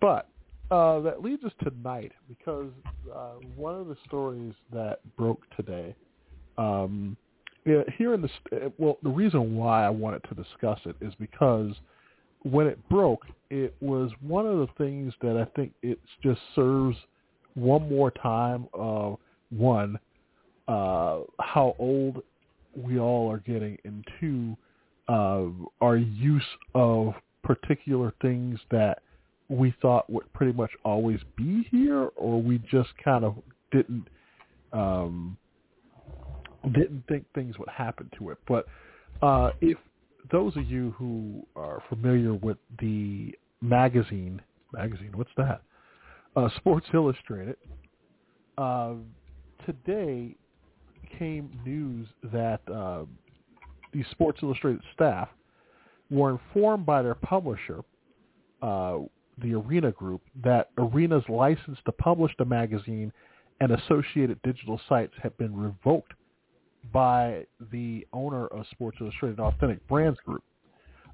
But 0.00 0.28
uh, 0.70 1.00
that 1.00 1.22
leads 1.22 1.44
us 1.44 1.52
tonight 1.62 2.12
because 2.28 2.70
uh, 3.14 3.34
one 3.56 3.74
of 3.74 3.88
the 3.88 3.96
stories 4.06 4.54
that 4.72 5.00
broke 5.16 5.42
today. 5.56 5.94
Um, 6.58 7.16
yeah, 7.64 7.82
here 7.96 8.14
in 8.14 8.22
the 8.22 8.28
st- 8.28 8.72
well, 8.78 8.98
the 9.02 9.10
reason 9.10 9.56
why 9.56 9.84
I 9.84 9.90
wanted 9.90 10.24
to 10.24 10.34
discuss 10.34 10.80
it 10.84 10.96
is 11.00 11.12
because 11.18 11.72
when 12.42 12.66
it 12.66 12.78
broke, 12.88 13.24
it 13.50 13.74
was 13.80 14.10
one 14.20 14.46
of 14.46 14.58
the 14.58 14.68
things 14.78 15.12
that 15.22 15.36
I 15.36 15.44
think 15.56 15.72
it 15.82 15.98
just 16.22 16.40
serves 16.54 16.96
one 17.54 17.88
more 17.88 18.10
time 18.10 18.66
of 18.74 19.18
one 19.50 19.98
uh, 20.68 21.20
how 21.40 21.76
old 21.78 22.22
we 22.76 22.98
all 22.98 23.30
are 23.30 23.38
getting, 23.38 23.78
and 23.84 24.04
two 24.18 24.56
uh, 25.08 25.46
our 25.80 25.96
use 25.96 26.42
of 26.74 27.14
particular 27.42 28.12
things 28.22 28.58
that 28.70 29.02
we 29.48 29.74
thought 29.82 30.08
would 30.08 30.32
pretty 30.32 30.52
much 30.52 30.70
always 30.84 31.20
be 31.36 31.68
here, 31.70 32.08
or 32.16 32.40
we 32.40 32.58
just 32.70 32.90
kind 33.04 33.24
of 33.24 33.36
didn't 33.70 34.06
um, 34.72 35.36
didn't 36.70 37.04
think 37.08 37.24
things 37.34 37.58
would 37.58 37.68
happen 37.68 38.10
to 38.18 38.30
it. 38.30 38.38
But 38.46 38.66
uh, 39.20 39.52
if 39.60 39.78
those 40.30 40.56
of 40.56 40.64
you 40.66 40.94
who 40.96 41.46
are 41.56 41.82
familiar 41.88 42.34
with 42.34 42.58
the 42.80 43.34
magazine, 43.60 44.40
magazine, 44.72 45.12
what's 45.14 45.30
that? 45.36 45.62
Uh, 46.36 46.48
Sports 46.56 46.86
Illustrated. 46.94 47.56
Uh, 48.56 48.94
today 49.66 50.34
came 51.18 51.58
news 51.64 52.06
that 52.32 52.60
uh, 52.72 53.04
the 53.92 54.04
Sports 54.10 54.40
Illustrated 54.42 54.82
staff 54.94 55.28
were 56.10 56.30
informed 56.30 56.86
by 56.86 57.02
their 57.02 57.14
publisher, 57.14 57.80
uh, 58.60 58.98
the 59.38 59.54
Arena 59.54 59.90
Group, 59.92 60.20
that 60.44 60.70
Arena's 60.78 61.24
license 61.28 61.78
to 61.86 61.92
publish 61.92 62.32
the 62.38 62.44
magazine 62.44 63.12
and 63.60 63.72
associated 63.72 64.40
digital 64.42 64.80
sites 64.88 65.12
have 65.22 65.36
been 65.38 65.56
revoked 65.56 66.12
by 66.92 67.44
the 67.70 68.06
owner 68.12 68.46
of 68.48 68.66
Sports 68.70 68.98
Illustrated 69.00 69.40
Authentic 69.40 69.86
Brands 69.88 70.18
Group. 70.24 70.42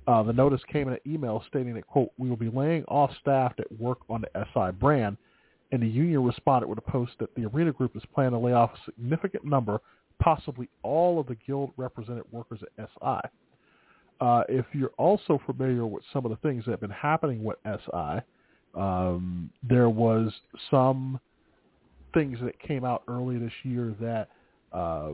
Uh, 0.06 0.22
the 0.22 0.32
notice 0.32 0.62
came 0.72 0.88
in 0.88 0.94
an 0.94 1.00
email 1.06 1.42
stating 1.48 1.74
that, 1.74 1.86
quote, 1.86 2.10
we 2.16 2.30
will 2.30 2.36
be 2.36 2.48
laying 2.48 2.82
off 2.84 3.10
staff 3.20 3.52
that 3.58 3.70
work 3.78 3.98
on 4.08 4.22
the 4.22 4.46
SI 4.54 4.72
brand, 4.78 5.18
and 5.70 5.82
the 5.82 5.86
union 5.86 6.24
responded 6.24 6.66
with 6.66 6.78
a 6.78 6.90
post 6.90 7.12
that 7.20 7.34
the 7.34 7.44
Arena 7.44 7.72
Group 7.72 7.94
is 7.94 8.02
planning 8.14 8.32
to 8.32 8.38
lay 8.38 8.54
off 8.54 8.70
a 8.72 8.84
significant 8.86 9.44
number, 9.44 9.80
possibly 10.18 10.68
all 10.82 11.20
of 11.20 11.26
the 11.26 11.36
guild-represented 11.46 12.24
workers 12.32 12.60
at 12.62 12.88
SI. 12.88 13.28
Uh, 14.20 14.42
if 14.48 14.64
you're 14.72 14.92
also 14.96 15.40
familiar 15.44 15.86
with 15.86 16.02
some 16.12 16.24
of 16.24 16.30
the 16.30 16.38
things 16.38 16.64
that 16.64 16.70
have 16.70 16.80
been 16.80 16.90
happening 16.90 17.44
with 17.44 17.58
SI, 17.66 18.20
um, 18.74 19.50
there 19.62 19.90
was 19.90 20.32
some 20.70 21.20
things 22.14 22.38
that 22.42 22.58
came 22.60 22.84
out 22.84 23.02
earlier 23.08 23.38
this 23.38 23.52
year 23.62 23.94
that 24.00 24.28
uh, 24.72 25.10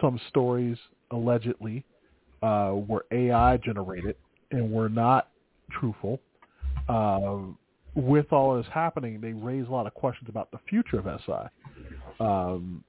some 0.00 0.20
stories 0.28 0.76
allegedly 1.10 1.84
uh, 2.42 2.72
were 2.74 3.04
AI 3.10 3.56
generated 3.58 4.16
and 4.50 4.70
were 4.70 4.88
not 4.88 5.28
truthful. 5.70 6.20
Uh, 6.88 7.38
with 7.94 8.32
all 8.32 8.56
this 8.56 8.66
happening, 8.72 9.20
they 9.20 9.32
raise 9.32 9.66
a 9.68 9.70
lot 9.70 9.86
of 9.86 9.94
questions 9.94 10.28
about 10.28 10.50
the 10.50 10.58
future 10.68 10.98
of 10.98 11.20
SI. 11.26 12.24
Um, 12.24 12.82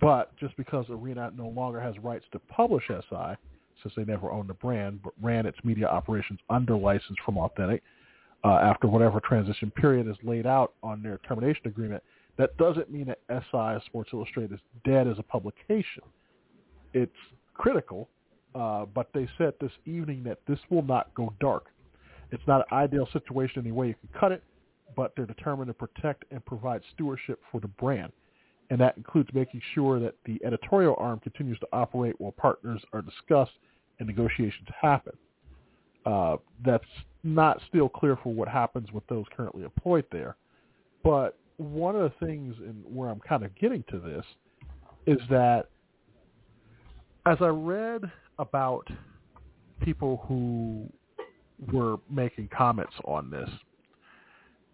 but 0.00 0.36
just 0.36 0.56
because 0.56 0.86
Arena 0.88 1.32
no 1.36 1.48
longer 1.48 1.80
has 1.80 1.98
rights 1.98 2.24
to 2.32 2.38
publish 2.38 2.84
SI, 2.88 3.34
since 3.82 3.94
they 3.96 4.04
never 4.04 4.30
owned 4.30 4.48
the 4.48 4.54
brand, 4.54 5.00
but 5.02 5.12
ran 5.20 5.46
its 5.46 5.58
media 5.64 5.86
operations 5.86 6.38
under 6.48 6.76
license 6.76 7.16
from 7.24 7.38
Authentic, 7.38 7.82
uh, 8.44 8.58
after 8.62 8.86
whatever 8.86 9.20
transition 9.20 9.70
period 9.70 10.06
is 10.06 10.16
laid 10.22 10.46
out 10.46 10.74
on 10.82 11.02
their 11.02 11.18
termination 11.26 11.66
agreement, 11.66 12.02
that 12.36 12.56
doesn't 12.56 12.90
mean 12.90 13.06
that 13.06 13.18
SI 13.28 13.84
Sports 13.86 14.10
Illustrated 14.12 14.52
is 14.52 14.60
dead 14.84 15.08
as 15.08 15.18
a 15.18 15.22
publication. 15.22 16.02
It's 16.92 17.12
critical, 17.54 18.08
uh, 18.54 18.86
but 18.86 19.08
they 19.14 19.28
said 19.38 19.54
this 19.60 19.72
evening 19.86 20.22
that 20.24 20.38
this 20.48 20.58
will 20.70 20.82
not 20.82 21.14
go 21.14 21.32
dark. 21.40 21.66
It's 22.32 22.42
not 22.46 22.66
an 22.70 22.76
ideal 22.76 23.08
situation 23.12 23.62
any 23.62 23.72
way 23.72 23.88
you 23.88 23.94
can 23.94 24.20
cut 24.20 24.32
it, 24.32 24.42
but 24.96 25.12
they're 25.16 25.26
determined 25.26 25.68
to 25.68 25.74
protect 25.74 26.24
and 26.30 26.44
provide 26.44 26.82
stewardship 26.94 27.40
for 27.50 27.60
the 27.60 27.68
brand. 27.68 28.12
And 28.70 28.80
that 28.80 28.96
includes 28.96 29.28
making 29.34 29.60
sure 29.74 29.98
that 29.98 30.14
the 30.24 30.40
editorial 30.44 30.94
arm 30.98 31.18
continues 31.20 31.58
to 31.58 31.68
operate 31.72 32.20
while 32.20 32.32
partners 32.32 32.80
are 32.92 33.02
discussed 33.02 33.52
and 33.98 34.06
negotiations 34.06 34.68
happen. 34.80 35.12
Uh, 36.06 36.36
that's 36.64 36.84
not 37.24 37.60
still 37.68 37.88
clear 37.88 38.16
for 38.22 38.32
what 38.32 38.48
happens 38.48 38.90
with 38.92 39.06
those 39.08 39.24
currently 39.36 39.64
employed 39.64 40.04
there. 40.12 40.36
But 41.02 41.36
one 41.56 41.96
of 41.96 42.02
the 42.02 42.26
things 42.26 42.54
and 42.58 42.82
where 42.86 43.10
I'm 43.10 43.20
kind 43.20 43.44
of 43.44 43.54
getting 43.56 43.84
to 43.90 43.98
this 43.98 44.24
is 45.06 45.18
that 45.28 45.69
as 47.26 47.38
I 47.40 47.48
read 47.48 48.02
about 48.38 48.86
people 49.80 50.24
who 50.28 50.88
were 51.72 51.98
making 52.10 52.48
comments 52.56 52.94
on 53.04 53.30
this, 53.30 53.48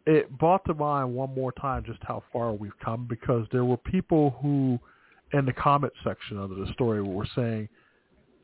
it 0.07 0.31
brought 0.39 0.65
to 0.67 0.75
mind 0.75 1.15
one 1.15 1.35
more 1.35 1.53
time 1.53 1.85
just 1.85 1.99
how 2.03 2.23
far 2.33 2.53
we've 2.53 2.79
come 2.85 3.07
because 3.09 3.47
there 3.51 3.65
were 3.65 3.77
people 3.77 4.37
who 4.41 4.79
in 5.33 5.45
the 5.45 5.53
comment 5.53 5.93
section 6.05 6.39
of 6.39 6.51
the 6.51 6.69
story 6.73 7.03
were 7.03 7.27
saying, 7.35 7.69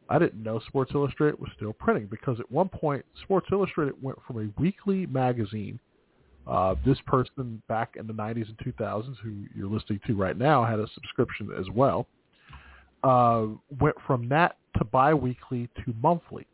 I 0.09 0.19
didn't 0.19 0.43
know 0.43 0.61
Sports 0.67 0.91
Illustrated 0.95 1.39
was 1.39 1.51
still 1.57 1.73
printing 1.73 2.07
because 2.07 2.41
at 2.41 2.51
one 2.51 2.69
point 2.69 3.05
Sports 3.23 3.47
Illustrated 3.53 3.95
went 4.03 4.19
from 4.27 4.39
a 4.39 4.61
weekly 4.61 5.07
magazine. 5.07 5.79
Uh, 6.45 6.75
this 6.85 6.99
person 7.07 7.63
back 7.69 7.95
in 7.97 8.09
the 8.09 8.13
90s 8.13 8.49
and 8.49 8.59
2000s, 8.59 9.15
who 9.23 9.45
you're 9.55 9.69
listening 9.69 10.01
to 10.09 10.17
right 10.17 10.37
now, 10.37 10.65
had 10.65 10.81
a 10.81 10.89
subscription 10.95 11.51
as 11.59 11.67
well. 11.73 12.09
Uh, 13.03 13.47
went 13.81 13.97
from 14.07 14.29
that 14.29 14.57
to 14.79 14.85
biweekly 14.85 15.69
to 15.85 15.95
monthly. 16.01 16.47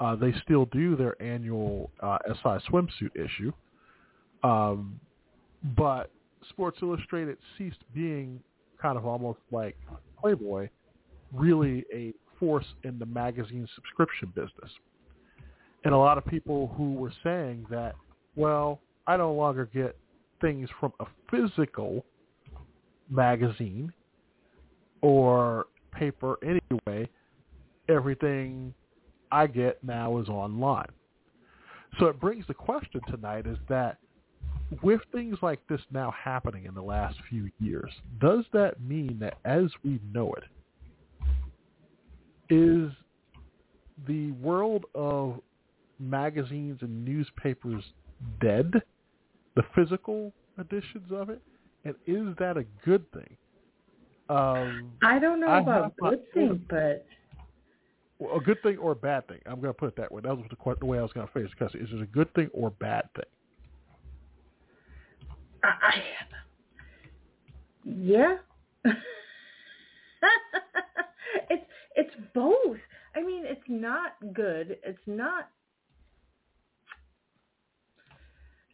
Uh, 0.00 0.16
they 0.16 0.32
still 0.44 0.66
do 0.66 0.96
their 0.96 1.20
annual 1.22 1.90
uh, 2.00 2.18
SI 2.26 2.58
swimsuit 2.68 3.14
issue, 3.14 3.52
um, 4.42 4.98
but 5.76 6.10
Sports 6.48 6.78
Illustrated 6.82 7.38
ceased 7.56 7.78
being 7.94 8.40
kind 8.80 8.98
of 8.98 9.06
almost 9.06 9.38
like 9.52 9.76
Playboy, 10.20 10.68
really 11.32 11.84
a 11.94 12.12
force 12.38 12.66
in 12.82 12.98
the 12.98 13.06
magazine 13.06 13.68
subscription 13.76 14.32
business. 14.34 14.70
And 15.84 15.94
a 15.94 15.96
lot 15.96 16.18
of 16.18 16.26
people 16.26 16.72
who 16.76 16.94
were 16.94 17.12
saying 17.22 17.66
that, 17.70 17.94
well, 18.34 18.80
I 19.06 19.16
no 19.16 19.32
longer 19.32 19.66
get 19.72 19.96
things 20.40 20.68
from 20.80 20.92
a 21.00 21.06
physical 21.30 22.04
magazine 23.08 23.92
or 25.02 25.66
paper 25.92 26.38
anyway. 26.42 27.08
Everything 27.88 28.72
I 29.30 29.46
get 29.46 29.82
now 29.84 30.18
is 30.18 30.28
online. 30.28 30.88
So 31.98 32.06
it 32.06 32.18
brings 32.18 32.46
the 32.46 32.54
question 32.54 33.00
tonight 33.08 33.46
is 33.46 33.58
that 33.68 33.98
with 34.82 35.00
things 35.12 35.36
like 35.42 35.60
this 35.68 35.80
now 35.90 36.12
happening 36.12 36.64
in 36.64 36.74
the 36.74 36.82
last 36.82 37.16
few 37.28 37.50
years, 37.60 37.90
does 38.20 38.44
that 38.52 38.80
mean 38.80 39.18
that 39.20 39.36
as 39.44 39.66
we 39.84 40.00
know 40.14 40.32
it, 40.34 40.44
is 42.48 42.90
the 44.06 44.32
world 44.32 44.86
of 44.94 45.40
magazines 45.98 46.78
and 46.80 47.04
newspapers 47.04 47.84
dead? 48.40 48.72
The 49.54 49.62
physical 49.74 50.32
editions 50.58 51.12
of 51.12 51.28
it? 51.28 51.42
And 51.84 51.94
is 52.06 52.34
that 52.38 52.56
a 52.56 52.64
good 52.84 53.10
thing? 53.12 53.36
Um, 54.28 54.92
I 55.02 55.18
don't 55.18 55.40
know 55.40 55.48
I 55.48 55.60
about 55.60 55.96
good 55.96 56.20
thing, 56.32 56.64
but 56.68 57.04
well, 58.18 58.36
a 58.36 58.40
good 58.40 58.62
thing 58.62 58.78
or 58.78 58.92
a 58.92 58.96
bad 58.96 59.26
thing. 59.26 59.40
I'm 59.46 59.60
going 59.60 59.72
to 59.72 59.78
put 59.78 59.88
it 59.88 59.96
that 59.96 60.12
way. 60.12 60.22
That 60.22 60.36
was 60.36 60.46
the, 60.48 60.76
the 60.78 60.86
way 60.86 60.98
I 60.98 61.02
was 61.02 61.12
going 61.12 61.26
to 61.26 61.32
phrase 61.32 61.48
it. 61.58 61.74
Is 61.74 61.88
it 61.92 62.00
a 62.00 62.06
good 62.06 62.32
thing 62.34 62.48
or 62.52 62.68
a 62.68 62.70
bad 62.72 63.08
thing? 63.14 63.24
I, 65.64 66.02
yeah. 67.84 68.36
it's 71.50 71.64
it's 71.96 72.14
both. 72.34 72.78
I 73.14 73.22
mean, 73.22 73.44
it's 73.44 73.60
not 73.68 74.12
good. 74.32 74.78
It's 74.84 74.98
not. 75.06 75.48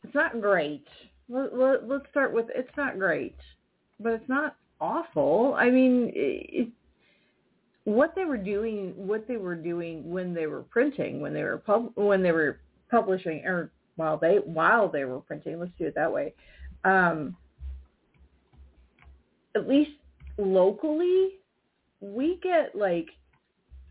It's 0.05 0.15
not 0.15 0.41
great. 0.41 0.87
Let, 1.29 1.55
let, 1.55 1.89
let's 1.89 2.07
start 2.11 2.33
with 2.33 2.47
it's 2.55 2.71
not 2.77 2.99
great, 2.99 3.37
but 4.01 4.13
it's 4.13 4.29
not 4.29 4.57
awful. 4.81 5.55
I 5.59 5.71
mean, 5.71 6.13
it, 6.15 6.69
what 7.85 8.15
they 8.15 8.25
were 8.25 8.37
doing, 8.37 8.93
what 8.97 9.27
they 9.27 9.37
were 9.37 9.55
doing 9.55 10.11
when 10.11 10.35
they 10.35 10.47
were 10.47 10.63
printing, 10.63 11.21
when 11.21 11.33
they 11.33 11.43
were 11.43 11.59
pub, 11.59 11.93
when 11.95 12.23
they 12.23 12.33
were 12.33 12.61
publishing, 12.91 13.45
or 13.45 13.73
while 13.97 14.17
they 14.17 14.37
while 14.45 14.89
they 14.89 15.05
were 15.05 15.21
printing. 15.21 15.59
Let's 15.59 15.73
do 15.79 15.87
it 15.87 15.95
that 15.95 16.13
way 16.13 16.35
um, 16.85 17.37
at 19.55 19.69
least 19.69 19.93
locally, 20.37 21.31
we 22.01 22.39
get 22.43 22.75
like 22.75 23.09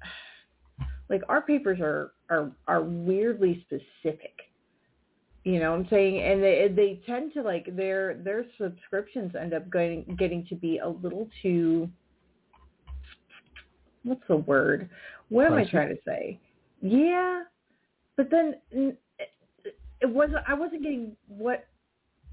like 1.09 1.21
our 1.29 1.41
papers 1.41 1.79
are 1.79 2.11
are 2.29 2.51
are 2.67 2.81
weirdly 2.81 3.65
specific. 3.65 4.33
You 5.47 5.61
know 5.61 5.71
what 5.71 5.79
I'm 5.79 5.87
saying? 5.89 6.21
And 6.21 6.43
they 6.43 6.67
they 6.75 7.01
tend 7.05 7.31
to 7.35 7.41
like 7.41 7.73
their 7.73 8.15
their 8.15 8.43
subscriptions 8.57 9.33
end 9.33 9.53
up 9.53 9.69
going 9.69 10.17
getting 10.19 10.45
to 10.47 10.55
be 10.55 10.79
a 10.79 10.89
little 10.89 11.29
too 11.41 11.89
what's 14.03 14.27
the 14.27 14.35
word? 14.35 14.89
What 15.29 15.45
am 15.45 15.53
I 15.53 15.63
trying 15.63 15.87
to 15.87 16.01
say? 16.05 16.37
Yeah, 16.81 17.43
but 18.17 18.29
then 18.29 18.55
it 18.73 18.99
wasn't. 20.03 20.43
I 20.49 20.53
wasn't 20.53 20.83
getting 20.83 21.15
what 21.29 21.65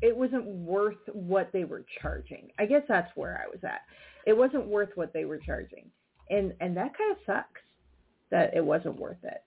it 0.03 0.17
wasn't 0.17 0.47
worth 0.47 0.99
what 1.13 1.51
they 1.53 1.63
were 1.63 1.85
charging. 2.03 2.49
I 2.59 2.67
guess 2.67 2.83
that's 2.89 3.13
where 3.15 3.41
I 3.41 3.49
was 3.49 3.61
at. 3.63 3.83
It 4.27 4.37
wasn't 4.37 4.67
worth 4.67 4.91
what 4.97 5.13
they 5.13 5.25
were 5.25 5.39
charging. 5.39 5.89
And 6.31 6.53
and 6.61 6.77
that 6.77 6.99
kind 6.99 7.13
of 7.13 7.19
sucks 7.25 7.61
that 8.33 8.57
it 8.57 8.65
wasn't 8.65 8.99
worth 8.99 9.23
it. 9.23 9.45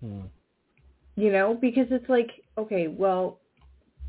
Hmm. 0.00 0.22
You 1.16 1.32
know, 1.32 1.54
because 1.54 1.86
it's 1.90 2.08
like, 2.08 2.30
okay, 2.58 2.88
well, 2.88 3.40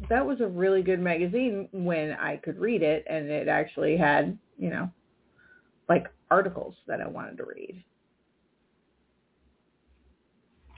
that 0.09 0.25
was 0.25 0.41
a 0.41 0.47
really 0.47 0.83
good 0.83 0.99
magazine 0.99 1.69
when 1.71 2.11
I 2.11 2.37
could 2.37 2.59
read 2.59 2.83
it 2.83 3.05
and 3.09 3.29
it 3.29 3.47
actually 3.47 3.97
had, 3.97 4.37
you 4.57 4.69
know, 4.69 4.91
like 5.89 6.07
articles 6.29 6.75
that 6.87 7.01
I 7.01 7.07
wanted 7.07 7.37
to 7.37 7.45
read. 7.45 7.83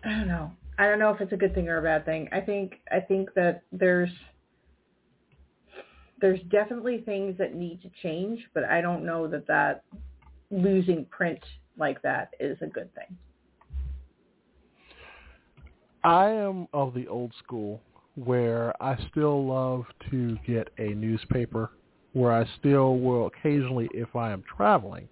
I 0.03 0.09
don't 0.09 0.27
know. 0.27 0.51
I 0.77 0.86
don't 0.86 0.99
know 0.99 1.09
if 1.09 1.19
it's 1.19 1.34
a 1.34 1.38
good 1.38 1.53
thing 1.53 1.67
or 1.67 1.80
a 1.80 1.82
bad 1.82 2.05
thing. 2.05 2.30
I 2.32 2.39
think 2.39 2.80
I 2.89 3.01
think 3.01 3.34
that 3.34 3.63
there's 3.71 4.09
there's 6.21 6.39
definitely 6.49 6.99
things 6.99 7.38
that 7.38 7.55
need 7.55 7.82
to 7.82 7.89
change, 8.01 8.39
but 8.53 8.63
I 8.63 8.82
don't 8.82 9.05
know 9.05 9.27
that 9.27 9.47
that 9.47 9.84
losing 10.51 11.05
print 11.05 11.39
like 11.77 12.01
that 12.03 12.34
is 12.39 12.57
a 12.61 12.67
good 12.67 12.93
thing. 12.95 13.17
I 16.04 16.30
am 16.30 16.68
of 16.74 16.93
the 16.93 17.08
old 17.08 17.34
school 17.43 17.82
where 18.16 18.74
I 18.82 18.97
still 19.12 19.45
love 19.45 19.86
to 20.12 20.38
get 20.45 20.70
a 20.78 20.89
newspaper 20.89 21.72
where 22.14 22.32
I 22.32 22.45
still 22.60 22.97
will 22.97 23.28
occasionally 23.28 23.89
if 23.93 24.16
I 24.16 24.32
am 24.32 24.43
traveling. 24.56 25.08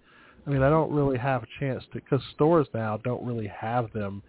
I 0.46 0.50
mean, 0.50 0.62
I 0.62 0.70
don't 0.70 0.90
really 0.90 1.18
have 1.18 1.42
a 1.42 1.46
chance 1.60 1.84
to 1.92 2.00
because 2.00 2.22
stores 2.34 2.66
now 2.72 2.96
don't 2.98 3.24
really 3.24 3.46
have 3.48 3.92
them 3.92 4.22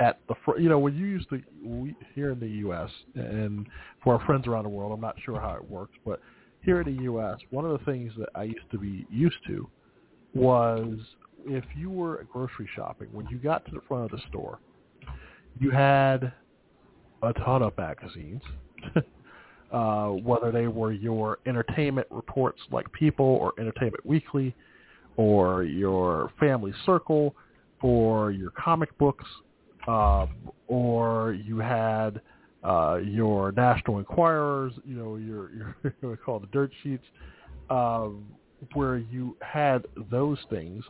at 0.00 0.20
the 0.28 0.34
fr- 0.44 0.58
you 0.58 0.68
know 0.68 0.78
when 0.78 0.94
you 0.94 1.06
used 1.06 1.28
to 1.30 1.42
we, 1.64 1.94
here 2.14 2.30
in 2.30 2.38
the 2.38 2.48
U.S. 2.48 2.90
and 3.16 3.66
for 4.04 4.14
our 4.14 4.24
friends 4.24 4.46
around 4.46 4.64
the 4.64 4.70
world, 4.70 4.92
I'm 4.92 5.00
not 5.00 5.16
sure 5.24 5.40
how 5.40 5.54
it 5.54 5.68
works, 5.68 5.94
but 6.04 6.20
here 6.62 6.80
in 6.80 6.96
the 6.96 7.02
U.S., 7.04 7.38
one 7.50 7.64
of 7.64 7.72
the 7.72 7.84
things 7.84 8.12
that 8.18 8.28
I 8.34 8.44
used 8.44 8.70
to 8.70 8.78
be 8.78 9.06
used 9.10 9.38
to 9.48 9.68
was 10.34 10.98
if 11.46 11.64
you 11.76 11.90
were 11.90 12.24
grocery 12.32 12.68
shopping, 12.76 13.08
when 13.12 13.26
you 13.26 13.38
got 13.38 13.64
to 13.66 13.72
the 13.72 13.80
front 13.88 14.04
of 14.04 14.10
the 14.12 14.24
store, 14.28 14.60
you 15.58 15.70
had 15.70 16.32
a 17.22 17.32
ton 17.32 17.62
of 17.62 17.76
magazines, 17.76 18.42
uh, 19.72 20.08
whether 20.08 20.52
they 20.52 20.66
were 20.66 20.92
your 20.92 21.38
entertainment 21.46 22.06
reports 22.10 22.60
like 22.70 22.90
People 22.92 23.26
or 23.26 23.52
Entertainment 23.58 24.04
Weekly, 24.06 24.54
or 25.16 25.64
your 25.64 26.30
Family 26.38 26.72
Circle, 26.86 27.34
or 27.82 28.30
your 28.30 28.50
comic 28.50 28.96
books, 28.98 29.24
um, 29.86 30.28
or 30.68 31.32
you 31.32 31.58
had 31.58 32.20
uh, 32.64 32.98
your 33.02 33.52
National 33.52 33.98
Enquirers, 33.98 34.72
you 34.84 34.96
know, 34.96 35.16
your 35.16 35.50
your 35.82 35.94
what 36.00 36.10
we 36.10 36.16
call 36.16 36.38
the 36.38 36.46
dirt 36.48 36.70
sheets, 36.82 37.04
um, 37.70 38.26
where 38.74 38.98
you 38.98 39.36
had 39.40 39.86
those 40.10 40.38
things, 40.50 40.84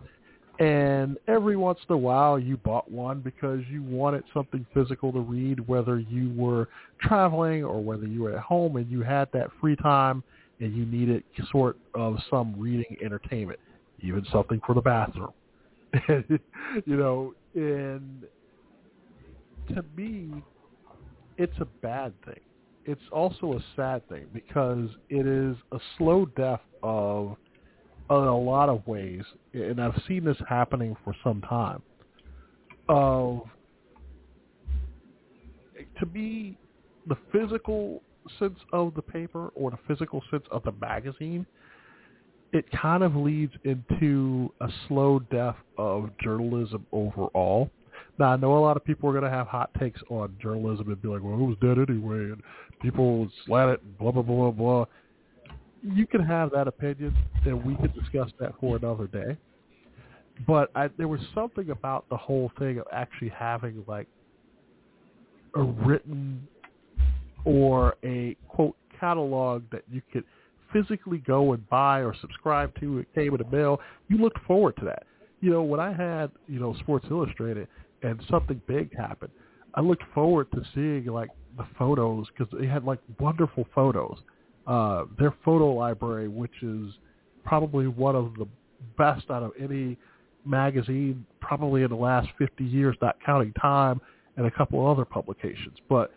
and 0.59 1.17
every 1.29 1.57
once 1.57 1.79
in 1.89 1.95
a 1.95 1.99
while 1.99 2.39
you 2.39 2.57
bought 2.57 2.91
one 2.91 3.21
because 3.21 3.61
you 3.71 3.83
wanted 3.83 4.25
something 4.35 4.67
physical 4.75 5.13
to 5.13 5.21
read, 5.21 5.67
whether 5.69 6.01
you 6.01 6.33
were 6.37 6.69
traveling 7.01 7.63
or 7.65 7.83
whether 7.83 8.07
you 8.07 8.23
were 8.23 8.37
at 8.37 8.43
home 8.43 8.77
and 8.77 8.91
you 8.91 9.03
had 9.03 9.29
that 9.33 9.51
free 9.61 9.77
time 9.77 10.25
and 10.61 10.77
you 10.77 10.85
needed 10.85 11.23
sort 11.53 11.79
of 11.95 12.17
some 12.29 12.59
reading 12.59 12.97
entertainment, 13.05 13.61
even 14.01 14.27
something 14.33 14.61
for 14.67 14.75
the 14.75 14.81
bathroom. 14.81 15.33
you 16.09 16.97
know, 16.97 17.35
and 17.55 18.25
to 19.69 19.85
me, 19.97 20.43
it's 21.37 21.57
a 21.61 21.65
bad 21.65 22.13
thing. 22.25 22.41
It's 22.85 23.01
also 23.13 23.53
a 23.53 23.65
sad 23.77 24.09
thing 24.09 24.27
because 24.33 24.89
it 25.09 25.27
is 25.27 25.57
a 25.73 25.79
slow 25.97 26.27
death 26.37 26.63
of, 26.83 27.37
in 28.11 28.17
a 28.17 28.39
lot 28.39 28.69
of 28.69 28.87
ways, 28.87 29.23
and 29.53 29.81
I've 29.81 30.01
seen 30.07 30.25
this 30.25 30.37
happening 30.49 30.97
for 31.05 31.15
some 31.23 31.41
time. 31.43 31.83
Of 32.89 33.43
to 35.99 36.07
me, 36.07 36.57
the 37.07 37.17
physical 37.33 38.03
sense 38.39 38.59
of 38.73 38.95
the 38.95 39.03
paper 39.03 39.49
or 39.55 39.71
the 39.71 39.79
physical 39.87 40.23
sense 40.31 40.45
of 40.51 40.63
the 40.65 40.73
magazine, 40.73 41.47
it 42.53 42.65
kind 42.71 43.03
of 43.03 43.15
leads 43.15 43.53
into 43.65 44.53
a 44.61 44.69
slow 44.87 45.19
death 45.19 45.57
of 45.77 46.11
journalism 46.23 46.87
overall. 46.93 47.71
Now 48.19 48.33
I 48.33 48.37
know 48.37 48.57
a 48.57 48.61
lot 48.61 48.77
of 48.77 48.85
people 48.85 49.09
are 49.09 49.13
going 49.13 49.25
to 49.25 49.31
have 49.31 49.47
hot 49.47 49.71
takes 49.79 50.01
on 50.09 50.35
journalism 50.41 50.89
and 50.89 51.01
be 51.01 51.09
like, 51.09 51.23
"Well, 51.23 51.35
it 51.35 51.37
was 51.39 51.57
dead 51.61 51.79
anyway," 51.79 52.31
and 52.33 52.43
people 52.81 53.29
slat 53.45 53.69
it, 53.69 53.99
blah 53.99 54.13
blah 54.13 54.23
blah 54.23 54.51
blah. 54.51 54.85
You 55.83 56.07
can 56.07 56.23
have 56.23 56.51
that 56.53 56.69
opinion, 56.69 57.15
and 57.45 57.65
we 57.65 57.77
could 57.77 57.95
discuss 57.95 58.31
that 58.41 58.53
for 58.61 58.77
another 58.77 59.07
day. 59.07 59.37
But 60.47 60.71
I, 60.75 60.89
there 60.97 61.09
was 61.09 61.21
something 61.35 61.71
about 61.71 62.09
the 62.09 62.17
whole 62.17 62.51
thing 62.59 62.79
of 62.79 62.87
actually 62.93 63.31
having 63.31 63.85
like 63.87 64.07
a 65.55 65.63
written 65.63 66.47
or 67.45 67.97
a 68.05 68.37
quote 68.49 68.77
catalog 68.99 69.63
that 69.73 69.83
you 69.91 70.03
could 70.13 70.25
physically 70.73 71.19
go 71.19 71.53
and 71.55 71.69
buy 71.69 72.01
or 72.01 72.15
subscribe 72.21 72.73
to. 72.81 72.99
It 72.99 73.09
came 73.15 73.35
in 73.35 73.39
the 73.39 73.57
mail. 73.57 73.81
You 74.09 74.19
looked 74.19 74.39
forward 74.47 74.77
to 74.79 74.85
that. 74.85 75.05
You 75.41 75.51
know, 75.51 75.63
when 75.63 75.81
I 75.81 75.93
had 75.93 76.31
you 76.47 76.61
know 76.61 76.75
Sports 76.81 77.07
Illustrated 77.11 77.69
and 78.03 78.21
something 78.31 78.61
big 78.67 78.97
happened, 78.97 79.31
I 79.75 79.81
looked 79.81 80.05
forward 80.15 80.51
to 80.53 80.63
seeing 80.75 81.07
like 81.07 81.31
the 81.57 81.67
photos 81.79 82.27
because 82.29 82.53
they 82.59 82.67
had 82.67 82.85
like 82.85 83.01
wonderful 83.19 83.67
photos. 83.75 84.19
Uh, 84.69 85.07
their 85.19 85.35
photo 85.45 85.73
library, 85.73 86.29
which 86.29 86.53
is 86.63 86.93
probably 87.43 87.87
one 87.87 88.15
of 88.15 88.35
the 88.35 88.47
best 88.99 89.31
out 89.31 89.43
of 89.43 89.53
any 89.59 89.97
magazine, 90.45 91.25
probably 91.41 91.83
in 91.83 91.89
the 91.89 91.97
last 91.97 92.29
50 92.39 92.63
years, 92.65 92.95
not 93.01 93.17
counting 93.25 93.53
Time 93.55 93.99
and 94.37 94.47
a 94.47 94.51
couple 94.51 94.87
other 94.87 95.07
publications. 95.07 95.79
But 95.89 96.13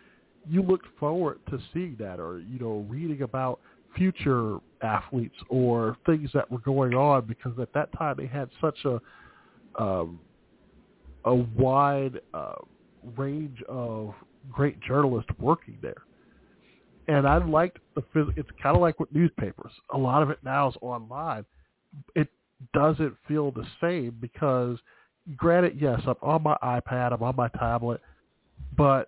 you 0.50 0.62
looked 0.62 0.88
forward 1.00 1.40
to 1.50 1.60
seeing 1.74 1.96
that 2.00 2.20
or, 2.20 2.40
you 2.40 2.60
know, 2.60 2.86
reading 2.90 3.22
about 3.22 3.60
future 3.96 4.58
athletes 4.82 5.36
or 5.50 5.98
things 6.06 6.30
that 6.34 6.50
were 6.52 6.60
going 6.60 6.94
on 6.94 7.26
because 7.26 7.58
at 7.60 7.74
that 7.74 7.92
time 7.98 8.16
they 8.18 8.28
had 8.28 8.50
such 8.60 8.78
a 8.86 9.00
um, 9.82 10.20
a 11.26 11.34
wide 11.34 12.20
uh, 12.34 12.56
range 13.16 13.62
of 13.70 14.14
great 14.52 14.80
journalists 14.82 15.30
working 15.40 15.78
there. 15.82 16.04
And 17.08 17.28
I 17.28 17.44
liked 17.44 17.80
the 17.96 18.02
phys- 18.14 18.38
it's 18.38 18.50
kind 18.62 18.76
of 18.76 18.82
like 18.82 19.00
with 19.00 19.12
newspapers. 19.14 19.72
A 19.94 19.98
lot 19.98 20.24
of 20.24 20.30
it 20.30 20.40
now 20.44 20.70
is 20.70 20.76
online. 20.82 21.46
It 22.16 22.30
doesn't 22.74 23.16
feel 23.28 23.52
the 23.52 23.66
same 23.82 24.18
because 24.22 24.78
granted, 25.36 25.78
yes, 25.80 26.00
I'm 26.06 26.16
on 26.22 26.44
my 26.44 26.58
iPad, 26.64 27.14
I'm 27.14 27.24
on 27.24 27.36
my 27.36 27.50
tablet, 27.50 28.02
but 28.78 29.08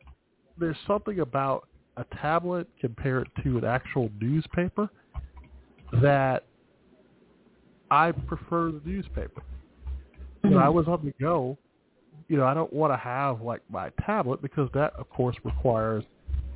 there's 0.58 0.78
something 0.88 1.20
about 1.20 1.68
a 1.98 2.06
tablet 2.22 2.68
compared 2.80 3.30
to 3.44 3.58
an 3.58 3.66
actual 3.66 4.10
newspaper 4.20 4.90
that 6.02 6.46
I 7.92 8.12
prefer 8.12 8.72
the 8.72 8.82
newspaper. 8.84 9.44
When 10.42 10.58
I 10.58 10.68
hmm. 10.68 10.76
was 10.76 10.88
on 10.88 11.06
the 11.06 11.14
go, 11.24 11.58
you 12.28 12.38
know, 12.38 12.46
I 12.46 12.54
don't 12.54 12.74
want 12.74 12.92
to 12.94 12.98
have 12.98 13.42
like 13.42 13.62
my 13.70 13.90
tablet 14.06 14.42
because 14.42 14.70
that, 14.74 14.94
of 14.94 15.10
course, 15.10 15.36
requires 15.44 16.04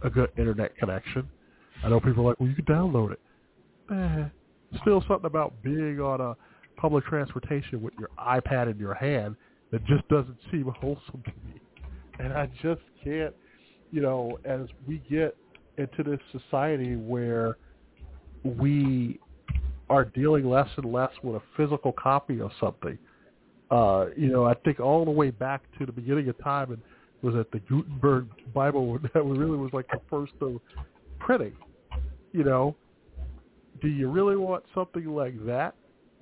a 0.03 0.09
good 0.09 0.29
internet 0.37 0.75
connection. 0.77 1.27
I 1.83 1.89
know 1.89 1.99
people 1.99 2.25
are 2.25 2.29
like, 2.29 2.39
well, 2.39 2.49
you 2.49 2.55
can 2.55 2.65
download 2.65 3.13
it. 3.13 3.19
Eh, 3.91 4.77
still 4.81 5.03
something 5.07 5.25
about 5.25 5.53
being 5.63 5.99
on 5.99 6.21
a 6.21 6.35
public 6.79 7.05
transportation 7.05 7.81
with 7.81 7.93
your 7.99 8.09
iPad 8.19 8.69
in 8.71 8.77
your 8.77 8.93
hand 8.93 9.35
that 9.71 9.85
just 9.85 10.07
doesn't 10.07 10.37
seem 10.51 10.65
wholesome 10.79 11.23
to 11.23 11.31
me. 11.45 11.59
And 12.19 12.33
I 12.33 12.47
just 12.61 12.81
can't, 13.03 13.33
you 13.91 14.01
know, 14.01 14.39
as 14.45 14.61
we 14.87 15.01
get 15.09 15.35
into 15.77 16.03
this 16.03 16.19
society 16.31 16.95
where 16.95 17.57
we 18.43 19.19
are 19.89 20.05
dealing 20.05 20.49
less 20.49 20.69
and 20.77 20.91
less 20.91 21.11
with 21.23 21.35
a 21.35 21.41
physical 21.55 21.91
copy 21.93 22.41
of 22.41 22.51
something. 22.59 22.97
Uh, 23.69 24.07
you 24.15 24.27
know, 24.27 24.45
I 24.45 24.53
think 24.65 24.79
all 24.79 25.05
the 25.05 25.11
way 25.11 25.29
back 25.29 25.61
to 25.79 25.85
the 25.85 25.91
beginning 25.91 26.29
of 26.29 26.41
time 26.43 26.71
and 26.71 26.81
was 27.21 27.35
it 27.35 27.51
the 27.51 27.59
Gutenberg 27.59 28.27
Bible 28.53 28.99
that 29.13 29.23
really 29.23 29.57
was 29.57 29.71
like 29.73 29.87
the 29.89 30.01
first 30.09 30.33
of 30.41 30.59
printing. 31.19 31.53
You 32.31 32.43
know, 32.43 32.75
do 33.81 33.87
you 33.87 34.09
really 34.09 34.35
want 34.35 34.63
something 34.73 35.05
like 35.05 35.33
that 35.45 35.75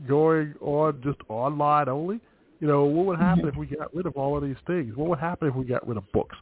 going 0.08 0.54
on 0.62 1.02
just 1.04 1.20
online 1.30 1.90
only? 1.90 2.20
You 2.60 2.68
know, 2.68 2.86
what 2.86 3.06
would 3.06 3.20
happen 3.20 3.48
if 3.48 3.56
we 3.56 3.66
got 3.66 3.94
rid 3.94 4.06
of 4.06 4.16
all 4.16 4.38
of 4.38 4.44
these 4.44 4.56
things? 4.66 4.96
What 4.96 5.10
would 5.10 5.20
happen 5.20 5.48
if 5.50 5.56
we 5.56 5.66
got 5.66 5.86
rid 5.88 5.98
of 5.98 6.10
books? 6.14 6.36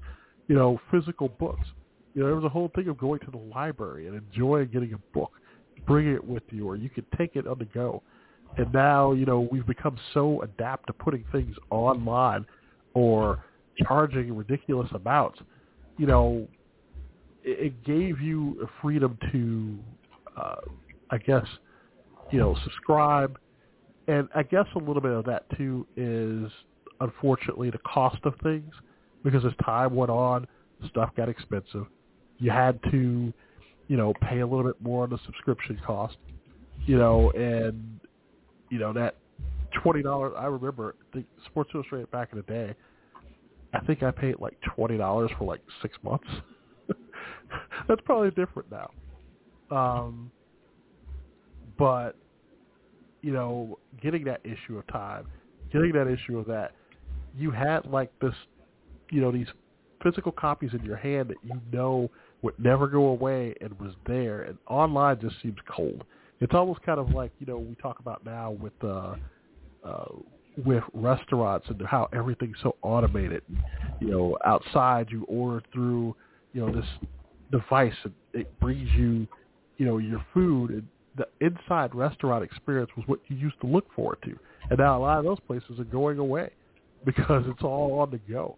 You 0.48 0.56
know, 0.56 0.80
physical 0.92 1.30
books. 1.30 1.66
You 2.14 2.22
know, 2.22 2.28
there 2.28 2.36
was 2.36 2.46
a 2.46 2.50
whole 2.50 2.72
thing 2.76 2.88
of 2.88 2.98
going 2.98 3.20
to 3.22 3.32
the 3.32 3.38
library 3.38 4.08
and 4.08 4.16
enjoying 4.16 4.68
getting 4.68 4.94
a 4.94 5.18
book, 5.18 5.32
bringing 5.88 6.14
it 6.14 6.24
with 6.24 6.44
you, 6.52 6.68
or 6.68 6.76
you 6.76 6.90
could 6.90 7.06
take 7.18 7.36
it 7.36 7.48
on 7.48 7.58
the 7.58 7.66
go. 7.66 8.04
And 8.58 8.72
now, 8.72 9.14
you 9.14 9.26
know, 9.26 9.48
we've 9.52 9.66
become 9.66 9.98
so 10.14 10.44
adept 10.44 10.88
to 10.88 10.94
putting 10.94 11.26
things 11.32 11.56
online 11.72 12.46
or 12.94 13.44
charging 13.78 14.36
ridiculous 14.36 14.90
amounts. 14.94 15.40
You 15.98 16.08
know, 16.08 16.48
it, 17.44 17.68
it 17.68 17.84
gave 17.84 18.22
you 18.22 18.62
a 18.64 18.82
freedom 18.82 19.18
to, 19.32 19.80
uh, 20.40 20.56
I 21.10 21.18
guess, 21.18 21.46
you 22.32 22.40
know, 22.40 22.56
subscribe. 22.64 23.40
And 24.08 24.28
I 24.36 24.44
guess 24.44 24.66
a 24.76 24.80
little 24.80 25.02
bit 25.02 25.12
of 25.12 25.26
that 25.26 25.46
too 25.58 25.88
is 25.96 26.52
unfortunately 27.00 27.70
the 27.70 27.80
cost 27.80 28.18
of 28.24 28.34
things 28.44 28.74
because 29.24 29.46
as 29.46 29.54
time 29.64 29.96
went 29.96 30.12
on, 30.12 30.48
stuff 30.90 31.12
got 31.16 31.30
expensive. 31.30 31.86
You 32.40 32.52
had 32.52 32.80
to, 32.92 33.34
you 33.88 33.98
know, 33.98 34.14
pay 34.22 34.40
a 34.40 34.48
little 34.48 34.66
bit 34.66 34.82
more 34.82 35.04
on 35.04 35.10
the 35.10 35.20
subscription 35.26 35.80
cost, 35.86 36.18
you 36.86 36.98
know, 36.98 37.32
and 37.32 38.00
you 38.70 38.80
know 38.80 38.92
that 38.94 39.16
twenty 39.82 40.02
dollars. 40.02 40.34
I 40.38 40.46
remember 40.46 40.96
the 41.14 41.24
Sports 41.46 41.72
Illustrated 41.74 42.12
back 42.12 42.30
in 42.32 42.38
the 42.38 42.44
day. 42.44 42.76
I 43.74 43.80
think 43.82 44.04
I 44.04 44.12
paid 44.12 44.36
like 44.40 44.58
twenty 44.76 44.98
dollars 44.98 45.32
for 45.38 45.46
like 45.46 45.62
six 45.82 45.98
months. 46.04 46.28
That's 47.88 48.02
probably 48.06 48.30
different 48.32 48.70
now. 48.72 48.92
Um, 49.76 50.32
but 51.78 52.16
you 53.22 53.32
know, 53.32 53.80
getting 54.02 54.24
that 54.26 54.42
issue 54.44 54.78
of 54.78 54.86
time, 54.88 55.26
getting 55.72 55.94
that 55.94 56.08
issue 56.08 56.38
of 56.38 56.46
that, 56.48 56.74
you 57.36 57.52
had 57.52 57.86
like 57.86 58.12
this, 58.20 58.36
you 59.10 59.22
know, 59.22 59.32
these 59.32 59.48
physical 60.04 60.32
copies 60.32 60.72
in 60.74 60.84
your 60.84 60.98
hand 60.98 61.30
that 61.30 61.38
you 61.44 61.60
know 61.72 62.12
would 62.42 62.58
never 62.60 62.88
go 62.88 63.06
away 63.06 63.56
and 63.62 63.78
was 63.80 63.94
there. 64.06 64.44
And 64.44 64.58
online 64.68 65.20
just 65.20 65.36
seems 65.42 65.58
cold. 65.68 66.04
It's 66.42 66.54
almost 66.54 66.82
kind 66.84 67.00
of 67.00 67.10
like 67.12 67.32
you 67.40 67.46
know 67.48 67.58
we 67.58 67.76
talk 67.76 68.00
about 68.00 68.26
now 68.26 68.52
with 68.52 68.74
uh, 68.84 69.16
uh, 69.84 70.06
with 70.66 70.84
restaurants 70.94 71.68
and 71.70 71.82
how 71.82 72.10
everything's 72.14 72.58
so 72.62 72.76
automated. 72.82 73.44
You 74.00 74.08
know, 74.08 74.38
outside 74.46 75.08
you 75.10 75.24
order 75.24 75.64
through 75.74 76.16
you 76.54 76.66
know 76.66 76.74
this 76.74 76.86
device 77.52 77.94
and 78.04 78.14
it 78.34 78.60
brings 78.60 78.90
you 78.96 79.28
you 79.78 79.86
know 79.86 79.98
your 79.98 80.24
food 80.34 80.72
and 80.72 80.88
the 81.16 81.28
inside 81.42 81.94
restaurant 81.94 82.44
experience 82.44 82.90
was 82.98 83.08
what 83.08 83.20
you 83.28 83.36
used 83.36 83.60
to 83.62 83.68
look 83.68 83.86
forward 83.94 84.18
to. 84.24 84.38
And 84.70 84.80
now 84.80 84.98
a 84.98 85.02
lot 85.02 85.20
of 85.20 85.26
those 85.26 85.40
places 85.42 85.80
are 85.80 85.86
going 85.86 86.18
away 86.20 86.50
because 87.06 87.44
it's 87.48 87.64
all 87.64 88.00
on 88.00 88.12
the 88.12 88.20
go. 88.32 88.58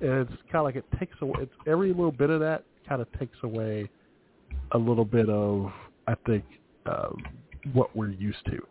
And 0.00 0.28
it's 0.28 0.42
kind 0.50 0.56
of 0.56 0.64
like 0.64 0.76
it 0.76 0.84
takes 0.98 1.16
away, 1.20 1.40
it's 1.42 1.52
every 1.66 1.88
little 1.88 2.12
bit 2.12 2.30
of 2.30 2.40
that 2.40 2.64
kind 2.88 3.02
of 3.02 3.08
takes 3.18 3.36
away 3.42 3.88
a 4.72 4.78
little 4.78 5.04
bit 5.04 5.28
of, 5.28 5.70
I 6.06 6.14
think, 6.26 6.44
um, 6.86 7.22
what 7.72 7.94
we're 7.94 8.10
used 8.10 8.44
to. 8.46 8.66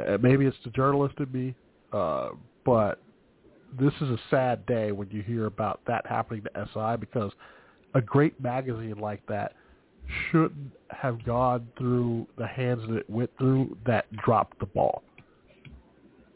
Uh, 0.00 0.18
maybe 0.20 0.46
it's 0.46 0.56
the 0.64 0.70
journalist 0.70 1.14
in 1.18 1.30
me, 1.32 1.54
uh, 1.92 2.30
but 2.64 3.00
this 3.78 3.92
is 4.00 4.08
a 4.08 4.18
sad 4.30 4.64
day 4.66 4.92
when 4.92 5.10
you 5.10 5.22
hear 5.22 5.46
about 5.46 5.80
that 5.86 6.06
happening 6.06 6.42
to 6.42 6.68
SI 6.72 6.96
because 6.98 7.32
a 7.94 8.00
great 8.00 8.40
magazine 8.40 8.98
like 8.98 9.24
that 9.26 9.54
shouldn't 10.30 10.72
have 10.90 11.24
gone 11.24 11.68
through 11.76 12.26
the 12.38 12.46
hands 12.46 12.82
that 12.88 12.96
it 12.96 13.10
went 13.10 13.30
through 13.38 13.76
that 13.86 14.10
dropped 14.16 14.58
the 14.58 14.66
ball. 14.66 15.02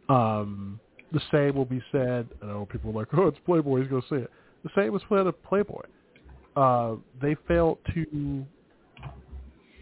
Um, 0.09 0.78
the 1.12 1.20
same 1.30 1.55
will 1.55 1.64
be 1.64 1.82
said. 1.92 2.28
I 2.42 2.46
know 2.46 2.66
people 2.70 2.90
are 2.90 2.94
like, 2.94 3.09
"Oh, 3.14 3.28
it's 3.28 3.38
Playboy. 3.46 3.80
He's 3.80 3.88
going 3.88 4.03
to 4.03 4.09
say 4.09 4.16
it." 4.22 4.30
The 4.62 4.70
same 4.74 4.92
was 4.92 5.03
said 5.09 5.26
of 5.26 5.42
Playboy. 5.42 5.82
Uh, 6.57 6.96
they 7.20 7.34
failed 7.48 7.78
to 7.94 8.44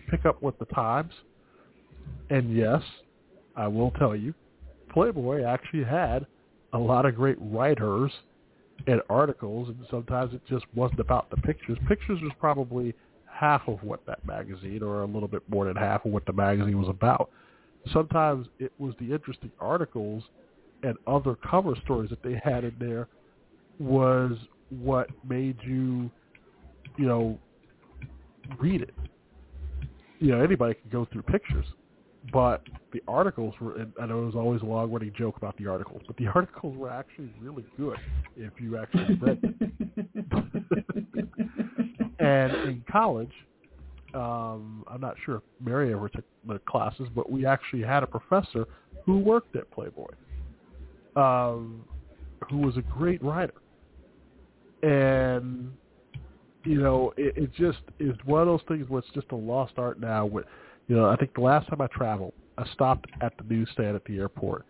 pick 0.08 0.24
up 0.24 0.42
with 0.42 0.58
the 0.58 0.66
times, 0.66 1.12
and 2.30 2.54
yes, 2.54 2.82
I 3.56 3.66
will 3.68 3.90
tell 3.92 4.14
you, 4.14 4.34
Playboy 4.92 5.44
actually 5.44 5.84
had 5.84 6.26
a 6.72 6.78
lot 6.78 7.06
of 7.06 7.14
great 7.14 7.36
writers 7.40 8.12
and 8.86 9.00
articles, 9.08 9.68
and 9.68 9.78
sometimes 9.90 10.34
it 10.34 10.40
just 10.48 10.64
wasn't 10.74 11.00
about 11.00 11.30
the 11.30 11.36
pictures. 11.38 11.78
Pictures 11.88 12.18
was 12.22 12.32
probably 12.38 12.94
half 13.30 13.62
of 13.68 13.82
what 13.82 14.04
that 14.06 14.24
magazine, 14.26 14.82
or 14.82 15.02
a 15.02 15.06
little 15.06 15.28
bit 15.28 15.42
more 15.48 15.66
than 15.66 15.76
half 15.76 16.04
of 16.04 16.12
what 16.12 16.26
the 16.26 16.32
magazine 16.32 16.78
was 16.78 16.88
about. 16.88 17.30
Sometimes 17.92 18.46
it 18.58 18.72
was 18.78 18.94
the 19.00 19.12
interesting 19.12 19.50
articles 19.60 20.22
and 20.82 20.96
other 21.06 21.34
cover 21.34 21.74
stories 21.84 22.10
that 22.10 22.22
they 22.22 22.40
had 22.42 22.64
in 22.64 22.74
there 22.78 23.08
was 23.78 24.32
what 24.70 25.08
made 25.28 25.56
you, 25.62 26.10
you 26.96 27.06
know, 27.06 27.38
read 28.58 28.82
it. 28.82 28.94
You 30.18 30.32
know, 30.32 30.42
anybody 30.42 30.74
could 30.74 30.90
go 30.90 31.06
through 31.10 31.22
pictures, 31.22 31.64
but 32.32 32.62
the 32.92 33.02
articles 33.08 33.54
were, 33.60 33.76
and 33.76 33.92
I 34.00 34.06
know 34.06 34.22
it 34.22 34.26
was 34.26 34.34
always 34.34 34.62
a 34.62 34.66
long-running 34.66 35.12
joke 35.16 35.36
about 35.36 35.56
the 35.56 35.66
articles, 35.66 36.02
but 36.06 36.16
the 36.16 36.26
articles 36.34 36.76
were 36.76 36.90
actually 36.90 37.32
really 37.40 37.64
good 37.76 37.96
if 38.36 38.52
you 38.58 38.76
actually 38.76 39.14
read 39.14 39.40
them. 39.42 39.72
and 42.18 42.52
in 42.68 42.84
college, 42.90 43.32
um, 44.14 44.84
I'm 44.88 45.00
not 45.00 45.16
sure 45.24 45.36
if 45.36 45.42
Mary 45.64 45.92
ever 45.92 46.08
took 46.08 46.24
the 46.46 46.58
classes, 46.68 47.08
but 47.14 47.30
we 47.30 47.46
actually 47.46 47.82
had 47.82 48.02
a 48.02 48.06
professor 48.06 48.66
who 49.04 49.18
worked 49.18 49.56
at 49.56 49.70
Playboy, 49.70 50.10
um, 51.16 51.84
who 52.50 52.58
was 52.58 52.76
a 52.76 52.82
great 52.82 53.22
writer. 53.22 53.54
And, 54.82 55.72
you 56.64 56.80
know, 56.80 57.12
it, 57.16 57.36
it 57.36 57.54
just 57.54 57.78
is 57.98 58.16
one 58.24 58.42
of 58.42 58.46
those 58.46 58.60
things 58.68 58.88
where 58.88 59.00
it's 59.00 59.08
just 59.14 59.30
a 59.30 59.36
lost 59.36 59.74
art 59.76 60.00
now. 60.00 60.26
With, 60.26 60.46
you 60.90 60.96
know, 60.96 61.08
I 61.08 61.14
think 61.14 61.34
the 61.34 61.40
last 61.40 61.68
time 61.68 61.80
I 61.80 61.86
traveled, 61.86 62.32
I 62.58 62.68
stopped 62.72 63.06
at 63.20 63.32
the 63.38 63.44
newsstand 63.44 63.94
at 63.94 64.04
the 64.06 64.18
airport, 64.18 64.66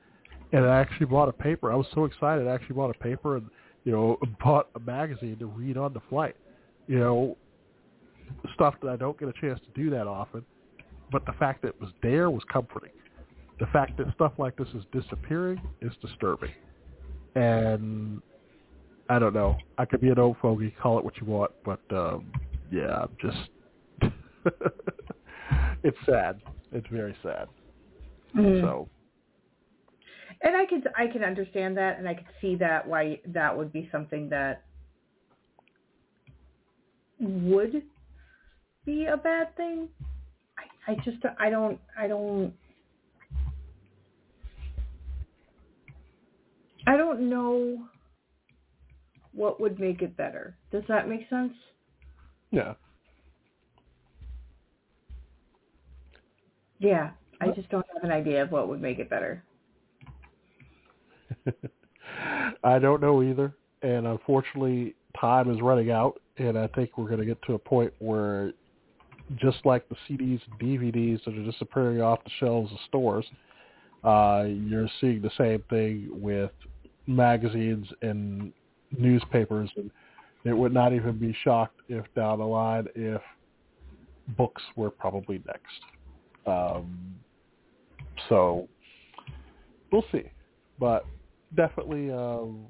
and 0.53 0.67
I 0.67 0.79
actually 0.79 1.07
bought 1.07 1.31
a 1.31 1.33
paper. 1.33 1.73
I 1.73 1.77
was 1.77 1.87
so 1.95 2.05
excited. 2.05 2.47
I 2.47 2.51
actually 2.53 2.75
bought 2.75 2.95
a 2.95 2.99
paper 2.99 3.39
and, 3.39 3.47
you 3.85 3.93
know, 3.93 4.19
bought 4.45 4.69
a 4.75 4.81
magazine 4.81 5.39
to 5.39 5.47
read 5.47 5.79
on 5.79 5.95
the 5.95 6.01
flight. 6.11 6.37
You 6.89 6.99
know, 6.99 7.39
stuff 8.53 8.75
that 8.83 8.91
I 8.91 8.97
don't 8.97 9.19
get 9.19 9.31
a 9.31 9.33
chance 9.41 9.61
to 9.61 9.83
do 9.83 9.89
that 9.91 10.07
often. 10.07 10.45
But 11.11 11.25
the 11.25 11.33
fact 11.39 11.63
that 11.63 11.69
it 11.69 11.81
was 11.81 11.89
there 12.03 12.31
was 12.31 12.43
comforting. 12.53 12.93
The 13.59 13.67
fact 13.67 13.97
that 13.97 14.13
stuff 14.15 14.33
like 14.37 14.59
this 14.59 14.69
is 14.75 14.85
disappearing 14.93 15.59
is 15.81 15.93
disturbing. 16.03 16.53
And 17.35 18.21
I 19.09 19.19
don't 19.19 19.33
know. 19.33 19.57
I 19.79 19.87
could 19.87 20.03
be 20.03 20.11
an 20.11 20.19
old 20.19 20.37
fogey, 20.43 20.75
call 20.83 20.99
it 20.99 21.05
what 21.05 21.17
you 21.17 21.27
want, 21.27 21.53
but 21.65 21.81
um, 21.91 22.31
yeah, 22.71 23.05
I'm 23.05 23.17
just 23.23 24.13
it's 25.83 25.97
sad. 26.07 26.41
It's 26.73 26.87
very 26.89 27.17
sad. 27.23 27.49
Mhm. 28.35 28.61
So 28.61 28.89
And 30.43 30.57
I 30.57 30.65
could 30.67 30.89
I 30.97 31.07
can 31.09 31.23
understand 31.25 31.77
that, 31.77 31.99
and 31.99 32.09
I 32.09 32.15
could 32.15 32.29
see 32.41 32.57
that 32.57 32.87
why 32.87 33.21
that 33.27 33.57
would 33.57 33.73
be 33.73 33.89
something 33.93 34.29
that 34.31 34.63
would 37.19 37.83
be 38.87 39.07
a 39.07 39.17
bad 39.17 39.55
thing. 39.57 39.89
I, 40.59 40.93
I 40.93 40.95
just 41.05 41.19
I 41.39 41.51
don't 41.51 41.79
I 41.99 42.07
don't 42.07 42.55
I 46.87 46.97
don't 46.97 47.29
know 47.29 47.79
what 49.33 49.61
would 49.61 49.79
make 49.79 50.01
it 50.03 50.17
better. 50.17 50.57
Does 50.73 50.83
that 50.89 51.09
make 51.09 51.29
sense? 51.29 51.53
yeah, 52.51 52.75
Yeah, 56.81 57.11
I 57.41 57.49
just 57.51 57.69
don't 57.69 57.87
have 57.95 58.03
an 58.03 58.11
idea 58.11 58.43
of 58.43 58.51
what 58.51 58.69
would 58.69 58.81
make 58.81 58.99
it 58.99 59.09
better. 59.09 59.45
I 62.65 62.79
don't 62.79 63.01
know 63.01 63.23
either. 63.23 63.55
And 63.83 64.07
unfortunately, 64.07 64.95
time 65.19 65.51
is 65.51 65.61
running 65.61 65.91
out, 65.91 66.21
and 66.39 66.59
I 66.59 66.67
think 66.69 66.97
we're 66.97 67.07
going 67.07 67.21
to 67.21 67.27
get 67.27 67.41
to 67.43 67.55
a 67.55 67.59
point 67.59 67.93
where, 67.99 68.53
just 69.37 69.59
like 69.65 69.89
the 69.89 69.97
CDs 70.09 70.41
and 70.51 70.61
DVDs 70.61 71.25
that 71.25 71.35
are 71.35 71.45
disappearing 71.45 72.01
off 72.01 72.25
the 72.25 72.31
shelves 72.41 72.73
of 72.73 72.79
stores, 72.89 73.27
uh, 74.03 74.45
you're 74.47 74.89
seeing 75.01 75.23
the 75.23 75.31
same 75.39 75.63
thing 75.71 76.09
with 76.11 76.51
magazines 77.07 77.87
and 78.03 78.53
newspapers. 78.97 79.71
And 79.77 79.91
it 80.45 80.53
would 80.53 80.73
not 80.73 80.93
even 80.93 81.19
be 81.19 81.37
shocked 81.45 81.81
if 81.89 82.05
down 82.15 82.39
the 82.39 82.47
line 82.47 82.87
if 82.95 83.21
books 84.37 84.63
were 84.77 84.91
probably 84.91 85.43
next. 85.47 86.00
Um, 86.47 87.15
so 88.29 88.69
we'll 89.93 90.05
see, 90.13 90.31
but 90.79 91.05
definitely 91.57 92.11
um, 92.11 92.67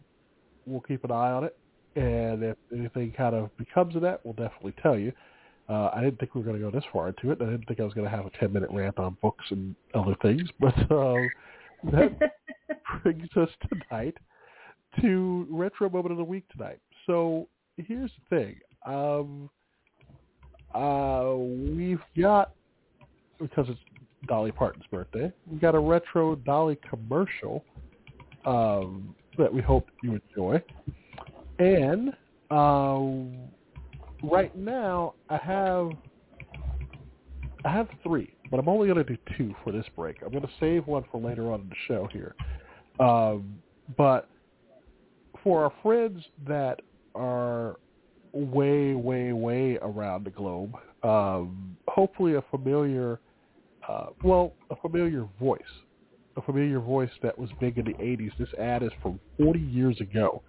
we'll 0.67 0.81
keep 0.81 1.05
an 1.05 1.11
eye 1.11 1.31
on 1.31 1.45
it. 1.45 1.57
And 1.97 2.43
if 2.43 2.57
anything 2.73 3.13
kind 3.17 3.35
of 3.35 3.57
becomes 3.57 3.97
of 3.97 4.03
that, 4.03 4.21
we'll 4.25 4.35
definitely 4.35 4.75
tell 4.83 4.99
you. 4.99 5.13
Uh, 5.69 5.91
I 5.95 6.01
didn't 6.01 6.19
think 6.19 6.35
we 6.35 6.41
were 6.41 6.47
going 6.47 6.61
to 6.61 6.71
go 6.71 6.71
this 6.71 6.85
far 6.93 7.09
into 7.09 7.31
it. 7.31 7.39
I 7.41 7.45
didn't 7.45 7.67
think 7.67 7.79
I 7.79 7.85
was 7.85 7.95
going 7.95 8.09
to 8.09 8.17
have 8.17 8.27
a 8.27 8.31
10-minute 8.31 8.71
rant 8.73 8.99
on 8.99 9.17
books 9.23 9.45
and 9.51 9.75
other 9.95 10.17
things. 10.23 10.49
But 10.61 10.77
uh, 10.91 11.17
that 11.93 12.33
brings 13.03 13.29
us 13.37 13.49
tonight 13.69 14.17
to 15.01 15.47
Retro 15.49 15.89
Moment 15.89 16.13
of 16.13 16.19
the 16.19 16.25
Week 16.25 16.45
tonight. 16.51 16.81
So 17.07 17.49
here's 17.77 18.11
the 18.31 18.37
thing. 18.37 18.57
Um, 18.85 19.49
uh, 20.75 21.35
we've 21.37 22.03
got, 22.21 22.53
because 23.41 23.67
it's 23.69 23.81
Dolly 24.27 24.53
Parton's 24.53 24.85
birthday, 24.91 25.33
we've 25.51 25.61
got 25.61 25.75
a 25.75 25.79
retro 25.79 26.37
Dolly 26.37 26.79
commercial 26.89 27.65
um, 28.45 29.15
that 29.39 29.53
we 29.53 29.63
hope 29.63 29.89
you 30.03 30.21
enjoy. 30.29 30.63
And 31.59 32.13
uh, 32.51 33.01
right 34.23 34.55
now, 34.57 35.15
I 35.29 35.37
have 35.37 35.91
I 37.65 37.71
have 37.71 37.89
three, 38.03 38.35
but 38.51 38.59
I'm 38.59 38.69
only 38.69 38.89
going 38.89 39.05
to 39.05 39.05
do 39.05 39.19
two 39.37 39.55
for 39.63 39.73
this 39.73 39.85
break. 39.95 40.17
I'm 40.23 40.31
going 40.31 40.43
to 40.43 40.51
save 40.59 40.87
one 40.87 41.05
for 41.11 41.21
later 41.21 41.53
on 41.53 41.61
in 41.61 41.69
the 41.69 41.75
show 41.87 42.09
here. 42.11 42.35
Um, 42.99 43.59
but 43.97 44.29
for 45.43 45.65
our 45.65 45.73
friends 45.83 46.25
that 46.47 46.81
are 47.15 47.77
way, 48.33 48.95
way, 48.95 49.33
way 49.33 49.79
around 49.83 50.25
the 50.25 50.31
globe, 50.31 50.75
um, 51.03 51.77
hopefully 51.89 52.35
a 52.35 52.43
familiar, 52.51 53.21
uh, 53.91 54.07
well, 54.23 54.53
a 54.71 54.77
familiar 54.77 55.27
voice, 55.41 55.61
a 56.37 56.43
familiar 56.43 56.79
voice 56.79 57.11
that 57.23 57.37
was 57.37 57.51
big 57.59 57.79
in 57.79 57.87
the 57.87 57.95
80s. 57.95 58.31
This 58.39 58.49
ad 58.59 58.83
is 58.83 58.91
from 59.03 59.19
40 59.39 59.59
years 59.59 60.01
ago. 60.01 60.43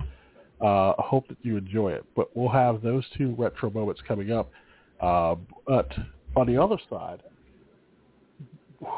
Uh, 0.61 0.91
I 0.91 1.01
hope 1.01 1.27
that 1.27 1.37
you 1.41 1.57
enjoy 1.57 1.91
it. 1.93 2.05
But 2.15 2.35
we'll 2.35 2.49
have 2.49 2.83
those 2.83 3.03
two 3.17 3.33
retro 3.37 3.71
moments 3.71 4.01
coming 4.07 4.31
up. 4.31 4.51
Uh, 4.99 5.35
but 5.65 5.91
on 6.35 6.45
the 6.45 6.61
other 6.61 6.77
side, 6.87 7.23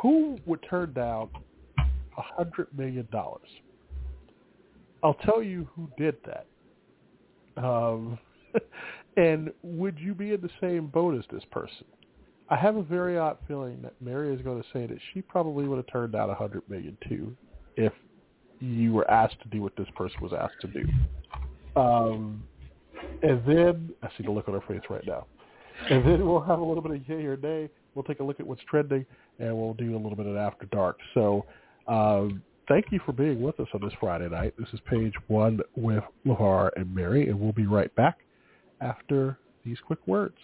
who 0.02 0.38
would 0.46 0.60
turn 0.70 0.92
down 0.92 1.30
a 1.78 2.22
hundred 2.22 2.68
million 2.78 3.08
dollars? 3.12 3.48
I'll 5.04 5.14
tell 5.14 5.42
you 5.42 5.70
who 5.76 5.90
did 5.98 6.18
that. 6.26 6.48
Um, 7.64 8.20
and 9.18 9.52
would 9.62 9.98
you 10.00 10.14
be 10.14 10.34
in 10.34 10.42
the 10.42 10.50
same 10.60 10.88
boat 10.88 11.18
as 11.18 11.24
this 11.32 11.44
person? 11.50 11.86
I 12.50 12.56
have 12.56 12.76
a 12.76 12.84
very 12.84 13.18
odd 13.18 13.38
feeling 13.48 13.82
that 13.84 13.94
Mary 14.02 14.34
is 14.34 14.42
going 14.42 14.62
to 14.62 14.68
say 14.74 14.86
that 14.86 14.98
she 15.14 15.22
probably 15.22 15.68
would 15.68 15.78
have 15.78 15.88
turned 15.88 16.14
down 16.14 16.30
a 16.30 16.36
hundred 16.36 16.64
million 16.70 16.98
too, 17.08 17.36
if 17.78 17.94
you 18.60 18.94
were 18.94 19.10
asked 19.10 19.42
to 19.42 19.50
do 19.50 19.62
what 19.62 19.76
this 19.76 19.88
person 19.96 20.18
was 20.22 20.34
asked 20.34 20.60
to 20.62 20.68
do. 20.68 20.86
Um, 21.80 22.44
and 23.22 23.42
then 23.46 23.90
I 24.02 24.10
see 24.18 24.24
the 24.24 24.32
look 24.32 24.48
on 24.48 24.54
her 24.54 24.62
face 24.68 24.82
right 24.90 25.06
now. 25.06 25.26
And 25.90 26.06
then 26.06 26.26
we'll 26.26 26.42
have 26.42 26.60
a 26.60 26.64
little 26.64 26.84
bit 26.84 26.92
of 26.92 27.10
yay 27.10 27.26
or 27.26 27.38
nay. 27.38 27.70
We'll 27.96 28.04
take 28.04 28.20
a 28.20 28.24
look 28.24 28.40
at 28.40 28.46
what's 28.46 28.62
trending, 28.70 29.06
and 29.40 29.56
we'll 29.56 29.74
do 29.74 29.96
a 29.96 29.98
little 29.98 30.16
bit 30.16 30.26
of 30.26 30.36
after 30.36 30.66
dark. 30.68 30.98
So 31.14 31.46
um, 31.88 32.44
thank 32.68 32.86
you 32.92 33.00
for 33.06 33.12
being 33.12 33.42
with 33.42 33.60
us 33.60 33.68
on 33.74 33.82
this 33.82 33.94
Friday 34.00 34.30
night. 34.30 34.54
This 34.58 34.68
is 34.74 34.80
page 34.90 35.14
one 35.28 35.60
with 35.76 36.04
LeVar 36.26 36.72
and 36.76 36.94
Mary, 36.94 37.30
and 37.30 37.40
we'll 37.40 37.54
be 37.54 37.66
right 37.66 37.94
back 37.96 38.20
after 38.82 39.38
these 39.66 39.78
quick 39.86 40.00
words. 40.08 40.38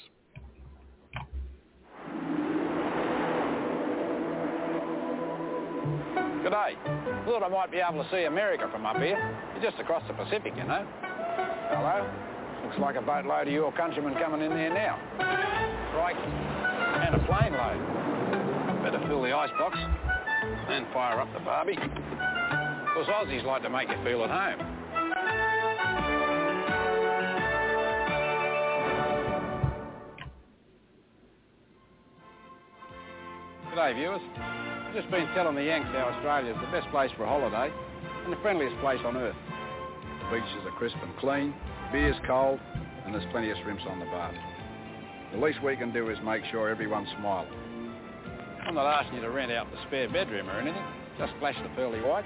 G'day. 6.43 6.75
Thought 7.25 7.43
I 7.43 7.49
might 7.49 7.69
be 7.69 7.79
able 7.79 8.01
to 8.01 8.09
see 8.09 8.23
America 8.23 8.69
from 8.71 8.85
up 8.85 8.95
here. 8.97 9.19
You're 9.53 9.69
just 9.69 9.79
across 9.79 10.03
the 10.07 10.13
Pacific, 10.13 10.53
you 10.55 10.63
know. 10.63 10.87
Hello? 11.69 12.09
Looks 12.63 12.79
like 12.79 12.95
a 12.95 13.01
boatload 13.01 13.47
of 13.47 13.53
your 13.53 13.73
countrymen 13.73 14.13
coming 14.15 14.41
in 14.41 14.51
there 14.51 14.73
now. 14.73 14.97
Right. 15.95 16.15
And 16.15 17.15
a 17.15 17.19
plane 17.27 17.51
load. 17.51 18.83
Better 18.83 19.05
fill 19.07 19.21
the 19.21 19.33
icebox 19.33 19.77
and 20.69 20.85
fire 20.93 21.19
up 21.19 21.27
the 21.33 21.39
barbie. 21.39 21.75
Because 21.75 23.07
Aussies 23.07 23.43
like 23.43 23.63
to 23.63 23.69
make 23.69 23.89
you 23.89 24.01
feel 24.05 24.23
at 24.23 24.29
home. 24.29 24.75
G'day 33.75 33.93
viewers. 33.95 34.78
I've 34.89 34.95
just 34.95 35.11
been 35.11 35.27
telling 35.35 35.53
the 35.53 35.63
Yanks 35.63 35.87
how 35.93 36.09
Australia 36.09 36.49
is 36.49 36.57
the 36.65 36.71
best 36.71 36.89
place 36.89 37.11
for 37.15 37.21
a 37.21 37.27
holiday 37.29 37.71
and 38.23 38.33
the 38.33 38.41
friendliest 38.41 38.75
place 38.81 38.97
on 39.05 39.17
earth. 39.17 39.35
The 39.37 40.35
beaches 40.35 40.65
are 40.65 40.71
crisp 40.79 40.97
and 41.03 41.15
clean, 41.17 41.53
beer's 41.91 42.15
cold, 42.25 42.59
and 43.05 43.13
there's 43.13 43.29
plenty 43.29 43.51
of 43.51 43.57
shrimps 43.61 43.83
on 43.87 43.99
the 43.99 44.05
bar. 44.05 44.33
The 45.31 45.37
least 45.37 45.61
we 45.61 45.75
can 45.75 45.93
do 45.93 46.09
is 46.09 46.17
make 46.25 46.43
sure 46.49 46.69
everyone's 46.69 47.07
smiling. 47.19 47.53
I'm 48.65 48.73
not 48.73 48.87
asking 48.87 49.17
you 49.17 49.21
to 49.21 49.29
rent 49.29 49.51
out 49.51 49.69
the 49.69 49.77
spare 49.85 50.09
bedroom 50.09 50.49
or 50.49 50.59
anything. 50.59 50.81
Just 51.19 51.33
flash 51.37 51.55
the 51.61 51.69
pearly 51.75 52.01
whites 52.01 52.25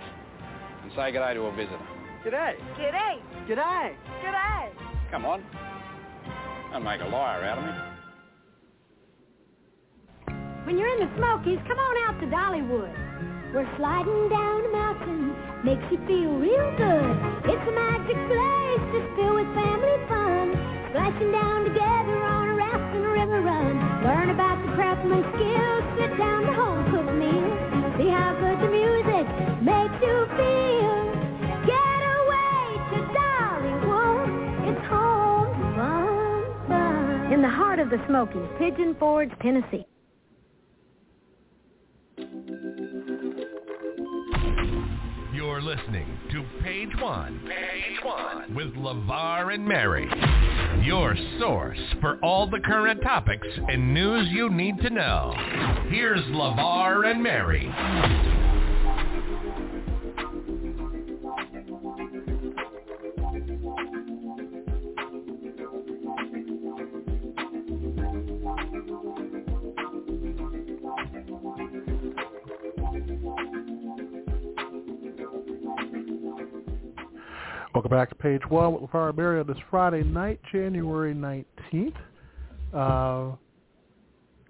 and 0.83 0.91
say 0.91 1.11
g'day 1.11 1.33
to 1.33 1.41
a 1.41 1.51
visitor. 1.51 1.77
G'day. 2.23 2.55
G'day. 2.79 3.19
G'day. 3.45 3.95
G'day. 4.23 4.69
Come 5.11 5.25
on. 5.25 5.43
Don't 6.71 6.85
make 6.85 7.01
a 7.01 7.07
liar 7.07 7.43
out 7.43 7.57
of 7.57 7.65
me. 7.65 7.92
When 10.63 10.77
you're 10.77 10.87
in 10.95 11.03
the 11.03 11.11
Smokies, 11.19 11.59
come 11.67 11.75
on 11.75 11.95
out 12.07 12.15
to 12.23 12.27
Dollywood. 12.31 12.95
We're 13.51 13.67
sliding 13.75 14.29
down 14.31 14.63
a 14.63 14.71
mountain, 14.71 15.35
makes 15.59 15.83
you 15.91 15.99
feel 16.07 16.39
real 16.39 16.69
good. 16.79 17.13
It's 17.51 17.67
a 17.67 17.75
magic 17.75 18.15
place 18.31 18.83
just 18.95 19.09
filled 19.19 19.43
with 19.43 19.51
family 19.59 19.97
fun. 20.07 20.55
Splashing 20.89 21.35
down 21.35 21.67
together 21.67 22.15
on 22.15 22.47
a 22.47 22.55
raft 22.55 22.95
and 22.95 23.03
a 23.03 23.11
river 23.11 23.43
run. 23.43 23.75
Learn 24.07 24.31
about 24.31 24.55
the 24.63 24.71
craftsman 24.71 25.27
skills, 25.35 25.83
sit 25.99 26.15
down 26.15 26.47
to 26.47 26.53
home 26.55 26.81
cooked 26.95 27.11
meals. 27.11 27.59
See 27.99 28.07
how 28.07 28.31
good 28.39 28.63
the 28.63 28.71
music 28.71 29.27
makes 29.67 29.99
you 29.99 30.15
feel. 30.31 30.97
Get 31.67 31.99
away 32.07 32.63
to 32.87 32.97
Dollywood, 33.11 34.71
it's 34.71 34.83
home 34.87 35.51
fun, 35.75 36.39
fun. 36.71 37.33
In 37.35 37.43
the 37.43 37.51
heart 37.51 37.83
of 37.83 37.91
the 37.91 37.99
Smokies, 38.07 38.47
Pigeon 38.57 38.95
Forge, 38.95 39.29
Tennessee. 39.43 39.85
Listening 45.63 46.05
to 46.29 46.43
Page 46.61 46.89
One. 46.99 47.39
Page 47.47 48.03
One 48.03 48.53
with 48.53 48.73
LeVar 48.75 49.53
and 49.53 49.65
Mary. 49.65 50.09
Your 50.85 51.15
source 51.39 51.79
for 52.01 52.17
all 52.21 52.49
the 52.49 52.59
current 52.59 53.01
topics 53.01 53.47
and 53.69 53.93
news 53.93 54.27
you 54.29 54.49
need 54.49 54.77
to 54.81 54.89
know. 54.89 55.33
Here's 55.87 56.19
LeVar 56.25 57.09
and 57.09 57.23
Mary. 57.23 58.52
Welcome 77.83 77.97
back 77.97 78.09
to 78.11 78.15
page 78.15 78.41
one 78.47 78.71
with 78.71 78.89
LeVar 78.89 79.13
Barry 79.13 79.41
on 79.41 79.45
this 79.45 79.57
Friday 79.69 80.03
night, 80.03 80.39
January 80.53 81.13
19th. 81.13 81.93
Uh, 82.73 82.77
of 82.77 83.37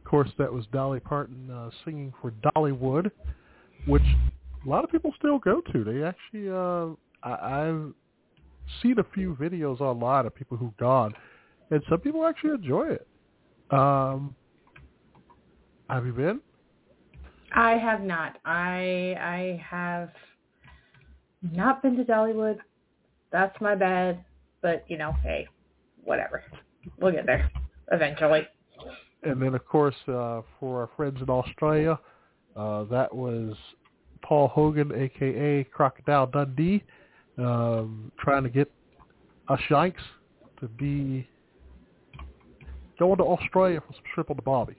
course, 0.05 0.29
that 0.37 0.53
was 0.53 0.67
Dolly 0.71 0.99
Parton 0.99 1.49
uh, 1.49 1.71
singing 1.83 2.13
for 2.21 2.31
Dollywood, 2.55 3.09
which 3.87 4.03
a 4.03 4.69
lot 4.69 4.83
of 4.83 4.91
people 4.91 5.11
still 5.17 5.39
go 5.39 5.61
to. 5.61 5.83
They 5.83 6.03
actually, 6.03 6.47
uh, 6.47 6.89
I, 7.27 7.69
I've 7.69 7.93
seen 8.83 8.99
a 8.99 9.05
few 9.15 9.33
videos 9.33 9.81
online 9.81 10.27
of 10.27 10.35
people 10.35 10.55
who've 10.55 10.77
gone, 10.77 11.11
and 11.71 11.81
some 11.89 12.01
people 12.01 12.27
actually 12.27 12.51
enjoy 12.51 12.89
it. 12.89 13.07
Um, 13.71 14.35
have 15.89 16.05
you 16.05 16.13
been? 16.13 16.39
I 17.55 17.79
have 17.79 18.01
not. 18.01 18.37
I 18.45 19.15
I 19.19 19.65
have 19.67 20.11
not 21.41 21.81
been 21.81 21.95
to 21.97 22.03
Dollywood. 22.03 22.59
That's 23.33 23.59
my 23.59 23.75
bad. 23.75 24.23
But 24.61 24.85
you 24.87 24.97
know, 24.97 25.13
hey, 25.23 25.47
whatever. 26.05 26.41
We'll 27.01 27.11
get 27.11 27.25
there 27.25 27.51
eventually. 27.91 28.47
And 29.23 29.41
then, 29.41 29.55
of 29.55 29.65
course, 29.65 29.95
uh, 30.07 30.41
for 30.59 30.81
our 30.81 30.89
friends 30.95 31.21
in 31.21 31.29
Australia, 31.29 31.99
uh, 32.55 32.83
that 32.85 33.13
was 33.13 33.55
Paul 34.21 34.47
Hogan, 34.49 34.91
a.k.a. 34.91 35.63
Crocodile 35.65 36.27
Dundee, 36.27 36.83
um, 37.37 38.11
trying 38.19 38.43
to 38.43 38.49
get 38.49 38.71
us 39.47 39.59
Yanks 39.69 40.01
to 40.59 40.67
be 40.67 41.27
going 42.99 43.17
to 43.17 43.23
Australia 43.23 43.81
for 43.85 43.93
some 43.93 44.03
triple 44.13 44.35
to 44.35 44.39
the 44.39 44.43
Bobby. 44.43 44.75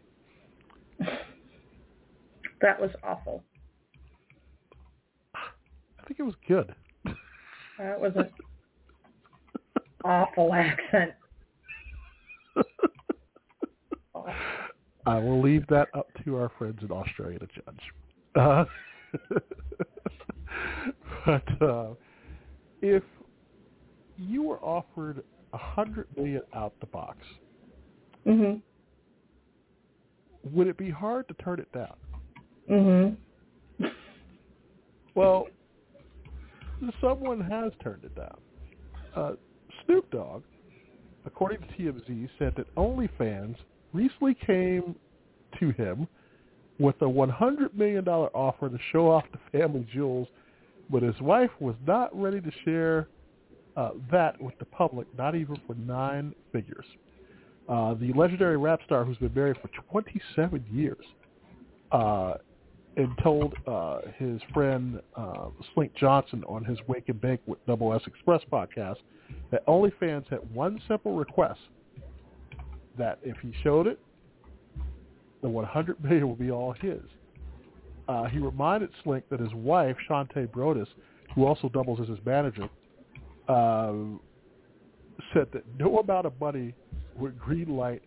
That 2.61 2.81
was 2.81 2.91
awful. 3.03 3.43
I 5.35 6.07
think 6.07 6.21
it 6.21 6.23
was 6.23 6.35
good. 6.47 6.75
That 7.79 8.01
was 8.01 8.13
an 8.17 8.31
awful 10.05 10.53
accent. 10.55 11.13
I 15.07 15.19
will 15.19 15.43
leave 15.43 15.67
that 15.69 15.89
up 15.95 16.07
to 16.25 16.37
our 16.37 16.51
friends 16.59 16.79
in 16.83 16.91
Australia 16.91 17.39
to 17.39 17.47
judge. 17.47 17.81
Uh, 18.37 18.65
but 21.27 21.63
uh, 21.63 21.89
if 22.81 23.03
you 24.17 24.43
were 24.43 24.59
offered 24.61 25.23
a 25.53 25.59
hundred 25.59 26.07
million 26.17 26.41
out 26.55 26.73
the 26.81 26.87
box, 26.87 27.19
Mhm. 28.27 28.63
would 30.45 30.67
it 30.69 30.77
be 30.79 30.89
hard 30.91 31.29
to 31.29 31.35
turn 31.35 31.61
it 31.61 31.71
down? 31.73 31.97
Mhm. 32.71 33.17
Well, 35.15 35.49
someone 37.01 37.41
has 37.41 37.73
turned 37.83 38.05
it 38.05 38.15
down. 38.15 38.37
Uh, 39.15 39.33
Snoop 39.85 40.11
Dogg, 40.11 40.43
according 41.25 41.61
to 41.61 41.67
TMZ, 41.75 42.29
said 42.39 42.55
that 42.57 42.73
OnlyFans 42.77 43.57
recently 43.93 44.35
came 44.47 44.95
to 45.61 45.71
him 45.73 46.09
with 46.79 46.97
a 47.03 47.05
$100 47.05 47.75
million 47.75 48.07
offer 48.09 48.69
to 48.69 48.79
show 48.93 49.11
off 49.11 49.25
the 49.33 49.59
family 49.59 49.87
jewels, 49.93 50.29
but 50.91 51.03
his 51.03 51.19
wife 51.21 51.51
was 51.61 51.77
not 51.87 52.15
ready 52.21 52.41
to 52.41 52.51
share 52.65 53.09
uh, 53.77 53.91
that 54.11 54.41
with 54.41 54.59
the 54.59 54.65
public, 54.65 55.07
not 55.17 55.35
even 55.35 55.57
for 55.67 55.75
nine 55.75 56.35
figures. 56.53 56.87
Uh, 57.69 57.95
the 57.95 58.13
legendary 58.13 58.57
rap 58.57 58.81
star 58.85 59.05
who's 59.05 59.17
been 59.19 59.33
married 59.35 59.57
for 59.63 59.69
27 59.91 60.65
years 60.71 61.05
uh, 61.93 62.35
and 62.97 63.09
told 63.23 63.55
uh, 63.67 63.99
his 64.19 64.41
friend 64.53 65.01
uh, 65.17 65.49
Slink 65.75 65.93
Johnson 65.97 66.45
on 66.47 66.65
his 66.65 66.79
Wake 66.87 67.09
and 67.09 67.21
Bake 67.21 67.41
with 67.47 67.65
Double 67.67 67.93
S 67.93 68.03
Express 68.07 68.41
podcast 68.53 68.97
that 69.51 69.67
OnlyFans 69.67 70.29
had 70.29 70.39
one 70.55 70.81
simple 70.89 71.17
request 71.17 71.61
that 72.99 73.19
if 73.23 73.37
he 73.43 73.53
showed 73.63 73.87
it, 73.87 73.99
the 75.43 75.49
100 75.49 76.03
million 76.03 76.29
would 76.29 76.39
be 76.39 76.51
all 76.51 76.73
his. 76.73 77.01
Uh, 78.07 78.25
he 78.25 78.39
reminded 78.39 78.91
Slink 79.03 79.25
that 79.31 79.41
his 79.41 79.53
wife, 79.55 79.97
Shante 80.09 80.51
Broadus, 80.51 80.89
who 81.35 81.47
also 81.47 81.69
doubles 81.69 82.01
as 82.01 82.09
his 82.09 82.19
manager, 82.25 82.69
uh, 83.49 83.93
said 85.33 85.49
that 85.53 85.65
no 85.79 85.99
amount 85.99 86.27
of 86.27 86.39
money 86.41 86.75
would 87.17 87.39
greenlight 87.39 88.01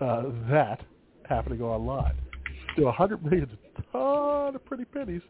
uh, 0.00 0.24
that 0.50 0.80
happening 1.28 1.60
online. 1.60 2.14
Still, 2.72 2.86
100 2.86 3.24
million 3.24 3.44
is 3.44 3.58
ton 3.92 4.54
of 4.54 4.64
pretty 4.64 4.84
pennies, 4.84 5.22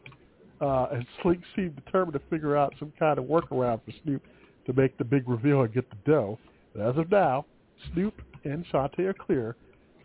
uh, 0.61 0.87
and 0.91 1.05
Slink 1.21 1.41
seemed 1.55 1.75
determined 1.83 2.13
to 2.13 2.21
figure 2.29 2.55
out 2.57 2.73
some 2.79 2.91
kind 2.97 3.17
of 3.19 3.25
workaround 3.25 3.81
for 3.85 3.91
Snoop 4.03 4.23
to 4.65 4.73
make 4.73 4.97
the 4.97 5.03
big 5.03 5.27
reveal 5.27 5.61
and 5.61 5.73
get 5.73 5.89
the 5.89 5.97
dough. 6.05 6.37
But 6.75 6.87
as 6.89 6.97
of 6.97 7.09
now, 7.11 7.45
Snoop 7.93 8.21
and 8.43 8.65
Shante 8.67 8.99
are 8.99 9.13
clear 9.13 9.55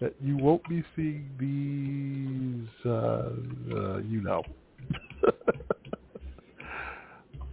that 0.01 0.15
you 0.21 0.37
won't 0.37 0.67
be 0.69 0.83
seeing 0.97 1.29
these, 1.39 2.69
uh, 2.87 3.31
uh, 3.77 3.99
you 3.99 4.21
know. 4.23 4.43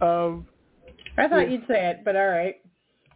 um, 0.00 0.46
I 1.16 1.28
thought 1.28 1.42
Yeah. 1.42 1.48
you'd 1.48 1.66
say 1.68 1.90
it, 1.90 2.04
but 2.04 2.16
all 2.16 2.28
right. 2.28 2.60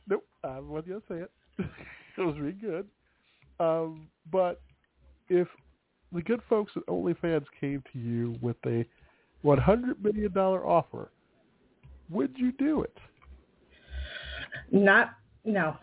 Nope, 0.08 0.24
I 0.44 0.60
wasn't 0.60 0.88
gonna 0.88 1.02
say 1.08 1.24
it. 1.24 1.30
it 2.18 2.20
was 2.20 2.36
really 2.38 2.52
good. 2.52 2.86
Um, 3.58 4.08
but 4.30 4.60
if 5.28 5.48
the 6.12 6.22
good 6.22 6.40
folks 6.48 6.72
at 6.76 6.86
OnlyFans 6.86 7.44
came 7.60 7.82
to 7.92 7.98
you 7.98 8.36
with 8.40 8.56
a 8.66 8.86
one 9.42 9.58
hundred 9.58 10.02
million 10.02 10.32
dollar 10.32 10.66
offer, 10.66 11.10
would 12.10 12.34
you 12.36 12.52
do 12.52 12.82
it? 12.82 12.96
Not 14.70 15.10
no. 15.44 15.76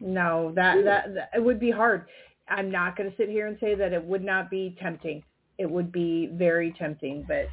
No, 0.00 0.52
that, 0.56 0.82
that 0.84 1.14
that 1.14 1.30
it 1.34 1.42
would 1.42 1.60
be 1.60 1.70
hard. 1.70 2.06
I'm 2.48 2.70
not 2.70 2.96
going 2.96 3.10
to 3.10 3.16
sit 3.16 3.28
here 3.28 3.46
and 3.46 3.56
say 3.60 3.74
that 3.74 3.92
it 3.92 4.02
would 4.02 4.24
not 4.24 4.50
be 4.50 4.76
tempting. 4.80 5.22
It 5.58 5.70
would 5.70 5.92
be 5.92 6.30
very 6.32 6.72
tempting, 6.78 7.24
but 7.28 7.48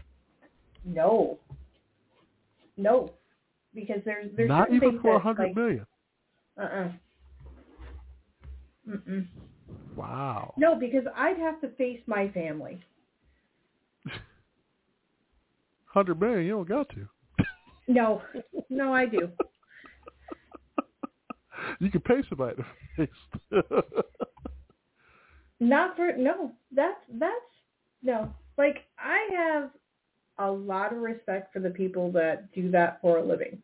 no, 0.85 1.37
no, 2.77 3.11
because 3.75 4.01
there's 4.05 4.31
there's 4.37 4.47
not 4.47 4.71
even 4.71 4.99
for 5.01 5.15
a 5.15 5.19
hundred 5.19 5.47
like, 5.47 5.55
million. 5.55 5.85
Uh-uh. 6.57 6.89
Mm-mm. 8.89 9.27
Wow. 9.97 10.53
No, 10.57 10.75
because 10.75 11.05
I'd 11.15 11.37
have 11.37 11.59
to 11.61 11.69
face 11.69 11.99
my 12.05 12.29
family. 12.29 12.79
Hundred 15.85 16.21
million, 16.21 16.45
you 16.45 16.51
don't 16.51 16.69
got 16.69 16.87
to. 16.89 17.07
No, 17.87 18.21
no, 18.69 18.93
I 18.93 19.07
do. 19.07 19.29
you 21.79 21.89
can 21.89 22.01
pay 22.01 22.21
somebody 22.29 22.57
to 22.57 22.65
face. 22.95 23.09
Not 25.59 25.95
for 25.95 26.11
no. 26.15 26.51
That's 26.71 26.99
that's 27.13 27.33
no. 28.03 28.31
Like 28.57 28.85
I 28.99 29.27
have 29.35 29.71
a 30.37 30.51
lot 30.51 30.93
of 30.93 30.99
respect 30.99 31.51
for 31.51 31.59
the 31.59 31.71
people 31.71 32.11
that 32.11 32.53
do 32.53 32.69
that 32.71 33.01
for 33.01 33.17
a 33.17 33.23
living. 33.23 33.61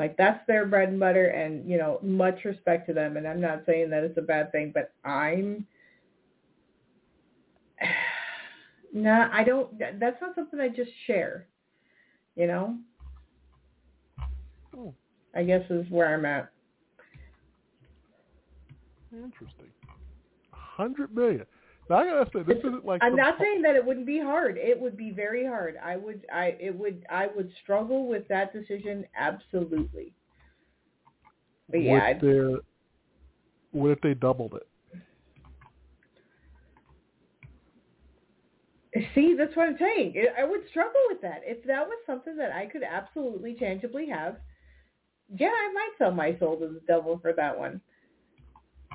Like 0.00 0.16
that's 0.16 0.44
their 0.46 0.64
bread 0.64 0.88
and 0.88 0.98
butter 0.98 1.26
and, 1.26 1.70
you 1.70 1.76
know, 1.76 1.98
much 2.02 2.46
respect 2.46 2.86
to 2.88 2.94
them 2.94 3.18
and 3.18 3.28
I'm 3.28 3.38
not 3.40 3.64
saying 3.66 3.90
that 3.90 4.02
it's 4.02 4.16
a 4.16 4.22
bad 4.22 4.50
thing, 4.50 4.72
but 4.74 4.94
I'm 5.04 5.66
no, 8.94 9.28
I 9.30 9.44
don't 9.44 9.78
that's 9.78 10.16
not 10.22 10.34
something 10.34 10.58
I 10.58 10.70
just 10.70 10.90
share. 11.06 11.46
You 12.34 12.46
know? 12.46 12.78
Oh. 14.74 14.94
I 15.34 15.42
guess 15.44 15.70
is 15.70 15.84
where 15.90 16.14
I'm 16.14 16.24
at. 16.24 16.50
Interesting. 19.12 19.66
Hundred 20.50 21.14
million. 21.14 21.44
I 21.92 22.04
gotta 22.04 22.30
say, 22.32 22.42
this 22.42 22.58
isn't 22.58 22.84
like. 22.84 23.02
I'm 23.02 23.16
not 23.16 23.36
saying 23.40 23.62
that 23.62 23.74
it 23.74 23.84
wouldn't 23.84 24.06
be 24.06 24.20
hard. 24.20 24.56
It 24.56 24.78
would 24.78 24.96
be 24.96 25.10
very 25.10 25.44
hard. 25.44 25.76
I 25.82 25.96
would 25.96 26.24
I 26.32 26.56
it 26.60 26.74
would 26.76 27.04
I 27.10 27.28
would 27.34 27.50
struggle 27.62 28.06
with 28.06 28.28
that 28.28 28.52
decision 28.52 29.04
absolutely. 29.18 30.12
But 31.68 31.82
yeah, 31.82 32.02
I'd- 32.04 32.26
their, 32.26 32.58
what 33.72 33.90
if 33.90 34.00
they 34.00 34.14
doubled 34.14 34.54
it? 34.54 34.66
see, 39.14 39.34
that's 39.38 39.54
what 39.56 39.68
I'm 39.68 39.78
saying. 39.78 40.14
I- 40.16 40.42
I 40.42 40.44
would 40.44 40.68
struggle 40.68 41.00
with 41.08 41.20
that. 41.22 41.42
If 41.44 41.64
that 41.64 41.86
was 41.86 41.98
something 42.06 42.36
that 42.36 42.52
I 42.52 42.66
could 42.66 42.82
absolutely 42.82 43.54
tangibly 43.54 44.08
have, 44.08 44.36
yeah, 45.34 45.48
I 45.48 45.72
might 45.72 45.92
sell 45.98 46.10
my 46.10 46.36
soul 46.38 46.58
to 46.58 46.66
the 46.66 46.80
devil 46.86 47.18
for 47.20 47.32
that 47.32 47.56
one. 47.56 47.80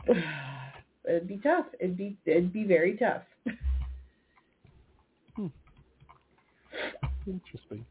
It'd 1.08 1.28
be 1.28 1.38
tough. 1.38 1.66
It'd 1.80 1.97
be 1.97 2.18
it'd 2.26 2.53
be 2.53 2.64
very 2.64 2.97
tough. 2.97 3.24
Interesting. 7.28 7.86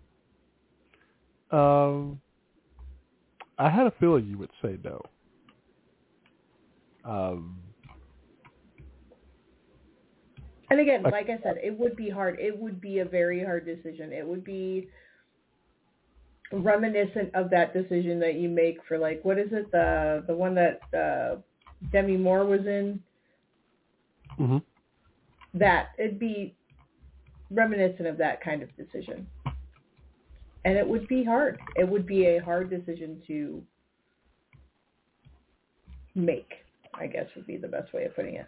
Um, 1.50 2.20
I 3.58 3.68
had 3.70 3.86
a 3.86 3.92
feeling 3.98 4.26
you 4.26 4.38
would 4.38 4.50
say 4.62 4.78
no. 4.84 5.00
Um, 7.04 7.60
And 10.70 10.80
again, 10.80 11.04
I- 11.06 11.10
like 11.10 11.28
I 11.30 11.38
said, 11.42 11.58
it 11.62 11.78
would 11.78 11.94
be 11.96 12.08
hard. 12.08 12.38
It 12.40 12.56
would 12.58 12.80
be 12.80 13.00
a 13.00 13.04
very 13.04 13.44
hard 13.44 13.64
decision. 13.66 14.12
It 14.12 14.26
would 14.26 14.42
be 14.44 14.88
reminiscent 16.52 17.34
of 17.34 17.50
that 17.50 17.72
decision 17.72 18.18
that 18.20 18.34
you 18.34 18.48
make 18.48 18.78
for 18.86 18.96
like 18.98 19.24
what 19.24 19.38
is 19.38 19.52
it 19.52 19.70
the 19.72 20.22
the 20.26 20.34
one 20.34 20.54
that 20.54 20.80
uh, 20.96 21.36
Demi 21.92 22.16
Moore 22.16 22.44
was 22.44 22.66
in. 22.66 23.00
mhm. 24.38 24.62
That 25.54 25.90
it'd 25.98 26.18
be 26.18 26.56
reminiscent 27.50 28.08
of 28.08 28.16
that 28.18 28.40
kind 28.42 28.62
of 28.62 28.74
decision, 28.76 29.26
and 30.64 30.76
it 30.76 30.86
would 30.86 31.06
be 31.06 31.22
hard. 31.24 31.60
It 31.76 31.88
would 31.88 32.06
be 32.06 32.26
a 32.26 32.38
hard 32.38 32.70
decision 32.70 33.22
to 33.28 33.62
make. 36.14 36.52
I 36.94 37.06
guess 37.06 37.26
would 37.36 37.46
be 37.46 37.56
the 37.56 37.68
best 37.68 37.92
way 37.92 38.04
of 38.04 38.14
putting 38.16 38.34
it. 38.36 38.46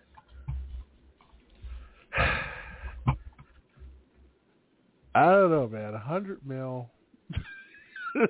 I 5.14 5.24
don't 5.30 5.50
know, 5.50 5.68
man. 5.68 5.94
A 5.94 5.98
hundred 5.98 6.44
mil. 6.44 6.90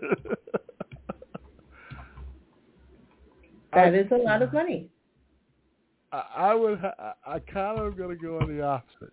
That 3.77 3.95
is 3.95 4.11
a 4.11 4.17
lot 4.17 4.41
of 4.41 4.55
money. 4.55 4.89
I, 6.17 6.51
I 6.51 6.55
would. 6.55 6.85
I, 6.85 7.13
I 7.27 7.39
kind 7.41 7.79
of 7.79 7.87
am 7.87 7.99
going 7.99 8.17
to 8.17 8.23
go 8.23 8.39
on 8.41 8.55
the 8.55 8.63
opposite. 8.63 9.13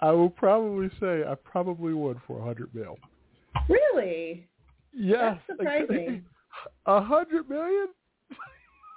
I 0.00 0.10
will 0.12 0.30
probably 0.30 0.88
say 1.00 1.22
I 1.26 1.34
probably 1.34 1.92
would 1.92 2.18
for 2.26 2.40
a 2.40 2.44
hundred 2.44 2.74
mil. 2.74 2.96
Really? 3.68 4.48
Yes, 4.92 5.38
That's 5.46 5.58
surprising. 5.58 6.24
A 6.86 7.02
hundred 7.02 7.48
million. 7.48 7.88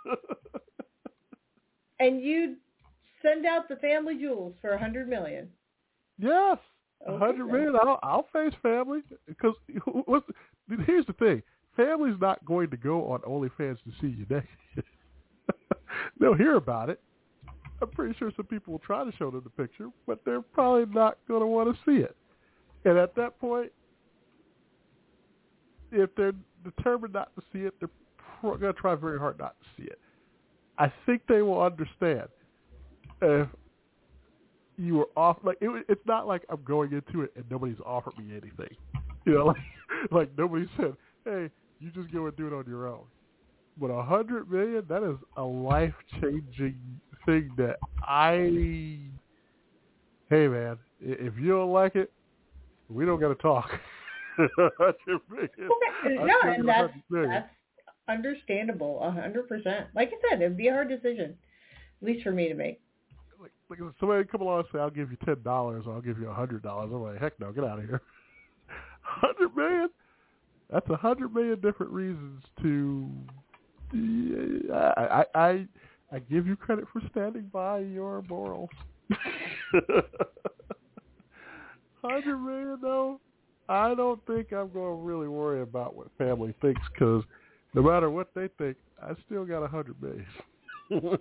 And 2.00 2.22
you'd 2.22 2.58
send 3.22 3.46
out 3.46 3.70
the 3.70 3.78
family 3.78 4.18
jewels 4.18 4.56
for 4.60 4.72
a 4.72 4.80
hundred 4.80 5.08
million. 5.08 5.48
yes, 6.18 6.58
a 7.08 7.18
hundred 7.18 7.46
million. 7.46 7.76
I'll, 7.82 8.00
I'll 8.04 8.28
face 8.34 8.52
family 8.62 9.00
because 9.26 9.54
here's 10.86 11.06
the 11.06 11.14
thing: 11.14 11.42
family's 11.78 12.20
not 12.20 12.44
going 12.44 12.70
to 12.72 12.78
go 12.78 13.10
on 13.12 13.22
OnlyFans 13.22 13.78
to 13.84 13.92
see 14.02 14.08
you 14.08 14.26
naked. 14.30 14.84
They'll 16.20 16.34
hear 16.34 16.56
about 16.56 16.90
it. 16.90 17.00
I'm 17.84 17.90
pretty 17.90 18.16
sure 18.18 18.32
some 18.36 18.46
people 18.46 18.72
will 18.72 18.80
try 18.80 19.04
to 19.04 19.12
show 19.18 19.30
them 19.30 19.42
the 19.44 19.50
picture, 19.50 19.90
but 20.08 20.22
they're 20.26 20.42
probably 20.42 20.92
not 20.94 21.18
going 21.28 21.42
to 21.42 21.48
want 21.48 21.76
to 21.76 21.80
see 21.86 22.02
it. 22.02 22.16
And 22.86 22.98
at 22.98 23.14
that 23.16 23.40
point, 23.40 23.72
if 25.92 26.10
they're 26.16 26.34
determined 26.64 27.14
not 27.14 27.36
to 27.36 27.42
see 27.52 27.60
it, 27.60 27.74
they're 27.80 27.90
going 28.42 28.62
to 28.62 28.74
try 28.74 28.96
very 28.96 29.20
hard 29.20 29.38
not 29.38 29.56
to 29.60 29.68
see 29.82 29.88
it. 29.88 30.00
I 30.78 30.92
think 31.06 31.24
they 31.28 31.42
will 31.42 31.62
understand 31.62 32.30
if 33.22 33.48
you 34.78 34.96
were 34.96 35.10
off. 35.18 35.38
Like 35.44 35.58
it, 35.60 35.86
it's 35.90 36.06
not 36.06 36.26
like 36.26 36.44
I'm 36.50 36.64
going 36.64 36.94
into 36.94 37.22
it 37.22 37.34
and 37.36 37.44
nobody's 37.52 37.80
offered 37.86 38.18
me 38.18 38.32
anything. 38.32 38.76
You 39.26 39.34
know, 39.34 39.46
like 39.48 39.58
like 40.12 40.30
nobody 40.38 40.68
said, 40.78 40.96
"Hey, 41.26 41.50
you 41.80 41.92
just 41.92 42.12
go 42.12 42.26
and 42.28 42.36
do 42.36 42.48
it 42.48 42.54
on 42.54 42.66
your 42.68 42.88
own." 42.88 43.04
But 43.78 43.88
a 43.88 44.04
hundred 44.04 44.52
million, 44.52 44.86
that 44.88 45.04
is 45.04 45.18
a 45.38 45.44
life 45.44 45.96
changing 46.22 46.78
thing 47.26 47.52
that 47.58 47.78
I. 48.02 49.00
Hey 50.30 50.48
man, 50.48 50.78
if 51.00 51.34
you 51.38 51.50
don't 51.50 51.72
like 51.72 51.96
it, 51.96 52.12
we 52.90 53.06
don't 53.06 53.20
got 53.20 53.30
to 53.30 53.36
talk. 53.36 53.70
$100 54.40 54.94
million. 55.30 55.50
Okay. 55.60 56.18
I'll 56.18 56.26
No, 56.26 56.36
and 56.44 56.68
that's 56.68 56.94
that's 57.12 57.50
understandable, 58.08 59.00
a 59.02 59.12
hundred 59.12 59.48
percent. 59.48 59.88
Like 59.96 60.10
I 60.10 60.30
said, 60.30 60.42
it'd 60.42 60.58
be 60.58 60.68
a 60.68 60.74
hard 60.74 60.90
decision, 60.90 61.36
at 62.02 62.08
least 62.08 62.24
for 62.24 62.32
me 62.32 62.48
to 62.50 62.54
make. 62.56 62.82
like, 63.40 63.52
like 63.70 63.80
if 63.80 63.94
somebody 64.00 64.24
come 64.26 64.42
along 64.42 64.60
and 64.60 64.68
say, 64.72 64.80
"I'll 64.80 64.90
give 64.90 65.12
you 65.12 65.18
ten 65.26 65.42
dollars," 65.44 65.84
or 65.88 65.94
"I'll 65.94 66.02
give 66.02 66.20
you 66.20 66.30
a 66.30 66.34
hundred 66.34 66.64
dollars," 66.64 66.90
I'm 66.94 67.02
like, 67.02 67.20
"Heck 67.20 67.40
no, 67.40 67.52
get 67.52 67.64
out 67.64 67.80
of 67.80 67.86
here." 67.86 68.02
Hundred 69.02 69.56
million? 69.56 69.90
That's 70.72 70.90
a 70.90 70.96
hundred 70.96 71.34
million 71.34 71.60
different 71.60 71.92
reasons 71.92 72.44
to. 72.62 73.10
I, 73.94 74.76
I 74.76 75.26
I 75.36 75.68
I 76.12 76.20
give 76.20 76.48
you 76.48 76.56
credit 76.56 76.86
for 76.92 77.02
standing 77.12 77.50
by 77.52 77.80
your 77.80 78.24
morals. 78.30 78.70
Hundred 82.04 82.38
million 82.38 82.80
though, 82.82 83.20
I 83.70 83.96
don't 83.96 84.26
think 84.26 84.52
I'm 84.52 84.72
going 84.72 84.98
to 84.98 85.02
really 85.02 85.28
worry 85.28 85.62
about 85.62 85.96
what 85.96 86.08
family 86.18 86.54
thinks 86.62 86.82
because 86.92 87.24
no 87.74 87.82
matter 87.82 88.10
what 88.10 88.30
they 88.36 88.50
think, 88.58 88.78
I 89.02 89.14
still 89.26 89.46
got 89.46 89.64
a 89.64 89.68
hundred 89.68 89.96
million. 90.02 90.26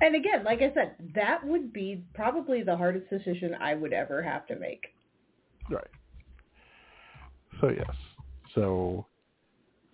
And 0.00 0.14
again, 0.14 0.44
like 0.44 0.60
I 0.60 0.72
said, 0.72 0.94
that 1.14 1.44
would 1.44 1.72
be 1.72 2.02
probably 2.14 2.62
the 2.62 2.76
hardest 2.76 3.10
decision 3.10 3.54
I 3.60 3.74
would 3.74 3.92
ever 3.92 4.22
have 4.22 4.46
to 4.46 4.56
make. 4.56 4.94
Right. 5.68 5.84
So 7.60 7.68
yes. 7.68 7.96
So 8.54 9.06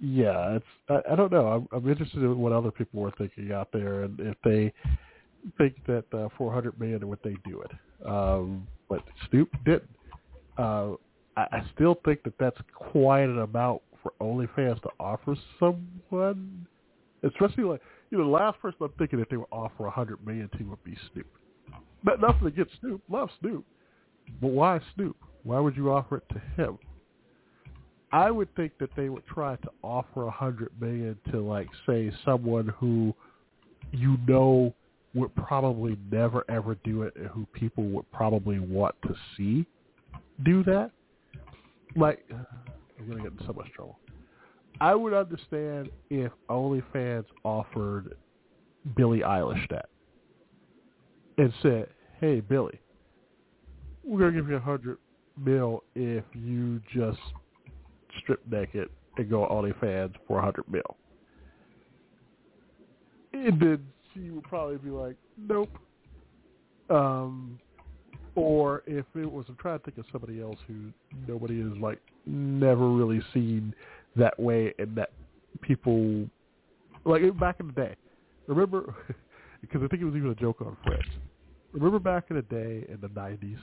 yeah, 0.00 0.56
it's 0.56 0.66
I, 0.88 1.12
I 1.12 1.16
don't 1.16 1.32
know. 1.32 1.46
I'm, 1.46 1.68
I'm 1.72 1.88
interested 1.88 2.22
in 2.22 2.38
what 2.38 2.52
other 2.52 2.70
people 2.70 3.00
were 3.00 3.12
thinking 3.12 3.52
out 3.52 3.68
there, 3.72 4.04
and 4.04 4.18
if 4.20 4.36
they 4.44 4.72
think 5.58 5.76
that 5.86 6.04
uh, 6.12 6.28
400 6.36 6.78
million 6.80 7.06
would 7.08 7.18
they 7.22 7.36
do 7.44 7.62
it. 7.62 7.70
Um, 8.06 8.66
but 8.88 9.02
Snoop 9.28 9.50
didn't. 9.64 9.90
Uh, 10.58 10.92
I, 11.36 11.42
I 11.52 11.62
still 11.74 12.00
think 12.04 12.22
that 12.24 12.34
that's 12.38 12.58
quite 12.74 13.24
an 13.24 13.40
amount 13.40 13.82
for 14.02 14.12
OnlyFans 14.20 14.80
to 14.82 14.90
offer 15.00 15.36
someone, 15.58 16.66
especially 17.22 17.64
like 17.64 17.80
you 18.10 18.18
know 18.18 18.24
the 18.24 18.30
last 18.30 18.60
person 18.60 18.78
I'm 18.82 18.90
thinking 18.98 19.18
that 19.18 19.30
they 19.30 19.36
would 19.36 19.46
offer 19.50 19.84
100 19.84 20.24
million 20.26 20.48
to 20.58 20.64
would 20.64 20.84
be 20.84 20.96
Snoop. 21.12 21.26
But 22.02 22.20
nothing 22.20 22.46
against 22.48 22.72
Snoop. 22.80 23.02
Love 23.08 23.30
Snoop. 23.40 23.64
But 24.40 24.48
why 24.48 24.80
Snoop? 24.94 25.16
Why 25.42 25.60
would 25.60 25.76
you 25.76 25.90
offer 25.90 26.18
it 26.18 26.24
to 26.34 26.62
him? 26.62 26.78
I 28.14 28.30
would 28.30 28.54
think 28.54 28.78
that 28.78 28.90
they 28.94 29.08
would 29.08 29.26
try 29.26 29.56
to 29.56 29.68
offer 29.82 30.28
a 30.28 30.30
hundred 30.30 30.70
million 30.80 31.18
to 31.32 31.40
like 31.40 31.66
say 31.84 32.12
someone 32.24 32.68
who 32.78 33.12
you 33.90 34.16
know 34.28 34.72
would 35.14 35.34
probably 35.34 35.98
never 36.12 36.44
ever 36.48 36.76
do 36.84 37.02
it 37.02 37.16
and 37.16 37.26
who 37.26 37.44
people 37.52 37.82
would 37.88 38.08
probably 38.12 38.60
want 38.60 38.94
to 39.02 39.16
see 39.36 39.66
do 40.44 40.62
that. 40.62 40.92
Like 41.96 42.24
I'm 42.30 43.08
gonna 43.08 43.20
get 43.20 43.32
in 43.32 43.46
so 43.48 43.52
much 43.52 43.66
trouble. 43.74 43.98
I 44.80 44.94
would 44.94 45.12
understand 45.12 45.90
if 46.08 46.30
OnlyFans 46.48 47.24
offered 47.42 48.16
Billie 48.96 49.22
Eilish 49.26 49.68
that 49.70 49.88
and 51.36 51.52
said, 51.62 51.88
"Hey, 52.20 52.38
Billie, 52.38 52.78
we're 54.04 54.20
gonna 54.20 54.40
give 54.40 54.48
you 54.48 54.54
a 54.54 54.60
hundred 54.60 54.98
mil 55.36 55.82
if 55.96 56.22
you 56.32 56.80
just 56.94 57.18
strip 58.22 58.40
naked 58.50 58.88
and 59.16 59.30
go 59.30 59.44
on 59.44 59.64
OnlyFans 59.64 60.14
for 60.26 60.38
a 60.38 60.42
hundred 60.42 60.64
mil. 60.68 60.96
And 63.32 63.60
then 63.60 63.86
she 64.12 64.30
would 64.30 64.44
probably 64.44 64.76
be 64.78 64.90
like, 64.90 65.16
Nope. 65.38 65.70
Um 66.90 67.58
or 68.36 68.82
if 68.86 69.06
it 69.14 69.30
was 69.30 69.46
I'm 69.48 69.56
trying 69.56 69.78
to 69.78 69.84
think 69.84 69.98
of 69.98 70.06
somebody 70.10 70.40
else 70.40 70.58
who 70.66 70.90
nobody 71.28 71.60
has 71.60 71.76
like 71.78 72.00
never 72.26 72.88
really 72.88 73.22
seen 73.32 73.74
that 74.16 74.38
way 74.38 74.74
and 74.78 74.96
that 74.96 75.10
people 75.60 76.26
like 77.04 77.22
back 77.38 77.56
in 77.60 77.68
the 77.68 77.72
day. 77.72 77.94
Remember 78.46 78.94
because 79.60 79.82
I 79.82 79.88
think 79.88 80.02
it 80.02 80.04
was 80.04 80.14
even 80.16 80.30
a 80.30 80.34
joke 80.34 80.60
on 80.60 80.76
Friends. 80.84 81.04
Remember 81.72 81.98
back 81.98 82.26
in 82.30 82.36
the 82.36 82.42
day 82.42 82.86
in 82.88 82.98
the 83.00 83.08
nineties 83.08 83.58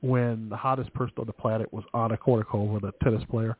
when 0.00 0.48
the 0.48 0.56
hottest 0.56 0.92
person 0.94 1.14
on 1.18 1.26
the 1.26 1.32
planet 1.32 1.72
was 1.72 1.84
Anna 1.94 2.16
Kournikova, 2.16 2.80
the 2.80 2.92
tennis 3.02 3.22
player? 3.30 3.56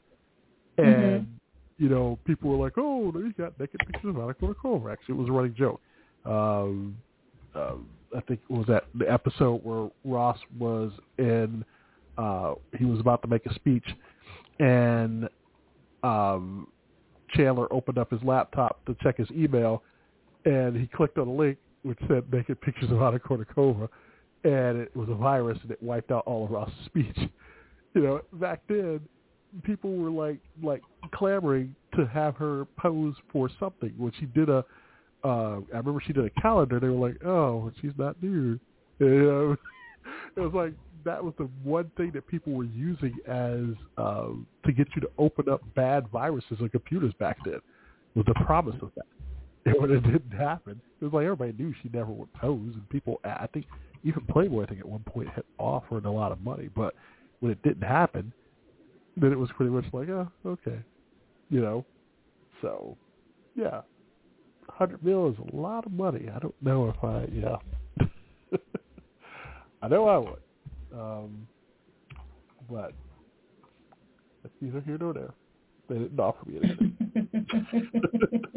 And 0.83 1.23
mm-hmm. 1.23 1.85
you 1.85 1.89
know, 1.89 2.19
people 2.25 2.51
were 2.51 2.65
like, 2.65 2.75
"Oh, 2.77 3.13
he's 3.13 3.35
got 3.37 3.59
naked 3.59 3.81
pictures 3.87 4.11
of 4.11 4.17
Anna 4.17 4.35
Kournikova." 4.35 4.93
Actually, 4.93 5.15
it 5.15 5.19
was 5.19 5.29
a 5.29 5.33
running 5.33 5.55
joke. 5.55 5.81
Um, 6.25 6.97
uh, 7.55 7.75
I 8.17 8.21
think 8.23 8.41
it 8.49 8.53
was 8.53 8.67
that 8.69 8.85
the 8.95 9.11
episode 9.11 9.65
where 9.65 9.91
Ross 10.05 10.39
was 10.59 10.93
in. 11.19 11.65
Uh, 12.19 12.55
he 12.79 12.85
was 12.85 13.01
about 13.01 13.23
to 13.23 13.29
make 13.29 13.47
a 13.47 13.55
speech, 13.55 13.87
and 14.61 15.29
um, 16.03 16.69
Chandler 17.35 17.73
opened 17.73 17.99
up 17.99 18.11
his 18.11 18.23
laptop 18.23 18.85
to 18.85 18.97
check 19.03 19.17
his 19.17 19.31
email, 19.31 19.83
and 20.45 20.77
he 20.77 20.87
clicked 20.87 21.19
on 21.19 21.29
a 21.29 21.33
link 21.33 21.59
which 21.83 21.99
said 22.09 22.25
naked 22.33 22.61
pictures 22.61 22.91
of 22.91 23.03
Anna 23.03 23.19
Kournikova, 23.19 23.89
and 24.45 24.79
it 24.79 24.95
was 24.97 25.09
a 25.09 25.15
virus 25.15 25.59
and 25.63 25.71
it 25.71 25.83
wiped 25.83 26.11
out 26.11 26.23
all 26.27 26.45
of 26.45 26.51
Ross's 26.51 26.75
speech. 26.87 27.19
You 27.95 28.03
know, 28.03 28.21
back 28.35 28.61
then 28.69 29.01
people 29.63 29.97
were 29.97 30.11
like 30.11 30.39
like 30.63 30.83
clamoring 31.15 31.75
to 31.97 32.07
have 32.07 32.37
her 32.37 32.67
pose 32.79 33.15
for 33.33 33.51
something. 33.61 33.93
When 33.97 34.13
she 34.19 34.27
did 34.27 34.49
a, 34.49 34.65
uh, 35.25 35.61
I 35.73 35.79
remember 35.79 36.03
she 36.07 36.13
did 36.13 36.25
a 36.25 36.41
calendar. 36.41 36.81
They 36.81 36.89
were 36.89 37.09
like, 37.09 37.25
"Oh, 37.25 37.71
she's 37.81 37.93
not 37.99 38.23
nude." 38.23 38.61
You 38.99 39.25
know, 39.25 39.57
it 40.37 40.41
was 40.41 40.53
like 40.55 40.75
that 41.05 41.25
was 41.25 41.35
the 41.37 41.49
one 41.65 41.91
thing 41.97 42.13
that 42.15 42.27
people 42.29 42.53
were 42.53 42.65
using 42.65 43.17
as 43.27 43.75
um, 43.97 44.47
to 44.65 44.73
get 44.73 44.87
you 44.95 45.01
to 45.01 45.11
open 45.19 45.49
up 45.49 45.61
bad 45.75 46.07
viruses 46.09 46.59
on 46.61 46.69
computers 46.69 47.13
back 47.19 47.39
then. 47.45 47.61
Was 48.15 48.27
the 48.27 48.35
promise 48.45 48.77
of 48.83 48.93
that. 48.97 49.07
And 49.65 49.77
when 49.81 49.93
it 49.93 50.03
didn't 50.03 50.37
happen, 50.37 50.81
it 51.01 51.05
was 51.05 51.13
like 51.13 51.25
everybody 51.25 51.53
knew 51.53 51.73
she 51.83 51.89
never 51.93 52.11
would 52.11 52.33
pose, 52.35 52.75
and 52.75 52.89
people. 52.91 53.21
I 53.25 53.47
think 53.53 53.67
even 54.03 54.23
Playboy, 54.29 54.65
I 54.65 54.67
think 54.67 54.81
at 54.81 54.89
one 54.89 55.05
point 55.05 55.29
had 55.29 55.45
offered 55.59 56.05
a 56.05 56.11
lot 56.11 56.33
of 56.33 56.41
money, 56.41 56.69
but 56.75 56.95
when 57.39 57.53
it 57.53 57.63
didn't 57.63 57.83
happen, 57.83 58.33
then 59.17 59.33
it 59.33 59.39
was 59.39 59.51
pretty 59.57 59.71
much 59.71 59.85
like, 59.93 60.09
oh, 60.09 60.29
okay, 60.47 60.79
you 61.51 61.61
know. 61.61 61.85
So, 62.61 62.97
yeah, 63.57 63.81
hundred 64.69 65.05
mil 65.05 65.29
is 65.29 65.37
a 65.53 65.57
lot 65.57 65.87
of 65.87 65.93
money. 65.93 66.29
I 66.35 66.39
don't 66.39 66.55
know 66.63 66.89
if 66.89 67.05
I, 67.05 67.29
yeah, 67.33 67.57
I 69.83 69.89
know 69.89 70.09
I 70.09 70.19
would, 70.19 70.43
um, 70.95 71.47
but 72.71 72.93
that's 74.43 74.55
neither 74.61 74.81
here 74.81 74.99
nor 74.99 75.13
there. 75.13 75.35
They 75.89 75.97
didn't 75.97 76.21
offer 76.21 76.49
me 76.49 76.59
anything. 76.63 76.97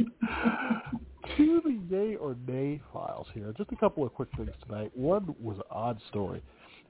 to 1.38 1.62
the 1.64 1.80
yay 1.90 2.16
or 2.16 2.36
nay 2.48 2.82
files 2.94 3.28
here. 3.34 3.54
Just 3.58 3.72
a 3.72 3.76
couple 3.76 4.06
of 4.06 4.14
quick 4.14 4.30
things 4.38 4.52
tonight. 4.66 4.92
One 4.94 5.36
was 5.40 5.58
an 5.58 5.64
odd 5.72 6.00
story. 6.10 6.42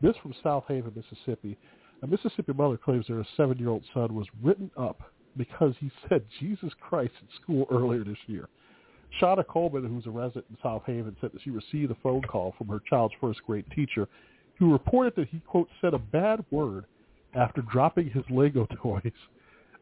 This 0.02 0.16
from 0.22 0.34
Southaven, 0.44 0.96
Mississippi. 0.96 1.58
A 2.04 2.08
Mississippi 2.08 2.54
mother 2.54 2.78
claims 2.78 3.08
that 3.08 3.14
her 3.14 3.26
seven-year-old 3.38 3.84
son 3.94 4.14
was 4.14 4.28
written 4.44 4.70
up 4.78 5.12
because 5.38 5.74
he 5.80 5.92
said 6.08 6.24
Jesus 6.40 6.72
Christ 6.80 7.14
at 7.22 7.42
school 7.42 7.66
earlier 7.72 8.04
this 8.04 8.18
year. 8.28 8.48
Shauna 9.22 9.46
Coleman, 9.48 9.86
who's 9.86 10.06
a 10.06 10.12
resident 10.12 10.46
in 10.50 10.58
Southaven, 10.58 11.16
said 11.22 11.32
that 11.34 11.42
she 11.42 11.50
received 11.50 11.92
a 11.92 11.98
phone 12.04 12.22
call 12.22 12.54
from 12.58 12.68
her 12.68 12.82
child's 12.90 13.14
first 13.22 13.42
grade 13.46 13.66
teacher 13.74 14.08
who 14.60 14.72
reported 14.72 15.14
that 15.16 15.30
he, 15.30 15.40
quote, 15.40 15.70
said 15.82 15.94
a 15.94 16.00
bad 16.00 16.44
word 16.52 16.86
after 17.34 17.62
dropping 17.62 18.10
his 18.10 18.24
Lego 18.30 18.68
toys. 18.82 19.12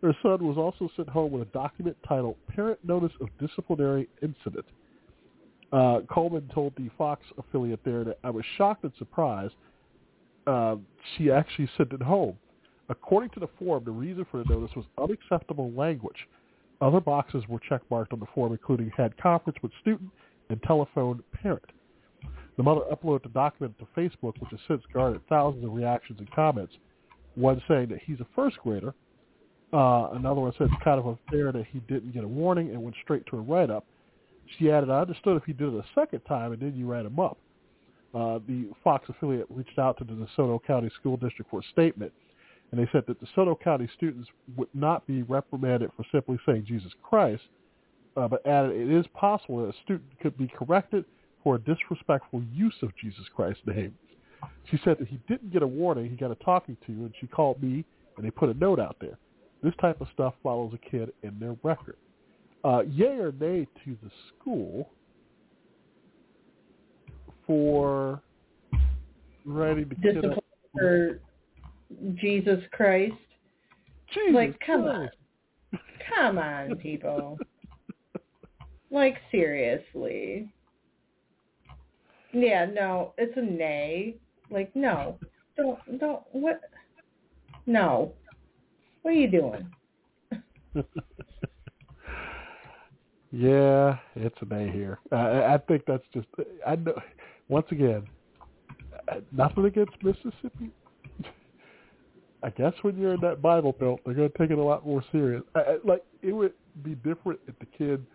Her 0.02 0.16
son 0.22 0.46
was 0.46 0.58
also 0.58 0.92
sent 0.96 1.10
home 1.10 1.32
with 1.32 1.48
a 1.48 1.52
document 1.52 1.96
titled 2.08 2.36
Parent 2.54 2.80
Notice 2.84 3.14
of 3.22 3.30
Disciplinary 3.40 4.08
Incident. 4.22 4.66
Uh, 5.72 6.02
Coleman 6.12 6.50
told 6.54 6.74
the 6.76 6.90
Fox 6.98 7.24
affiliate 7.38 7.80
there 7.84 8.04
that 8.04 8.20
I 8.24 8.30
was 8.30 8.44
shocked 8.58 8.84
and 8.84 8.94
surprised 8.98 9.54
uh, 10.48 10.76
she 11.16 11.32
actually 11.32 11.70
sent 11.78 11.94
it 11.94 12.02
home. 12.02 12.38
According 12.90 13.30
to 13.32 13.40
the 13.40 13.48
form, 13.60 13.84
the 13.86 13.92
reason 13.92 14.26
for 14.30 14.44
the 14.44 14.54
notice 14.54 14.76
was 14.76 14.86
unacceptable 14.98 15.72
language. 15.72 16.28
Other 16.82 17.00
boxes 17.00 17.44
were 17.48 17.60
checkmarked 17.60 18.12
on 18.12 18.20
the 18.20 18.26
form, 18.36 18.52
including 18.52 18.92
had 18.96 19.16
conference 19.18 19.58
with 19.62 19.72
student 19.82 20.10
and 20.50 20.62
telephone 20.64 21.24
parent. 21.42 21.64
The 22.58 22.64
mother 22.64 22.82
uploaded 22.92 23.24
the 23.24 23.30
document 23.30 23.76
to 23.80 23.88
Facebook, 24.00 24.40
which 24.40 24.52
has 24.52 24.60
since 24.68 24.84
garnered 24.94 25.22
thousands 25.28 25.64
of 25.64 25.74
reactions 25.74 26.20
and 26.20 26.30
comments. 26.32 26.74
One 27.36 27.62
saying 27.68 27.90
that 27.90 28.00
he's 28.06 28.20
a 28.20 28.28
first 28.36 28.58
grader 28.60 28.94
uh, 29.74 30.12
another 30.14 30.40
one 30.40 30.54
said 30.58 30.68
it's 30.72 30.84
kind 30.84 31.00
of 31.00 31.08
unfair 31.08 31.52
that 31.52 31.66
he 31.72 31.80
didn't 31.80 32.14
get 32.14 32.24
a 32.24 32.28
warning 32.28 32.70
and 32.70 32.82
went 32.82 32.96
straight 33.04 33.26
to 33.26 33.38
a 33.38 33.42
write-up. 33.42 33.86
She 34.58 34.70
added, 34.70 34.92
I 34.92 35.02
understood 35.02 35.36
if 35.36 35.44
he 35.46 35.54
did 35.54 35.74
it 35.74 35.80
a 35.80 36.00
second 36.00 36.20
time 36.22 36.52
and 36.52 36.62
then 36.62 36.76
you 36.76 36.86
write 36.86 37.08
him 37.08 37.20
up. 37.20 37.40
Uh, 38.14 38.40
the 38.48 38.70
Fox 38.84 39.10
affiliate 39.10 39.48
reached 39.50 39.80
out 39.80 39.98
to 39.98 40.04
the 40.04 40.14
DeSoto 40.14 40.64
County 40.66 40.92
School 41.00 41.18
District 41.18 41.50
for 41.50 41.62
a 41.62 41.64
statement, 41.72 42.12
and 42.72 42.80
they 42.80 42.88
said 42.92 43.04
that 43.08 43.20
DeSoto 43.24 43.60
County 43.60 43.90
students 43.96 44.30
would 44.56 44.70
not 44.74 45.06
be 45.08 45.24
reprimanded 45.24 45.90
for 45.98 46.06
simply 46.12 46.38
saying 46.46 46.66
Jesus 46.68 46.92
Christ, 47.02 47.42
uh, 48.16 48.28
but 48.28 48.46
added 48.46 48.76
it 48.76 48.92
is 48.92 49.06
possible 49.16 49.62
that 49.62 49.76
a 49.76 49.84
student 49.84 50.04
could 50.22 50.38
be 50.38 50.48
corrected 50.48 51.06
for 51.44 51.56
a 51.56 51.60
disrespectful 51.60 52.44
use 52.54 52.76
of 52.84 52.96
Jesus 52.96 53.26
Christ's 53.36 53.64
name. 53.66 53.96
She 54.70 54.80
said 54.84 54.98
that 55.00 55.08
he 55.08 55.20
didn't 55.28 55.52
get 55.52 55.64
a 55.64 55.68
warning, 55.68 56.10
he 56.10 56.16
got 56.16 56.32
a 56.32 56.36
talking 56.36 56.78
to, 56.86 56.92
and 56.92 57.14
she 57.20 57.28
called 57.28 57.62
me, 57.62 57.84
and 58.18 58.26
they 58.26 58.32
put 58.32 58.50
a 58.50 58.54
note 58.54 58.80
out 58.80 58.98
there. 59.02 59.18
This 59.64 59.74
type 59.80 60.02
of 60.02 60.08
stuff 60.14 60.34
follows 60.44 60.74
a 60.74 60.90
kid 60.90 61.14
in 61.24 61.40
their 61.40 61.56
record. 61.64 61.96
Uh, 62.64 62.82
yay 62.82 63.18
or 63.18 63.32
nay 63.32 63.68
to 63.84 63.98
the 64.04 64.12
school 64.30 64.90
for 67.54 68.22
writing 69.46 69.88
the 69.90 69.96
kid 69.96 70.26
up 70.26 70.44
for 70.72 71.20
Jesus 72.16 72.60
Christ. 72.72 73.14
Jesus 74.12 74.34
like, 74.34 74.60
come 74.66 74.84
Christ. 74.84 75.16
on, 75.74 75.80
come 76.16 76.38
on, 76.40 76.76
people. 76.78 77.38
like 78.92 79.18
seriously. 79.32 80.52
Yeah, 82.32 82.66
no, 82.66 83.14
it's 83.20 83.38
a 83.38 83.42
nay. 83.42 84.16
Like, 84.50 84.76
no, 84.76 85.20
don't, 85.56 86.00
don't. 86.00 86.24
What? 86.32 86.62
No. 87.68 88.14
What 89.04 89.12
are 89.12 89.14
you 89.14 89.30
doing? 89.30 89.70
yeah, 93.32 93.98
it's 94.16 94.38
a 94.42 94.46
day 94.46 94.72
here. 94.72 94.98
I, 95.12 95.54
I 95.54 95.58
think 95.68 95.84
that's 95.86 96.04
just. 96.12 96.28
I 96.66 96.76
know. 96.78 96.96
Once 97.50 97.68
again, 97.72 98.08
nothing 99.32 99.66
against 99.66 99.92
Mississippi. 100.02 100.72
I 102.44 102.50
guess 102.50 102.74
when 102.82 102.98
you're 102.98 103.14
in 103.14 103.22
that 103.22 103.42
Bible 103.42 103.74
Belt, 103.74 104.00
they're 104.06 104.14
going 104.14 104.32
to 104.32 104.38
take 104.38 104.52
it 104.52 104.58
a 104.58 104.64
lot 104.64 104.86
more 104.86 105.04
serious. 105.12 105.44
I, 105.56 105.78
like 105.84 106.04
it 106.22 106.32
would 106.32 106.54
be 106.84 106.96
different 106.96 107.40
if 107.48 107.58
the 107.60 107.66
kid 107.78 108.06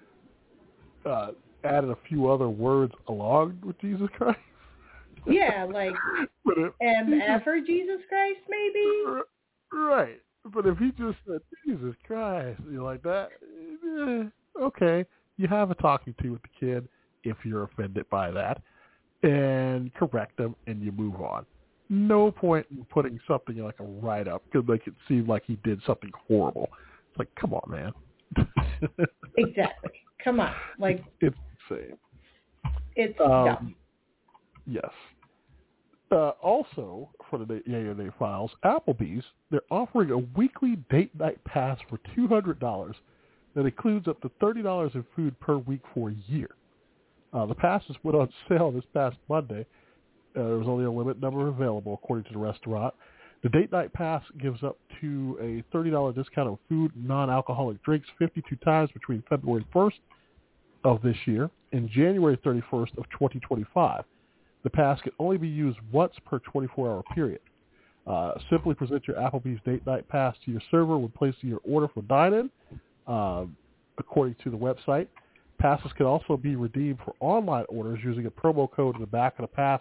uh, 1.06 1.28
added 1.64 1.90
a 1.90 1.98
few 2.08 2.30
other 2.30 2.48
words 2.48 2.92
along 3.08 3.58
with 3.64 3.80
Jesus 3.80 4.08
Christ. 4.16 4.38
Yeah, 5.26 5.66
like 5.70 5.92
MF 6.46 7.46
or 7.46 7.60
Jesus 7.60 8.00
Christ, 8.08 8.38
maybe. 8.48 9.20
Right. 9.72 10.22
But 10.54 10.64
if 10.64 10.78
he 10.78 10.90
just 10.92 11.18
said, 11.26 11.40
Jesus 11.66 11.94
Christ, 12.06 12.60
you 12.70 12.82
like 12.82 13.02
that, 13.02 13.30
eh, 13.42 14.62
okay. 14.62 15.04
You 15.36 15.48
have 15.48 15.70
a 15.70 15.74
talking 15.74 16.14
to 16.22 16.30
with 16.30 16.42
the 16.42 16.48
kid 16.58 16.88
if 17.24 17.36
you're 17.44 17.64
offended 17.64 18.08
by 18.08 18.30
that 18.30 18.62
and 19.22 19.92
correct 19.94 20.36
them 20.36 20.54
and 20.66 20.82
you 20.82 20.92
move 20.92 21.16
on. 21.20 21.44
no 21.90 22.30
point 22.30 22.66
in 22.70 22.84
putting 22.90 23.18
something 23.26 23.56
like 23.58 23.78
a 23.80 23.84
write 23.84 24.28
up 24.28 24.42
to 24.52 24.62
make 24.62 24.86
it 24.86 24.94
seem 25.08 25.26
like 25.26 25.42
he 25.46 25.56
did 25.64 25.80
something 25.86 26.10
horrible. 26.28 26.68
It's 27.10 27.18
like, 27.18 27.34
come 27.34 27.54
on, 27.54 27.70
man. 27.70 27.92
exactly. 29.36 29.90
Come 30.22 30.40
on. 30.40 30.52
Like 30.78 31.02
it's 31.20 31.36
insane. 31.70 31.96
It's 32.94 33.18
Um, 33.20 33.44
dumb. 33.46 33.74
Yes. 34.66 34.90
Uh, 36.10 36.30
also, 36.42 37.08
for 37.28 37.38
the 37.38 37.62
Yay 37.66 37.86
or 37.86 37.94
Nay 37.94 38.10
files, 38.18 38.50
Applebee's, 38.64 39.24
they're 39.50 39.60
offering 39.70 40.10
a 40.10 40.18
weekly 40.38 40.76
date 40.90 41.14
night 41.18 41.42
pass 41.44 41.78
for 41.88 41.98
$200 42.16 42.94
that 43.54 43.66
includes 43.66 44.08
up 44.08 44.20
to 44.22 44.28
$30 44.40 44.94
in 44.94 45.04
food 45.16 45.38
per 45.40 45.56
week 45.58 45.80
for 45.94 46.10
a 46.10 46.14
year. 46.26 46.50
Uh, 47.32 47.46
the 47.46 47.54
passes 47.54 47.96
went 48.02 48.16
on 48.16 48.28
sale 48.48 48.70
this 48.70 48.84
past 48.94 49.16
Monday. 49.28 49.66
Uh, 50.36 50.44
there 50.44 50.56
was 50.56 50.68
only 50.68 50.84
a 50.84 50.90
limited 50.90 51.20
number 51.20 51.48
available, 51.48 51.94
according 51.94 52.24
to 52.24 52.32
the 52.32 52.38
restaurant. 52.38 52.94
The 53.42 53.48
date 53.48 53.70
night 53.70 53.92
pass 53.92 54.22
gives 54.40 54.62
up 54.62 54.78
to 55.00 55.38
a 55.40 55.76
$30 55.76 56.14
discount 56.14 56.48
on 56.48 56.58
food 56.68 56.92
non-alcoholic 56.96 57.82
drinks 57.84 58.08
52 58.18 58.56
times 58.56 58.90
between 58.92 59.22
February 59.28 59.64
1st 59.72 59.92
of 60.84 61.02
this 61.02 61.16
year 61.26 61.50
and 61.72 61.88
January 61.88 62.36
31st 62.38 62.98
of 62.98 63.04
2025. 63.10 64.04
The 64.64 64.70
pass 64.70 65.00
can 65.00 65.12
only 65.18 65.38
be 65.38 65.48
used 65.48 65.78
once 65.92 66.14
per 66.26 66.40
24-hour 66.40 67.04
period. 67.14 67.40
Uh, 68.06 68.32
simply 68.50 68.74
present 68.74 69.06
your 69.06 69.16
Applebee's 69.18 69.60
date 69.64 69.86
night 69.86 70.08
pass 70.08 70.34
to 70.44 70.50
your 70.50 70.62
server 70.70 70.98
when 70.98 71.10
placing 71.10 71.48
your 71.48 71.60
order 71.68 71.88
for 71.88 72.02
dine-in, 72.02 72.50
uh, 73.06 73.44
according 73.98 74.34
to 74.42 74.50
the 74.50 74.56
website. 74.56 75.06
Passes 75.58 75.92
can 75.96 76.06
also 76.06 76.36
be 76.36 76.56
redeemed 76.56 76.98
for 77.04 77.14
online 77.20 77.64
orders 77.68 77.98
using 78.04 78.26
a 78.26 78.30
promo 78.30 78.70
code 78.70 78.94
in 78.94 79.00
the 79.00 79.06
back 79.06 79.38
of 79.38 79.42
the 79.42 79.48
pass. 79.48 79.80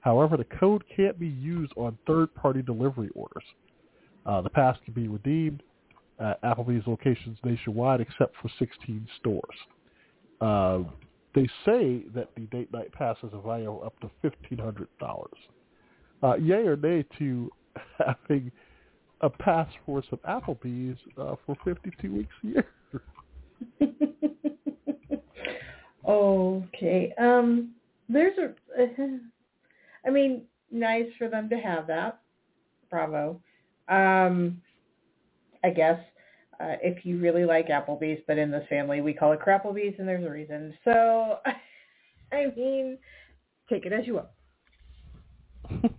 However, 0.00 0.36
the 0.36 0.44
code 0.44 0.84
can't 0.94 1.18
be 1.18 1.28
used 1.28 1.72
on 1.76 1.98
third-party 2.06 2.62
delivery 2.62 3.10
orders. 3.14 3.44
Uh, 4.24 4.40
the 4.40 4.50
pass 4.50 4.76
can 4.84 4.94
be 4.94 5.08
redeemed 5.08 5.62
at 6.20 6.40
Applebee's 6.42 6.86
locations 6.86 7.38
nationwide 7.44 8.00
except 8.00 8.34
for 8.40 8.48
16 8.58 9.06
stores. 9.18 9.56
Uh, 10.40 10.80
they 11.36 11.46
say 11.66 12.02
that 12.14 12.30
the 12.34 12.42
date 12.50 12.72
night 12.72 12.90
pass 12.92 13.16
has 13.20 13.30
a 13.34 13.40
value 13.40 13.78
up 13.80 13.98
to 14.00 14.10
fifteen 14.22 14.58
hundred 14.58 14.88
dollars. 14.98 15.38
Uh, 16.22 16.36
yay 16.36 16.66
or 16.66 16.76
nay 16.76 17.04
to 17.18 17.50
having 17.98 18.50
a 19.20 19.28
pass 19.28 19.68
for 19.84 20.02
some 20.08 20.18
Applebee's 20.26 20.98
uh, 21.18 21.34
for 21.44 21.54
fifty-two 21.62 22.12
weeks 22.12 22.34
a 22.42 22.46
year? 22.46 22.66
okay. 26.06 27.12
Um, 27.18 27.72
there's 28.08 28.36
a. 28.38 28.54
I 30.06 30.10
mean, 30.10 30.42
nice 30.70 31.06
for 31.18 31.28
them 31.28 31.48
to 31.50 31.56
have 31.56 31.86
that. 31.88 32.20
Bravo. 32.90 33.40
Um, 33.88 34.60
I 35.64 35.70
guess 35.70 35.98
uh, 36.60 36.76
if 36.82 37.04
you 37.04 37.18
really 37.18 37.44
like 37.44 37.68
Applebee's, 37.68 38.22
but 38.26 38.38
in 38.38 38.50
this 38.50 38.66
family 38.68 39.00
we 39.00 39.12
call 39.12 39.32
it 39.32 39.40
Crapplebee's, 39.40 39.98
and 39.98 40.08
there's 40.08 40.24
a 40.24 40.30
reason. 40.30 40.74
So, 40.84 41.38
I 42.32 42.46
mean, 42.56 42.98
take 43.68 43.84
it 43.86 43.92
as 43.92 44.06
you 44.06 44.14
will. 44.14 44.30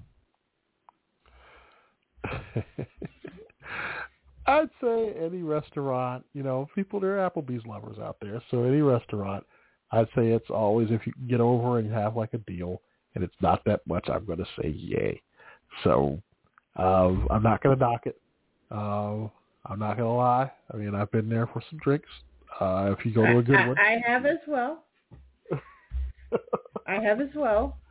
I'd 4.47 4.69
say 4.81 5.13
any 5.21 5.43
restaurant, 5.43 6.23
you 6.33 6.41
know, 6.41 6.69
people 6.73 7.01
there 7.01 7.19
are 7.19 7.29
Applebee's 7.29 7.65
lovers 7.65 7.99
out 7.99 8.17
there, 8.21 8.41
so 8.49 8.63
any 8.63 8.81
restaurant, 8.81 9.45
I'd 9.91 10.07
say 10.15 10.31
it's 10.31 10.49
always 10.49 10.89
if 10.91 11.05
you 11.07 11.13
get 11.27 11.39
over 11.39 11.79
and 11.79 11.91
have 11.91 12.15
like 12.15 12.33
a 12.33 12.39
deal 12.39 12.81
and 13.15 13.23
it's 13.23 13.35
not 13.41 13.63
that 13.65 13.81
much, 13.87 14.07
I'm 14.09 14.25
going 14.25 14.39
to 14.39 14.47
say 14.61 14.69
yay. 14.69 15.21
So 15.83 16.21
um, 16.75 17.27
I'm 17.31 17.43
not 17.43 17.63
going 17.63 17.77
to 17.77 17.83
knock 17.83 18.05
it. 18.05 18.19
Uh, 18.69 19.27
I'm 19.65 19.79
not 19.79 19.97
going 19.97 20.09
to 20.09 20.15
lie. 20.15 20.51
I 20.73 20.77
mean, 20.77 20.93
I've 20.93 21.11
been 21.11 21.29
there 21.29 21.47
for 21.47 21.61
some 21.69 21.79
drinks. 21.79 22.09
Uh, 22.59 22.93
if 22.97 23.05
you 23.05 23.13
go 23.13 23.25
to 23.25 23.39
a 23.39 23.43
good 23.43 23.55
I, 23.55 23.67
one, 23.67 23.77
I 23.79 23.97
have 24.05 24.25
as 24.25 24.37
well. 24.47 24.83
I 26.87 26.95
have 26.95 27.21
as 27.21 27.29
well. 27.35 27.77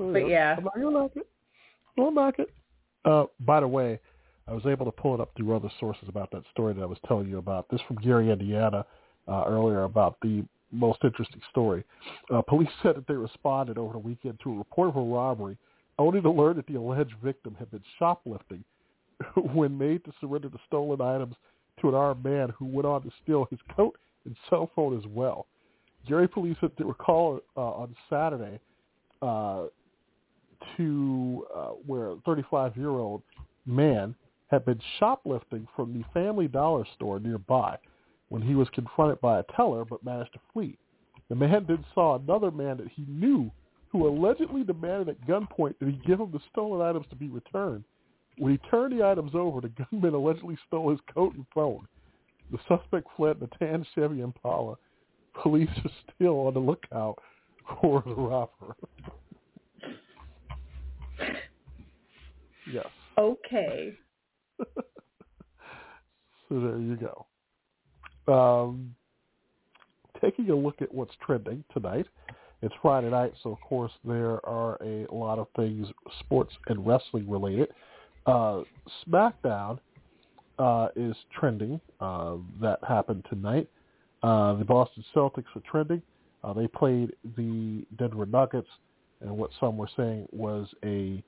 But 0.00 0.28
yeah. 0.28 0.54
I'm 0.56 0.62
not 0.62 0.74
going 0.74 0.94
to 0.94 1.00
knock 1.00 1.10
it. 1.16 1.26
I 1.96 2.00
won't 2.00 2.14
knock 2.14 2.38
it. 2.38 2.48
Uh, 3.04 3.24
by 3.40 3.58
the 3.58 3.66
way, 3.66 3.98
I 4.46 4.52
was 4.52 4.64
able 4.64 4.86
to 4.86 4.92
pull 4.92 5.14
it 5.14 5.20
up 5.20 5.32
through 5.36 5.56
other 5.56 5.70
sources 5.80 6.04
about 6.08 6.30
that 6.30 6.44
story 6.52 6.72
that 6.74 6.82
I 6.82 6.86
was 6.86 6.98
telling 7.08 7.28
you 7.28 7.38
about. 7.38 7.68
This 7.68 7.80
from 7.88 7.96
Gary, 7.96 8.30
Indiana, 8.30 8.86
uh, 9.26 9.42
earlier 9.48 9.82
about 9.82 10.16
the 10.22 10.44
most 10.70 10.98
interesting 11.02 11.40
story. 11.50 11.84
Uh, 12.32 12.42
police 12.42 12.68
said 12.82 12.96
that 12.96 13.06
they 13.06 13.14
responded 13.14 13.78
over 13.78 13.92
the 13.92 13.98
weekend 13.98 14.38
to 14.42 14.52
a 14.52 14.58
report 14.58 14.88
of 14.88 14.96
a 14.96 15.00
robbery, 15.00 15.56
only 15.98 16.20
to 16.20 16.30
learn 16.30 16.56
that 16.56 16.66
the 16.66 16.76
alleged 16.76 17.14
victim 17.22 17.56
had 17.58 17.70
been 17.70 17.82
shoplifting 17.98 18.62
when 19.52 19.76
made 19.76 20.04
to 20.04 20.12
surrender 20.20 20.48
the 20.48 20.58
stolen 20.66 21.00
items 21.00 21.34
to 21.80 21.88
an 21.88 21.94
armed 21.94 22.24
man 22.24 22.52
who 22.58 22.66
went 22.66 22.86
on 22.86 23.02
to 23.02 23.10
steal 23.22 23.46
his 23.50 23.58
coat 23.74 23.96
and 24.24 24.36
cell 24.50 24.70
phone 24.74 24.96
as 24.96 25.04
well. 25.08 25.46
Gary 26.06 26.28
police 26.28 26.56
said 26.60 26.70
they 26.78 26.84
were 26.84 26.94
called 26.94 27.40
uh, 27.56 27.60
on 27.60 27.94
Saturday 28.08 28.60
uh, 29.22 29.64
to 30.76 31.46
uh, 31.54 31.68
where 31.86 32.10
a 32.10 32.16
35-year-old 32.16 33.22
man 33.66 34.14
had 34.50 34.64
been 34.64 34.80
shoplifting 34.98 35.66
from 35.76 35.92
the 35.92 36.04
Family 36.14 36.48
Dollar 36.48 36.84
store 36.94 37.20
nearby 37.20 37.76
when 38.28 38.42
he 38.42 38.54
was 38.54 38.68
confronted 38.74 39.20
by 39.20 39.38
a 39.38 39.44
teller 39.54 39.84
but 39.84 40.04
managed 40.04 40.32
to 40.32 40.40
flee. 40.52 40.76
The 41.28 41.34
man 41.34 41.64
then 41.66 41.84
saw 41.94 42.16
another 42.16 42.50
man 42.50 42.78
that 42.78 42.88
he 42.94 43.04
knew 43.08 43.50
who 43.88 44.06
allegedly 44.06 44.64
demanded 44.64 45.08
at 45.08 45.26
gunpoint 45.26 45.78
that 45.78 45.88
he 45.88 46.00
give 46.06 46.20
him 46.20 46.30
the 46.30 46.40
stolen 46.50 46.86
items 46.86 47.06
to 47.10 47.16
be 47.16 47.28
returned. 47.28 47.84
When 48.36 48.52
he 48.52 48.70
turned 48.70 48.98
the 48.98 49.04
items 49.04 49.32
over, 49.34 49.60
the 49.60 49.68
gunman 49.90 50.14
allegedly 50.14 50.56
stole 50.66 50.90
his 50.90 51.00
coat 51.12 51.34
and 51.34 51.46
phone. 51.54 51.86
The 52.50 52.58
suspect 52.68 53.08
fled 53.16 53.38
in 53.38 53.44
a 53.44 53.58
tan 53.58 53.86
Chevy 53.94 54.20
Impala. 54.20 54.76
Police 55.42 55.68
are 55.84 55.90
still 56.14 56.46
on 56.46 56.54
the 56.54 56.60
lookout 56.60 57.18
for 57.80 58.02
the 58.06 58.14
robber. 58.14 58.74
yes. 62.72 62.86
Okay. 63.18 63.94
So 66.48 66.60
there 66.60 66.78
you 66.78 66.96
go. 66.96 67.26
Um, 68.28 68.94
taking 70.20 70.50
a 70.50 70.54
look 70.54 70.82
at 70.82 70.92
what's 70.94 71.14
trending 71.24 71.64
tonight. 71.72 72.06
It's 72.60 72.74
Friday 72.82 73.10
night, 73.10 73.32
so 73.42 73.52
of 73.52 73.60
course 73.60 73.92
there 74.04 74.44
are 74.46 74.76
a 74.82 75.06
lot 75.12 75.38
of 75.38 75.46
things 75.54 75.86
sports 76.20 76.52
and 76.66 76.84
wrestling 76.84 77.28
related. 77.30 77.68
Uh, 78.26 78.62
SmackDown 79.06 79.78
uh, 80.58 80.88
is 80.96 81.16
trending. 81.38 81.80
Uh, 82.00 82.36
that 82.60 82.78
happened 82.86 83.24
tonight. 83.30 83.68
Uh, 84.22 84.54
the 84.54 84.64
Boston 84.64 85.04
Celtics 85.14 85.44
are 85.54 85.62
trending. 85.70 86.02
Uh, 86.42 86.52
they 86.52 86.66
played 86.66 87.12
the 87.36 87.86
Denver 87.96 88.26
Nuggets, 88.26 88.68
and 89.20 89.30
what 89.30 89.50
some 89.60 89.76
were 89.76 89.88
saying 89.96 90.26
was 90.32 90.68
a 90.84 91.22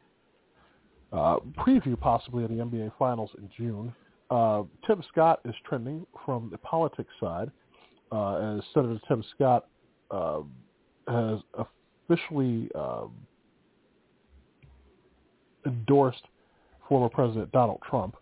uh, 1.13 1.37
preview 1.59 1.99
possibly 1.99 2.45
of 2.45 2.51
the 2.51 2.57
NBA 2.57 2.93
Finals 2.99 3.31
in 3.39 3.49
June. 3.57 3.93
Uh, 4.31 4.63
Tim 4.87 5.03
Scott 5.11 5.41
is 5.45 5.55
trending 5.69 6.07
from 6.25 6.49
the 6.51 6.59
politics 6.59 7.11
side, 7.19 7.51
uh, 8.13 8.57
as 8.57 8.63
Senator 8.73 9.01
Tim 9.09 9.25
Scott 9.35 9.67
uh, 10.11 10.41
has 11.09 11.41
officially 12.09 12.71
um, 12.75 13.13
endorsed 15.67 16.23
former 16.89 17.09
President 17.09 17.51
Donald 17.53 17.81
Trump. 17.89 18.17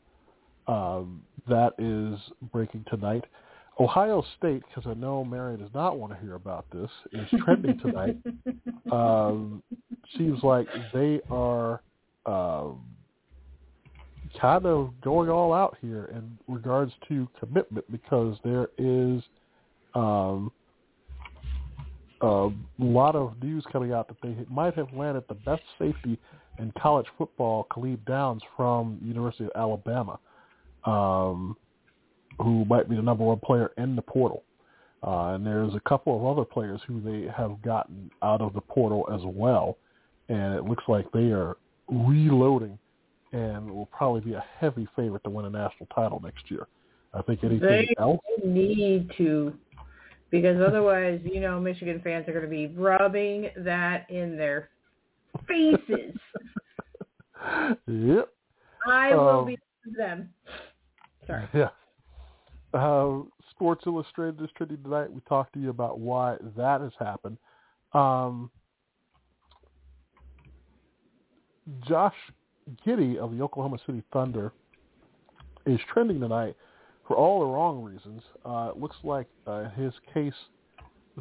Um, 0.67 1.23
that 1.49 1.73
is 1.79 2.19
breaking 2.53 2.85
tonight. 2.91 3.25
Ohio 3.81 4.25
State, 4.37 4.63
because 4.69 4.91
I 4.91 4.95
know 4.95 5.25
Mary 5.25 5.57
does 5.57 5.71
not 5.73 5.99
want 5.99 6.13
to 6.13 6.19
hear 6.19 6.35
about 6.35 6.67
this, 6.73 6.91
is 7.13 7.41
trending 7.45 7.79
tonight. 7.79 8.17
um, 8.93 9.63
seems 10.19 10.43
like 10.43 10.67
they 10.93 11.21
are 11.31 11.81
um, 12.27 12.81
kind 14.41 14.67
of 14.67 14.93
going 15.03 15.31
all 15.31 15.53
out 15.53 15.77
here 15.81 16.11
in 16.13 16.39
regards 16.53 16.93
to 17.09 17.29
commitment 17.39 17.91
because 17.91 18.37
there 18.45 18.69
is 18.79 19.23
um, 19.95 20.51
a 22.21 22.49
lot 22.79 23.15
of 23.15 23.41
news 23.43 23.65
coming 23.71 23.93
out 23.93 24.09
that 24.09 24.17
they 24.23 24.35
might 24.51 24.75
have 24.75 24.93
landed 24.93 25.25
the 25.29 25.35
best 25.35 25.63
safety 25.79 26.19
in 26.59 26.73
college 26.81 27.07
football, 27.17 27.67
Caleb 27.73 28.05
Downs 28.07 28.43
from 28.57 28.99
University 29.03 29.45
of 29.45 29.51
Alabama, 29.55 30.19
um, 30.85 31.57
who 32.39 32.65
might 32.65 32.89
be 32.89 32.97
the 32.97 33.03
number 33.03 33.25
one 33.25 33.39
player 33.39 33.71
in 33.79 33.95
the 33.95 34.03
portal. 34.03 34.43
Uh, 35.07 35.35
and 35.35 35.47
there's 35.47 35.75
a 35.75 35.81
couple 35.89 36.17
of 36.17 36.27
other 36.27 36.45
players 36.45 36.81
who 36.89 37.01
they 37.01 37.31
have 37.31 37.63
gotten 37.63 38.11
out 38.23 38.41
of 38.41 38.53
the 38.53 38.61
portal 38.61 39.09
as 39.15 39.21
well, 39.25 39.77
and 40.29 40.55
it 40.55 40.65
looks 40.65 40.83
like 40.89 41.11
they 41.13 41.31
are 41.31 41.57
reloading 41.89 42.77
and 43.33 43.71
will 43.71 43.87
probably 43.87 44.21
be 44.21 44.35
a 44.35 44.45
heavy 44.59 44.87
favorite 44.97 45.23
to 45.25 45.31
win 45.31 45.45
a 45.45 45.51
national 45.51 45.87
title 45.95 46.21
next 46.23 46.51
year. 46.51 46.67
I 47.15 47.23
think 47.23 47.43
anything 47.45 47.61
They 47.69 47.89
else. 47.99 48.21
need 48.45 49.11
to, 49.19 49.55
because 50.31 50.61
otherwise, 50.61 51.21
you 51.25 51.41
know, 51.41 51.59
Michigan 51.61 52.01
fans 52.03 52.29
are 52.29 52.33
going 52.33 52.45
to 52.45 52.51
be 52.51 52.67
rubbing 52.69 53.51
that 53.59 54.09
in 54.11 54.37
their 54.37 54.71
faces. 55.47 56.17
yep. 57.87 58.29
I 58.91 59.15
will 59.15 59.29
Um, 59.41 59.47
be 59.47 59.59
them. 59.97 60.31
Sorry. 61.27 61.49
Yeah. 61.55 61.69
Uh, 62.75 63.23
Sports 63.51 63.85
Illustrated 63.87 64.41
is 64.43 64.51
trending 64.57 64.83
tonight. 64.83 65.11
We 65.11 65.21
talked 65.23 65.55
to 65.55 65.61
you 65.61 65.71
about 65.71 65.99
why 65.99 66.37
that 66.57 66.81
has 66.83 66.93
happened. 66.99 67.39
Um, 67.95 68.51
Josh 71.87 72.15
Giddey 72.87 73.17
of 73.17 73.37
the 73.37 73.43
Oklahoma 73.43 73.79
City 73.87 74.03
Thunder 74.13 74.53
is 75.67 75.79
trending 75.93 76.21
tonight 76.21 76.57
for 77.07 77.17
all 77.17 77.41
the 77.41 77.47
wrong 77.47 77.83
reasons. 77.83 78.23
Uh, 78.45 78.73
it 78.75 78.81
looks 78.81 78.97
like 79.03 79.27
uh, 79.47 79.71
his 79.71 79.93
case 80.13 80.33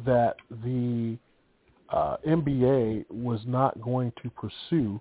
that 0.04 0.36
the 0.62 1.18
uh, 1.90 2.16
NBA 2.26 3.06
was 3.10 3.40
not 3.46 3.80
going 3.80 4.12
to 4.22 4.30
pursue 4.30 5.00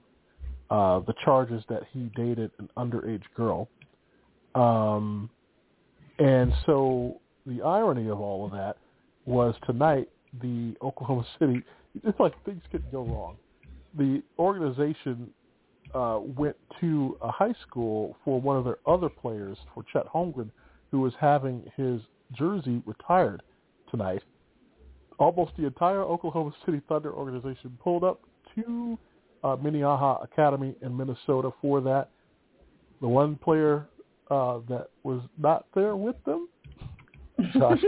uh, 0.69 0.99
the 1.01 1.13
charges 1.23 1.63
that 1.69 1.83
he 1.91 2.11
dated 2.15 2.51
an 2.59 2.69
underage 2.77 3.23
girl. 3.35 3.67
Um, 4.55 5.29
and 6.19 6.51
so 6.65 7.19
the 7.45 7.61
irony 7.61 8.09
of 8.09 8.19
all 8.19 8.45
of 8.45 8.51
that 8.51 8.77
was 9.25 9.55
tonight 9.65 10.09
the 10.41 10.75
Oklahoma 10.81 11.25
City, 11.39 11.63
it's 12.03 12.19
like 12.19 12.33
things 12.45 12.61
could 12.71 12.89
go 12.91 13.03
wrong. 13.03 13.37
The 13.97 14.21
organization 14.39 15.29
uh, 15.93 16.19
went 16.21 16.55
to 16.81 17.17
a 17.21 17.31
high 17.31 17.53
school 17.67 18.15
for 18.23 18.39
one 18.41 18.57
of 18.57 18.63
their 18.65 18.77
other 18.85 19.09
players, 19.09 19.57
for 19.73 19.83
Chet 19.91 20.05
Holmgren, 20.07 20.49
who 20.91 21.01
was 21.01 21.13
having 21.19 21.63
his 21.75 22.01
jersey 22.33 22.81
retired 22.85 23.41
tonight. 23.89 24.21
Almost 25.19 25.51
the 25.57 25.65
entire 25.65 26.01
Oklahoma 26.01 26.51
City 26.65 26.81
Thunder 26.87 27.13
organization 27.13 27.77
pulled 27.81 28.03
up 28.03 28.21
to 28.55 28.97
uh, 29.43 29.55
Minnehaha 29.55 30.21
Academy 30.23 30.75
in 30.81 30.95
Minnesota 30.95 31.51
for 31.61 31.81
that. 31.81 32.09
The 33.01 33.07
one 33.07 33.35
player 33.35 33.87
uh, 34.29 34.59
that 34.67 34.87
was 35.03 35.21
not 35.37 35.67
there 35.73 35.95
with 35.95 36.15
them, 36.25 36.49
Josh. 37.53 37.79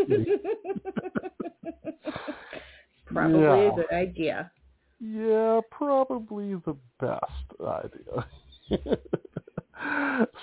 Probably 3.08 3.42
Yeah. 3.42 3.72
a 3.72 3.76
good 3.76 3.92
idea. 3.92 4.52
Yeah, 5.00 5.62
probably 5.72 6.56
the 6.66 6.76
best 7.00 7.24
idea. 7.62 8.28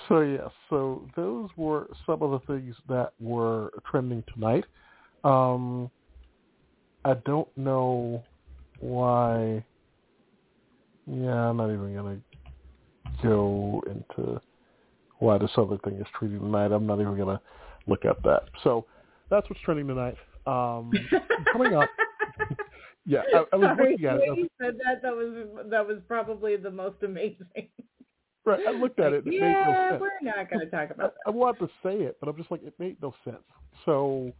so 0.07 0.21
yes, 0.21 0.49
so 0.69 1.07
those 1.15 1.49
were 1.55 1.87
some 2.05 2.23
of 2.23 2.31
the 2.31 2.39
things 2.47 2.75
that 2.89 3.13
were 3.19 3.71
trending 3.89 4.23
tonight. 4.33 4.65
Um, 5.23 5.91
I 7.05 7.13
don't 7.25 7.47
know 7.55 8.23
why. 8.79 9.63
Yeah, 11.05 11.49
I'm 11.49 11.57
not 11.57 11.71
even 11.71 11.95
gonna 11.95 12.17
go 13.21 13.83
into 13.87 14.41
why 15.19 15.37
this 15.37 15.51
other 15.55 15.77
thing 15.83 15.95
is 16.01 16.07
trending 16.17 16.39
tonight. 16.39 16.71
I'm 16.71 16.87
not 16.87 16.99
even 16.99 17.15
gonna 17.15 17.41
look 17.85 18.05
at 18.05 18.21
that. 18.23 18.49
So 18.63 18.85
that's 19.29 19.47
what's 19.49 19.61
trending 19.61 19.87
tonight. 19.87 20.17
Um, 20.47 20.91
coming 21.53 21.75
up. 21.75 21.89
Yeah, 23.07 23.21
I, 23.33 23.45
I 23.53 23.55
was 23.55 23.69
Sorry, 23.77 23.91
looking 23.91 24.05
at 24.05 24.17
it. 24.17 24.19
When 24.19 24.29
was 24.31 24.37
you 24.39 24.49
said 24.61 24.77
that, 24.83 25.01
that 25.01 25.15
was 25.15 25.47
that 25.69 25.87
was 25.87 25.97
probably 26.09 26.57
the 26.57 26.69
most 26.69 27.01
amazing. 27.03 27.47
Right, 28.45 28.59
I 28.67 28.71
looked 28.71 28.99
at 28.99 29.13
it. 29.13 29.25
and 29.25 29.33
It 29.33 29.39
yeah, 29.41 29.47
made 29.47 29.73
no 29.73 29.89
sense. 29.89 30.01
we're 30.01 30.31
not 30.33 30.49
going 30.49 30.59
to 30.59 30.71
talk 30.71 30.89
I, 30.91 30.93
about 30.93 31.13
I 31.25 31.29
wanted 31.31 31.59
to 31.59 31.67
say 31.83 31.95
it, 32.03 32.17
but 32.19 32.29
I'm 32.29 32.37
just 32.37 32.49
like, 32.49 32.63
it 32.63 32.73
made 32.79 32.95
no 33.01 33.13
sense. 33.25 33.43
So 33.85 34.31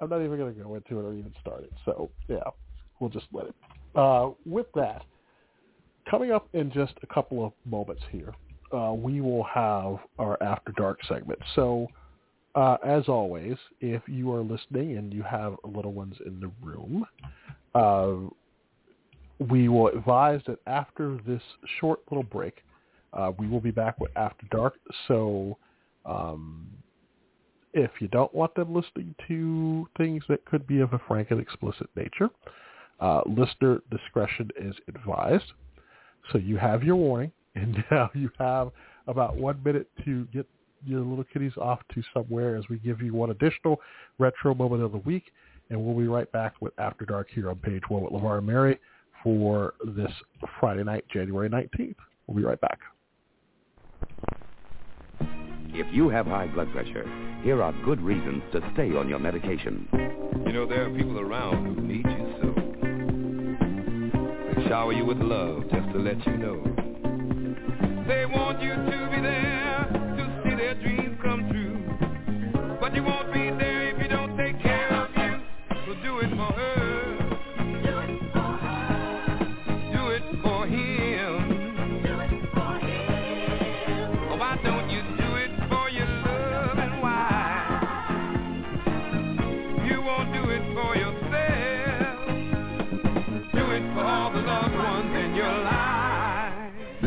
I'm 0.00 0.10
not 0.10 0.22
even 0.22 0.36
going 0.36 0.54
to 0.54 0.60
go 0.62 0.74
into 0.74 0.98
it 0.98 1.04
or 1.04 1.14
even 1.14 1.32
start 1.40 1.62
it. 1.62 1.72
So 1.84 2.10
yeah, 2.28 2.40
we'll 3.00 3.10
just 3.10 3.26
let 3.32 3.46
it. 3.46 3.54
Uh, 3.94 4.30
with 4.44 4.66
that, 4.74 5.04
coming 6.10 6.32
up 6.32 6.48
in 6.52 6.70
just 6.70 6.94
a 7.02 7.06
couple 7.06 7.44
of 7.44 7.52
moments 7.64 8.02
here, 8.10 8.34
uh, 8.72 8.92
we 8.92 9.20
will 9.20 9.44
have 9.44 9.98
our 10.18 10.42
After 10.42 10.72
Dark 10.72 10.98
segment. 11.08 11.38
So 11.54 11.88
uh, 12.54 12.78
as 12.84 13.08
always, 13.08 13.56
if 13.80 14.02
you 14.06 14.32
are 14.32 14.40
listening 14.40 14.96
and 14.96 15.12
you 15.12 15.22
have 15.22 15.56
little 15.64 15.92
ones 15.92 16.16
in 16.24 16.40
the 16.40 16.50
room, 16.62 17.04
uh, 17.76 18.14
we 19.50 19.68
will 19.68 19.88
advise 19.88 20.40
that 20.46 20.58
after 20.66 21.18
this 21.26 21.42
short 21.78 22.00
little 22.10 22.24
break, 22.24 22.62
uh, 23.12 23.32
we 23.38 23.46
will 23.46 23.60
be 23.60 23.70
back 23.70 24.00
with 24.00 24.10
After 24.16 24.46
Dark. 24.50 24.74
So 25.08 25.58
um, 26.04 26.66
if 27.74 27.90
you 28.00 28.08
don't 28.08 28.34
want 28.34 28.54
them 28.54 28.74
listening 28.74 29.14
to 29.28 29.86
things 29.98 30.24
that 30.28 30.44
could 30.46 30.66
be 30.66 30.80
of 30.80 30.92
a 30.94 31.00
frank 31.06 31.30
and 31.30 31.40
explicit 31.40 31.88
nature, 31.94 32.30
uh, 33.00 33.20
listener 33.26 33.82
discretion 33.90 34.50
is 34.58 34.74
advised. 34.88 35.52
So 36.32 36.38
you 36.38 36.56
have 36.56 36.82
your 36.82 36.96
warning, 36.96 37.32
and 37.54 37.84
now 37.90 38.10
you 38.14 38.30
have 38.38 38.70
about 39.06 39.36
one 39.36 39.60
minute 39.62 39.88
to 40.04 40.26
get 40.32 40.46
your 40.84 41.00
little 41.00 41.24
kitties 41.24 41.56
off 41.60 41.80
to 41.94 42.02
somewhere 42.14 42.56
as 42.56 42.64
we 42.68 42.78
give 42.78 43.02
you 43.02 43.12
one 43.12 43.30
additional 43.30 43.80
retro 44.18 44.54
moment 44.54 44.82
of 44.82 44.92
the 44.92 44.98
week. 44.98 45.24
And 45.70 45.84
we'll 45.84 45.96
be 45.96 46.06
right 46.06 46.30
back 46.32 46.54
with 46.60 46.72
After 46.78 47.04
Dark 47.04 47.28
here 47.30 47.50
on 47.50 47.56
page 47.56 47.82
one 47.88 48.02
with 48.02 48.12
LeVar 48.12 48.38
and 48.38 48.46
Mary 48.46 48.78
for 49.22 49.74
this 49.84 50.10
Friday 50.60 50.84
night, 50.84 51.04
January 51.12 51.48
19th. 51.48 51.96
We'll 52.26 52.36
be 52.36 52.44
right 52.44 52.60
back. 52.60 52.78
If 55.78 55.92
you 55.92 56.08
have 56.08 56.26
high 56.26 56.46
blood 56.46 56.72
pressure, 56.72 57.04
here 57.42 57.62
are 57.62 57.72
good 57.84 58.00
reasons 58.00 58.42
to 58.52 58.60
stay 58.74 58.96
on 58.96 59.08
your 59.08 59.18
medication. 59.18 59.88
You 60.46 60.52
know, 60.52 60.66
there 60.66 60.86
are 60.86 60.90
people 60.90 61.20
around 61.20 61.74
who 61.74 61.82
need 61.82 62.06
you 62.06 62.34
so. 62.40 62.54
They 64.54 64.68
shower 64.68 64.92
you 64.92 65.04
with 65.04 65.18
love 65.18 65.62
just 65.70 65.92
to 65.92 65.98
let 65.98 66.24
you 66.26 66.36
know. 66.38 66.85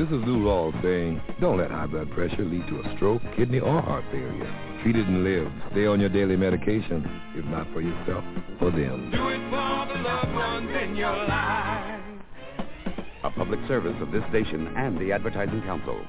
This 0.10 0.22
is 0.22 0.26
Lou 0.26 0.44
Rawls 0.44 0.82
saying, 0.82 1.22
don't 1.40 1.60
let 1.60 1.70
high 1.70 1.86
blood 1.86 2.10
pressure 2.10 2.44
lead 2.44 2.66
to 2.68 2.80
a 2.80 2.96
stroke, 2.96 3.22
kidney, 3.38 3.60
or 3.60 3.80
heart 3.80 4.04
failure. 4.12 4.80
Treat 4.82 4.96
it 4.96 5.06
and 5.06 5.24
live. 5.24 5.52
Stay 5.72 5.86
on 5.86 6.00
your 6.00 6.10
daily 6.10 6.36
medication. 6.36 7.06
If 7.36 7.46
not 7.46 7.72
for 7.74 7.82
yourself, 7.82 8.24
for 8.58 8.72
them. 8.72 9.12
Do 9.12 9.28
it 9.28 9.38
for 9.52 9.94
the 9.94 10.02
loved 10.02 10.34
ones 10.34 10.72
in 10.82 10.96
your 10.96 11.16
life. 11.16 12.02
A 13.24 13.30
public 13.30 13.60
service 13.68 13.96
of 14.02 14.12
this 14.12 14.24
station 14.30 14.74
and 14.76 14.98
the 14.98 15.12
Advertising 15.12 15.62
Council. 15.62 16.04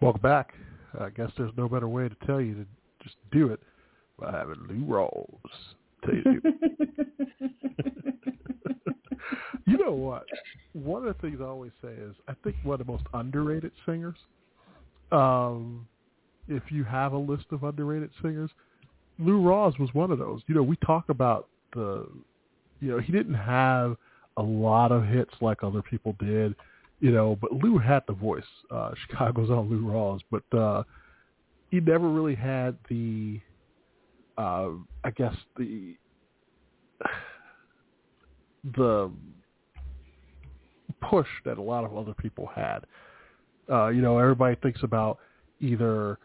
Welcome 0.00 0.22
back. 0.22 0.54
I 0.98 1.10
guess 1.10 1.30
there's 1.36 1.52
no 1.58 1.68
better 1.68 1.88
way 1.88 2.08
to 2.08 2.16
tell 2.24 2.40
you 2.40 2.54
to 2.54 2.66
just 3.02 3.16
do 3.30 3.48
it 3.48 3.60
by 4.18 4.30
having 4.30 4.66
Lou 4.66 4.86
Rawls 4.86 5.36
tell 6.06 6.14
you 6.14 6.22
to 6.22 6.40
do 6.40 6.40
it. 6.44 8.14
you 9.68 9.76
know 9.76 9.92
what? 9.92 10.24
One 10.72 11.06
of 11.06 11.14
the 11.14 11.20
things 11.20 11.40
I 11.40 11.44
always 11.44 11.72
say 11.82 11.88
is 11.88 12.14
I 12.26 12.34
think 12.42 12.56
one 12.62 12.80
of 12.80 12.86
the 12.86 12.90
most 12.90 13.04
underrated 13.12 13.72
singers, 13.84 14.16
um, 15.12 15.86
if 16.48 16.62
you 16.70 16.84
have 16.84 17.12
a 17.12 17.18
list 17.18 17.44
of 17.50 17.64
underrated 17.64 18.10
singers, 18.22 18.50
Lou 19.18 19.42
Rawls 19.42 19.78
was 19.78 19.92
one 19.92 20.10
of 20.10 20.18
those. 20.18 20.40
You 20.46 20.54
know, 20.54 20.62
we 20.62 20.76
talk 20.76 21.08
about 21.08 21.48
the, 21.74 22.08
you 22.80 22.90
know, 22.90 22.98
he 22.98 23.12
didn't 23.12 23.34
have 23.34 23.96
a 24.36 24.42
lot 24.42 24.92
of 24.92 25.04
hits 25.04 25.32
like 25.40 25.62
other 25.62 25.82
people 25.82 26.14
did, 26.18 26.54
you 27.00 27.10
know, 27.10 27.36
but 27.40 27.52
Lou 27.52 27.78
had 27.78 28.02
the 28.06 28.14
voice. 28.14 28.42
Uh, 28.70 28.92
Chicago's 29.08 29.50
on 29.50 29.68
Lou 29.68 29.82
Rawls, 29.82 30.20
but 30.30 30.56
uh, 30.56 30.82
he 31.70 31.80
never 31.80 32.08
really 32.08 32.36
had 32.36 32.76
the, 32.88 33.40
uh, 34.38 34.70
I 35.04 35.10
guess 35.10 35.34
the, 35.56 35.96
the 38.76 39.10
push 41.00 41.28
that 41.44 41.58
a 41.58 41.62
lot 41.62 41.84
of 41.84 41.96
other 41.96 42.14
people 42.14 42.48
had. 42.54 42.80
Uh, 43.70 43.88
you 43.88 44.00
know, 44.00 44.18
everybody 44.18 44.56
thinks 44.56 44.82
about 44.82 45.18
either 45.60 46.18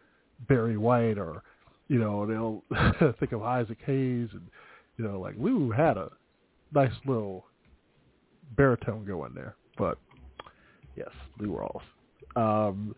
Barry 0.47 0.77
White 0.77 1.17
or, 1.17 1.43
you 1.87 1.99
know, 1.99 2.25
they'll 2.25 3.13
think 3.19 3.31
of 3.31 3.43
Isaac 3.43 3.79
Hayes 3.85 4.29
and, 4.31 4.47
you 4.97 5.05
know, 5.05 5.19
like 5.19 5.35
Lou 5.37 5.71
had 5.71 5.97
a 5.97 6.09
nice 6.73 6.93
little 7.05 7.45
baritone 8.55 9.05
going 9.05 9.33
there. 9.33 9.55
But 9.77 9.97
yes, 10.95 11.09
Lou 11.39 11.57
Rawls. 11.57 11.81
Um, 12.35 12.95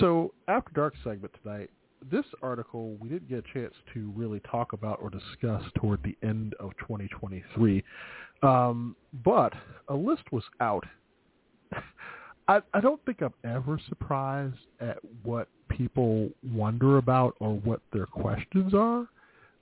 so 0.00 0.32
after 0.48 0.72
dark 0.74 0.94
segment 1.04 1.32
tonight, 1.42 1.70
this 2.10 2.24
article 2.42 2.96
we 3.00 3.08
didn't 3.08 3.28
get 3.28 3.38
a 3.38 3.52
chance 3.58 3.74
to 3.94 4.12
really 4.14 4.40
talk 4.40 4.72
about 4.72 4.98
or 5.00 5.10
discuss 5.10 5.62
toward 5.76 6.02
the 6.02 6.16
end 6.26 6.54
of 6.60 6.70
2023, 6.78 7.82
um, 8.42 8.94
but 9.24 9.52
a 9.88 9.94
list 9.94 10.22
was 10.30 10.44
out 10.60 10.84
I, 12.48 12.60
I 12.74 12.80
don't 12.80 13.00
think 13.06 13.22
I'm 13.22 13.32
ever 13.44 13.80
surprised 13.88 14.58
at 14.80 14.98
what 15.22 15.48
people 15.68 16.28
wonder 16.52 16.98
about 16.98 17.34
or 17.40 17.54
what 17.54 17.80
their 17.92 18.06
questions 18.06 18.74
are, 18.74 19.08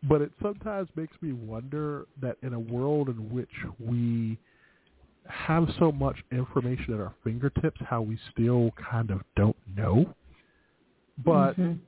but 0.09 0.21
it 0.21 0.33
sometimes 0.43 0.89
makes 0.97 1.17
me 1.23 1.33
wonder 1.33 2.07
that 2.21 2.37
in 2.43 2.55
a 2.55 2.61
world 2.61 3.09
in 3.09 3.31
which 3.31 3.51
we 3.79 4.37
have 5.29 5.69
so 5.79 5.93
much 5.93 6.17
information 6.33 6.95
at 6.95 7.01
our 7.01 7.15
fingertips, 7.23 7.81
how 7.85 8.03
we 8.03 8.19
still 8.33 8.73
kind 8.91 9.11
of 9.11 9.21
don't 9.37 9.57
know. 9.77 10.13
But 11.25 11.57
Mhm. 11.57 11.79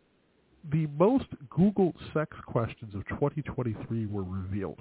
the 0.70 0.86
most 0.86 1.26
Googled 1.50 1.96
sex 2.12 2.36
questions 2.46 2.94
of 2.94 3.04
2023 3.08 4.06
were 4.06 4.22
revealed. 4.22 4.80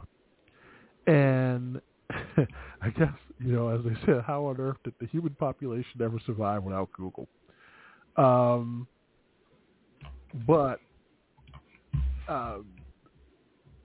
And 1.07 1.81
I 2.81 2.89
guess, 2.89 3.13
you 3.39 3.53
know, 3.53 3.69
as 3.69 3.83
they 3.83 3.95
said, 4.05 4.23
how 4.25 4.45
on 4.45 4.59
earth 4.59 4.77
did 4.83 4.93
the 4.99 5.07
human 5.07 5.35
population 5.35 6.01
ever 6.01 6.19
survive 6.25 6.63
without 6.63 6.89
Google? 6.93 7.27
Um, 8.17 8.87
but 10.47 10.79
um, 12.27 12.65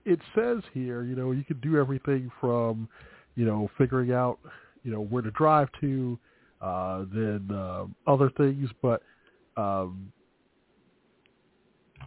it 0.05 0.20
says 0.35 0.62
here, 0.73 1.03
you 1.03 1.15
know, 1.15 1.32
you 1.32 1.45
can 1.45 1.61
do 1.61 1.78
everything 1.78 2.31
from, 2.40 2.89
you 3.35 3.45
know, 3.45 3.70
figuring 3.78 4.12
out, 4.12 4.39
you 4.82 4.90
know, 4.90 5.01
where 5.03 5.23
to 5.23 5.31
drive 5.32 5.69
to, 5.81 6.19
uh, 6.61 7.05
then 7.12 7.49
uh, 7.53 7.85
other 8.07 8.31
things. 8.36 8.70
But, 8.82 9.03
um, 9.57 10.12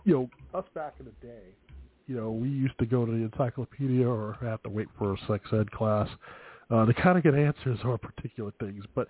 you 0.04 0.14
know, 0.14 0.30
us 0.58 0.66
back 0.74 0.96
in 1.00 1.06
the 1.06 1.26
day, 1.26 1.44
you 2.12 2.18
know, 2.18 2.30
we 2.30 2.50
used 2.50 2.78
to 2.80 2.86
go 2.86 3.06
to 3.06 3.12
the 3.12 3.20
encyclopedia 3.20 4.06
or 4.06 4.38
have 4.42 4.62
to 4.64 4.70
wait 4.70 4.88
for 4.98 5.14
a 5.14 5.18
sex 5.30 5.46
ed 5.54 5.72
class 5.72 6.10
uh, 6.70 6.86
to 6.86 6.94
kind 6.94 7.18
of 7.18 7.24
get 7.24 7.36
answers 7.36 7.80
on 7.86 7.98
particular 8.00 8.52
things. 8.60 8.84
But 8.94 9.08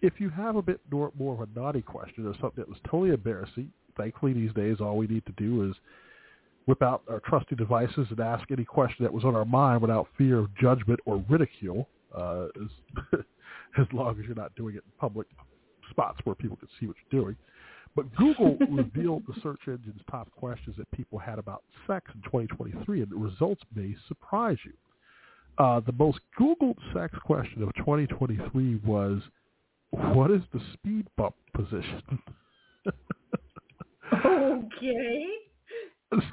if 0.00 0.14
you 0.18 0.30
have 0.30 0.56
a 0.56 0.62
bit 0.62 0.80
more, 0.90 1.12
more 1.16 1.34
of 1.34 1.48
a 1.48 1.58
naughty 1.58 1.82
question 1.82 2.26
or 2.26 2.32
something 2.40 2.56
that 2.56 2.68
was 2.68 2.78
totally 2.90 3.10
embarrassing, 3.10 3.70
thankfully 3.96 4.32
these 4.32 4.52
days 4.54 4.78
all 4.80 4.96
we 4.96 5.06
need 5.06 5.24
to 5.26 5.32
do 5.32 5.70
is 5.70 5.76
whip 6.66 6.82
out 6.82 7.02
our 7.08 7.20
trusty 7.20 7.54
devices 7.54 8.08
and 8.10 8.18
ask 8.18 8.50
any 8.50 8.64
question 8.64 9.04
that 9.04 9.12
was 9.12 9.24
on 9.24 9.36
our 9.36 9.44
mind 9.44 9.80
without 9.80 10.08
fear 10.18 10.38
of 10.38 10.54
judgment 10.56 10.98
or 11.06 11.24
ridicule, 11.28 11.88
uh, 12.16 12.46
as, 12.60 13.20
as 13.78 13.86
long 13.92 14.18
as 14.18 14.26
you're 14.26 14.34
not 14.34 14.52
doing 14.56 14.74
it 14.74 14.82
in 14.84 14.92
public 14.98 15.28
spots 15.90 16.18
where 16.24 16.34
people 16.34 16.56
can 16.56 16.68
see 16.80 16.86
what 16.86 16.96
you're 17.10 17.22
doing. 17.22 17.36
But 17.96 18.14
Google 18.16 18.56
revealed 18.70 19.24
the 19.26 19.40
search 19.42 19.62
engine's 19.66 20.00
top 20.10 20.30
questions 20.32 20.76
that 20.78 20.90
people 20.92 21.18
had 21.18 21.38
about 21.38 21.62
sex 21.86 22.10
in 22.14 22.22
2023, 22.22 23.02
and 23.02 23.10
the 23.10 23.16
results 23.16 23.62
may 23.74 23.94
surprise 24.08 24.58
you. 24.64 24.72
Uh, 25.58 25.80
the 25.80 25.92
most 25.92 26.20
Googled 26.38 26.78
sex 26.94 27.14
question 27.24 27.62
of 27.62 27.74
2023 27.74 28.80
was, 28.84 29.20
what 29.90 30.30
is 30.30 30.42
the 30.52 30.60
speed 30.74 31.06
bump 31.16 31.34
position? 31.54 32.02
Okay. 34.12 35.26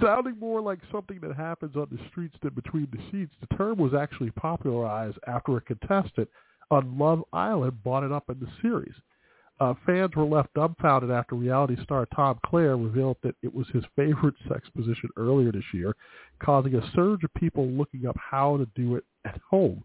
Sounding 0.02 0.40
more 0.40 0.62
like 0.62 0.80
something 0.92 1.20
that 1.22 1.36
happens 1.36 1.76
on 1.76 1.88
the 1.92 2.00
streets 2.10 2.36
than 2.42 2.54
between 2.54 2.88
the 2.92 3.00
sheets, 3.12 3.34
the 3.40 3.56
term 3.56 3.78
was 3.78 3.94
actually 3.94 4.32
popularized 4.32 5.20
after 5.28 5.58
a 5.58 5.62
contestant 5.62 6.28
on 6.72 6.98
Love 6.98 7.24
Island 7.32 7.84
brought 7.84 8.04
it 8.04 8.12
up 8.12 8.30
in 8.30 8.40
the 8.40 8.48
series. 8.62 8.96
Uh, 9.60 9.74
fans 9.86 10.16
were 10.16 10.24
left 10.24 10.54
dumbfounded 10.54 11.10
after 11.10 11.36
reality 11.36 11.76
star 11.84 12.08
Tom 12.16 12.38
Clare 12.46 12.78
revealed 12.78 13.18
that 13.24 13.36
it 13.42 13.54
was 13.54 13.68
his 13.74 13.84
favorite 13.96 14.36
sex 14.48 14.70
position 14.76 15.10
earlier 15.18 15.52
this 15.52 15.64
year, 15.74 15.96
causing 16.44 16.76
a 16.76 16.92
surge 16.94 17.24
of 17.24 17.34
people 17.34 17.68
looking 17.68 18.06
up 18.06 18.16
how 18.18 18.58
to 18.58 18.68
do 18.76 18.96
it 18.96 19.04
at 19.26 19.42
home. 19.50 19.84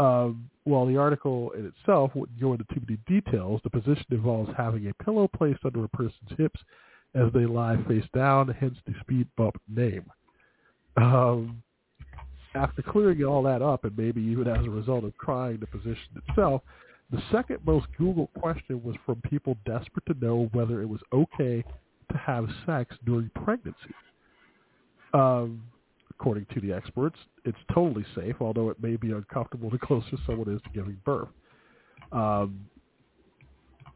Um, 0.00 0.50
while 0.64 0.86
the 0.86 0.96
article 0.96 1.50
in 1.52 1.66
itself 1.66 2.12
wouldn't 2.14 2.40
go 2.40 2.52
into 2.52 2.64
too 2.72 2.82
many 2.88 2.98
details, 3.06 3.60
the 3.64 3.70
position 3.70 4.04
involves 4.10 4.50
having 4.56 4.88
a 4.88 5.04
pillow 5.04 5.28
placed 5.28 5.64
under 5.64 5.84
a 5.84 5.88
person's 5.88 6.36
hips 6.36 6.60
as 7.14 7.32
they 7.32 7.46
lie 7.46 7.76
face 7.88 8.04
down, 8.14 8.48
hence 8.48 8.76
the 8.86 8.94
speed 9.00 9.26
bump 9.36 9.60
name. 9.68 10.04
Um, 10.96 11.62
after 12.54 12.82
clearing 12.82 13.24
all 13.24 13.42
that 13.44 13.62
up, 13.62 13.84
and 13.84 13.96
maybe 13.96 14.20
even 14.20 14.48
as 14.48 14.64
a 14.64 14.70
result 14.70 15.04
of 15.04 15.16
trying 15.18 15.58
the 15.58 15.66
position 15.66 16.20
itself, 16.28 16.62
the 17.10 17.22
second 17.32 17.58
most 17.64 17.86
Googled 17.98 18.28
question 18.38 18.82
was 18.82 18.96
from 19.06 19.20
people 19.22 19.56
desperate 19.64 20.04
to 20.06 20.14
know 20.24 20.48
whether 20.52 20.82
it 20.82 20.88
was 20.88 21.00
okay 21.12 21.64
to 22.10 22.18
have 22.18 22.46
sex 22.66 22.94
during 23.06 23.30
pregnancy. 23.44 23.94
Um, 25.14 25.62
according 26.10 26.46
to 26.52 26.60
the 26.60 26.72
experts, 26.72 27.16
it's 27.44 27.58
totally 27.72 28.04
safe, 28.14 28.36
although 28.40 28.68
it 28.70 28.82
may 28.82 28.96
be 28.96 29.12
uncomfortable 29.12 29.70
the 29.70 29.78
closer 29.86 30.16
someone 30.26 30.54
is 30.54 30.60
to 30.62 30.70
giving 30.74 31.00
birth. 31.04 31.28
Um, 32.12 32.66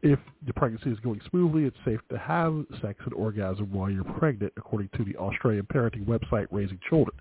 if 0.01 0.19
the 0.45 0.53
pregnancy 0.53 0.89
is 0.89 0.99
going 0.99 1.21
smoothly, 1.29 1.63
it's 1.63 1.77
safe 1.85 1.99
to 2.09 2.17
have 2.17 2.65
sex 2.81 2.99
and 3.05 3.13
orgasm 3.13 3.71
while 3.71 3.89
you're 3.89 4.03
pregnant, 4.03 4.51
according 4.57 4.89
to 4.97 5.05
the 5.05 5.15
Australian 5.15 5.65
parenting 5.65 6.05
website 6.05 6.47
Raising 6.51 6.79
Children. 6.89 7.15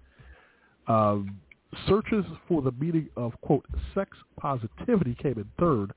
Um, 0.89 1.41
searches 1.87 2.25
for 2.49 2.63
the 2.63 2.73
meaning 2.73 3.09
of, 3.17 3.33
quote, 3.41 3.65
sex 3.95 4.17
positivity 4.39 5.15
came 5.15 5.35
in 5.35 5.47
third, 5.59 5.93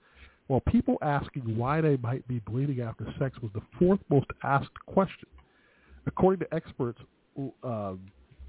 while 0.48 0.62
people 0.62 0.98
asking 1.02 1.58
why 1.58 1.82
they 1.82 1.98
might 1.98 2.28
be 2.28 2.40
bleeding 2.40 2.82
after 2.82 3.06
sex 3.20 3.38
was 3.42 3.52
the 3.54 3.62
fourth 3.80 4.00
most 4.10 4.28
asked 4.44 4.74
question. 4.86 5.28
According 6.06 6.48
to 6.48 6.54
experts, 6.54 7.00
um, 7.64 8.00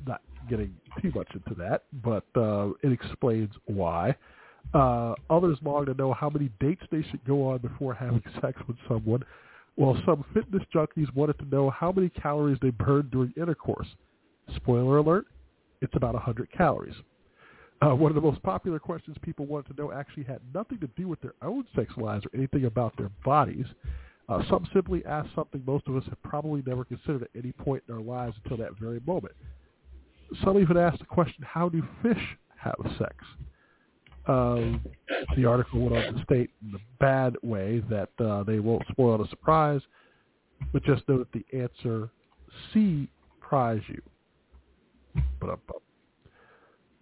not 0.06 0.20
getting 0.48 0.74
too 1.00 1.10
much 1.14 1.28
into 1.34 1.54
that, 1.58 1.84
but 2.04 2.24
uh, 2.36 2.70
it 2.82 2.92
explains 2.92 3.50
why. 3.64 4.14
Uh, 4.74 5.14
others 5.30 5.58
long 5.62 5.86
to 5.86 5.94
know 5.94 6.12
how 6.12 6.28
many 6.28 6.50
dates 6.60 6.82
they 6.90 7.02
should 7.10 7.24
go 7.24 7.48
on 7.48 7.58
before 7.58 7.94
having 7.94 8.22
sex 8.40 8.60
with 8.68 8.76
someone, 8.88 9.22
while 9.76 9.96
some 10.04 10.24
fitness 10.34 10.62
junkies 10.74 11.12
wanted 11.14 11.38
to 11.38 11.44
know 11.46 11.70
how 11.70 11.92
many 11.92 12.08
calories 12.10 12.58
they 12.60 12.70
burned 12.70 13.10
during 13.10 13.32
intercourse. 13.36 13.88
Spoiler 14.56 14.98
alert, 14.98 15.26
it's 15.80 15.94
about 15.96 16.14
100 16.14 16.50
calories. 16.52 16.94
Uh, 17.82 17.94
one 17.94 18.10
of 18.10 18.14
the 18.14 18.20
most 18.20 18.42
popular 18.42 18.78
questions 18.78 19.16
people 19.22 19.44
wanted 19.44 19.74
to 19.74 19.80
know 19.80 19.92
actually 19.92 20.24
had 20.24 20.40
nothing 20.54 20.78
to 20.80 20.88
do 20.96 21.08
with 21.08 21.20
their 21.20 21.34
own 21.42 21.64
sex 21.74 21.92
lives 21.96 22.24
or 22.24 22.30
anything 22.34 22.64
about 22.64 22.96
their 22.96 23.10
bodies. 23.24 23.66
Uh, 24.28 24.42
some 24.48 24.66
simply 24.72 25.04
asked 25.04 25.28
something 25.34 25.62
most 25.66 25.86
of 25.86 25.96
us 25.96 26.02
have 26.08 26.20
probably 26.22 26.62
never 26.66 26.84
considered 26.84 27.22
at 27.22 27.30
any 27.36 27.52
point 27.52 27.82
in 27.88 27.94
our 27.94 28.00
lives 28.00 28.34
until 28.42 28.56
that 28.56 28.76
very 28.80 29.00
moment. 29.06 29.34
Some 30.42 30.58
even 30.58 30.76
asked 30.76 30.98
the 30.98 31.04
question, 31.04 31.44
how 31.46 31.68
do 31.68 31.86
fish 32.02 32.36
have 32.56 32.74
sex? 32.98 33.14
Um, 34.26 34.80
the 35.36 35.44
article 35.44 35.80
went 35.80 35.96
on 35.96 36.14
to 36.14 36.22
state 36.24 36.50
in 36.64 36.72
the 36.72 36.80
bad 36.98 37.36
way 37.42 37.84
that 37.88 38.10
uh, 38.18 38.42
they 38.42 38.58
won't 38.58 38.82
spoil 38.90 39.18
the 39.18 39.28
surprise, 39.28 39.80
but 40.72 40.82
just 40.82 41.08
know 41.08 41.18
that 41.18 41.30
the 41.32 41.44
answer 41.56 42.10
C 42.72 43.08
prize 43.40 43.82
you. 43.86 44.02
But 45.40 45.60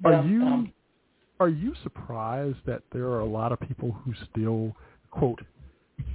are 0.04 0.24
you 0.24 0.68
are 1.40 1.48
you 1.48 1.74
surprised 1.82 2.58
that 2.66 2.82
there 2.92 3.06
are 3.06 3.20
a 3.20 3.26
lot 3.26 3.52
of 3.52 3.60
people 3.60 3.92
who 3.92 4.12
still 4.30 4.74
quote 5.10 5.40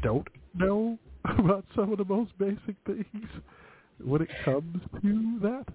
don't 0.01 0.27
know 0.55 0.97
about 1.25 1.65
some 1.75 1.91
of 1.91 1.97
the 1.97 2.05
most 2.05 2.37
basic 2.37 2.75
things 2.85 3.27
when 4.03 4.21
it 4.21 4.29
comes 4.45 4.81
to 5.01 5.39
that? 5.41 5.65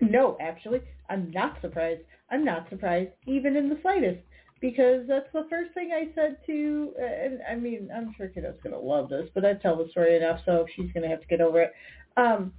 No, 0.00 0.36
actually, 0.40 0.80
I'm 1.10 1.30
not 1.30 1.60
surprised. 1.60 2.02
I'm 2.30 2.44
not 2.44 2.68
surprised 2.70 3.10
even 3.26 3.56
in 3.56 3.68
the 3.68 3.78
slightest 3.82 4.20
because 4.60 5.04
that's 5.08 5.28
the 5.32 5.46
first 5.50 5.74
thing 5.74 5.90
I 5.92 6.12
said 6.14 6.38
to, 6.46 6.92
uh, 7.00 7.04
and 7.04 7.40
I 7.50 7.56
mean, 7.56 7.90
I'm 7.94 8.14
sure 8.16 8.28
kiddo's 8.28 8.58
going 8.62 8.74
to 8.74 8.80
love 8.80 9.08
this, 9.08 9.28
but 9.34 9.44
I 9.44 9.54
tell 9.54 9.76
the 9.76 9.90
story 9.90 10.16
enough, 10.16 10.40
so 10.46 10.66
she's 10.74 10.90
going 10.92 11.02
to 11.02 11.08
have 11.08 11.20
to 11.20 11.26
get 11.26 11.40
over 11.40 11.62
it. 11.62 11.72
Um, 12.16 12.52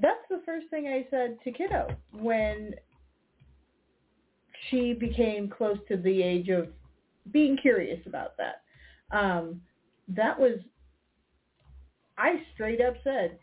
that's 0.00 0.26
the 0.28 0.42
first 0.44 0.66
thing 0.70 0.88
I 0.88 1.06
said 1.10 1.38
to 1.44 1.52
kiddo 1.52 1.88
when 2.12 2.74
she 4.70 4.92
became 4.92 5.48
close 5.48 5.78
to 5.88 5.96
the 5.96 6.22
age 6.22 6.48
of 6.48 6.68
being 7.30 7.56
curious 7.56 8.00
about 8.06 8.34
that. 8.36 8.62
Um, 9.16 9.60
that 10.08 10.38
was, 10.38 10.58
I 12.18 12.42
straight 12.54 12.80
up 12.80 12.94
said, 13.02 13.38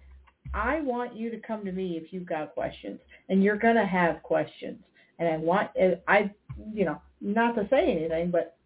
I 0.54 0.82
want 0.82 1.16
you 1.16 1.32
to 1.32 1.40
come 1.40 1.64
to 1.66 1.72
me 1.72 1.98
if 1.98 2.12
you've 2.12 2.26
got 2.26 2.54
questions, 2.54 3.00
and 3.30 3.44
you're 3.44 3.58
to 3.76 3.86
have 3.86 4.22
questions. 4.22 4.80
And 5.20 5.30
I 5.30 5.38
want, 5.38 5.70
I, 6.08 6.32
you 6.74 6.86
know, 6.86 7.02
not 7.22 7.56
to 7.56 7.68
say 7.70 7.92
anything, 7.92 8.32
but 8.32 8.58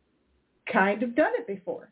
kind 0.72 1.04
of 1.04 1.16
done 1.16 1.32
it 1.38 1.48
before. 1.48 1.92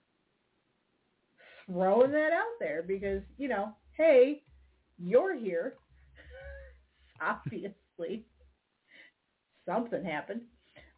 Throwing 1.65 2.11
that 2.11 2.31
out 2.34 2.60
there 2.60 2.84
because, 2.85 3.22
you 3.38 3.48
know, 3.49 3.76
hey, 3.95 4.41
you're 4.98 5.38
here. 5.38 5.76
Obviously, 7.22 8.26
something 9.65 10.03
happened. 10.03 10.41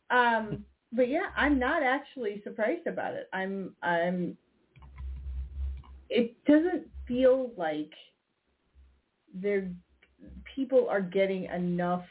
Um, 0.10 0.66
but 0.92 1.10
yeah, 1.10 1.28
I'm 1.36 1.60
not 1.60 1.84
actually 1.84 2.42
surprised 2.44 2.88
about 2.88 3.14
it. 3.14 3.28
I'm, 3.34 3.74
I'm, 3.82 4.38
it 6.10 6.36
doesn't 6.46 6.88
feel 7.08 7.52
like 7.58 7.92
there, 9.34 9.70
people 10.56 10.88
are 10.90 11.02
getting 11.02 11.46
enough 11.46 12.06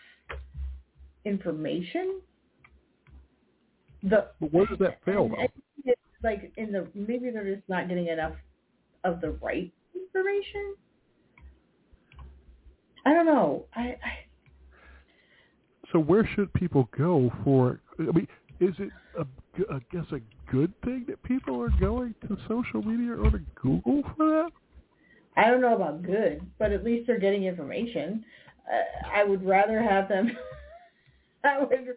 information. 1.25 2.21
The 4.03 4.29
but 4.39 4.53
where 4.53 4.66
does 4.66 4.79
that 4.81 5.03
fail? 5.05 5.29
Though? 5.29 5.95
like 6.23 6.53
in 6.57 6.73
the 6.73 6.89
maybe 6.95 7.31
they're 7.31 7.55
just 7.55 7.69
not 7.69 7.89
getting 7.89 8.09
enough 8.09 8.35
of 9.05 9.21
the 9.21 9.33
right 9.33 9.73
information. 9.95 10.75
I 13.07 13.12
don't 13.12 13.27
know. 13.27 13.66
I, 13.75 13.81
I 13.81 14.24
So 15.95 16.01
where 16.01 16.29
should 16.35 16.53
people 16.55 16.89
go 16.99 17.33
for? 17.45 17.79
I 18.01 18.03
mean, 18.03 18.27
is 18.59 18.75
it 18.81 18.91
a, 19.16 19.25
I 19.73 19.79
guess 19.93 20.05
a 20.11 20.19
good 20.51 20.73
thing 20.85 21.05
that 21.07 21.23
people 21.23 21.62
are 21.62 21.71
going 21.79 22.16
to 22.27 22.37
social 22.49 22.83
media 22.83 23.12
or 23.12 23.31
to 23.31 23.39
Google 23.55 24.03
for 24.16 24.27
that? 24.27 24.51
I 25.37 25.49
don't 25.49 25.61
know 25.61 25.77
about 25.77 26.03
good, 26.03 26.45
but 26.59 26.73
at 26.73 26.83
least 26.83 27.07
they're 27.07 27.21
getting 27.21 27.45
information. 27.45 28.25
Uh, 28.69 29.09
I 29.15 29.23
would 29.23 29.47
rather 29.47 29.81
have 29.81 30.09
them. 30.09 30.33
I 31.45 31.61
would 31.61 31.95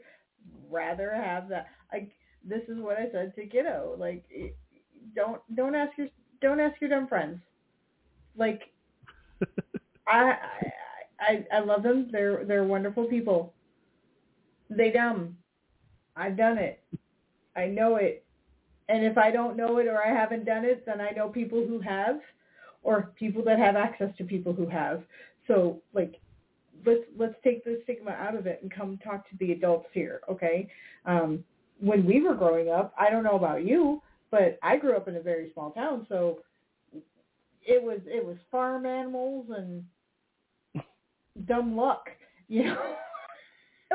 rather 0.69 1.11
have 1.15 1.49
that. 1.49 1.65
Like 1.91 2.11
this 2.47 2.61
is 2.67 2.77
what 2.77 2.97
I 2.97 3.09
said 3.11 3.33
to 3.35 3.47
Kiddo. 3.47 3.95
Like, 3.97 4.23
don't 5.15 5.41
don't 5.55 5.73
ask 5.73 5.97
your 5.97 6.09
don't 6.39 6.59
ask 6.59 6.79
your 6.79 6.91
dumb 6.91 7.07
friends. 7.07 7.39
Like, 8.37 8.61
I, 10.07 10.35
I 10.35 10.37
I 11.19 11.45
I 11.51 11.59
love 11.61 11.81
them. 11.81 12.09
They're 12.11 12.45
they're 12.45 12.63
wonderful 12.63 13.05
people. 13.05 13.55
They 14.69 14.91
dumb. 14.91 15.37
I've 16.15 16.37
done 16.37 16.57
it. 16.57 16.83
I 17.55 17.67
know 17.67 17.95
it. 17.97 18.25
And 18.89 19.05
if 19.05 19.17
I 19.17 19.31
don't 19.31 19.57
know 19.57 19.77
it 19.77 19.87
or 19.87 20.01
I 20.01 20.09
haven't 20.09 20.45
done 20.45 20.65
it, 20.65 20.85
then 20.85 21.01
I 21.01 21.11
know 21.11 21.29
people 21.29 21.65
who 21.67 21.79
have 21.81 22.19
or 22.83 23.11
people 23.17 23.43
that 23.43 23.59
have 23.59 23.75
access 23.75 24.15
to 24.17 24.23
people 24.23 24.53
who 24.53 24.67
have. 24.67 25.03
So 25.47 25.81
like 25.93 26.19
let's 26.85 27.01
let's 27.17 27.35
take 27.43 27.63
the 27.63 27.79
stigma 27.83 28.11
out 28.11 28.35
of 28.35 28.47
it 28.47 28.59
and 28.61 28.73
come 28.73 28.97
talk 29.03 29.29
to 29.29 29.37
the 29.39 29.51
adults 29.51 29.87
here, 29.93 30.21
okay? 30.29 30.69
Um 31.05 31.43
when 31.79 32.05
we 32.05 32.21
were 32.21 32.33
growing 32.35 32.69
up, 32.69 32.93
I 32.99 33.09
don't 33.09 33.23
know 33.23 33.35
about 33.35 33.63
you, 33.65 34.01
but 34.31 34.57
I 34.63 34.77
grew 34.77 34.95
up 34.95 35.07
in 35.07 35.15
a 35.17 35.21
very 35.21 35.51
small 35.53 35.71
town, 35.71 36.05
so 36.09 36.39
it 37.63 37.81
was 37.81 37.99
it 38.05 38.25
was 38.25 38.37
farm 38.51 38.85
animals 38.85 39.47
and 39.55 39.83
dumb 41.45 41.75
luck, 41.75 42.07
you 42.47 42.63
know. 42.65 42.95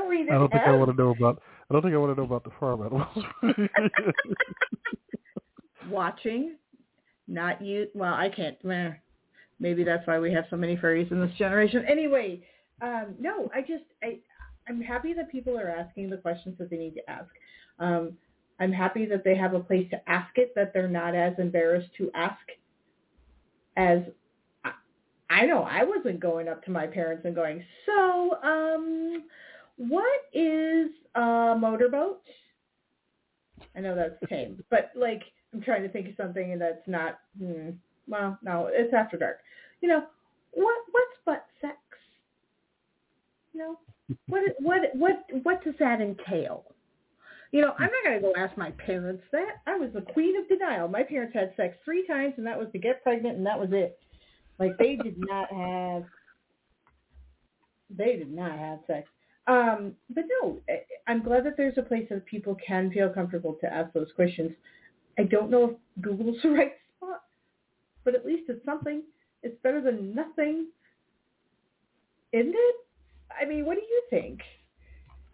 We 0.09 0.19
didn't 0.19 0.35
I 0.35 0.39
don't 0.39 0.51
think 0.51 0.63
I 0.65 0.73
want 0.73 0.91
to 0.91 0.97
know 0.97 1.11
about. 1.11 1.43
I 1.71 1.75
don't 1.75 1.83
think 1.83 1.95
I 1.95 1.99
want 1.99 2.17
to 2.17 2.21
know 2.21 2.27
about 2.27 2.45
the 2.45 2.51
farm 2.59 2.83
animals. 2.83 3.25
watching, 5.89 6.57
not 7.29 7.63
you. 7.63 7.89
Well, 7.95 8.15
I 8.15 8.29
can't. 8.29 8.57
Maybe 9.61 9.85
that's 9.85 10.07
why 10.07 10.19
we 10.19 10.33
have 10.33 10.45
so 10.51 10.57
many 10.57 10.77
furries 10.77 11.11
in 11.13 11.21
this 11.21 11.35
generation. 11.39 11.85
Anyway, 11.89 12.43
um, 12.81 13.15
no, 13.21 13.51
I 13.55 13.61
just 13.61 13.85
I 14.03 14.19
I'm 14.69 14.81
happy 14.81 15.13
that 15.15 15.31
people 15.31 15.59
are 15.59 15.69
asking 15.69 16.11
the 16.11 16.17
questions 16.17 16.57
that 16.59 16.71
they 16.71 16.77
need 16.77 16.95
to 16.95 17.11
ask. 17.11 17.31
Um, 17.79 18.13
I'm 18.61 18.73
happy 18.73 19.07
that 19.07 19.25
they 19.25 19.37
have 19.37 19.55
a 19.55 19.61
place 19.61 19.89
to 19.91 20.11
ask 20.11 20.37
it. 20.37 20.53
That 20.57 20.73
they're 20.73 20.89
not 20.89 21.15
as 21.15 21.35
embarrassed 21.39 21.91
to 21.99 22.11
ask 22.15 22.41
as 23.77 24.01
I, 24.65 24.73
I 25.31 25.47
know 25.47 25.63
I 25.63 25.85
wasn't 25.85 26.21
going 26.21 26.49
up 26.49 26.65
to 26.65 26.71
my 26.71 26.87
parents 26.87 27.25
and 27.25 27.35
going, 27.35 27.65
so 27.87 28.37
um, 28.43 29.25
what 29.89 30.21
is 30.33 30.91
a 31.15 31.57
motorboat? 31.59 32.23
I 33.77 33.81
know 33.81 33.95
that's 33.95 34.31
tame, 34.31 34.63
but 34.71 34.91
like 34.95 35.23
I'm 35.53 35.63
trying 35.63 35.83
to 35.83 35.89
think 35.89 36.09
of 36.09 36.15
something 36.17 36.53
and 36.53 36.61
that's 36.61 36.87
not. 36.87 37.19
Hmm, 37.39 37.71
well, 38.07 38.39
no, 38.43 38.69
it's 38.71 38.93
after 38.95 39.17
dark. 39.17 39.39
You 39.81 39.89
know, 39.89 40.05
what 40.53 40.77
what's 40.91 41.17
butt 41.25 41.47
sex? 41.61 41.77
You 43.53 43.61
know, 43.61 43.79
what 44.29 44.43
what 44.61 44.81
what 44.95 45.25
what 45.43 45.65
does 45.65 45.75
that 45.79 46.01
entail? 46.01 46.65
You 47.53 47.61
know, 47.61 47.75
I'm 47.79 47.91
not 47.91 48.05
going 48.05 48.17
to 48.17 48.23
go 48.23 48.33
ask 48.35 48.57
my 48.57 48.71
parents 48.71 49.23
that. 49.31 49.61
I 49.67 49.77
was 49.77 49.91
the 49.93 50.01
queen 50.01 50.39
of 50.39 50.49
denial. 50.49 50.89
My 50.89 51.03
parents 51.03 51.35
had 51.35 51.53
sex 51.55 51.77
three 51.85 52.07
times, 52.07 52.33
and 52.39 52.47
that 52.47 52.59
was 52.59 52.69
to 52.73 52.79
get 52.79 53.03
pregnant, 53.03 53.37
and 53.37 53.45
that 53.47 53.61
was 53.61 53.69
it. 53.73 53.99
Like 54.59 54.79
they 54.79 54.97
did 54.97 55.17
not 55.19 55.53
have. 55.53 56.05
They 57.91 58.17
did 58.17 58.33
not 58.33 58.59
have 58.59 58.79
sex. 58.87 59.07
Um, 59.47 59.95
but 60.15 60.25
no, 60.43 60.61
I'm 61.07 61.23
glad 61.23 61.45
that 61.45 61.57
there's 61.57 61.79
a 61.79 61.83
place 61.83 62.07
that 62.11 62.25
people 62.27 62.57
can 62.65 62.91
feel 62.93 63.09
comfortable 63.09 63.57
to 63.61 63.73
ask 63.73 63.93
those 63.93 64.11
questions. 64.15 64.53
I 65.19 65.25
don't 65.25 65.51
know 65.51 65.71
if 65.71 66.03
Google's 66.03 66.37
the 66.43 66.51
right 66.51 66.73
spot, 66.97 67.23
but 68.05 68.15
at 68.15 68.25
least 68.25 68.45
it's 68.49 68.65
something. 68.65 69.03
It's 69.43 69.57
better 69.63 69.81
than 69.81 70.15
nothing, 70.15 70.69
isn't 72.33 72.55
it? 72.55 72.77
I 73.41 73.45
mean, 73.45 73.67
what 73.67 73.75
do 73.75 73.81
you 73.81 74.03
think? 74.11 74.41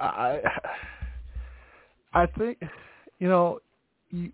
I 0.01 0.41
I 2.15 2.27
think 2.27 2.63
you 3.19 3.29
know 3.29 3.61
you, 4.11 4.33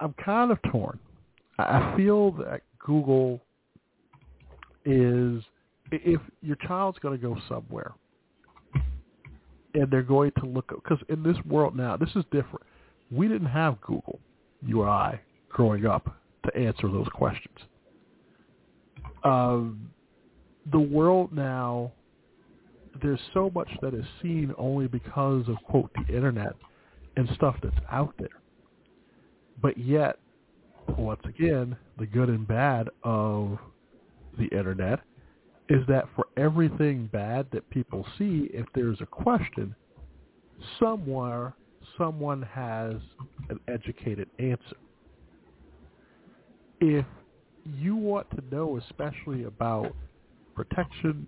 I'm 0.00 0.14
kind 0.22 0.50
of 0.50 0.58
torn. 0.70 0.98
I 1.58 1.94
feel 1.96 2.32
that 2.32 2.62
Google 2.78 3.40
is 4.84 5.42
if 5.90 6.20
your 6.42 6.56
child's 6.66 6.98
going 6.98 7.18
to 7.18 7.22
go 7.22 7.36
somewhere 7.48 7.92
and 9.76 9.90
they're 9.90 10.02
going 10.02 10.32
to 10.40 10.46
look 10.46 10.68
because 10.68 10.98
in 11.08 11.22
this 11.22 11.36
world 11.46 11.76
now 11.76 11.96
this 11.96 12.10
is 12.16 12.24
different. 12.32 12.64
We 13.10 13.28
didn't 13.28 13.48
have 13.48 13.80
Google, 13.80 14.18
you 14.62 14.82
or 14.82 14.88
I, 14.88 15.20
growing 15.48 15.86
up 15.86 16.16
to 16.44 16.56
answer 16.56 16.88
those 16.88 17.08
questions. 17.14 17.56
Um, 19.22 19.90
the 20.72 20.80
world 20.80 21.32
now 21.32 21.92
there's 23.02 23.20
so 23.34 23.50
much 23.54 23.68
that 23.82 23.94
is 23.94 24.04
seen 24.22 24.54
only 24.56 24.88
because 24.88 25.48
of 25.48 25.56
quote 25.68 25.90
the 25.94 26.14
internet 26.14 26.54
and 27.16 27.28
stuff 27.34 27.56
that's 27.62 27.76
out 27.90 28.14
there. 28.18 28.28
But 29.60 29.78
yet, 29.78 30.18
once 30.96 31.20
again, 31.24 31.76
the 31.98 32.06
good 32.06 32.28
and 32.28 32.46
bad 32.46 32.88
of 33.02 33.58
the 34.38 34.46
internet 34.46 35.00
is 35.68 35.84
that 35.88 36.06
for 36.14 36.26
everything 36.36 37.08
bad 37.12 37.46
that 37.52 37.68
people 37.70 38.06
see, 38.18 38.48
if 38.52 38.66
there's 38.74 39.00
a 39.00 39.06
question, 39.06 39.74
somewhere 40.78 41.54
someone 41.98 42.42
has 42.42 42.94
an 43.48 43.58
educated 43.68 44.28
answer. 44.38 44.76
If 46.80 47.06
you 47.64 47.96
want 47.96 48.28
to 48.30 48.54
know 48.54 48.78
especially 48.78 49.44
about 49.44 49.94
protection 50.54 51.26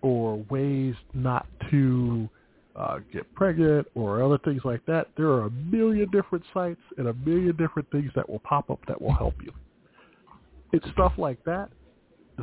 or 0.00 0.44
ways 0.50 0.94
not 1.14 1.46
to 1.70 2.28
uh, 2.76 2.98
get 3.12 3.32
pregnant 3.34 3.86
or 3.94 4.22
other 4.22 4.38
things 4.38 4.62
like 4.64 4.84
that, 4.86 5.08
there 5.16 5.28
are 5.28 5.46
a 5.46 5.50
million 5.50 6.08
different 6.10 6.44
sites 6.54 6.80
and 6.98 7.08
a 7.08 7.14
million 7.14 7.56
different 7.56 7.90
things 7.90 8.10
that 8.14 8.28
will 8.28 8.40
pop 8.40 8.70
up 8.70 8.78
that 8.86 9.00
will 9.00 9.14
help 9.14 9.34
you. 9.42 9.52
It's 10.72 10.88
stuff 10.92 11.12
like 11.18 11.42
that 11.44 11.70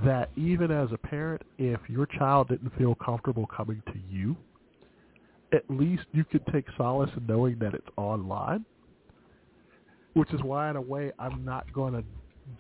that 0.04 0.30
even 0.36 0.72
as 0.72 0.90
a 0.92 0.98
parent, 0.98 1.42
if 1.58 1.80
your 1.88 2.06
child 2.06 2.50
didn't 2.50 2.76
feel 2.78 2.96
comfortable 2.96 3.48
coming 3.48 3.82
to 3.88 4.00
you, 4.10 4.36
at 5.52 5.64
least 5.70 6.04
you 6.12 6.24
could 6.24 6.46
take 6.52 6.66
solace 6.78 7.10
in 7.18 7.26
knowing 7.26 7.58
that 7.60 7.74
it's 7.74 7.88
online. 7.98 8.64
Which 10.14 10.32
is 10.34 10.42
why, 10.42 10.70
in 10.70 10.76
a 10.76 10.82
way, 10.82 11.12
I'm 11.20 11.44
not 11.46 11.72
going 11.74 11.94
to 11.94 12.04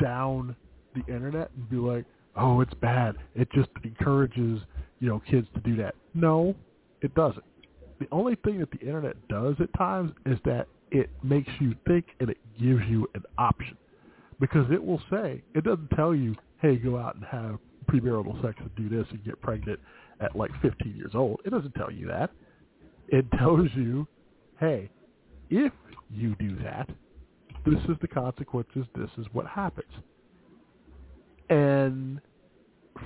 down 0.04 0.56
the 0.96 1.14
internet 1.14 1.52
and 1.56 1.70
be 1.70 1.78
like, 1.78 2.06
"Oh, 2.36 2.62
it's 2.62 2.74
bad. 2.76 3.18
It 3.36 3.50
just 3.52 3.70
encourages, 3.84 4.62
you 5.00 5.08
know, 5.08 5.20
kids 5.30 5.48
to 5.56 5.60
do 5.62 5.76
that." 5.78 5.96
No, 6.14 6.56
it 7.02 7.14
doesn't. 7.16 7.44
The 8.00 8.08
only 8.12 8.36
thing 8.36 8.60
that 8.60 8.72
the 8.72 8.80
internet 8.80 9.16
does 9.28 9.56
at 9.60 9.74
times 9.74 10.12
is 10.26 10.40
that 10.46 10.68
it 10.92 11.10
makes 11.24 11.52
you 11.60 11.76
think 11.88 12.06
and 12.20 12.30
it 12.30 12.38
gives 12.60 12.82
you 12.88 13.10
an 13.14 13.24
option. 13.38 13.78
Because 14.40 14.70
it 14.72 14.84
will 14.84 15.02
say, 15.10 15.44
it 15.54 15.64
doesn't 15.64 15.90
tell 15.90 16.16
you, 16.16 16.36
hey, 16.62 16.76
go 16.76 16.98
out 16.98 17.16
and 17.16 17.24
have 17.26 17.60
premarital 17.90 18.42
sex 18.42 18.56
and 18.60 18.70
do 18.76 18.90
this 18.90 19.08
and 19.12 19.24
get 19.24 19.42
pregnant 19.42 19.80
at 20.20 20.36
like 20.36 20.52
15 20.62 20.96
years 20.96 21.12
old. 21.14 21.40
It 21.46 21.50
doesn't 21.52 21.74
tell 21.76 21.92
you 21.92 22.08
that. 22.08 22.32
It 23.08 23.26
tells 23.38 23.70
you, 23.76 24.08
hey, 24.60 24.90
if 25.50 25.74
you 26.12 26.36
do 26.40 26.58
that, 26.64 26.90
this 27.66 27.80
is 27.90 27.98
the 28.02 28.08
consequences, 28.08 28.86
this 28.96 29.10
is 29.18 29.26
what 29.34 29.46
happens. 29.46 29.92
And 31.50 32.22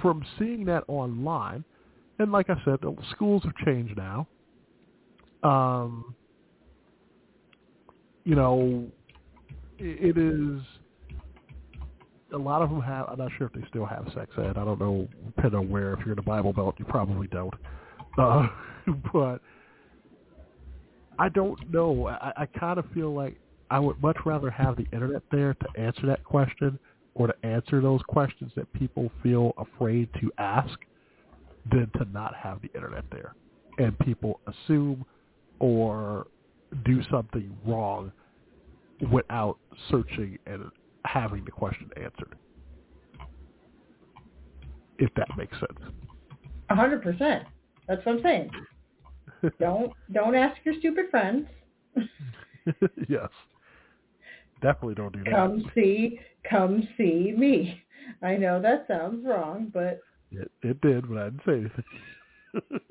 from 0.02 0.24
seeing 0.38 0.66
that 0.66 0.84
online, 0.88 1.64
and 2.20 2.32
like 2.32 2.50
I 2.50 2.56
said, 2.66 2.80
the 2.82 2.96
schools 3.12 3.44
have 3.44 3.56
changed 3.66 3.98
now. 3.98 4.28
Um, 5.44 6.16
you 8.24 8.36
know, 8.36 8.86
it, 9.78 10.18
is 10.18 10.62
a 12.34 12.38
lot 12.38 12.62
of 12.62 12.70
them 12.70 12.82
have. 12.82 13.08
I'm 13.10 13.18
not 13.18 13.32
sure 13.38 13.48
if 13.48 13.54
they 13.54 13.68
still 13.70 13.86
have 13.86 14.06
sex 14.16 14.32
ed. 14.38 14.58
I 14.58 14.66
don't 14.66 14.80
know. 14.80 15.08
Depending 15.36 15.60
on 15.60 15.70
where. 15.70 15.94
If 15.94 16.00
you're 16.00 16.12
in 16.12 16.16
the 16.16 16.22
Bible 16.22 16.54
Belt, 16.54 16.76
you 16.78 16.86
probably 16.86 17.28
don't. 17.28 17.54
Uh, 18.16 18.48
but 19.12 19.42
I 21.18 21.28
don't 21.30 21.58
know. 21.72 22.10
I, 22.10 22.32
I 22.38 22.46
kind 22.46 22.78
of 22.78 22.86
feel 22.94 23.12
like 23.12 23.40
I 23.72 23.80
would 23.80 24.00
much 24.04 24.18
rather 24.24 24.52
have 24.52 24.78
the 24.78 24.86
internet 24.94 25.24
there 25.32 25.56
to 25.56 25.82
answer 25.82 26.06
that 26.06 26.24
question 26.24 26.78
or 27.16 27.26
to 27.26 27.34
answer 27.44 27.82
those 27.82 28.02
questions 28.08 28.52
that 28.56 28.72
people 28.74 29.12
feel 29.24 29.54
afraid 29.58 30.10
to 30.22 30.32
ask 30.38 30.78
than 31.72 31.90
to 31.98 32.06
not 32.12 32.36
have 32.36 32.62
the 32.62 32.72
internet 32.76 33.04
there 33.12 33.34
and 33.80 33.98
people 34.00 34.40
assume 34.48 35.06
or 35.60 36.28
do 36.86 37.02
something 37.10 37.56
wrong 37.66 38.12
without 39.12 39.58
searching 39.90 40.38
and 40.46 40.70
having 41.06 41.44
the 41.46 41.52
question 41.52 41.90
answered. 41.98 42.36
If 45.00 45.14
that 45.16 45.28
makes 45.38 45.58
sense. 45.60 45.80
A 46.70 46.76
hundred 46.76 47.02
percent. 47.02 47.44
That's 47.88 48.06
what 48.06 48.18
I'm 48.18 48.24
saying. 48.24 48.52
don't 49.60 49.92
don't 50.12 50.36
ask 50.36 50.58
your 50.64 50.76
stupid 50.80 51.06
friends. 51.12 51.48
yes. 53.10 53.30
Definitely 54.62 54.96
don't 54.96 55.14
do 55.14 55.24
that. 55.26 55.34
Come 55.34 55.72
see 55.76 56.20
come 56.50 56.88
see 56.98 57.34
me. 57.36 57.82
I 58.22 58.36
know 58.36 58.62
that 58.62 58.86
sounds 58.88 59.26
wrong, 59.26 59.72
but 59.74 60.00
it 60.32 60.52
it 60.62 60.80
did, 60.82 61.10
but 61.10 61.18
I 61.18 61.24
didn't 61.26 61.42
say 61.46 61.52
anything. 61.54 62.82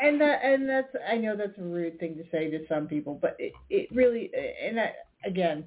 and 0.00 0.20
that 0.20 0.44
and 0.44 0.68
that's 0.68 0.94
I 1.10 1.16
know 1.16 1.36
that's 1.36 1.58
a 1.58 1.62
rude 1.62 1.98
thing 1.98 2.16
to 2.16 2.24
say 2.30 2.50
to 2.50 2.64
some 2.68 2.86
people, 2.86 3.18
but 3.20 3.36
it 3.38 3.52
it 3.68 3.88
really 3.92 4.30
and 4.64 4.78
I, 4.78 4.92
again, 5.24 5.66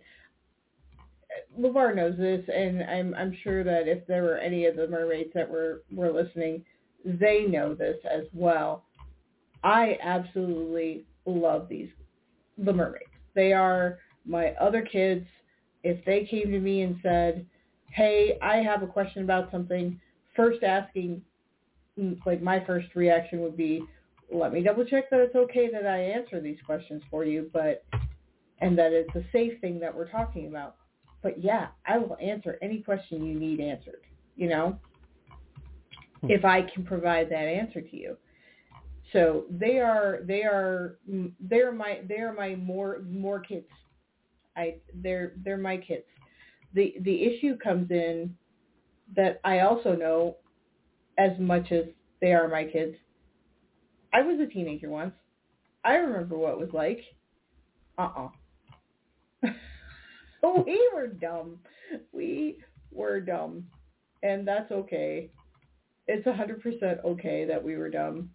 LeVar 1.59 1.95
knows 1.95 2.17
this, 2.17 2.43
and 2.53 2.83
I'm 2.83 3.13
I'm 3.15 3.35
sure 3.43 3.63
that 3.63 3.87
if 3.87 4.05
there 4.07 4.23
were 4.23 4.37
any 4.37 4.65
of 4.65 4.75
the 4.75 4.87
mermaids 4.87 5.31
that 5.33 5.49
were 5.49 5.83
were 5.91 6.11
listening, 6.11 6.63
they 7.05 7.45
know 7.45 7.73
this 7.73 7.97
as 8.09 8.23
well. 8.33 8.85
I 9.63 9.97
absolutely 10.01 11.05
love 11.25 11.69
these 11.69 11.89
the 12.57 12.73
mermaids. 12.73 13.05
They 13.33 13.53
are 13.53 13.99
my 14.25 14.51
other 14.53 14.81
kids. 14.81 15.25
If 15.83 16.03
they 16.05 16.25
came 16.25 16.51
to 16.51 16.59
me 16.59 16.81
and 16.81 16.97
said, 17.01 17.45
"Hey, 17.91 18.37
I 18.41 18.57
have 18.57 18.83
a 18.83 18.87
question 18.87 19.23
about 19.23 19.51
something," 19.51 19.99
first 20.35 20.63
asking, 20.63 21.21
like 22.25 22.41
my 22.41 22.63
first 22.65 22.95
reaction 22.95 23.41
would 23.41 23.57
be, 23.57 23.83
let 24.31 24.53
me 24.53 24.63
double 24.63 24.85
check 24.85 25.09
that 25.09 25.19
it's 25.19 25.35
okay 25.35 25.69
that 25.71 25.85
I 25.85 25.97
answer 25.97 26.39
these 26.39 26.61
questions 26.65 27.03
for 27.09 27.23
you, 27.23 27.49
but 27.53 27.83
and 28.59 28.77
that 28.77 28.93
it's 28.93 29.13
a 29.15 29.23
safe 29.31 29.59
thing 29.61 29.79
that 29.79 29.93
we're 29.93 30.09
talking 30.09 30.47
about. 30.47 30.77
But 31.23 31.43
yeah, 31.43 31.67
I 31.87 31.97
will 31.97 32.17
answer 32.21 32.59
any 32.61 32.79
question 32.79 33.25
you 33.25 33.39
need 33.39 33.59
answered, 33.59 34.01
you 34.35 34.49
know, 34.49 34.77
hmm. 36.21 36.29
if 36.29 36.45
I 36.45 36.61
can 36.61 36.85
provide 36.85 37.29
that 37.29 37.47
answer 37.47 37.81
to 37.81 37.95
you. 37.95 38.17
So 39.11 39.45
they 39.49 39.79
are 39.79 40.19
they 40.23 40.43
are 40.43 40.97
they're 41.39 41.71
my 41.71 42.01
they're 42.07 42.33
my 42.33 42.55
more 42.55 43.01
more 43.09 43.39
kids. 43.39 43.67
I 44.55 44.75
they're 44.93 45.33
they're 45.43 45.57
my 45.57 45.77
kids. 45.77 46.05
The 46.73 46.95
the 47.01 47.23
issue 47.23 47.57
comes 47.57 47.89
in 47.91 48.35
that 49.15 49.39
I 49.43 49.59
also 49.59 49.95
know 49.95 50.37
as 51.17 51.31
much 51.39 51.71
as 51.71 51.85
they 52.21 52.33
are 52.33 52.47
my 52.47 52.65
kids 52.65 52.95
I 54.13 54.21
was 54.21 54.39
a 54.39 54.45
teenager 54.45 54.89
once. 54.89 55.13
I 55.83 55.95
remember 55.95 56.37
what 56.37 56.53
it 56.53 56.59
was 56.59 56.69
like. 56.71 56.99
Uh-uh. 57.97 58.29
we 60.65 60.89
were 60.93 61.07
dumb. 61.07 61.59
We 62.11 62.59
were 62.91 63.19
dumb. 63.19 63.65
And 64.21 64.47
that's 64.47 64.71
okay. 64.71 65.29
It's 66.07 66.25
a 66.27 66.31
100% 66.31 67.03
okay 67.05 67.45
that 67.45 67.63
we 67.63 67.77
were 67.77 67.89
dumb. 67.89 68.29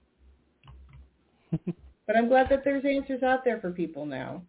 but 2.07 2.17
I'm 2.17 2.29
glad 2.29 2.49
that 2.51 2.65
there's 2.65 2.85
answers 2.85 3.23
out 3.23 3.45
there 3.45 3.61
for 3.61 3.71
people 3.71 4.07
now. 4.07 4.43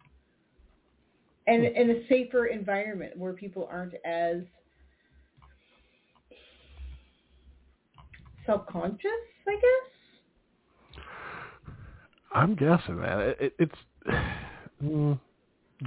And 1.47 1.65
in 1.65 1.89
a 1.89 2.07
safer 2.07 2.45
environment 2.47 3.17
where 3.17 3.33
people 3.33 3.67
aren't 3.71 3.95
as 4.05 4.41
self-conscious, 8.45 9.09
I 9.47 9.55
guess. 9.55 11.03
I'm 12.31 12.55
guessing, 12.55 12.99
man. 12.99 13.19
It, 13.21 13.37
it, 13.39 13.53
it's 13.59 13.75
mm, 14.83 15.19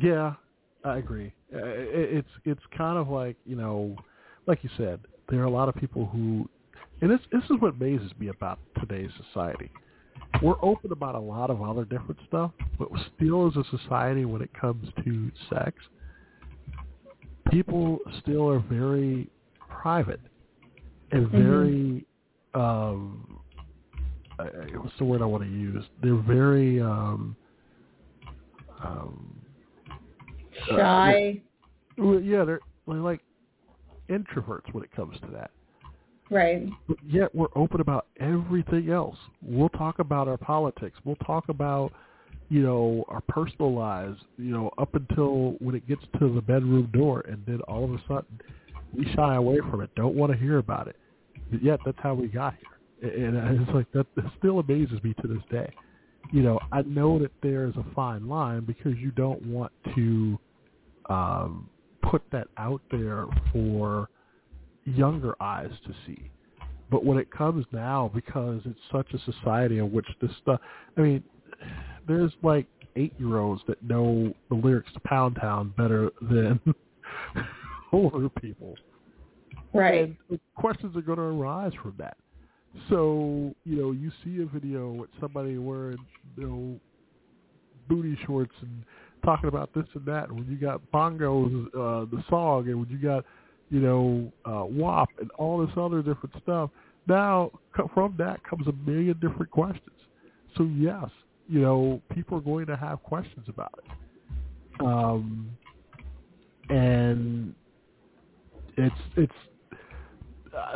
yeah, 0.03 0.35
I 0.85 0.99
agree. 0.99 1.33
Uh, 1.55 1.61
it's 1.63 2.29
it's 2.45 2.63
kind 2.77 2.99
of 2.99 3.09
like 3.09 3.37
you 3.45 3.57
know, 3.57 3.97
like 4.47 4.65
you 4.65 4.71
said, 4.77 5.01
there 5.29 5.41
are 5.41 5.45
a 5.45 5.51
lot 5.51 5.69
of 5.69 5.75
people 5.77 6.07
who, 6.07 6.49
and 7.01 7.11
this 7.11 7.21
this 7.31 7.43
is 7.45 7.61
what 7.61 7.75
amazes 7.75 8.11
me 8.19 8.29
about 8.29 8.59
today's 8.81 9.11
society. 9.29 9.71
We're 10.43 10.63
open 10.63 10.93
about 10.93 11.15
a 11.15 11.21
lot 11.21 11.51
of 11.51 11.63
other 11.63 11.85
different 11.85 12.19
stuff, 12.27 12.53
but 12.79 12.89
still, 13.15 13.47
as 13.47 13.57
a 13.57 13.79
society, 13.79 14.25
when 14.25 14.43
it 14.43 14.51
comes 14.59 14.89
to 15.05 15.31
sex, 15.51 15.77
people 17.51 17.99
still 18.23 18.49
are 18.49 18.59
very 18.59 19.29
private 19.69 20.21
and 21.13 21.27
mm-hmm. 21.27 21.43
very 21.43 22.07
mm-hmm. 22.55 22.61
um, 22.61 23.39
what's 24.75 24.97
the 24.99 25.05
word 25.05 25.23
I 25.23 25.27
want 25.27 25.45
to 25.45 25.51
use? 25.51 25.85
They're 26.03 26.15
very 26.17 26.81
um, 26.81 27.37
shy. 30.79 31.41
Uh, 31.99 32.19
yeah, 32.19 32.45
they're, 32.45 32.61
they're 32.87 32.97
like 32.97 33.21
introverts 34.09 34.73
when 34.73 34.85
it 34.85 34.95
comes 34.95 35.19
to 35.21 35.27
that. 35.33 35.51
Right. 36.31 36.69
But 36.89 36.97
yet 37.07 37.35
we're 37.35 37.49
open 37.55 37.81
about 37.81 38.07
everything 38.19 38.91
else. 38.91 39.17
We'll 39.43 39.69
talk 39.71 39.99
about 39.99 40.29
our 40.29 40.39
politics. 40.39 40.99
We'll 41.05 41.17
talk 41.17 41.49
about, 41.49 41.93
you 42.49 42.63
know, 42.63 43.05
our 43.09 43.21
personal 43.29 43.75
lives, 43.75 44.19
you 44.39 44.51
know, 44.51 44.71
up 44.79 44.95
until 44.95 45.57
when 45.59 45.75
it 45.75 45.87
gets 45.87 46.03
to 46.19 46.35
the 46.35 46.41
bedroom 46.41 46.89
door 46.93 47.25
and 47.29 47.43
then 47.47 47.61
all 47.63 47.85
of 47.85 47.93
a 47.93 47.99
sudden 48.09 48.41
we 48.97 49.05
shy 49.15 49.35
away 49.35 49.59
from 49.71 49.83
it, 49.83 49.91
don't 49.95 50.15
want 50.15 50.33
to 50.33 50.39
hear 50.39 50.59
about 50.59 50.89
it. 50.89 50.97
But 51.51 51.63
yet 51.63 51.81
that's 51.85 51.99
how 52.03 52.15
we 52.15 52.29
got 52.29 52.55
here 52.55 52.73
and 53.03 53.61
it's 53.61 53.71
like 53.73 53.91
that 53.93 54.07
still 54.39 54.61
amazes 54.61 55.03
me 55.03 55.15
to 55.21 55.29
this 55.29 55.43
day. 55.51 55.73
You 56.31 56.43
know, 56.43 56.61
I 56.71 56.83
know 56.83 57.19
that 57.19 57.33
there's 57.43 57.75
a 57.77 57.85
fine 57.95 58.29
line 58.29 58.65
because 58.65 58.97
you 58.99 59.11
don't 59.11 59.45
want 59.45 59.73
to 59.95 60.39
um, 61.09 61.69
put 62.03 62.23
that 62.33 62.49
out 62.59 62.81
there 62.91 63.27
for 63.53 64.09
younger 64.85 65.35
eyes 65.41 65.71
to 65.87 65.95
see. 66.07 66.31
But 66.91 67.05
when 67.05 67.17
it 67.17 67.31
comes 67.31 67.65
now, 67.73 68.11
because 68.15 68.61
it's 68.67 68.79
such 68.91 69.07
a 69.15 69.33
society 69.33 69.79
in 69.79 69.91
which 69.93 70.07
this 70.21 70.31
stuff, 70.43 70.61
I 70.97 71.01
mean, 71.01 71.23
there's 72.07 72.33
like 72.43 72.67
eight-year-olds 72.97 73.63
that 73.67 73.83
know 73.83 74.35
the 74.51 74.55
lyrics 74.55 74.93
to 74.93 75.01
Pound 75.01 75.39
Town 75.41 75.73
better 75.77 76.11
than 76.21 76.61
older 77.93 78.29
people. 78.29 78.75
Right. 79.73 80.15
And 80.29 80.41
questions 80.55 80.97
are 80.97 81.01
going 81.01 81.19
to 81.19 81.25
arise 81.25 81.73
from 81.83 81.95
that. 81.99 82.17
So, 82.89 83.55
you 83.65 83.77
know, 83.77 83.93
you 83.93 84.11
see 84.25 84.43
a 84.43 84.47
video 84.47 84.91
with 84.91 85.11
somebody 85.21 85.59
wearing, 85.59 85.99
you 86.37 86.47
know, 86.47 86.81
booty 87.89 88.19
shorts 88.27 88.55
and 88.61 88.85
talking 89.25 89.49
about 89.49 89.73
this 89.75 89.85
and 89.95 90.05
that. 90.07 90.29
And 90.29 90.39
when 90.39 90.51
you 90.51 90.57
got 90.57 90.81
bongos, 90.93 91.67
uh, 91.69 92.07
the 92.11 92.23
song, 92.29 92.69
and 92.69 92.81
when 92.81 92.89
you 92.89 92.99
got, 92.99 93.25
you 93.71 93.81
know, 93.81 94.33
uh, 94.45 94.65
WAP 94.65 95.09
and 95.21 95.31
all 95.33 95.65
this 95.65 95.75
other 95.77 96.03
different 96.03 96.35
stuff, 96.43 96.71
now 97.07 97.51
from 97.95 98.15
that 98.19 98.43
comes 98.45 98.67
a 98.67 98.91
million 98.91 99.19
different 99.21 99.51
questions. 99.51 99.97
So 100.57 100.65
yes, 100.65 101.07
you 101.49 101.61
know, 101.61 102.01
people 102.15 102.39
are 102.39 102.43
going 102.43 102.67
to 102.67 102.77
have 102.77 103.03
questions 103.03 103.47
about 103.49 103.79
it. 103.85 104.81
Um, 104.81 105.51
and 106.69 107.55
it's 108.77 108.95
it's 109.17 109.33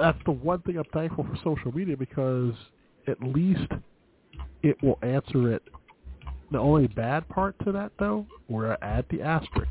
that's 0.00 0.18
the 0.24 0.32
one 0.32 0.60
thing 0.62 0.78
I'm 0.78 0.84
thankful 0.92 1.24
for 1.24 1.36
social 1.44 1.72
media 1.72 1.96
because 1.96 2.54
at 3.06 3.20
least 3.22 3.70
it 4.62 4.82
will 4.82 4.98
answer 5.02 5.52
it. 5.52 5.62
The 6.52 6.58
only 6.58 6.86
bad 6.86 7.28
part 7.28 7.56
to 7.64 7.72
that, 7.72 7.92
though, 7.98 8.26
where 8.46 8.72
I 8.72 8.98
add 8.98 9.06
the 9.10 9.22
asterisk, 9.22 9.70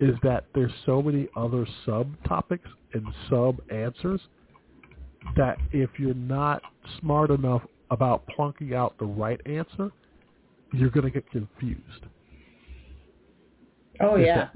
is 0.00 0.14
that 0.22 0.44
there's 0.54 0.72
so 0.84 1.00
many 1.00 1.28
other 1.36 1.66
subtopics 1.86 2.66
and 2.92 3.06
sub 3.30 3.60
answers 3.70 4.20
that 5.36 5.58
if 5.70 5.90
you're 5.98 6.14
not 6.14 6.62
smart 7.00 7.30
enough 7.30 7.62
about 7.90 8.26
plunking 8.26 8.74
out 8.74 8.98
the 8.98 9.04
right 9.04 9.40
answer, 9.46 9.92
you're 10.72 10.90
going 10.90 11.04
to 11.04 11.10
get 11.10 11.30
confused. 11.30 12.06
Oh 14.00 14.16
yeah. 14.16 14.48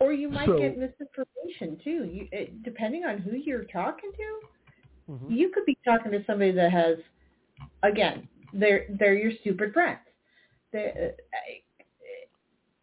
Or 0.00 0.12
you 0.12 0.28
might 0.28 0.46
so, 0.46 0.58
get 0.58 0.76
misinformation 0.76 1.78
too. 1.82 2.04
You, 2.04 2.28
it, 2.32 2.62
depending 2.62 3.04
on 3.04 3.18
who 3.18 3.36
you're 3.36 3.64
talking 3.64 4.10
to, 4.16 5.12
mm-hmm. 5.12 5.32
you 5.32 5.50
could 5.50 5.64
be 5.64 5.78
talking 5.84 6.10
to 6.12 6.24
somebody 6.26 6.52
that 6.52 6.72
has, 6.72 6.96
again, 7.82 8.28
they're 8.52 8.86
they're 8.98 9.14
your 9.14 9.32
stupid 9.40 9.72
friends. 9.72 10.00
They, 10.72 11.12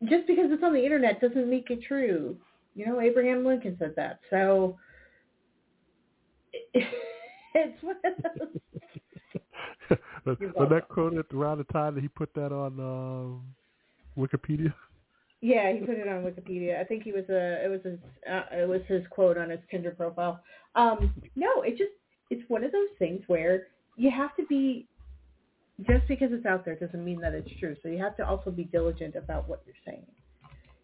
just 0.04 0.28
because 0.28 0.46
it's 0.52 0.64
on 0.64 0.74
the 0.74 0.84
internet 0.84 1.22
doesn't 1.22 1.50
make 1.50 1.70
it 1.70 1.80
true. 1.88 2.38
You 2.76 2.86
know, 2.86 3.02
Abraham 3.02 3.46
Lincoln 3.46 3.76
said 3.80 3.94
that. 3.96 4.20
So 4.30 4.78
it's 6.74 7.84
one 7.84 7.96
of 8.06 8.14
those. 8.40 9.98
Was 10.26 10.70
that 10.70 10.90
quoted 10.90 11.26
around 11.34 11.60
the 11.60 11.64
time 11.66 11.96
that 11.96 12.02
he 12.02 12.10
put 12.10 12.34
that 12.36 12.52
on 12.52 12.80
um, 12.80 13.44
Wikipedia? 14.18 14.74
Yeah, 15.42 15.72
he 15.72 15.80
put 15.80 15.98
it 15.98 16.08
on 16.08 16.24
Wikipedia. 16.24 16.80
I 16.80 16.84
think 16.84 17.04
he 17.04 17.12
was 17.12 17.26
a 17.30 17.64
it 17.64 17.70
was 17.70 17.80
his 17.84 18.00
uh, 18.30 18.44
it 18.52 18.68
was 18.68 18.82
his 18.88 19.04
quote 19.10 19.38
on 19.38 19.50
his 19.50 19.60
Tinder 19.70 19.92
profile. 19.92 20.42
Um, 20.76 21.14
no, 21.36 21.62
it 21.62 21.78
just 21.78 21.92
it's 22.30 22.44
one 22.50 22.64
of 22.64 22.72
those 22.72 22.90
things 23.00 23.22
where 23.28 23.68
you 23.96 24.12
have 24.12 24.36
to 24.36 24.46
be 24.48 24.88
just 25.86 26.08
because 26.08 26.30
it's 26.32 26.46
out 26.46 26.66
there 26.66 26.76
doesn't 26.76 27.04
mean 27.04 27.22
that 27.22 27.34
it's 27.34 27.50
true. 27.60 27.76
So 27.84 27.90
you 27.90 28.00
have 28.00 28.18
to 28.18 28.28
also 28.28 28.50
be 28.50 28.64
diligent 28.64 29.16
about 29.16 29.48
what 29.48 29.62
you're 29.66 29.76
saying. 29.86 30.06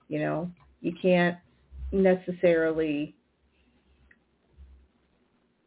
You 0.08 0.20
know, 0.20 0.52
you 0.82 0.94
can't 1.02 1.38
necessarily. 1.92 3.16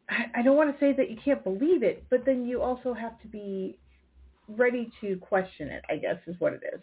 I, 0.09 0.39
I 0.39 0.41
don't 0.41 0.55
want 0.55 0.73
to 0.73 0.79
say 0.79 0.93
that 0.93 1.09
you 1.09 1.17
can't 1.23 1.43
believe 1.43 1.83
it, 1.83 2.05
but 2.09 2.25
then 2.25 2.45
you 2.45 2.61
also 2.61 2.93
have 2.93 3.19
to 3.21 3.27
be 3.27 3.77
ready 4.47 4.89
to 5.01 5.17
question 5.17 5.67
it. 5.67 5.83
I 5.89 5.97
guess 5.97 6.15
is 6.25 6.35
what 6.39 6.53
it 6.53 6.61
is. 6.73 6.79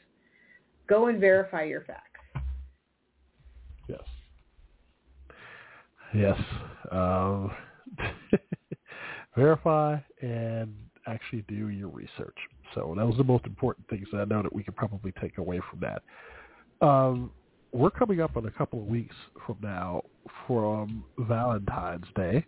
Go 0.87 1.07
and 1.07 1.19
verify 1.19 1.63
your 1.63 1.81
facts. 1.83 2.21
Yes. 3.89 4.01
Yes. 6.15 6.39
Um, 6.91 7.51
verify 9.37 9.97
and 10.21 10.75
actually 11.07 11.45
do 11.49 11.69
your 11.69 11.89
research. 11.89 12.37
So 12.75 12.95
that 12.97 13.07
was 13.07 13.17
the 13.17 13.25
most 13.25 13.45
important 13.47 13.89
things 13.89 14.09
that 14.13 14.19
I 14.19 14.25
know 14.25 14.43
that 14.43 14.53
we 14.53 14.63
could 14.63 14.77
probably 14.77 15.13
take 15.21 15.39
away 15.39 15.61
from 15.71 15.81
that. 15.81 16.03
Um, 16.87 17.31
we're 17.73 17.91
coming 17.91 18.21
up 18.21 18.37
on 18.37 18.47
a 18.47 18.51
couple 18.51 18.81
of 18.81 18.87
weeks 18.87 19.15
from 19.47 19.57
now 19.63 20.03
from 20.47 21.05
Valentine's 21.19 22.07
Day, 22.15 22.47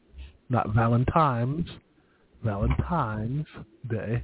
not 0.49 0.71
Valentine's, 0.71 1.69
Valentine's 2.45 3.47
Day. 3.91 4.23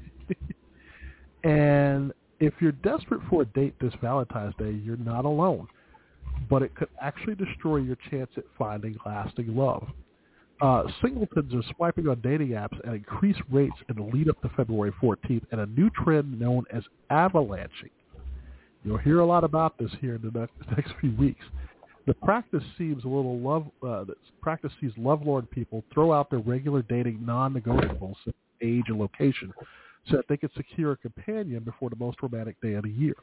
and 1.45 2.13
if 2.39 2.55
you're 2.61 2.73
desperate 2.73 3.21
for 3.29 3.43
a 3.43 3.47
date 3.47 3.75
this 3.81 3.93
Valentine's 4.01 4.55
Day, 4.59 4.71
you're 4.71 4.97
not 4.97 5.25
alone. 5.25 5.67
But 6.49 6.63
it 6.63 6.75
could 6.75 6.89
actually 7.01 7.35
destroy 7.35 7.79
your 7.79 7.97
chance 8.11 8.31
at 8.37 8.45
finding 8.59 8.97
lasting 9.05 9.55
love. 9.57 9.87
Uh, 10.63 10.85
singletons 11.03 11.53
are 11.53 11.75
swiping 11.75 12.07
on 12.07 12.21
dating 12.21 12.51
apps 12.51 12.79
at 12.87 12.95
increased 12.95 13.41
rates 13.51 13.75
in 13.89 13.97
the 13.97 14.03
lead 14.03 14.29
up 14.29 14.41
to 14.43 14.49
February 14.57 14.93
14th, 15.03 15.43
and 15.51 15.61
a 15.61 15.67
new 15.67 15.91
trend 15.91 16.39
known 16.39 16.65
as 16.73 16.85
avalanching. 17.11 17.91
You'll 18.85 18.99
hear 18.99 19.19
a 19.19 19.27
lot 19.27 19.43
about 19.43 19.77
this 19.77 19.91
here 20.01 20.15
in 20.15 20.23
the 20.23 20.39
next, 20.39 20.53
next 20.77 20.93
few 21.01 21.11
weeks. 21.17 21.45
The 22.07 22.15
practice 22.15 22.63
seems 22.79 23.03
a 23.03 23.09
little 23.09 23.41
love. 23.41 23.67
Uh, 23.83 24.05
the 24.05 24.15
practice 24.41 24.71
sees 24.81 24.93
lovelorn 24.97 25.47
people 25.47 25.83
throw 25.93 26.13
out 26.13 26.31
their 26.31 26.39
regular 26.39 26.83
dating 26.83 27.27
non-negotiables, 27.27 28.15
age 28.63 28.85
and 28.87 28.99
location, 28.99 29.53
so 30.09 30.17
that 30.17 30.27
they 30.29 30.37
can 30.37 30.51
secure 30.57 30.93
a 30.93 30.97
companion 30.97 31.65
before 31.65 31.91
the 31.91 31.97
most 31.97 32.23
romantic 32.23 32.61
day 32.61 32.75
of 32.75 32.85
the 32.85 32.91
year. 32.91 33.17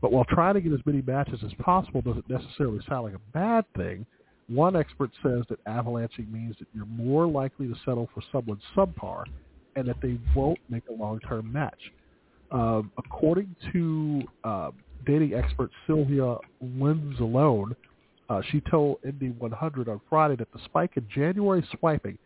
But 0.00 0.10
while 0.10 0.24
trying 0.24 0.54
to 0.54 0.62
get 0.62 0.72
as 0.72 0.80
many 0.86 1.02
matches 1.02 1.40
as 1.44 1.52
possible 1.58 2.00
doesn't 2.00 2.30
necessarily 2.30 2.80
sound 2.88 3.04
like 3.04 3.14
a 3.14 3.32
bad 3.34 3.66
thing, 3.76 4.06
one 4.48 4.76
expert 4.76 5.10
says 5.22 5.44
that 5.48 5.58
avalanching 5.66 6.30
means 6.30 6.56
that 6.58 6.68
you're 6.74 6.86
more 6.86 7.26
likely 7.26 7.68
to 7.68 7.74
settle 7.84 8.08
for 8.14 8.22
someone 8.32 8.60
subpar 8.76 9.24
and 9.76 9.88
that 9.88 9.96
they 10.02 10.18
won't 10.34 10.58
make 10.68 10.82
a 10.88 10.92
long-term 10.92 11.50
match. 11.50 11.92
Um, 12.50 12.90
according 12.98 13.54
to 13.72 14.22
uh, 14.44 14.70
dating 15.06 15.34
expert 15.34 15.70
Sylvia 15.86 16.36
Lenzalone, 16.62 17.74
uh, 18.28 18.42
she 18.50 18.60
told 18.60 18.98
Indy 19.04 19.30
100 19.30 19.88
on 19.88 20.00
Friday 20.08 20.36
that 20.36 20.52
the 20.52 20.60
spike 20.64 20.92
in 20.96 21.06
January 21.14 21.66
swiping 21.78 22.18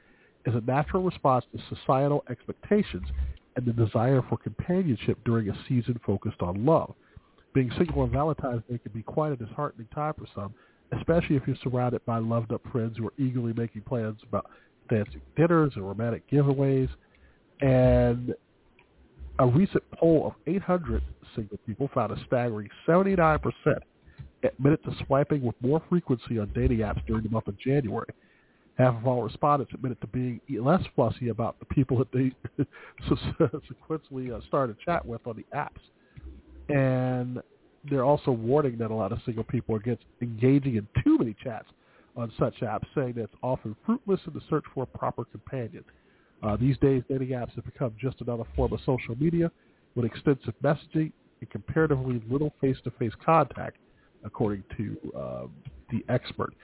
is 0.47 0.55
a 0.55 0.61
natural 0.61 1.03
response 1.03 1.45
to 1.53 1.77
societal 1.77 2.25
expectations 2.31 3.07
and 3.57 3.65
the 3.65 3.73
desire 3.73 4.23
for 4.29 4.37
companionship 4.37 5.19
during 5.25 5.49
a 5.49 5.65
season 5.69 5.99
focused 6.05 6.41
on 6.43 6.65
love. 6.65 6.95
Being 7.55 7.71
single 7.79 8.03
on 8.03 8.11
Valentine's 8.11 8.63
Day 8.71 8.79
can 8.79 8.93
be 8.93 9.03
quite 9.03 9.33
a 9.33 9.37
disheartening 9.37 9.89
time 9.95 10.15
for 10.15 10.27
some, 10.35 10.55
especially 10.93 11.37
if 11.37 11.43
you're 11.47 11.57
surrounded 11.63 12.05
by 12.07 12.19
loved-up 12.19 12.63
friends 12.71 12.97
who 12.99 13.07
are 13.07 13.13
eagerly 13.19 13.53
making 13.53 13.83
plans 13.83 14.19
about 14.29 14.51
fancy 14.89 15.21
dinners 15.37 15.73
and 15.77 15.87
romantic 15.87 16.29
giveaways. 16.31 16.89
And 17.61 18.35
a 19.39 19.47
recent 19.47 19.83
poll 19.93 20.27
of 20.27 20.33
800 20.47 21.03
single 21.35 21.59
people 21.67 21.91
found 21.95 22.13
a 22.13 22.25
staggering 22.27 22.69
79% 22.87 23.41
admitted 24.43 24.83
to 24.85 24.93
swiping 25.07 25.43
with 25.43 25.57
more 25.61 25.83
frequency 25.89 26.39
on 26.39 26.51
dating 26.55 26.79
apps 26.79 27.05
during 27.07 27.23
the 27.23 27.29
month 27.29 27.49
of 27.49 27.59
January. 27.59 28.09
Half 28.79 28.97
of 28.97 29.07
all 29.07 29.23
respondents 29.23 29.73
admitted 29.73 30.01
to 30.03 30.07
being 30.09 30.41
less 30.51 30.83
fussy 30.95 31.29
about 31.29 31.59
the 31.59 31.65
people 31.67 31.99
that 31.99 32.13
they 32.13 32.33
sequentially 33.09 34.37
uh, 34.37 34.41
started 34.47 34.77
chat 34.85 35.05
with 35.05 35.27
on 35.27 35.37
the 35.37 35.57
apps. 35.57 35.81
And 36.69 37.41
they're 37.91 38.05
also 38.05 38.31
warning 38.31 38.77
that 38.79 38.91
a 38.91 38.95
lot 38.95 39.13
of 39.13 39.19
single 39.25 39.45
people 39.45 39.75
are 39.75 39.79
against 39.79 40.05
engaging 40.21 40.77
in 40.77 40.87
too 41.05 41.19
many 41.19 41.35
chats 41.43 41.69
on 42.17 42.33
such 42.39 42.55
apps, 42.61 42.85
saying 42.95 43.15
that 43.15 43.25
it's 43.25 43.35
often 43.43 43.77
fruitless 43.85 44.21
in 44.27 44.33
the 44.33 44.41
search 44.49 44.65
for 44.75 44.85
a 44.85 44.99
proper 44.99 45.25
companion. 45.25 45.85
Uh, 46.43 46.57
these 46.57 46.77
days, 46.79 47.03
dating 47.09 47.29
apps 47.29 47.55
have 47.55 47.65
become 47.65 47.93
just 48.01 48.21
another 48.21 48.45
form 48.55 48.73
of 48.73 48.81
social 48.87 49.17
media 49.19 49.51
with 49.95 50.05
extensive 50.05 50.55
messaging 50.63 51.13
and 51.41 51.51
comparatively 51.51 52.23
little 52.31 52.53
face-to-face 52.61 53.13
contact, 53.25 53.77
according 54.25 54.63
to 54.77 54.97
uh, 55.17 55.47
the 55.91 56.05
expert. 56.09 56.55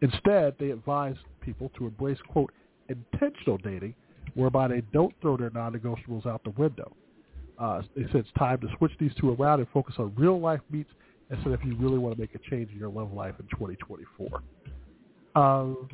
Instead, 0.00 0.54
they 0.58 0.70
advise 0.70 1.16
people 1.40 1.70
to 1.76 1.86
embrace, 1.86 2.18
quote, 2.28 2.52
intentional 2.88 3.58
dating, 3.58 3.94
whereby 4.34 4.68
they 4.68 4.82
don't 4.92 5.14
throw 5.20 5.36
their 5.36 5.50
non-negotiables 5.50 6.26
out 6.26 6.42
the 6.44 6.50
window. 6.50 6.92
Uh, 7.62 7.80
they 7.94 8.02
said 8.06 8.16
it's 8.16 8.28
time 8.36 8.60
to 8.60 8.66
switch 8.76 8.90
these 8.98 9.12
two 9.20 9.32
around 9.34 9.60
and 9.60 9.68
focus 9.72 9.94
on 9.98 10.12
real 10.16 10.40
life 10.40 10.58
meets 10.68 10.90
instead 11.30 11.52
if 11.52 11.64
you 11.64 11.76
really 11.76 11.96
want 11.96 12.12
to 12.12 12.20
make 12.20 12.34
a 12.34 12.50
change 12.50 12.68
in 12.72 12.78
your 12.78 12.90
love 12.90 13.12
life 13.12 13.34
in 13.38 13.46
2024. 13.56 14.42
Um, 15.36 15.88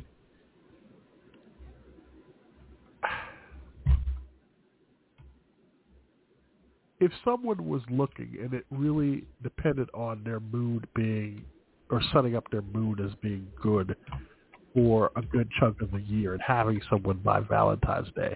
if 6.99 7.11
someone 7.23 7.69
was 7.69 7.83
looking 7.91 8.35
and 8.41 8.53
it 8.55 8.65
really 8.71 9.25
depended 9.43 9.89
on 9.93 10.23
their 10.23 10.39
mood 10.39 10.87
being 10.95 11.45
or 11.91 12.01
setting 12.11 12.35
up 12.35 12.49
their 12.49 12.63
mood 12.63 12.99
as 12.99 13.11
being 13.21 13.47
good 13.61 13.95
for 14.73 15.11
a 15.15 15.21
good 15.21 15.47
chunk 15.59 15.81
of 15.81 15.91
the 15.91 16.01
year 16.01 16.33
and 16.33 16.41
having 16.41 16.81
someone 16.89 17.19
by 17.23 17.39
Valentine's 17.39 18.09
Day, 18.15 18.35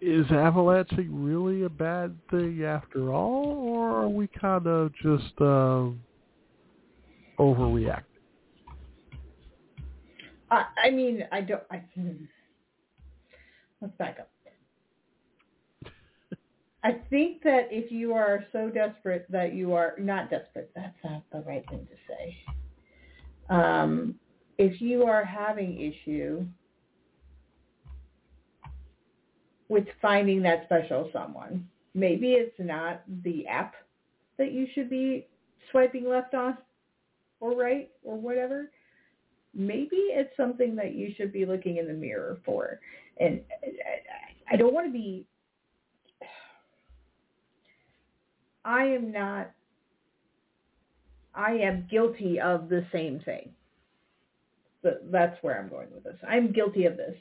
is 0.00 0.26
avalanching 0.30 1.24
really 1.24 1.64
a 1.64 1.68
bad 1.68 2.16
thing 2.30 2.64
after 2.64 3.12
all, 3.12 3.44
or 3.46 3.90
are 4.02 4.08
we 4.08 4.28
kind 4.28 4.66
of 4.66 4.92
just 5.02 5.32
uh, 5.40 5.88
overreacting? 7.38 8.04
I, 10.50 10.64
I 10.84 10.90
mean, 10.90 11.24
I 11.30 11.40
don't. 11.42 11.62
I, 11.70 11.82
let's 13.80 13.94
back 13.98 14.18
up. 14.20 14.30
I 16.84 17.00
think 17.10 17.42
that 17.42 17.68
if 17.70 17.92
you 17.92 18.14
are 18.14 18.44
so 18.52 18.70
desperate 18.70 19.26
that 19.30 19.54
you 19.54 19.74
are 19.74 19.94
not 19.98 20.30
desperate, 20.30 20.70
that's 20.74 20.96
not 21.04 21.22
the 21.32 21.40
right 21.42 21.64
thing 21.68 21.86
to 21.86 21.96
say. 22.08 22.36
Um, 23.50 24.14
if 24.58 24.80
you 24.80 25.04
are 25.04 25.24
having 25.24 25.80
issue 25.80 26.46
with 29.70 29.86
finding 30.02 30.42
that 30.42 30.64
special 30.64 31.08
someone. 31.12 31.66
Maybe 31.94 32.32
it's 32.32 32.58
not 32.58 33.02
the 33.22 33.46
app 33.46 33.74
that 34.36 34.50
you 34.50 34.66
should 34.74 34.90
be 34.90 35.28
swiping 35.70 36.08
left 36.08 36.34
on 36.34 36.58
or 37.38 37.54
right 37.54 37.88
or 38.02 38.16
whatever. 38.16 38.72
Maybe 39.54 39.96
it's 39.96 40.36
something 40.36 40.74
that 40.74 40.94
you 40.94 41.14
should 41.16 41.32
be 41.32 41.46
looking 41.46 41.76
in 41.76 41.86
the 41.86 41.94
mirror 41.94 42.40
for. 42.44 42.80
And 43.18 43.42
I 44.50 44.56
don't 44.56 44.74
want 44.74 44.88
to 44.88 44.92
be, 44.92 45.24
I 48.64 48.84
am 48.86 49.12
not, 49.12 49.52
I 51.32 51.52
am 51.52 51.86
guilty 51.88 52.40
of 52.40 52.68
the 52.68 52.84
same 52.92 53.20
thing. 53.20 53.50
But 54.82 55.12
that's 55.12 55.40
where 55.42 55.60
I'm 55.60 55.68
going 55.68 55.92
with 55.94 56.02
this. 56.02 56.18
I'm 56.28 56.50
guilty 56.50 56.86
of 56.86 56.96
this. 56.96 57.14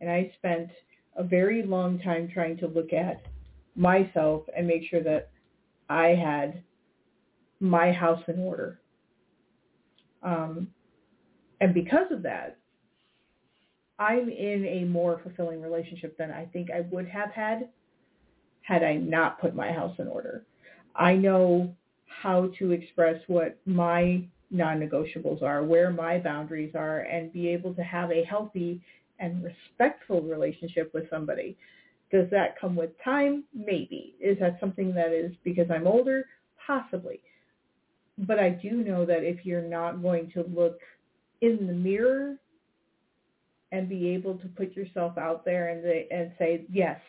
And 0.00 0.08
I 0.08 0.32
spent 0.38 0.68
a 1.16 1.24
very 1.24 1.62
long 1.62 1.98
time 1.98 2.28
trying 2.32 2.56
to 2.58 2.66
look 2.66 2.92
at 2.92 3.22
myself 3.74 4.42
and 4.56 4.66
make 4.66 4.82
sure 4.88 5.02
that 5.02 5.30
I 5.88 6.08
had 6.08 6.62
my 7.60 7.92
house 7.92 8.22
in 8.28 8.38
order. 8.40 8.80
Um, 10.22 10.68
and 11.60 11.72
because 11.72 12.10
of 12.10 12.22
that, 12.22 12.58
I'm 13.98 14.28
in 14.28 14.66
a 14.66 14.84
more 14.84 15.20
fulfilling 15.22 15.62
relationship 15.62 16.18
than 16.18 16.30
I 16.30 16.44
think 16.46 16.70
I 16.70 16.82
would 16.90 17.08
have 17.08 17.30
had 17.30 17.68
had 18.62 18.82
I 18.82 18.96
not 18.96 19.40
put 19.40 19.54
my 19.54 19.72
house 19.72 19.94
in 19.98 20.08
order. 20.08 20.44
I 20.94 21.14
know 21.14 21.74
how 22.06 22.50
to 22.58 22.72
express 22.72 23.20
what 23.26 23.58
my 23.64 24.24
non-negotiables 24.50 25.42
are, 25.42 25.62
where 25.62 25.90
my 25.90 26.18
boundaries 26.18 26.74
are, 26.74 27.00
and 27.00 27.32
be 27.32 27.48
able 27.48 27.74
to 27.74 27.82
have 27.82 28.10
a 28.10 28.24
healthy 28.24 28.82
and 29.18 29.44
respectful 29.44 30.22
relationship 30.22 30.92
with 30.94 31.08
somebody. 31.10 31.56
Does 32.10 32.28
that 32.30 32.58
come 32.60 32.76
with 32.76 32.90
time? 33.02 33.44
Maybe. 33.54 34.14
Is 34.20 34.38
that 34.40 34.58
something 34.60 34.94
that 34.94 35.12
is 35.12 35.32
because 35.44 35.66
I'm 35.70 35.86
older? 35.86 36.26
Possibly. 36.66 37.20
But 38.18 38.38
I 38.38 38.50
do 38.50 38.82
know 38.84 39.04
that 39.04 39.24
if 39.24 39.44
you're 39.44 39.62
not 39.62 40.02
going 40.02 40.30
to 40.32 40.44
look 40.54 40.78
in 41.40 41.66
the 41.66 41.72
mirror 41.72 42.36
and 43.72 43.88
be 43.88 44.08
able 44.10 44.38
to 44.38 44.48
put 44.48 44.74
yourself 44.76 45.18
out 45.18 45.44
there 45.44 45.68
and 45.68 45.84
and 46.10 46.32
say, 46.38 46.64
yes, 46.70 47.00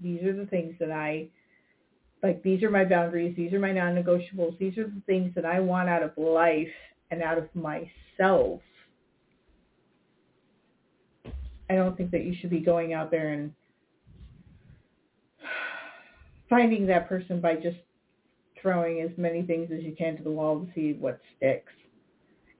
these 0.00 0.22
are 0.22 0.34
the 0.34 0.46
things 0.46 0.74
that 0.80 0.90
I 0.90 1.28
like 2.22 2.42
these 2.42 2.62
are 2.62 2.70
my 2.70 2.84
boundaries, 2.84 3.36
these 3.36 3.52
are 3.52 3.60
my 3.60 3.72
non-negotiables, 3.72 4.58
these 4.58 4.76
are 4.78 4.84
the 4.84 5.02
things 5.06 5.34
that 5.34 5.44
I 5.44 5.60
want 5.60 5.88
out 5.88 6.02
of 6.02 6.16
life 6.16 6.66
and 7.10 7.22
out 7.22 7.38
of 7.38 7.48
myself. 7.54 8.60
I 11.68 11.74
don't 11.74 11.96
think 11.96 12.10
that 12.12 12.24
you 12.24 12.34
should 12.40 12.50
be 12.50 12.60
going 12.60 12.92
out 12.92 13.10
there 13.10 13.32
and 13.32 13.52
finding 16.48 16.86
that 16.86 17.08
person 17.08 17.40
by 17.40 17.56
just 17.56 17.78
throwing 18.60 19.00
as 19.00 19.10
many 19.16 19.42
things 19.42 19.70
as 19.72 19.82
you 19.82 19.94
can 19.96 20.16
to 20.16 20.22
the 20.22 20.30
wall 20.30 20.60
to 20.60 20.68
see 20.74 20.92
what 20.94 21.20
sticks. 21.36 21.72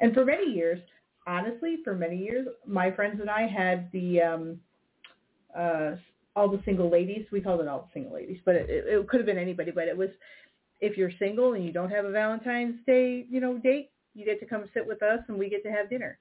And 0.00 0.12
for 0.12 0.24
many 0.24 0.52
years, 0.52 0.80
honestly, 1.26 1.78
for 1.84 1.94
many 1.94 2.16
years, 2.16 2.46
my 2.66 2.90
friends 2.90 3.20
and 3.20 3.30
I 3.30 3.46
had 3.46 3.90
the 3.92 4.22
um 4.22 4.60
uh 5.56 5.92
all 6.34 6.48
the 6.48 6.60
single 6.64 6.90
ladies. 6.90 7.26
We 7.32 7.40
called 7.40 7.60
it 7.60 7.68
all 7.68 7.88
the 7.88 8.00
single 8.00 8.14
ladies, 8.14 8.40
but 8.44 8.56
it, 8.56 8.66
it 8.68 9.08
could 9.08 9.20
have 9.20 9.26
been 9.26 9.38
anybody. 9.38 9.70
But 9.70 9.88
it 9.88 9.96
was 9.96 10.10
if 10.80 10.96
you're 10.96 11.12
single 11.18 11.54
and 11.54 11.64
you 11.64 11.72
don't 11.72 11.90
have 11.90 12.04
a 12.04 12.10
Valentine's 12.10 12.76
Day, 12.86 13.24
you 13.30 13.40
know, 13.40 13.56
date, 13.58 13.90
you 14.14 14.24
get 14.24 14.38
to 14.40 14.46
come 14.46 14.64
sit 14.74 14.86
with 14.86 15.02
us 15.02 15.20
and 15.28 15.38
we 15.38 15.48
get 15.48 15.62
to 15.62 15.70
have 15.70 15.88
dinner. 15.88 16.18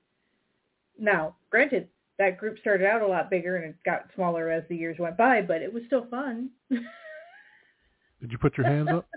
Now, 0.97 1.35
granted, 1.49 1.89
that 2.17 2.37
group 2.37 2.57
started 2.59 2.87
out 2.87 3.01
a 3.01 3.07
lot 3.07 3.29
bigger 3.29 3.57
and 3.57 3.65
it 3.65 3.75
got 3.85 4.05
smaller 4.15 4.49
as 4.49 4.63
the 4.69 4.75
years 4.75 4.97
went 4.99 5.17
by, 5.17 5.41
but 5.41 5.61
it 5.61 5.73
was 5.73 5.83
still 5.87 6.05
fun. 6.09 6.49
Did 6.69 8.31
you 8.31 8.37
put 8.37 8.57
your 8.57 8.65
hands 8.67 8.89
up? 8.91 9.07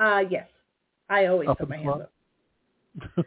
uh 0.00 0.22
yes. 0.30 0.46
I 1.08 1.26
always 1.26 1.48
Up 1.48 1.58
put 1.58 1.68
my 1.68 1.78
hands 1.78 2.02
up. 2.02 3.24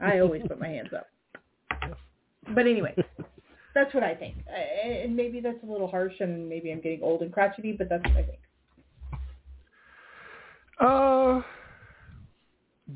I 0.00 0.20
always 0.20 0.42
put 0.46 0.60
my 0.60 0.68
hands 0.68 0.90
up. 0.96 1.06
But 2.54 2.66
anyway, 2.66 2.94
that's 3.74 3.92
what 3.94 4.02
I 4.02 4.14
think. 4.14 4.36
And 4.84 5.16
maybe 5.16 5.40
that's 5.40 5.62
a 5.62 5.66
little 5.66 5.88
harsh 5.88 6.14
and 6.20 6.48
maybe 6.48 6.70
I'm 6.70 6.80
getting 6.80 7.02
old 7.02 7.22
and 7.22 7.32
crotchety, 7.32 7.72
but 7.72 7.88
that's 7.88 8.04
what 8.04 8.16
I 8.16 8.22
think. 8.22 8.38
Uh, 10.80 11.42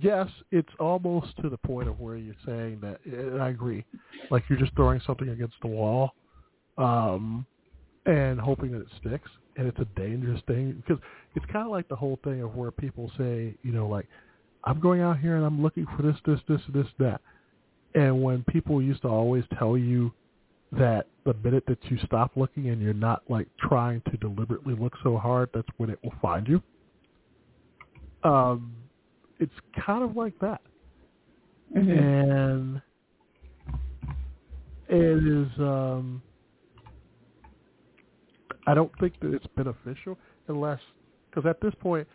yes, 0.01 0.29
it's 0.51 0.73
almost 0.81 1.37
to 1.43 1.49
the 1.49 1.57
point 1.59 1.89
of 1.89 2.01
where 2.01 2.17
you're 2.17 2.35
saying 2.47 2.81
that, 2.83 2.99
and 3.05 3.43
I 3.43 3.51
agree, 3.51 3.85
like 4.31 4.45
you're 4.49 4.59
just 4.59 4.75
throwing 4.75 5.01
something 5.07 5.29
against 5.29 5.55
the 5.61 5.69
wall, 5.69 6.15
um, 6.79 7.47
and 8.07 8.41
hoping 8.41 8.73
that 8.73 8.83
it 8.83 8.89
sticks, 9.01 9.31
and 9.57 9.67
it's 9.67 9.79
a 9.79 9.87
dangerous 9.97 10.41
thing 10.47 10.83
because 10.87 11.03
it's 11.35 11.47
kind 11.47 11.67
of 11.67 11.71
like 11.71 11.89
the 11.89 11.97
whole 11.97 12.19
thing 12.25 12.43
of 12.43 12.55
where 12.55 12.71
people 12.71 13.11
say, 13.19 13.55
you 13.63 13.73
know, 13.73 13.87
like 13.87 14.07
I'm 14.65 14.81
going 14.81 15.01
out 15.01 15.19
here 15.19 15.37
and 15.37 15.45
I'm 15.45 15.63
looking 15.63 15.87
for 15.97 16.03
this, 16.03 16.17
this, 16.27 16.41
this, 16.49 16.61
this, 16.73 16.87
that, 16.99 17.21
and 17.95 18.23
when 18.23 18.45
people 18.45 18.81
used 18.81 19.03
to 19.03 19.09
always 19.09 19.45
tell 19.59 19.77
you 19.77 20.13
that 20.73 21.07
the 21.25 21.35
minute 21.45 21.65
that 21.69 21.79
you 21.91 21.99
stop 22.07 22.33
looking 22.35 22.71
and 22.71 22.81
you're 22.81 22.95
not 22.95 23.23
like 23.29 23.47
trying 23.59 24.01
to 24.11 24.17
deliberately 24.17 24.75
look 24.75 24.95
so 25.03 25.19
hard, 25.19 25.51
that's 25.53 25.69
when 25.77 25.91
it 25.91 25.99
will 26.03 26.15
find 26.23 26.49
you. 26.49 26.63
Um, 28.25 28.73
it's 29.43 29.85
kind 29.85 30.03
of 30.05 30.17
like 30.17 30.39
that, 30.41 30.61
and 31.75 32.81
it 34.89 35.27
is. 35.27 35.49
Um, 35.59 36.23
I 38.67 38.75
don't 38.75 38.93
think 39.01 39.15
that 39.21 39.35
it's 39.35 39.47
beneficial 39.57 40.17
unless, 40.49 40.79
because 41.31 41.49
at 41.49 41.61
this 41.61 41.75
point, 41.81 42.07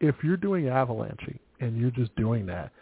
if 0.00 0.16
you're 0.24 0.36
doing 0.36 0.68
avalanching 0.68 1.38
and 1.60 1.76
you're 1.76 1.92
just 1.92 2.14
doing 2.16 2.44
that, 2.46 2.72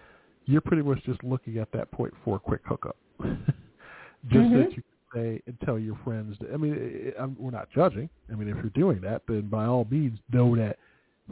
you're 0.46 0.62
pretty 0.62 0.82
much 0.82 1.02
just 1.04 1.22
looking 1.22 1.58
at 1.58 1.70
that 1.72 1.90
point 1.90 2.14
for 2.24 2.36
a 2.36 2.38
quick 2.38 2.62
hookup. 2.64 2.96
just 3.20 4.48
Mhm. 4.48 4.54
that 4.54 4.76
you 4.76 4.82
say 5.14 5.42
and 5.46 5.60
tell 5.60 5.78
your 5.78 5.96
friends. 5.96 6.38
That, 6.38 6.52
I 6.54 6.56
mean, 6.56 6.74
it, 6.78 7.14
I'm, 7.18 7.36
we're 7.38 7.50
not 7.50 7.68
judging. 7.70 8.08
I 8.32 8.36
mean, 8.36 8.48
if 8.48 8.56
you're 8.56 8.70
doing 8.70 9.00
that, 9.02 9.22
then 9.28 9.48
by 9.48 9.66
all 9.66 9.86
means, 9.90 10.18
know 10.32 10.56
that 10.56 10.78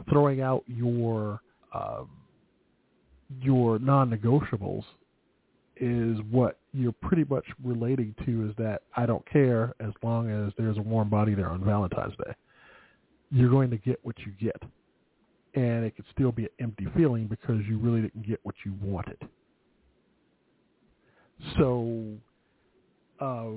throwing 0.09 0.41
out 0.41 0.63
your 0.67 1.41
um, 1.73 2.09
your 3.41 3.79
non-negotiables 3.79 4.83
is 5.77 6.17
what 6.29 6.59
you're 6.73 6.91
pretty 6.91 7.23
much 7.29 7.45
relating 7.63 8.13
to 8.25 8.49
is 8.49 8.55
that 8.57 8.81
I 8.95 9.05
don't 9.05 9.27
care 9.29 9.73
as 9.79 9.91
long 10.03 10.29
as 10.29 10.51
there's 10.57 10.77
a 10.77 10.81
warm 10.81 11.09
body 11.09 11.35
there 11.35 11.49
on 11.49 11.63
Valentine's 11.63 12.15
Day. 12.17 12.33
You're 13.31 13.49
going 13.49 13.69
to 13.69 13.77
get 13.77 13.99
what 14.03 14.15
you 14.19 14.33
get. 14.39 14.61
And 15.55 15.83
it 15.83 15.95
could 15.95 16.05
still 16.13 16.31
be 16.31 16.43
an 16.43 16.49
empty 16.59 16.87
feeling 16.95 17.27
because 17.27 17.61
you 17.67 17.79
really 17.79 18.01
didn't 18.01 18.27
get 18.27 18.39
what 18.43 18.55
you 18.65 18.75
wanted. 18.81 19.17
So, 21.57 22.13
uh, 23.19 23.47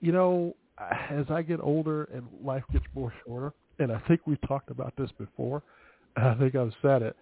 you 0.00 0.12
know, 0.12 0.54
as 0.78 1.24
I 1.30 1.42
get 1.42 1.60
older 1.60 2.04
and 2.04 2.26
life 2.44 2.62
gets 2.72 2.84
more 2.94 3.12
shorter, 3.24 3.52
and 3.78 3.90
I 3.90 4.00
think 4.06 4.20
we've 4.26 4.40
talked 4.46 4.70
about 4.70 4.94
this 4.96 5.10
before, 5.18 5.62
I 6.16 6.34
think 6.34 6.54
I've 6.54 6.72
said 6.82 7.02
it, 7.02 7.16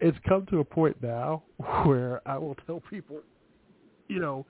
it's 0.00 0.18
come 0.28 0.46
to 0.46 0.60
a 0.60 0.64
point 0.64 0.96
now 1.02 1.42
where 1.84 2.20
I 2.26 2.38
will 2.38 2.56
tell 2.66 2.82
people, 2.88 3.20
you 4.08 4.20
know, 4.20 4.46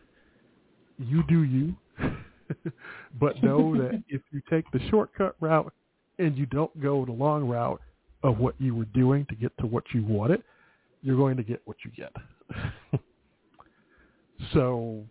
you 0.98 1.22
do 1.28 1.42
you, 1.44 1.74
but 3.20 3.42
know 3.42 3.76
that 3.78 4.02
if 4.08 4.22
you 4.30 4.40
take 4.50 4.70
the 4.72 4.80
shortcut 4.90 5.36
route 5.40 5.72
and 6.18 6.36
you 6.36 6.46
don't 6.46 6.80
go 6.80 7.04
the 7.04 7.12
long 7.12 7.46
route 7.46 7.80
of 8.22 8.38
what 8.38 8.54
you 8.58 8.74
were 8.74 8.84
doing 8.86 9.24
to 9.26 9.36
get 9.36 9.56
to 9.58 9.66
what 9.66 9.84
you 9.92 10.04
wanted, 10.04 10.42
you're 11.02 11.16
going 11.16 11.36
to 11.36 11.44
get 11.44 11.60
what 11.64 11.76
you 11.84 11.90
get. 11.96 12.12
so, 14.52 15.04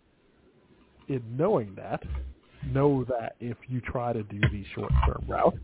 in 1.08 1.22
knowing 1.34 1.74
that, 1.74 2.02
know 2.66 3.04
that 3.04 3.36
if 3.40 3.56
you 3.68 3.80
try 3.80 4.12
to 4.12 4.22
do 4.24 4.40
the 4.40 4.64
short-term 4.74 5.24
route, 5.26 5.56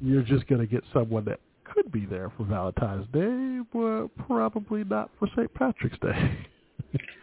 you're 0.00 0.22
just 0.22 0.46
going 0.48 0.60
to 0.60 0.66
get 0.66 0.82
someone 0.92 1.24
that 1.24 1.38
could 1.72 1.90
be 1.92 2.06
there 2.06 2.30
for 2.36 2.44
Valentine's 2.44 3.06
Day, 3.12 3.60
but 3.72 4.08
probably 4.26 4.84
not 4.84 5.10
for 5.18 5.28
St. 5.36 5.52
Patrick's 5.54 5.98
Day. 5.98 6.38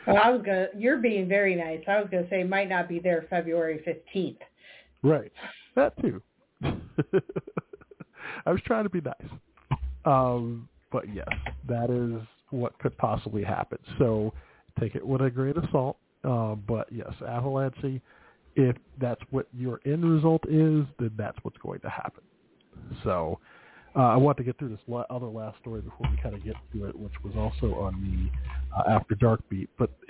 Well, 0.06 0.18
I 0.22 0.30
was 0.30 0.42
gonna. 0.46 0.68
You're 0.78 0.98
being 0.98 1.28
very 1.30 1.56
nice. 1.56 1.80
I 1.88 2.00
was 2.00 2.10
gonna 2.12 2.30
say 2.30 2.44
might 2.44 2.68
not 2.68 2.90
be 2.90 3.00
there 3.00 3.26
February 3.30 3.82
fifteenth. 3.86 4.40
right. 5.02 5.32
That 5.76 6.00
too. 6.02 6.22
I 8.46 8.52
was 8.52 8.60
trying 8.66 8.84
to 8.84 8.90
be 8.90 9.02
nice. 9.02 9.16
Um, 10.06 10.68
but 10.92 11.06
yes, 11.14 11.28
that 11.68 11.90
is 11.90 12.22
what 12.52 12.78
could 12.80 12.98
possibly 12.98 13.44
happen. 13.44 13.80
So 13.98 14.34
take 14.80 14.96
it 14.96 15.06
with 15.06 15.22
a 15.22 15.30
grain 15.30 15.58
of 15.58 15.64
salt. 15.72 15.98
Uh, 16.24 16.56
but 16.56 16.92
yes, 16.92 17.12
avalanche, 17.28 18.02
if 18.56 18.76
that's 19.00 19.22
what 19.32 19.48
your 19.54 19.80
end 19.86 20.06
result 20.06 20.44
is, 20.48 20.86
then 21.00 21.12
that's 21.18 21.38
what's 21.42 21.58
going 21.58 21.80
to 21.82 21.90
happen. 21.90 22.24
So 23.04 23.40
uh, 23.96 24.00
I 24.00 24.18
want 24.18 24.38
to 24.38 24.44
get 24.44 24.58
through 24.58 24.70
this 24.70 24.80
la- 24.88 25.06
other 25.10 25.28
last 25.28 25.60
story 25.60 25.82
before 25.82 26.08
we 26.10 26.18
kind 26.22 26.36
of 26.36 26.44
get 26.44 26.56
to 26.74 26.86
it, 26.86 26.98
which 26.98 27.14
was 27.24 27.34
also 27.36 27.76
on 27.76 28.02
the 28.02 28.78
uh, 28.78 28.96
After 28.96 29.16
Dark 29.16 29.48
beat. 29.50 29.70
But 29.78 29.92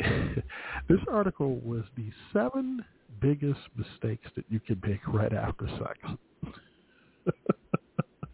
this 0.87 0.99
article 1.11 1.57
was 1.57 1.83
the 1.97 2.09
seven 2.31 2.83
biggest 3.21 3.59
mistakes 3.75 4.27
that 4.35 4.45
you 4.49 4.59
can 4.59 4.81
make 4.85 4.99
right 5.07 5.33
after 5.33 5.67
sex. 5.79 5.99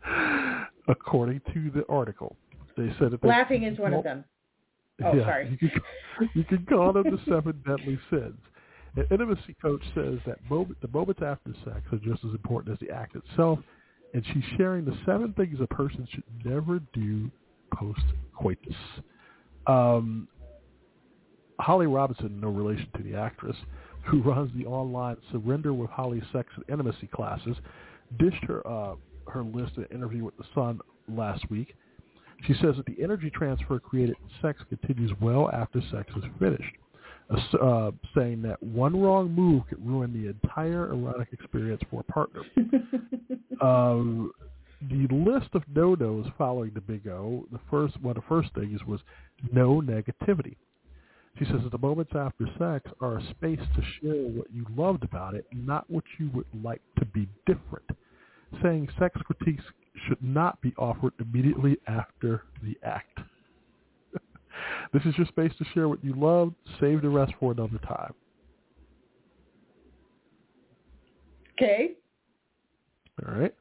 According 0.87 1.41
to 1.53 1.71
the 1.73 1.83
article, 1.89 2.35
they 2.77 2.91
said 2.99 3.11
that 3.11 3.21
they, 3.21 3.27
Laughing 3.27 3.63
is 3.63 3.77
one 3.77 3.93
of 3.93 4.03
them. 4.03 4.23
Oh, 5.03 5.13
yeah, 5.13 5.23
sorry. 5.23 5.57
You 5.61 5.69
can, 5.69 6.29
you 6.33 6.43
can 6.43 6.65
call 6.65 6.93
them 6.93 7.03
the 7.03 7.19
seven 7.25 7.61
deadly 7.67 7.99
sins. 8.09 8.39
An 8.95 9.05
intimacy 9.11 9.55
coach 9.61 9.83
says 9.95 10.19
that 10.25 10.37
moment, 10.49 10.77
the 10.81 10.87
moments 10.87 11.21
after 11.23 11.53
sex 11.63 11.81
are 11.91 11.99
just 11.99 12.23
as 12.25 12.31
important 12.31 12.73
as 12.73 12.79
the 12.85 12.93
act 12.93 13.15
itself, 13.15 13.59
and 14.13 14.25
she's 14.33 14.43
sharing 14.57 14.85
the 14.85 14.97
seven 15.05 15.33
things 15.33 15.59
a 15.61 15.67
person 15.67 16.07
should 16.11 16.23
never 16.43 16.79
do 16.93 17.29
post-coitus. 17.73 18.75
Um, 19.67 20.27
Holly 21.59 21.87
Robinson, 21.87 22.39
no 22.39 22.49
relation 22.49 22.87
to 22.97 23.03
the 23.03 23.15
actress, 23.15 23.55
who 24.05 24.21
runs 24.21 24.51
the 24.57 24.65
online 24.65 25.17
Surrender 25.31 25.73
with 25.73 25.89
Holly 25.89 26.21
Sex 26.31 26.49
and 26.55 26.65
Intimacy 26.69 27.07
classes, 27.07 27.57
dished 28.17 28.43
her 28.45 28.65
uh, 28.65 28.95
her 29.27 29.43
list 29.43 29.73
in 29.77 29.83
an 29.83 29.89
interview 29.91 30.23
with 30.23 30.35
The 30.37 30.45
Sun 30.55 30.79
last 31.07 31.49
week. 31.51 31.75
She 32.47 32.53
says 32.53 32.75
that 32.77 32.85
the 32.85 32.95
energy 33.03 33.29
transfer 33.29 33.79
created 33.79 34.15
in 34.21 34.29
sex 34.41 34.59
continues 34.69 35.11
well 35.21 35.49
after 35.51 35.81
sex 35.91 36.09
is 36.15 36.23
finished, 36.39 36.73
uh, 37.61 37.91
saying 38.15 38.41
that 38.41 38.61
one 38.61 38.99
wrong 38.99 39.31
move 39.31 39.63
could 39.69 39.85
ruin 39.85 40.11
the 40.13 40.29
entire 40.29 40.91
erotic 40.91 41.29
experience 41.31 41.81
for 41.89 42.01
a 42.01 42.11
partner. 42.11 42.41
um, 43.61 44.31
the 44.89 45.07
list 45.13 45.49
of 45.53 45.63
no-nos 45.73 46.25
following 46.37 46.71
the 46.73 46.81
big 46.81 47.07
O, 47.07 47.45
the 47.51 47.59
first 47.69 47.99
one 48.01 48.15
of 48.15 48.23
the 48.23 48.27
first 48.27 48.49
things 48.55 48.83
was 48.85 49.01
no 49.51 49.81
negativity. 49.81 50.55
She 51.37 51.45
says 51.45 51.61
that 51.63 51.71
the 51.71 51.77
moments 51.77 52.13
after 52.15 52.45
sex 52.57 52.89
are 53.01 53.17
a 53.17 53.29
space 53.29 53.59
to 53.75 53.81
share 54.01 54.27
what 54.29 54.47
you 54.51 54.65
loved 54.75 55.03
about 55.03 55.35
it, 55.35 55.45
not 55.53 55.89
what 55.89 56.03
you 56.17 56.29
would 56.33 56.47
like 56.63 56.81
to 56.97 57.05
be 57.05 57.27
different. 57.45 57.89
Saying 58.63 58.89
sex 58.97 59.19
critiques 59.23 59.63
should 60.07 60.21
not 60.21 60.59
be 60.61 60.73
offered 60.77 61.13
immediately 61.19 61.77
after 61.87 62.43
the 62.63 62.75
act. 62.83 63.19
This 64.93 65.03
is 65.03 65.17
your 65.17 65.27
space 65.27 65.51
to 65.57 65.65
share 65.73 65.89
what 65.89 66.03
you 66.03 66.13
love. 66.13 66.53
Save 66.79 67.01
the 67.01 67.09
rest 67.09 67.33
for 67.39 67.51
another 67.51 67.79
time. 67.79 68.13
Okay. 71.61 71.91
All 73.25 73.35
right. 73.35 73.53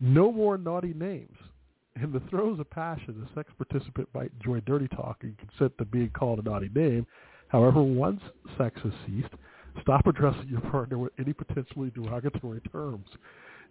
No 0.00 0.32
more 0.32 0.58
naughty 0.58 0.94
names. 0.94 1.36
In 2.02 2.12
the 2.12 2.20
throes 2.30 2.60
of 2.60 2.70
passion, 2.70 3.26
a 3.28 3.34
sex 3.34 3.50
participant 3.56 4.08
might 4.14 4.30
enjoy 4.38 4.60
dirty 4.60 4.88
talk 4.88 5.18
and 5.22 5.36
consent 5.38 5.76
to 5.78 5.84
being 5.84 6.10
called 6.10 6.38
a 6.38 6.42
naughty 6.42 6.70
name. 6.74 7.06
However, 7.48 7.82
once 7.82 8.20
sex 8.56 8.78
has 8.84 8.92
ceased, 9.06 9.32
stop 9.82 10.06
addressing 10.06 10.48
your 10.48 10.60
partner 10.60 10.98
with 10.98 11.12
any 11.18 11.32
potentially 11.32 11.90
derogatory 11.90 12.60
terms. 12.72 13.06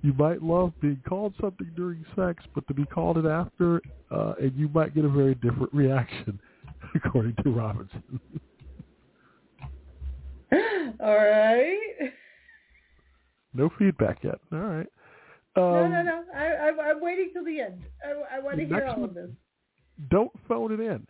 You 0.02 0.14
might 0.14 0.44
love 0.44 0.74
being 0.82 1.02
called 1.08 1.34
something 1.40 1.72
during 1.76 2.06
sex, 2.16 2.44
but 2.54 2.68
to 2.68 2.74
be 2.74 2.86
called 2.86 3.18
it 3.18 3.26
after, 3.26 3.82
uh, 4.12 4.34
and 4.40 4.54
you 4.56 4.68
might 4.70 4.94
get 4.94 5.06
a 5.06 5.10
very 5.10 5.36
different 5.36 5.74
reaction, 5.74 6.40
according 6.96 7.36
to 7.44 7.50
Robinson. 7.50 8.20
All 11.00 11.16
right. 11.16 11.78
No 13.54 13.70
feedback 13.78 14.24
yet. 14.24 14.40
All 14.52 14.60
right. 14.60 14.88
Um, 15.56 15.64
no, 15.64 15.88
no, 15.88 16.04
no. 16.04 16.24
I, 16.36 16.70
I'm 16.90 17.02
waiting 17.02 17.32
till 17.34 17.44
the 17.44 17.60
end. 17.60 17.84
I, 18.06 18.38
I 18.38 18.40
want 18.40 18.60
to 18.60 18.66
hear 18.66 18.86
all 18.86 19.04
of 19.04 19.16
this. 19.16 19.30
Don't 20.12 20.32
phone 20.48 20.72
it 20.72 20.80
in. 20.80 21.08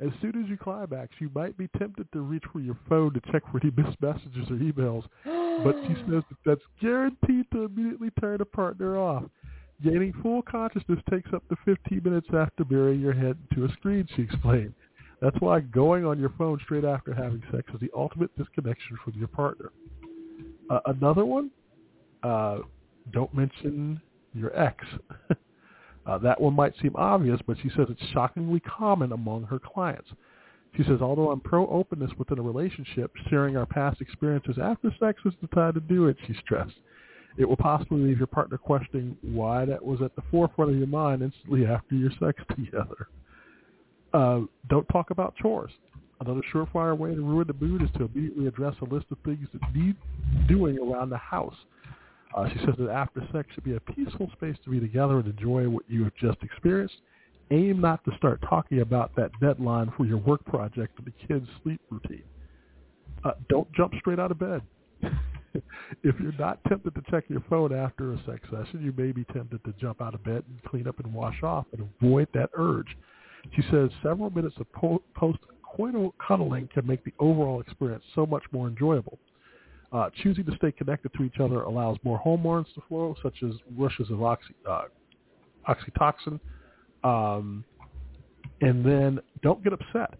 As 0.00 0.10
soon 0.22 0.42
as 0.42 0.48
you 0.48 0.56
climax, 0.56 1.12
you 1.18 1.30
might 1.34 1.58
be 1.58 1.68
tempted 1.76 2.10
to 2.12 2.20
reach 2.20 2.44
for 2.52 2.60
your 2.60 2.78
phone 2.88 3.12
to 3.12 3.20
check 3.32 3.42
for 3.50 3.60
any 3.62 3.72
missed 3.76 4.00
messages 4.00 4.48
or 4.48 4.56
emails, 4.56 5.04
but 5.64 5.76
she 5.86 5.94
says 6.10 6.22
that 6.30 6.38
that's 6.46 6.62
guaranteed 6.80 7.46
to 7.52 7.64
immediately 7.64 8.10
turn 8.20 8.40
a 8.40 8.44
partner 8.44 8.96
off. 8.96 9.24
Gaining 9.82 10.12
full 10.22 10.42
consciousness 10.42 11.00
takes 11.10 11.32
up 11.34 11.46
to 11.48 11.56
15 11.64 12.02
minutes 12.02 12.28
after 12.32 12.64
burying 12.64 13.00
your 13.00 13.12
head 13.12 13.36
into 13.50 13.64
a 13.64 13.72
screen, 13.72 14.06
she 14.14 14.22
explained. 14.22 14.74
That's 15.20 15.36
why 15.40 15.60
going 15.60 16.04
on 16.06 16.18
your 16.18 16.32
phone 16.38 16.58
straight 16.64 16.84
after 16.84 17.12
having 17.12 17.42
sex 17.52 17.64
is 17.74 17.80
the 17.80 17.90
ultimate 17.94 18.36
disconnection 18.38 18.98
from 19.04 19.14
your 19.18 19.28
partner. 19.28 19.70
Uh, 20.70 20.80
another 20.86 21.24
one, 21.24 21.50
uh, 22.22 22.58
don't 23.12 23.32
mention 23.34 24.00
your 24.34 24.58
ex. 24.58 24.84
uh, 26.06 26.18
that 26.18 26.40
one 26.40 26.54
might 26.54 26.72
seem 26.80 26.96
obvious, 26.96 27.40
but 27.46 27.56
she 27.62 27.68
says 27.70 27.86
it's 27.90 28.10
shockingly 28.12 28.60
common 28.60 29.12
among 29.12 29.44
her 29.44 29.58
clients. 29.58 30.08
She 30.76 30.84
says, 30.84 31.00
although 31.02 31.30
I'm 31.30 31.40
pro-openness 31.40 32.12
within 32.16 32.38
a 32.38 32.42
relationship, 32.42 33.10
sharing 33.28 33.56
our 33.56 33.66
past 33.66 34.00
experiences 34.00 34.56
after 34.62 34.94
sex 35.00 35.20
is 35.24 35.34
the 35.42 35.48
time 35.48 35.74
to 35.74 35.80
do 35.80 36.06
it, 36.06 36.16
she 36.26 36.34
stressed. 36.44 36.76
It 37.36 37.48
will 37.48 37.56
possibly 37.56 38.00
leave 38.00 38.18
your 38.18 38.26
partner 38.26 38.56
questioning 38.56 39.16
why 39.22 39.64
that 39.64 39.84
was 39.84 40.00
at 40.02 40.14
the 40.14 40.22
forefront 40.30 40.70
of 40.70 40.76
your 40.76 40.86
mind 40.86 41.22
instantly 41.22 41.66
after 41.66 41.94
your 41.94 42.10
sex 42.20 42.42
together. 42.56 43.08
Uh, 44.12 44.40
don't 44.68 44.86
talk 44.88 45.10
about 45.10 45.34
chores. 45.36 45.70
Another 46.20 46.42
surefire 46.52 46.96
way 46.96 47.14
to 47.14 47.22
ruin 47.22 47.46
the 47.46 47.64
mood 47.64 47.82
is 47.82 47.88
to 47.96 48.04
immediately 48.04 48.46
address 48.46 48.74
a 48.82 48.84
list 48.84 49.06
of 49.10 49.18
things 49.24 49.48
that 49.52 49.74
need 49.74 49.96
doing 50.48 50.78
around 50.78 51.10
the 51.10 51.16
house. 51.16 51.54
Uh, 52.36 52.48
she 52.50 52.58
says 52.58 52.74
that 52.78 52.90
after 52.90 53.26
sex 53.32 53.48
should 53.54 53.64
be 53.64 53.74
a 53.74 53.80
peaceful 53.80 54.30
space 54.32 54.56
to 54.64 54.70
be 54.70 54.78
together 54.78 55.18
and 55.18 55.26
enjoy 55.26 55.68
what 55.68 55.82
you 55.88 56.04
have 56.04 56.14
just 56.20 56.38
experienced. 56.42 56.96
Aim 57.50 57.80
not 57.80 58.04
to 58.04 58.12
start 58.16 58.40
talking 58.48 58.80
about 58.80 59.14
that 59.16 59.30
deadline 59.40 59.92
for 59.96 60.04
your 60.04 60.18
work 60.18 60.44
project 60.44 60.98
or 61.00 61.04
the 61.04 61.26
kids' 61.26 61.48
sleep 61.62 61.80
routine. 61.90 62.22
Uh, 63.24 63.32
don't 63.48 63.70
jump 63.72 63.92
straight 63.98 64.20
out 64.20 64.30
of 64.30 64.38
bed. 64.38 64.62
if 66.04 66.14
you're 66.20 66.32
not 66.38 66.60
tempted 66.68 66.94
to 66.94 67.02
check 67.10 67.24
your 67.28 67.42
phone 67.50 67.74
after 67.74 68.12
a 68.12 68.16
sex 68.24 68.40
session, 68.44 68.82
you 68.82 68.92
may 68.96 69.10
be 69.10 69.24
tempted 69.32 69.62
to 69.64 69.74
jump 69.80 70.00
out 70.00 70.14
of 70.14 70.22
bed 70.22 70.44
and 70.48 70.62
clean 70.68 70.86
up 70.86 71.00
and 71.00 71.12
wash 71.12 71.42
off 71.42 71.66
and 71.72 71.88
avoid 72.00 72.28
that 72.34 72.50
urge. 72.54 72.96
She 73.54 73.62
says 73.70 73.90
several 74.02 74.30
minutes 74.30 74.56
of 74.58 74.70
po- 74.72 75.02
post-coital 75.14 76.12
cuddling 76.26 76.68
can 76.72 76.86
make 76.86 77.04
the 77.04 77.12
overall 77.18 77.60
experience 77.60 78.04
so 78.14 78.26
much 78.26 78.44
more 78.52 78.68
enjoyable. 78.68 79.18
Uh, 79.92 80.08
choosing 80.22 80.44
to 80.44 80.54
stay 80.56 80.70
connected 80.70 81.12
to 81.14 81.24
each 81.24 81.40
other 81.40 81.62
allows 81.62 81.96
more 82.04 82.18
hormones 82.18 82.66
to 82.74 82.82
flow, 82.88 83.16
such 83.22 83.42
as 83.42 83.52
rushes 83.76 84.08
of 84.10 84.22
oxy, 84.22 84.54
uh, 84.68 84.84
oxytocin. 85.68 86.38
Um, 87.02 87.64
and 88.60 88.84
then 88.84 89.20
don't 89.42 89.64
get 89.64 89.72
upset. 89.72 90.14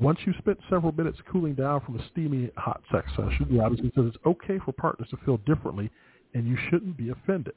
Once 0.00 0.18
you've 0.24 0.36
spent 0.38 0.58
several 0.70 0.92
minutes 0.92 1.18
cooling 1.30 1.54
down 1.54 1.80
from 1.80 1.98
a 1.98 2.08
steamy 2.10 2.50
hot 2.56 2.80
sex 2.90 3.08
session, 3.10 3.46
Robinson 3.50 3.92
says 3.94 4.06
it's 4.08 4.16
okay 4.26 4.58
for 4.64 4.72
partners 4.72 5.08
to 5.10 5.16
feel 5.24 5.36
differently, 5.38 5.90
and 6.34 6.46
you 6.48 6.56
shouldn't 6.70 6.96
be 6.96 7.10
offended. 7.10 7.54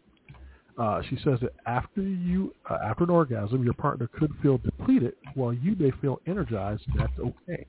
Uh, 0.77 1.01
she 1.09 1.17
says 1.23 1.39
that 1.41 1.53
after 1.65 2.01
you, 2.01 2.53
uh, 2.69 2.77
after 2.83 3.03
an 3.03 3.09
orgasm, 3.09 3.63
your 3.63 3.73
partner 3.73 4.07
could 4.07 4.31
feel 4.43 4.59
depleted, 4.59 5.13
while 5.33 5.51
you 5.51 5.75
may 5.75 5.91
feel 6.01 6.19
energized. 6.27 6.83
That's 6.95 7.17
okay. 7.19 7.65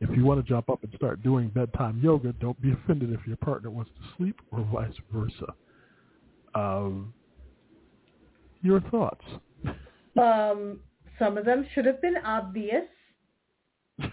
If 0.00 0.10
you 0.16 0.24
want 0.24 0.44
to 0.44 0.48
jump 0.48 0.68
up 0.68 0.82
and 0.82 0.92
start 0.96 1.22
doing 1.22 1.48
bedtime 1.48 2.00
yoga, 2.02 2.34
don't 2.34 2.60
be 2.60 2.72
offended 2.72 3.12
if 3.12 3.26
your 3.26 3.36
partner 3.36 3.70
wants 3.70 3.90
to 3.92 4.16
sleep 4.16 4.40
or 4.50 4.66
vice 4.72 4.92
versa. 5.12 5.54
Um, 6.54 7.14
your 8.62 8.80
thoughts? 8.80 9.24
Um, 10.20 10.80
some 11.18 11.38
of 11.38 11.44
them 11.44 11.66
should 11.72 11.86
have 11.86 12.02
been 12.02 12.16
obvious. 12.18 12.84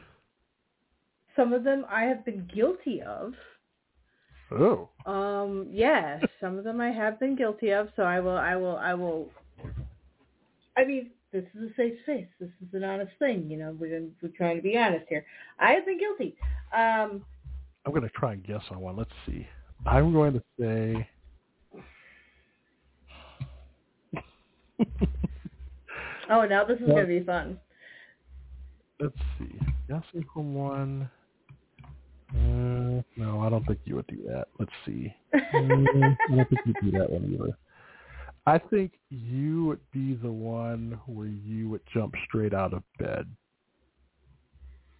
Some 1.35 1.53
of 1.53 1.63
them 1.63 1.85
I 1.89 2.03
have 2.03 2.25
been 2.25 2.49
guilty 2.53 3.01
of. 3.01 3.33
Oh, 4.51 4.89
Um, 5.05 5.67
yes, 5.71 6.23
some 6.41 6.57
of 6.57 6.63
them 6.63 6.81
I 6.81 6.89
have 6.91 7.19
been 7.19 7.35
guilty 7.35 7.69
of. 7.71 7.89
So 7.95 8.03
I 8.03 8.19
will, 8.19 8.37
I 8.37 8.55
will, 8.55 8.77
I 8.77 8.93
will. 8.95 9.29
I 10.77 10.85
mean, 10.85 11.11
this 11.31 11.43
is 11.55 11.69
a 11.71 11.73
safe 11.75 11.93
space. 12.03 12.25
This 12.39 12.49
is 12.61 12.73
an 12.73 12.83
honest 12.83 13.11
thing. 13.19 13.49
You 13.49 13.57
know, 13.57 13.75
we're 13.79 14.03
we're 14.21 14.29
trying 14.35 14.55
to 14.57 14.61
be 14.63 14.77
honest 14.77 15.05
here. 15.09 15.25
I 15.59 15.71
have 15.73 15.85
been 15.85 15.99
guilty. 15.99 16.35
Um, 16.73 17.23
I'm 17.85 17.91
going 17.91 18.01
to 18.03 18.09
try 18.09 18.33
and 18.33 18.43
guess 18.45 18.63
on 18.71 18.79
one. 18.79 18.95
Let's 18.95 19.11
see. 19.27 19.47
I'm 19.85 20.11
going 20.13 20.33
to 20.33 20.43
say. 20.59 21.07
oh, 26.29 26.45
now 26.45 26.63
this 26.65 26.77
is 26.79 26.87
Well- 26.87 26.95
going 26.97 27.07
to 27.07 27.19
be 27.19 27.25
fun. 27.25 27.59
Let's 28.99 29.15
see. 29.37 29.57
Guessing 29.87 30.25
from 30.33 30.53
one. 30.53 31.09
Uh, 32.31 33.01
no, 33.17 33.41
I 33.41 33.49
don't 33.49 33.65
think 33.65 33.79
you 33.85 33.95
would 33.95 34.07
do 34.07 34.23
that. 34.27 34.47
Let's 34.59 34.71
see. 34.85 35.13
Mm, 35.53 36.17
I 36.29 36.35
don't 36.35 36.49
think 36.49 36.61
you'd 36.65 36.91
do 36.91 36.91
that 36.97 37.09
one 37.09 37.25
either. 37.33 37.57
I 38.45 38.57
think 38.57 38.93
you 39.09 39.65
would 39.65 39.79
be 39.91 40.15
the 40.15 40.31
one 40.31 40.99
where 41.05 41.27
you 41.27 41.69
would 41.69 41.81
jump 41.93 42.13
straight 42.27 42.53
out 42.53 42.73
of 42.73 42.83
bed. 42.97 43.27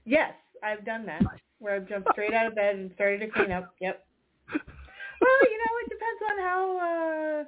Yes, 0.06 0.34
I've 0.64 0.85
done 0.85 1.06
that. 1.06 1.22
Where 1.60 1.76
I've 1.76 1.88
jumped 1.88 2.10
straight 2.11 2.34
out 2.34 2.47
of 2.47 2.56
bed 2.56 2.76
and 2.76 2.91
started 2.95 3.19
to 3.19 3.27
clean 3.27 3.51
up. 3.51 3.73
Yep. 3.80 4.06
Well, 4.51 5.39
you 5.43 5.57
know, 5.57 5.73
it 5.84 5.89
depends 5.89 6.22
on 6.31 6.38
how. 6.39 6.77
uh 6.80 7.43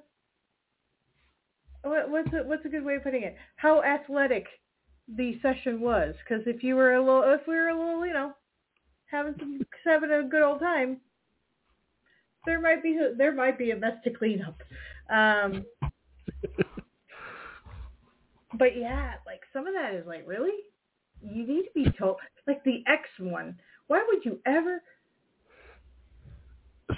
what, 1.90 2.10
What's 2.10 2.34
a, 2.34 2.48
what's 2.48 2.66
a 2.66 2.70
good 2.70 2.84
way 2.86 2.96
of 2.96 3.04
putting 3.04 3.24
it? 3.24 3.36
How 3.56 3.84
athletic 3.84 4.46
the 5.08 5.40
session 5.42 5.82
was. 5.82 6.16
Because 6.24 6.44
if 6.46 6.64
you 6.64 6.76
were 6.76 6.96
a 6.96 7.00
little, 7.04 7.24
if 7.26 7.42
we 7.48 7.56
were 7.56 7.70
a 7.70 7.78
little, 7.78 8.06
you 8.06 8.14
know, 8.14 8.34
having 9.12 9.36
some 9.40 9.62
having 9.86 10.12
a 10.12 10.24
good 10.24 10.42
old 10.42 10.60
time, 10.60 10.98
there 12.46 12.60
might 12.62 12.82
be 12.82 12.98
there 13.18 13.34
might 13.34 13.58
be 13.58 13.72
a 13.72 13.76
mess 13.76 13.96
to 14.04 14.10
clean 14.12 14.42
up. 14.42 14.62
Um, 15.14 15.66
but 18.58 18.78
yeah, 18.78 19.14
like 19.26 19.42
some 19.54 19.68
of 19.68 19.74
that 19.74 19.94
is 19.94 20.06
like 20.08 20.28
really, 20.28 20.52
you 21.22 21.46
need 21.46 21.64
to 21.64 21.72
be 21.76 21.86
told. 21.98 22.18
Like 22.48 22.64
the 22.64 22.84
X 22.88 23.04
one, 23.20 23.60
why 23.88 24.04
would 24.08 24.26
you 24.26 24.40
ever? 24.46 24.82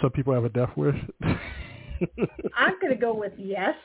Some 0.01 0.11
people 0.11 0.33
have 0.33 0.45
a 0.45 0.49
death 0.49 0.75
wish. 0.75 0.95
I'm 2.55 2.75
gonna 2.81 2.95
go 2.95 3.13
with 3.13 3.33
yes 3.37 3.75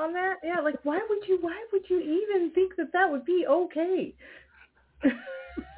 on 0.00 0.12
that. 0.12 0.36
Yeah, 0.42 0.60
like 0.60 0.76
why 0.84 1.00
would 1.08 1.28
you? 1.28 1.38
Why 1.40 1.64
would 1.72 1.82
you 1.88 2.00
even 2.00 2.50
think 2.52 2.76
that 2.76 2.92
that 2.92 3.10
would 3.10 3.24
be 3.24 3.46
okay? 3.48 4.14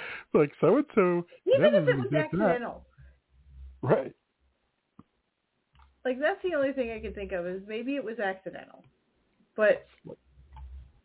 like 0.34 0.52
so 0.60 0.76
and 0.76 0.86
so. 0.94 1.26
even 1.46 1.74
if 1.74 1.88
it 1.88 1.96
was 1.96 2.12
accidental. 2.12 2.84
Right. 3.82 4.12
Like 6.04 6.20
that's 6.20 6.40
the 6.42 6.54
only 6.54 6.72
thing 6.72 6.90
I 6.90 7.00
can 7.00 7.12
think 7.12 7.32
of 7.32 7.46
is 7.46 7.62
maybe 7.66 7.96
it 7.96 8.04
was 8.04 8.18
accidental, 8.18 8.82
but 9.56 9.86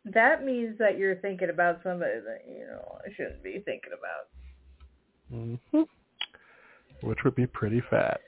that 0.04 0.44
means 0.44 0.78
that 0.78 0.98
you're 0.98 1.16
thinking 1.16 1.50
about 1.50 1.80
somebody 1.82 2.20
that 2.20 2.42
you 2.48 2.66
know 2.66 2.98
I 3.04 3.12
shouldn't 3.14 3.42
be 3.42 3.62
thinking 3.64 3.92
about. 3.98 4.28
hmm 5.72 5.82
Which 7.02 7.18
would 7.24 7.34
be 7.34 7.46
pretty 7.46 7.82
fat. 7.90 8.20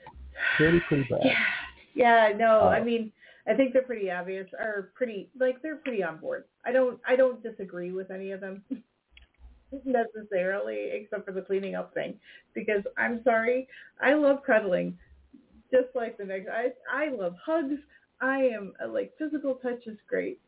Pretty, 0.57 0.79
pretty 0.87 1.07
bad. 1.09 1.21
Yeah, 1.23 2.29
yeah, 2.29 2.37
no, 2.37 2.61
Uh, 2.61 2.69
I 2.69 2.83
mean 2.83 3.11
I 3.47 3.53
think 3.53 3.73
they're 3.73 3.81
pretty 3.81 4.11
obvious 4.11 4.47
or 4.59 4.91
pretty 4.95 5.29
like 5.39 5.61
they're 5.61 5.77
pretty 5.77 6.03
on 6.03 6.17
board. 6.17 6.43
I 6.65 6.71
don't 6.71 6.99
I 7.07 7.15
don't 7.15 7.41
disagree 7.41 7.91
with 7.91 8.11
any 8.11 8.31
of 8.31 8.41
them 8.41 8.63
necessarily 9.85 10.89
except 10.93 11.25
for 11.25 11.31
the 11.31 11.41
cleaning 11.41 11.75
up 11.75 11.93
thing 11.93 12.19
because 12.53 12.83
I'm 12.97 13.21
sorry, 13.23 13.67
I 14.01 14.13
love 14.13 14.39
cuddling 14.45 14.97
just 15.71 15.87
like 15.95 16.17
the 16.17 16.25
next 16.25 16.47
I 16.49 16.71
I 16.91 17.09
love 17.09 17.35
hugs. 17.43 17.79
I 18.21 18.39
am 18.39 18.73
like 18.89 19.13
physical 19.17 19.55
touch 19.55 19.85
is 19.85 19.97
great. 20.07 20.39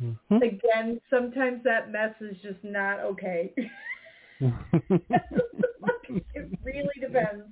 Mhm. 0.00 0.42
Again, 0.42 1.00
sometimes 1.10 1.62
that 1.64 1.90
mess 1.90 2.14
is 2.20 2.36
just 2.40 2.62
not 2.62 3.00
okay. 3.00 3.52
it 4.40 4.52
really 6.62 6.94
depends 7.00 7.44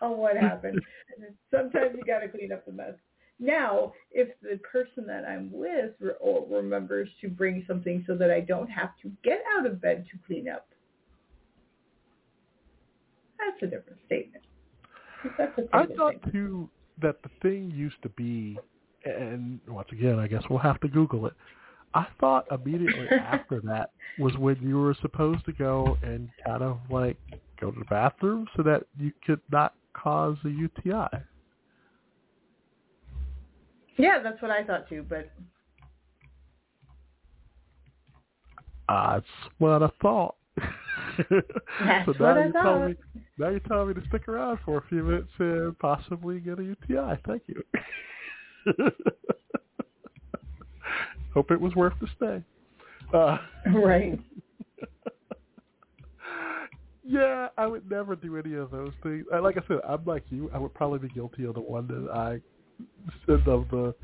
on 0.00 0.16
what 0.16 0.36
happened. 0.36 0.82
sometimes 1.50 1.94
you 1.96 2.04
got 2.04 2.20
to 2.20 2.28
clean 2.28 2.52
up 2.52 2.64
the 2.64 2.72
mess. 2.72 2.94
Now, 3.42 3.92
if 4.12 4.28
the 4.40 4.58
person 4.58 5.04
that 5.08 5.24
I'm 5.24 5.50
with 5.52 5.90
re- 5.98 6.12
remembers 6.48 7.08
to 7.22 7.28
bring 7.28 7.64
something 7.66 8.04
so 8.06 8.14
that 8.14 8.30
I 8.30 8.38
don't 8.38 8.68
have 8.68 8.90
to 9.02 9.10
get 9.24 9.42
out 9.58 9.66
of 9.66 9.82
bed 9.82 10.06
to 10.12 10.18
clean 10.28 10.48
up, 10.48 10.68
that's 13.36 13.60
a 13.64 13.66
different 13.66 13.98
statement. 14.06 14.44
That's 15.36 15.58
a 15.58 15.76
I 15.76 15.86
thought 15.86 16.14
too 16.30 16.70
that 17.00 17.16
the 17.24 17.30
thing 17.42 17.72
used 17.74 18.00
to 18.04 18.10
be, 18.10 18.60
and 19.04 19.58
once 19.66 19.88
again, 19.90 20.20
I 20.20 20.28
guess 20.28 20.44
we'll 20.48 20.60
have 20.60 20.80
to 20.82 20.88
Google 20.88 21.26
it. 21.26 21.32
I 21.94 22.06
thought 22.20 22.46
immediately 22.52 23.08
after 23.10 23.60
that 23.62 23.90
was 24.20 24.36
when 24.36 24.56
you 24.62 24.78
were 24.78 24.94
supposed 25.02 25.44
to 25.46 25.52
go 25.52 25.98
and 26.04 26.28
kind 26.46 26.62
of 26.62 26.78
like 26.90 27.16
go 27.60 27.72
to 27.72 27.78
the 27.78 27.86
bathroom 27.86 28.46
so 28.56 28.62
that 28.62 28.84
you 29.00 29.10
could 29.26 29.40
not 29.50 29.74
cause 29.94 30.36
a 30.44 30.48
UTI. 30.48 31.08
Yeah, 33.96 34.20
that's 34.22 34.40
what 34.40 34.50
I 34.50 34.64
thought 34.64 34.88
too. 34.88 35.04
But 35.08 35.30
That's 38.88 39.26
what 39.58 39.82
I 39.82 39.90
thought. 40.00 40.36
That's 40.58 42.06
so 42.06 42.12
now 42.18 42.34
telling 42.52 42.52
thought. 42.52 42.88
me 42.88 42.94
now 43.38 43.48
you're 43.48 43.60
telling 43.60 43.88
me 43.88 43.94
to 43.94 44.02
stick 44.08 44.28
around 44.28 44.58
for 44.64 44.78
a 44.78 44.82
few 44.88 45.02
minutes 45.02 45.30
and 45.38 45.78
possibly 45.78 46.40
get 46.40 46.58
a 46.58 46.62
UTI. 46.62 47.18
Thank 47.26 47.42
you. 47.46 47.62
Hope 51.34 51.50
it 51.50 51.60
was 51.60 51.74
worth 51.74 51.94
the 52.00 52.06
stay. 52.16 52.42
Uh, 53.16 53.38
right. 53.74 54.18
yeah, 57.02 57.48
I 57.56 57.66
would 57.66 57.90
never 57.90 58.14
do 58.14 58.36
any 58.36 58.54
of 58.54 58.70
those 58.70 58.92
things. 59.02 59.24
Like 59.32 59.56
I 59.56 59.66
said, 59.66 59.78
I'm 59.88 60.04
like 60.04 60.24
you. 60.28 60.50
I 60.54 60.58
would 60.58 60.74
probably 60.74 60.98
be 60.98 61.08
guilty 61.08 61.44
of 61.44 61.54
the 61.54 61.60
one 61.60 61.86
that 61.88 62.10
I 62.12 62.40
said 63.26 63.46
of 63.46 63.68
the 63.70 63.94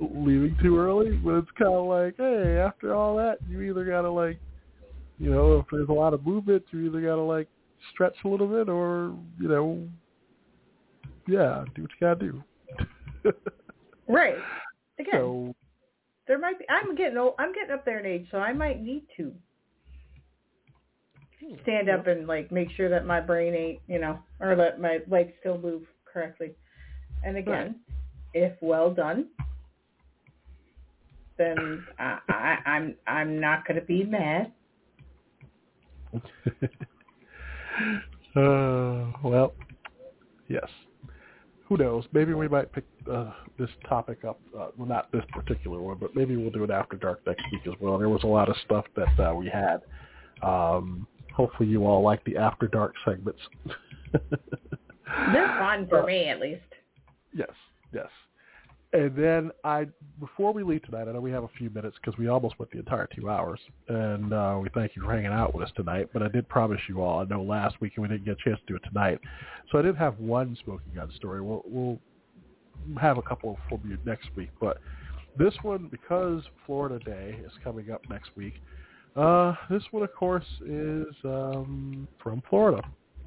leaving 0.00 0.56
too 0.62 0.78
early. 0.78 1.16
But 1.16 1.34
it's 1.36 1.50
kind 1.58 1.74
of 1.74 1.86
like, 1.86 2.14
hey, 2.16 2.58
after 2.58 2.94
all 2.94 3.16
that, 3.16 3.38
you 3.48 3.60
either 3.62 3.84
gotta 3.84 4.10
like, 4.10 4.38
you 5.18 5.30
know, 5.30 5.58
if 5.58 5.66
there's 5.70 5.88
a 5.88 5.92
lot 5.92 6.14
of 6.14 6.26
movement, 6.26 6.64
you 6.70 6.86
either 6.86 7.00
gotta 7.00 7.22
like 7.22 7.48
stretch 7.92 8.16
a 8.24 8.28
little 8.28 8.48
bit, 8.48 8.68
or 8.68 9.14
you 9.40 9.48
know, 9.48 9.88
yeah, 11.26 11.64
do 11.74 11.82
what 11.82 11.90
you 11.90 12.06
gotta 12.06 12.20
do. 12.20 12.42
Right. 14.08 14.36
Again, 14.98 15.12
so 15.12 15.54
there 16.26 16.38
might 16.38 16.58
be. 16.58 16.64
I'm 16.68 16.94
getting 16.94 17.18
old. 17.18 17.34
I'm 17.38 17.52
getting 17.52 17.72
up 17.72 17.84
there 17.84 17.98
in 17.98 18.06
age, 18.06 18.28
so 18.30 18.38
I 18.38 18.52
might 18.52 18.80
need 18.80 19.04
to 19.16 19.32
hmm, 21.40 21.54
stand 21.62 21.88
up 21.88 22.06
and 22.06 22.26
like 22.26 22.50
make 22.50 22.70
sure 22.76 22.88
that 22.88 23.04
my 23.04 23.20
brain 23.20 23.54
ain't, 23.54 23.80
you 23.88 23.98
know, 23.98 24.18
or 24.40 24.54
that 24.56 24.80
my 24.80 25.00
legs 25.08 25.32
still 25.40 25.58
move 25.58 25.82
correctly. 26.10 26.52
And 27.24 27.36
again, 27.36 27.76
if 28.36 28.52
well 28.60 28.92
done, 28.92 29.26
then 31.38 31.84
I, 31.98 32.18
I, 32.28 32.58
I'm 32.66 32.94
I'm 33.06 33.40
not 33.40 33.66
going 33.66 33.80
to 33.80 33.86
be 33.86 34.04
mad. 34.04 34.52
uh, 38.36 39.12
well, 39.22 39.54
yes. 40.48 40.68
Who 41.68 41.76
knows? 41.76 42.04
Maybe 42.12 42.32
we 42.32 42.46
might 42.46 42.70
pick 42.72 42.84
uh, 43.10 43.32
this 43.58 43.70
topic 43.88 44.24
up. 44.24 44.38
Uh, 44.56 44.68
well, 44.76 44.86
not 44.86 45.10
this 45.10 45.24
particular 45.32 45.80
one, 45.80 45.96
but 45.98 46.14
maybe 46.14 46.36
we'll 46.36 46.50
do 46.52 46.62
it 46.62 46.70
after 46.70 46.96
dark 46.96 47.20
next 47.26 47.42
week 47.50 47.62
as 47.66 47.74
well. 47.80 47.98
There 47.98 48.08
was 48.08 48.22
a 48.22 48.28
lot 48.28 48.48
of 48.48 48.56
stuff 48.64 48.84
that 48.94 49.18
uh, 49.18 49.34
we 49.34 49.48
had. 49.48 49.82
Um, 50.42 51.08
hopefully, 51.34 51.68
you 51.68 51.84
all 51.84 52.02
like 52.02 52.22
the 52.24 52.36
after 52.36 52.68
dark 52.68 52.94
segments. 53.04 53.40
They're 54.12 55.56
fun 55.58 55.88
for 55.88 56.02
Uh, 56.02 56.06
me, 56.06 56.24
at 56.28 56.40
least. 56.40 56.62
Yes, 57.34 57.50
yes. 57.92 58.06
And 58.92 59.16
then 59.16 59.50
I, 59.64 59.86
before 60.20 60.52
we 60.52 60.62
leave 60.62 60.82
tonight, 60.84 61.08
I 61.08 61.12
know 61.12 61.20
we 61.20 61.32
have 61.32 61.42
a 61.44 61.50
few 61.58 61.70
minutes 61.70 61.96
because 62.00 62.16
we 62.18 62.28
almost 62.28 62.58
went 62.58 62.70
the 62.70 62.78
entire 62.78 63.08
two 63.14 63.28
hours, 63.28 63.58
and 63.88 64.32
uh, 64.32 64.58
we 64.62 64.68
thank 64.70 64.94
you 64.94 65.02
for 65.02 65.12
hanging 65.12 65.32
out 65.32 65.54
with 65.54 65.66
us 65.66 65.72
tonight. 65.76 66.08
But 66.12 66.22
I 66.22 66.28
did 66.28 66.48
promise 66.48 66.80
you 66.88 67.02
all, 67.02 67.20
I 67.20 67.24
know 67.24 67.42
last 67.42 67.80
week 67.80 67.94
and 67.96 68.02
we 68.02 68.08
didn't 68.08 68.24
get 68.24 68.38
a 68.40 68.48
chance 68.48 68.60
to 68.60 68.72
do 68.72 68.76
it 68.76 68.88
tonight, 68.88 69.18
so 69.70 69.78
I 69.78 69.82
did 69.82 69.96
have 69.96 70.18
one 70.18 70.56
smoking 70.64 70.92
gun 70.94 71.10
story. 71.16 71.42
We'll, 71.42 71.62
we'll 71.66 71.98
have 73.00 73.18
a 73.18 73.22
couple 73.22 73.58
for 73.68 73.80
you 73.84 73.98
next 74.06 74.28
week, 74.36 74.50
but 74.60 74.78
this 75.36 75.54
one, 75.62 75.88
because 75.90 76.42
Florida 76.64 76.98
Day 77.04 77.38
is 77.44 77.52
coming 77.62 77.90
up 77.90 78.02
next 78.08 78.30
week, 78.36 78.54
uh, 79.16 79.54
this 79.68 79.82
one, 79.90 80.02
of 80.02 80.14
course, 80.14 80.44
is 80.64 81.06
um, 81.24 82.06
from 82.22 82.42
Florida. 82.48 82.82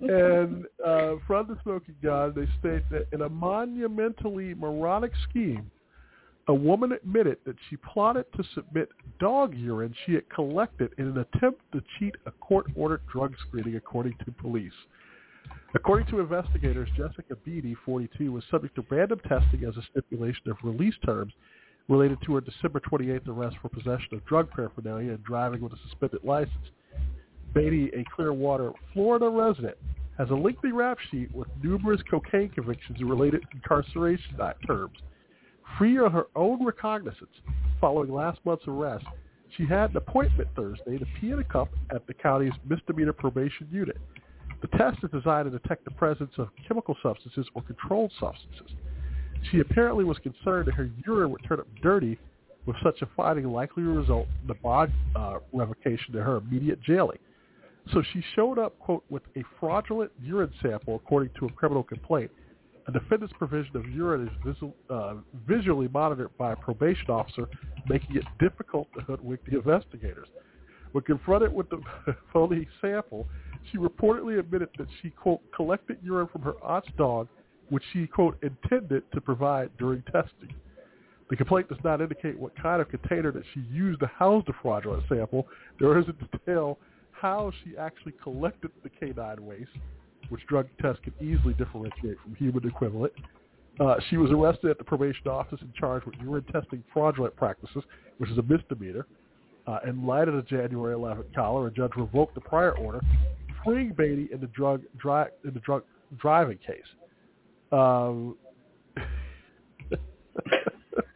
and 0.00 0.64
uh, 0.84 1.14
from 1.26 1.46
the 1.48 1.56
Smoking 1.62 1.96
Gun, 2.02 2.32
they 2.34 2.46
state 2.58 2.82
that 2.90 3.06
in 3.12 3.22
a 3.22 3.28
monumentally 3.28 4.54
moronic 4.54 5.12
scheme, 5.28 5.70
a 6.48 6.54
woman 6.54 6.92
admitted 6.92 7.38
that 7.46 7.56
she 7.68 7.76
plotted 7.76 8.24
to 8.36 8.42
submit 8.54 8.88
dog 9.20 9.54
urine 9.54 9.94
she 10.04 10.14
had 10.14 10.28
collected 10.28 10.92
in 10.98 11.06
an 11.06 11.18
attempt 11.18 11.60
to 11.72 11.80
cheat 11.98 12.16
a 12.26 12.32
court-ordered 12.32 13.02
drug 13.10 13.34
screening, 13.46 13.76
according 13.76 14.14
to 14.24 14.32
police. 14.32 14.72
According 15.74 16.06
to 16.08 16.20
investigators, 16.20 16.88
Jessica 16.96 17.36
Beatty, 17.44 17.76
42, 17.84 18.32
was 18.32 18.44
subject 18.50 18.74
to 18.74 18.84
random 18.90 19.20
testing 19.20 19.64
as 19.64 19.76
a 19.76 19.82
stipulation 19.90 20.50
of 20.50 20.56
release 20.62 20.94
terms 21.04 21.32
related 21.88 22.18
to 22.26 22.34
her 22.34 22.40
December 22.40 22.80
28th 22.80 23.28
arrest 23.28 23.56
for 23.62 23.68
possession 23.68 24.08
of 24.12 24.24
drug 24.26 24.50
paraphernalia 24.50 25.12
and 25.12 25.24
driving 25.24 25.60
with 25.60 25.72
a 25.72 25.78
suspended 25.88 26.20
license. 26.24 26.70
Beatty, 27.54 27.90
a 27.94 28.04
Clearwater, 28.14 28.72
Florida 28.92 29.28
resident, 29.28 29.76
has 30.18 30.30
a 30.30 30.34
lengthy 30.34 30.72
rap 30.72 30.98
sheet 31.10 31.34
with 31.34 31.48
numerous 31.62 32.00
cocaine 32.10 32.50
convictions 32.50 32.98
and 33.00 33.08
related 33.08 33.44
incarceration 33.52 34.36
terms. 34.66 34.98
Free 35.78 35.98
on 35.98 36.12
her 36.12 36.26
own 36.36 36.64
recognizance 36.64 37.30
following 37.80 38.12
last 38.12 38.38
month's 38.44 38.66
arrest, 38.68 39.04
she 39.56 39.66
had 39.66 39.90
an 39.90 39.96
appointment 39.96 40.48
Thursday 40.54 40.98
to 40.98 41.06
pee 41.20 41.30
in 41.30 41.38
a 41.38 41.44
cup 41.44 41.68
at 41.90 42.06
the 42.06 42.14
county's 42.14 42.52
misdemeanor 42.68 43.12
probation 43.12 43.68
unit. 43.70 43.98
The 44.62 44.68
test 44.78 44.98
is 45.02 45.10
designed 45.10 45.50
to 45.50 45.58
detect 45.58 45.84
the 45.84 45.90
presence 45.90 46.30
of 46.38 46.48
chemical 46.66 46.96
substances 47.02 47.46
or 47.54 47.62
controlled 47.62 48.12
substances. 48.20 48.70
She 49.50 49.58
apparently 49.58 50.04
was 50.04 50.18
concerned 50.18 50.68
that 50.68 50.74
her 50.74 50.88
urine 51.04 51.30
would 51.32 51.42
turn 51.46 51.60
up 51.60 51.66
dirty, 51.82 52.18
with 52.64 52.76
such 52.84 53.02
a 53.02 53.08
finding 53.16 53.46
likely 53.46 53.82
to 53.82 53.88
result 53.88 54.28
in 54.40 54.46
the 54.46 54.54
bond 54.54 54.92
uh, 55.16 55.38
revocation 55.52 56.12
to 56.12 56.22
her 56.22 56.36
immediate 56.36 56.80
jailing. 56.80 57.18
So 57.92 58.02
she 58.12 58.22
showed 58.36 58.58
up, 58.58 58.78
quote, 58.78 59.04
with 59.10 59.22
a 59.36 59.42
fraudulent 59.58 60.12
urine 60.22 60.52
sample, 60.62 60.96
according 60.96 61.30
to 61.40 61.46
a 61.46 61.52
criminal 61.52 61.82
complaint. 61.82 62.30
A 62.88 62.92
defendant's 62.92 63.34
provision 63.38 63.76
of 63.76 63.88
urine 63.88 64.26
is 64.26 64.32
visual, 64.44 64.74
uh, 64.90 65.14
visually 65.46 65.88
monitored 65.88 66.36
by 66.38 66.52
a 66.52 66.56
probation 66.56 67.10
officer, 67.10 67.48
making 67.88 68.16
it 68.16 68.24
difficult 68.40 68.88
to 68.94 69.02
hoodwink 69.02 69.40
the 69.48 69.56
investigators. 69.56 70.28
When 70.92 71.04
confronted 71.04 71.52
with 71.52 71.68
the 71.70 71.80
phony 72.32 72.68
sample, 72.80 73.28
she 73.70 73.78
reportedly 73.78 74.38
admitted 74.38 74.68
that 74.78 74.88
she, 75.00 75.10
quote, 75.10 75.40
collected 75.54 75.98
urine 76.02 76.28
from 76.28 76.42
her 76.42 76.54
aunt's 76.62 76.88
dog, 76.96 77.28
which 77.68 77.82
she, 77.92 78.06
quote, 78.06 78.36
intended 78.42 79.02
to 79.12 79.20
provide 79.20 79.70
during 79.78 80.02
testing. 80.02 80.54
The 81.30 81.36
complaint 81.36 81.68
does 81.68 81.78
not 81.82 82.00
indicate 82.00 82.38
what 82.38 82.54
kind 82.60 82.82
of 82.82 82.90
container 82.90 83.32
that 83.32 83.44
she 83.54 83.60
used 83.72 84.00
to 84.00 84.06
house 84.06 84.44
the 84.46 84.52
fraudulent 84.60 85.04
sample. 85.08 85.46
There 85.80 85.98
isn't 85.98 86.30
detail 86.30 86.78
how 87.22 87.52
she 87.62 87.76
actually 87.78 88.12
collected 88.20 88.72
the 88.82 88.90
canine 88.90 89.46
waste, 89.46 89.70
which 90.28 90.44
drug 90.48 90.66
tests 90.80 91.00
can 91.04 91.14
easily 91.20 91.54
differentiate 91.54 92.20
from 92.20 92.34
human 92.34 92.66
equivalent. 92.66 93.12
Uh, 93.78 93.94
she 94.10 94.16
was 94.16 94.32
arrested 94.32 94.70
at 94.70 94.76
the 94.76 94.84
probation 94.84 95.28
office 95.28 95.60
and 95.60 95.72
charged 95.74 96.04
with 96.04 96.16
urine 96.20 96.44
testing 96.52 96.82
fraudulent 96.92 97.34
practices, 97.36 97.84
which 98.18 98.28
is 98.28 98.38
a 98.38 98.42
misdemeanor. 98.42 99.06
Uh, 99.68 99.78
in 99.86 100.04
light 100.04 100.26
of 100.26 100.34
the 100.34 100.42
January 100.42 100.96
11th 100.96 101.32
collar, 101.32 101.68
a 101.68 101.70
judge 101.70 101.92
revoked 101.96 102.34
the 102.34 102.40
prior 102.40 102.76
order, 102.76 103.00
freeing 103.64 103.94
Beatty 103.96 104.28
in 104.32 104.40
the 104.40 104.48
drug 104.48 104.82
dri- 104.98 105.30
in 105.44 105.54
the 105.54 105.60
drug 105.60 105.84
driving 106.18 106.58
case. 106.58 106.82
Um, 107.70 108.36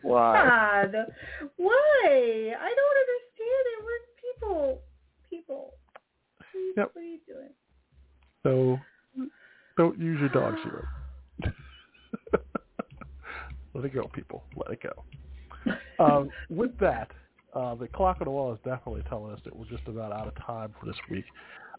why? 0.02 0.86
God, 0.92 1.06
why? 1.56 2.54
I 2.60 2.74
don't 2.76 2.96
understand 3.02 3.64
it. 3.66 3.84
We're 3.84 3.98
people. 4.22 4.80
People. 5.28 5.74
Yep. 6.76 6.90
What 6.92 7.00
are 7.00 7.04
you 7.04 7.18
doing? 7.26 7.50
So 8.42 8.78
don't 9.76 9.98
use 9.98 10.20
your 10.20 10.28
dog 10.30 10.54
serum. 10.62 10.86
Let 13.74 13.84
it 13.84 13.94
go, 13.94 14.08
people. 14.14 14.44
Let 14.56 14.70
it 14.72 14.80
go. 14.82 15.04
Um, 15.98 16.30
with 16.48 16.78
that, 16.78 17.10
uh, 17.54 17.74
the 17.74 17.88
clock 17.88 18.18
on 18.20 18.26
the 18.26 18.30
wall 18.30 18.52
is 18.52 18.58
definitely 18.64 19.02
telling 19.08 19.32
us 19.32 19.40
that 19.44 19.54
we're 19.54 19.66
just 19.66 19.86
about 19.86 20.12
out 20.12 20.28
of 20.28 20.34
time 20.44 20.74
for 20.78 20.86
this 20.86 20.96
week. 21.10 21.24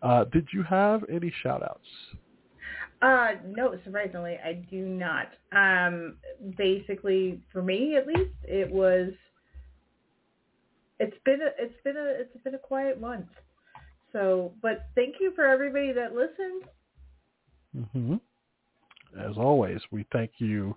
Uh, 0.01 0.25
did 0.25 0.47
you 0.53 0.63
have 0.63 1.03
any 1.11 1.33
shout-outs? 1.41 1.87
Uh, 3.01 3.39
no, 3.45 3.75
surprisingly, 3.83 4.37
I 4.43 4.53
do 4.69 4.85
not. 4.85 5.27
Um, 5.51 6.17
basically, 6.57 7.39
for 7.51 7.61
me 7.61 7.95
at 7.95 8.07
least, 8.07 8.33
it 8.43 8.71
was. 8.71 9.11
It's 10.99 11.17
been 11.25 11.41
a, 11.41 11.49
it's 11.59 11.79
been 11.83 11.95
a, 11.95 12.05
it's 12.05 12.43
been 12.43 12.55
a 12.55 12.59
quiet 12.59 12.99
month. 12.99 13.27
So, 14.17 14.53
but 14.63 14.87
thank 14.95 15.15
you 15.19 15.31
for 15.35 15.45
everybody 15.45 15.93
that 15.93 16.13
listened. 16.15 16.63
hmm 17.93 18.15
As 19.19 19.37
always, 19.37 19.79
we 19.91 20.07
thank 20.11 20.31
you 20.39 20.75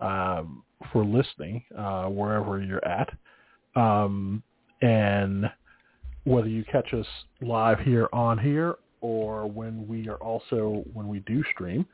um, 0.00 0.62
for 0.90 1.04
listening 1.04 1.62
uh, 1.76 2.04
wherever 2.06 2.62
you're 2.62 2.84
at. 2.86 3.10
Um, 3.76 4.42
and 4.80 5.50
whether 6.24 6.48
you 6.48 6.64
catch 6.64 6.94
us 6.94 7.06
live 7.42 7.80
here 7.80 8.08
on 8.14 8.38
here 8.38 8.76
or 9.02 9.46
when 9.46 9.86
we 9.86 10.08
are 10.08 10.16
also 10.16 10.82
when 10.94 11.06
we 11.06 11.20
do 11.20 11.44
stream 11.52 11.84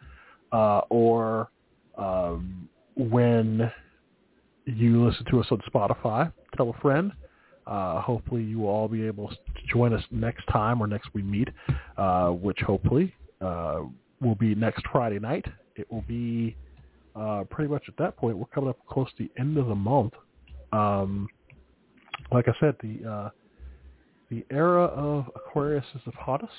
uh, 0.53 0.83
or 0.89 1.51
um, 1.99 2.69
when 2.97 3.73
you 4.67 5.05
listen 5.05 5.25
to 5.31 5.41
us 5.41 5.47
on 5.51 5.61
Spotify, 5.69 6.33
tell 6.57 6.71
a 6.71 6.81
friend. 6.81 7.11
Uh, 7.67 8.01
hopefully 8.01 8.43
you 8.43 8.61
will 8.61 8.69
all 8.69 8.89
be 8.89 9.05
able 9.05 9.29
to 9.29 9.37
join 9.69 9.93
us 9.93 10.03
next 10.11 10.47
time 10.47 10.81
or 10.81 10.87
next 10.87 11.09
we 11.15 11.23
meet, 11.23 11.49
uh, 11.97 12.29
which 12.29 12.59
hopefully 12.61 13.13
uh, 13.41 13.81
will 14.21 14.37
be 14.37 14.55
next 14.55 14.85
Friday 14.93 15.19
night. 15.19 15.45
It 15.75 15.91
will 15.91 16.05
be 16.07 16.57
uh, 17.17 17.45
pretty 17.51 17.71
much 17.71 17.85
at 17.89 17.97
that 17.99 18.17
point. 18.17 18.39
We're 18.39 18.47
coming 18.47 18.71
up 18.71 18.79
close 18.89 19.09
to 19.19 19.25
the 19.25 19.41
end 19.41 19.59
of 19.59 19.67
the 19.67 19.75
month. 19.75 20.13
Um, 20.73 21.29
like 22.33 22.47
I 22.49 22.53
said, 22.61 22.77
the 22.83 23.09
uh, 23.09 23.31
the 24.31 24.45
era 24.51 24.85
of 24.85 25.31
Aquarius 25.35 25.85
is 25.95 26.01
upon 26.07 26.43
us. 26.43 26.51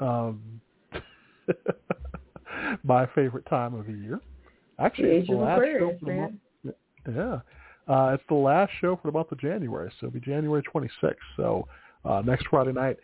Um, 0.00 0.60
my 2.84 3.06
favorite 3.14 3.46
time 3.46 3.74
of 3.74 3.86
the 3.86 3.92
year. 3.92 4.20
Actually, 4.78 5.08
The 5.08 5.14
it's 5.16 5.22
age 5.24 5.28
the 5.28 5.34
of 5.34 5.40
last 5.40 5.62
show 5.78 5.96
for 6.00 6.06
the 6.06 6.12
month. 6.12 6.34
Yeah, 7.08 7.40
uh, 7.90 8.12
it's 8.14 8.22
the 8.28 8.34
last 8.34 8.70
show 8.80 8.94
for 8.94 9.08
the 9.08 9.12
month 9.12 9.32
of 9.32 9.40
January, 9.40 9.90
so 9.98 10.06
it'll 10.06 10.14
be 10.14 10.20
January 10.20 10.62
26th. 10.62 11.14
So 11.36 11.66
uh, 12.04 12.22
next 12.24 12.46
Friday 12.46 12.72
night, 12.72 12.96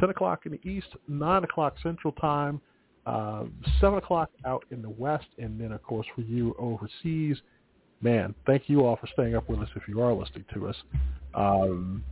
10 0.00 0.08
o'clock 0.08 0.46
in 0.46 0.52
the 0.52 0.68
East, 0.68 0.86
9 1.06 1.44
o'clock 1.44 1.74
Central 1.82 2.12
Time, 2.14 2.58
uh, 3.04 3.44
7 3.80 3.98
o'clock 3.98 4.30
out 4.46 4.64
in 4.70 4.80
the 4.80 4.88
West, 4.88 5.26
and 5.38 5.60
then, 5.60 5.72
of 5.72 5.82
course, 5.82 6.06
for 6.14 6.22
you 6.22 6.56
overseas, 6.58 7.36
man, 8.00 8.34
thank 8.46 8.70
you 8.70 8.86
all 8.86 8.96
for 8.96 9.06
staying 9.12 9.36
up 9.36 9.50
with 9.50 9.60
us 9.60 9.68
if 9.76 9.82
you 9.86 10.00
are 10.00 10.14
listening 10.14 10.46
to 10.54 10.68
us. 10.68 10.76
Um, 11.34 12.02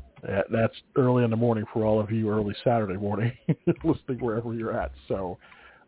that's 0.53 0.75
early 0.97 1.25
in 1.25 1.31
the 1.31 1.37
morning 1.37 1.65
for 1.73 1.87
all 1.87 1.99
of 1.99 2.11
you, 2.11 2.29
early 2.29 2.55
Saturday 2.63 2.99
morning, 2.99 3.33
listening 3.83 4.19
wherever 4.19 4.53
you're 4.53 4.79
at. 4.79 4.93
So 5.09 5.39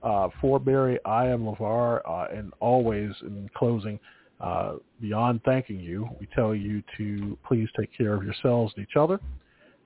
uh, 0.03 0.29
for 0.41 0.59
Mary, 0.61 0.99
I 1.05 1.27
am 1.27 1.45
LeVar, 1.45 2.01
uh, 2.09 2.35
and 2.35 2.55
always 2.61 3.11
in 3.21 3.51
closing, 3.55 4.01
uh, 4.43 4.74
beyond 5.01 5.40
thanking 5.44 5.78
you, 5.78 6.09
we 6.20 6.27
tell 6.35 6.55
you 6.55 6.82
to 6.98 7.39
please 7.47 7.69
take 7.78 7.97
care 7.97 8.14
of 8.14 8.24
yourselves 8.24 8.73
and 8.77 8.85
each 8.85 8.97
other, 8.97 9.20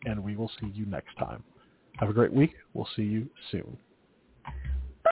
and 0.07 0.23
we 0.23 0.35
will 0.35 0.51
see 0.61 0.69
you 0.73 0.87
next 0.87 1.15
time. 1.19 1.43
Have 1.99 2.09
a 2.09 2.13
great 2.13 2.33
week. 2.33 2.55
We'll 2.75 2.89
see 2.97 3.03
you 3.03 3.29
soon. 3.51 3.77
Bye. 5.05 5.11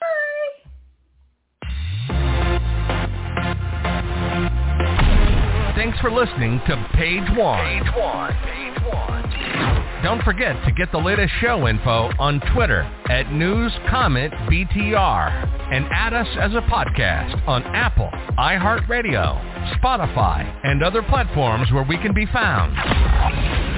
Thanks 5.75 5.99
for 5.99 6.09
listening 6.11 6.59
to 6.67 6.89
Page 6.95 7.29
One. 7.37 7.59
Page 7.59 7.93
One. 7.95 8.33
Page 8.43 8.83
One. 8.91 9.24
Don't 10.05 10.21
forget 10.21 10.55
to 10.65 10.71
get 10.71 10.91
the 10.91 10.99
latest 10.99 11.33
show 11.41 11.67
info 11.67 12.11
on 12.19 12.39
Twitter 12.53 12.81
at 13.09 13.25
NewsCommentBTR 13.25 15.73
and 15.73 15.87
add 15.89 16.13
us 16.13 16.27
as 16.39 16.51
a 16.51 16.61
podcast 16.69 17.47
on 17.47 17.63
Apple, 17.63 18.11
iHeartRadio, 18.37 19.81
Spotify, 19.81 20.45
and 20.63 20.83
other 20.83 21.01
platforms 21.01 21.71
where 21.71 21.87
we 21.89 21.97
can 21.97 22.13
be 22.13 22.27
found. 22.27 23.74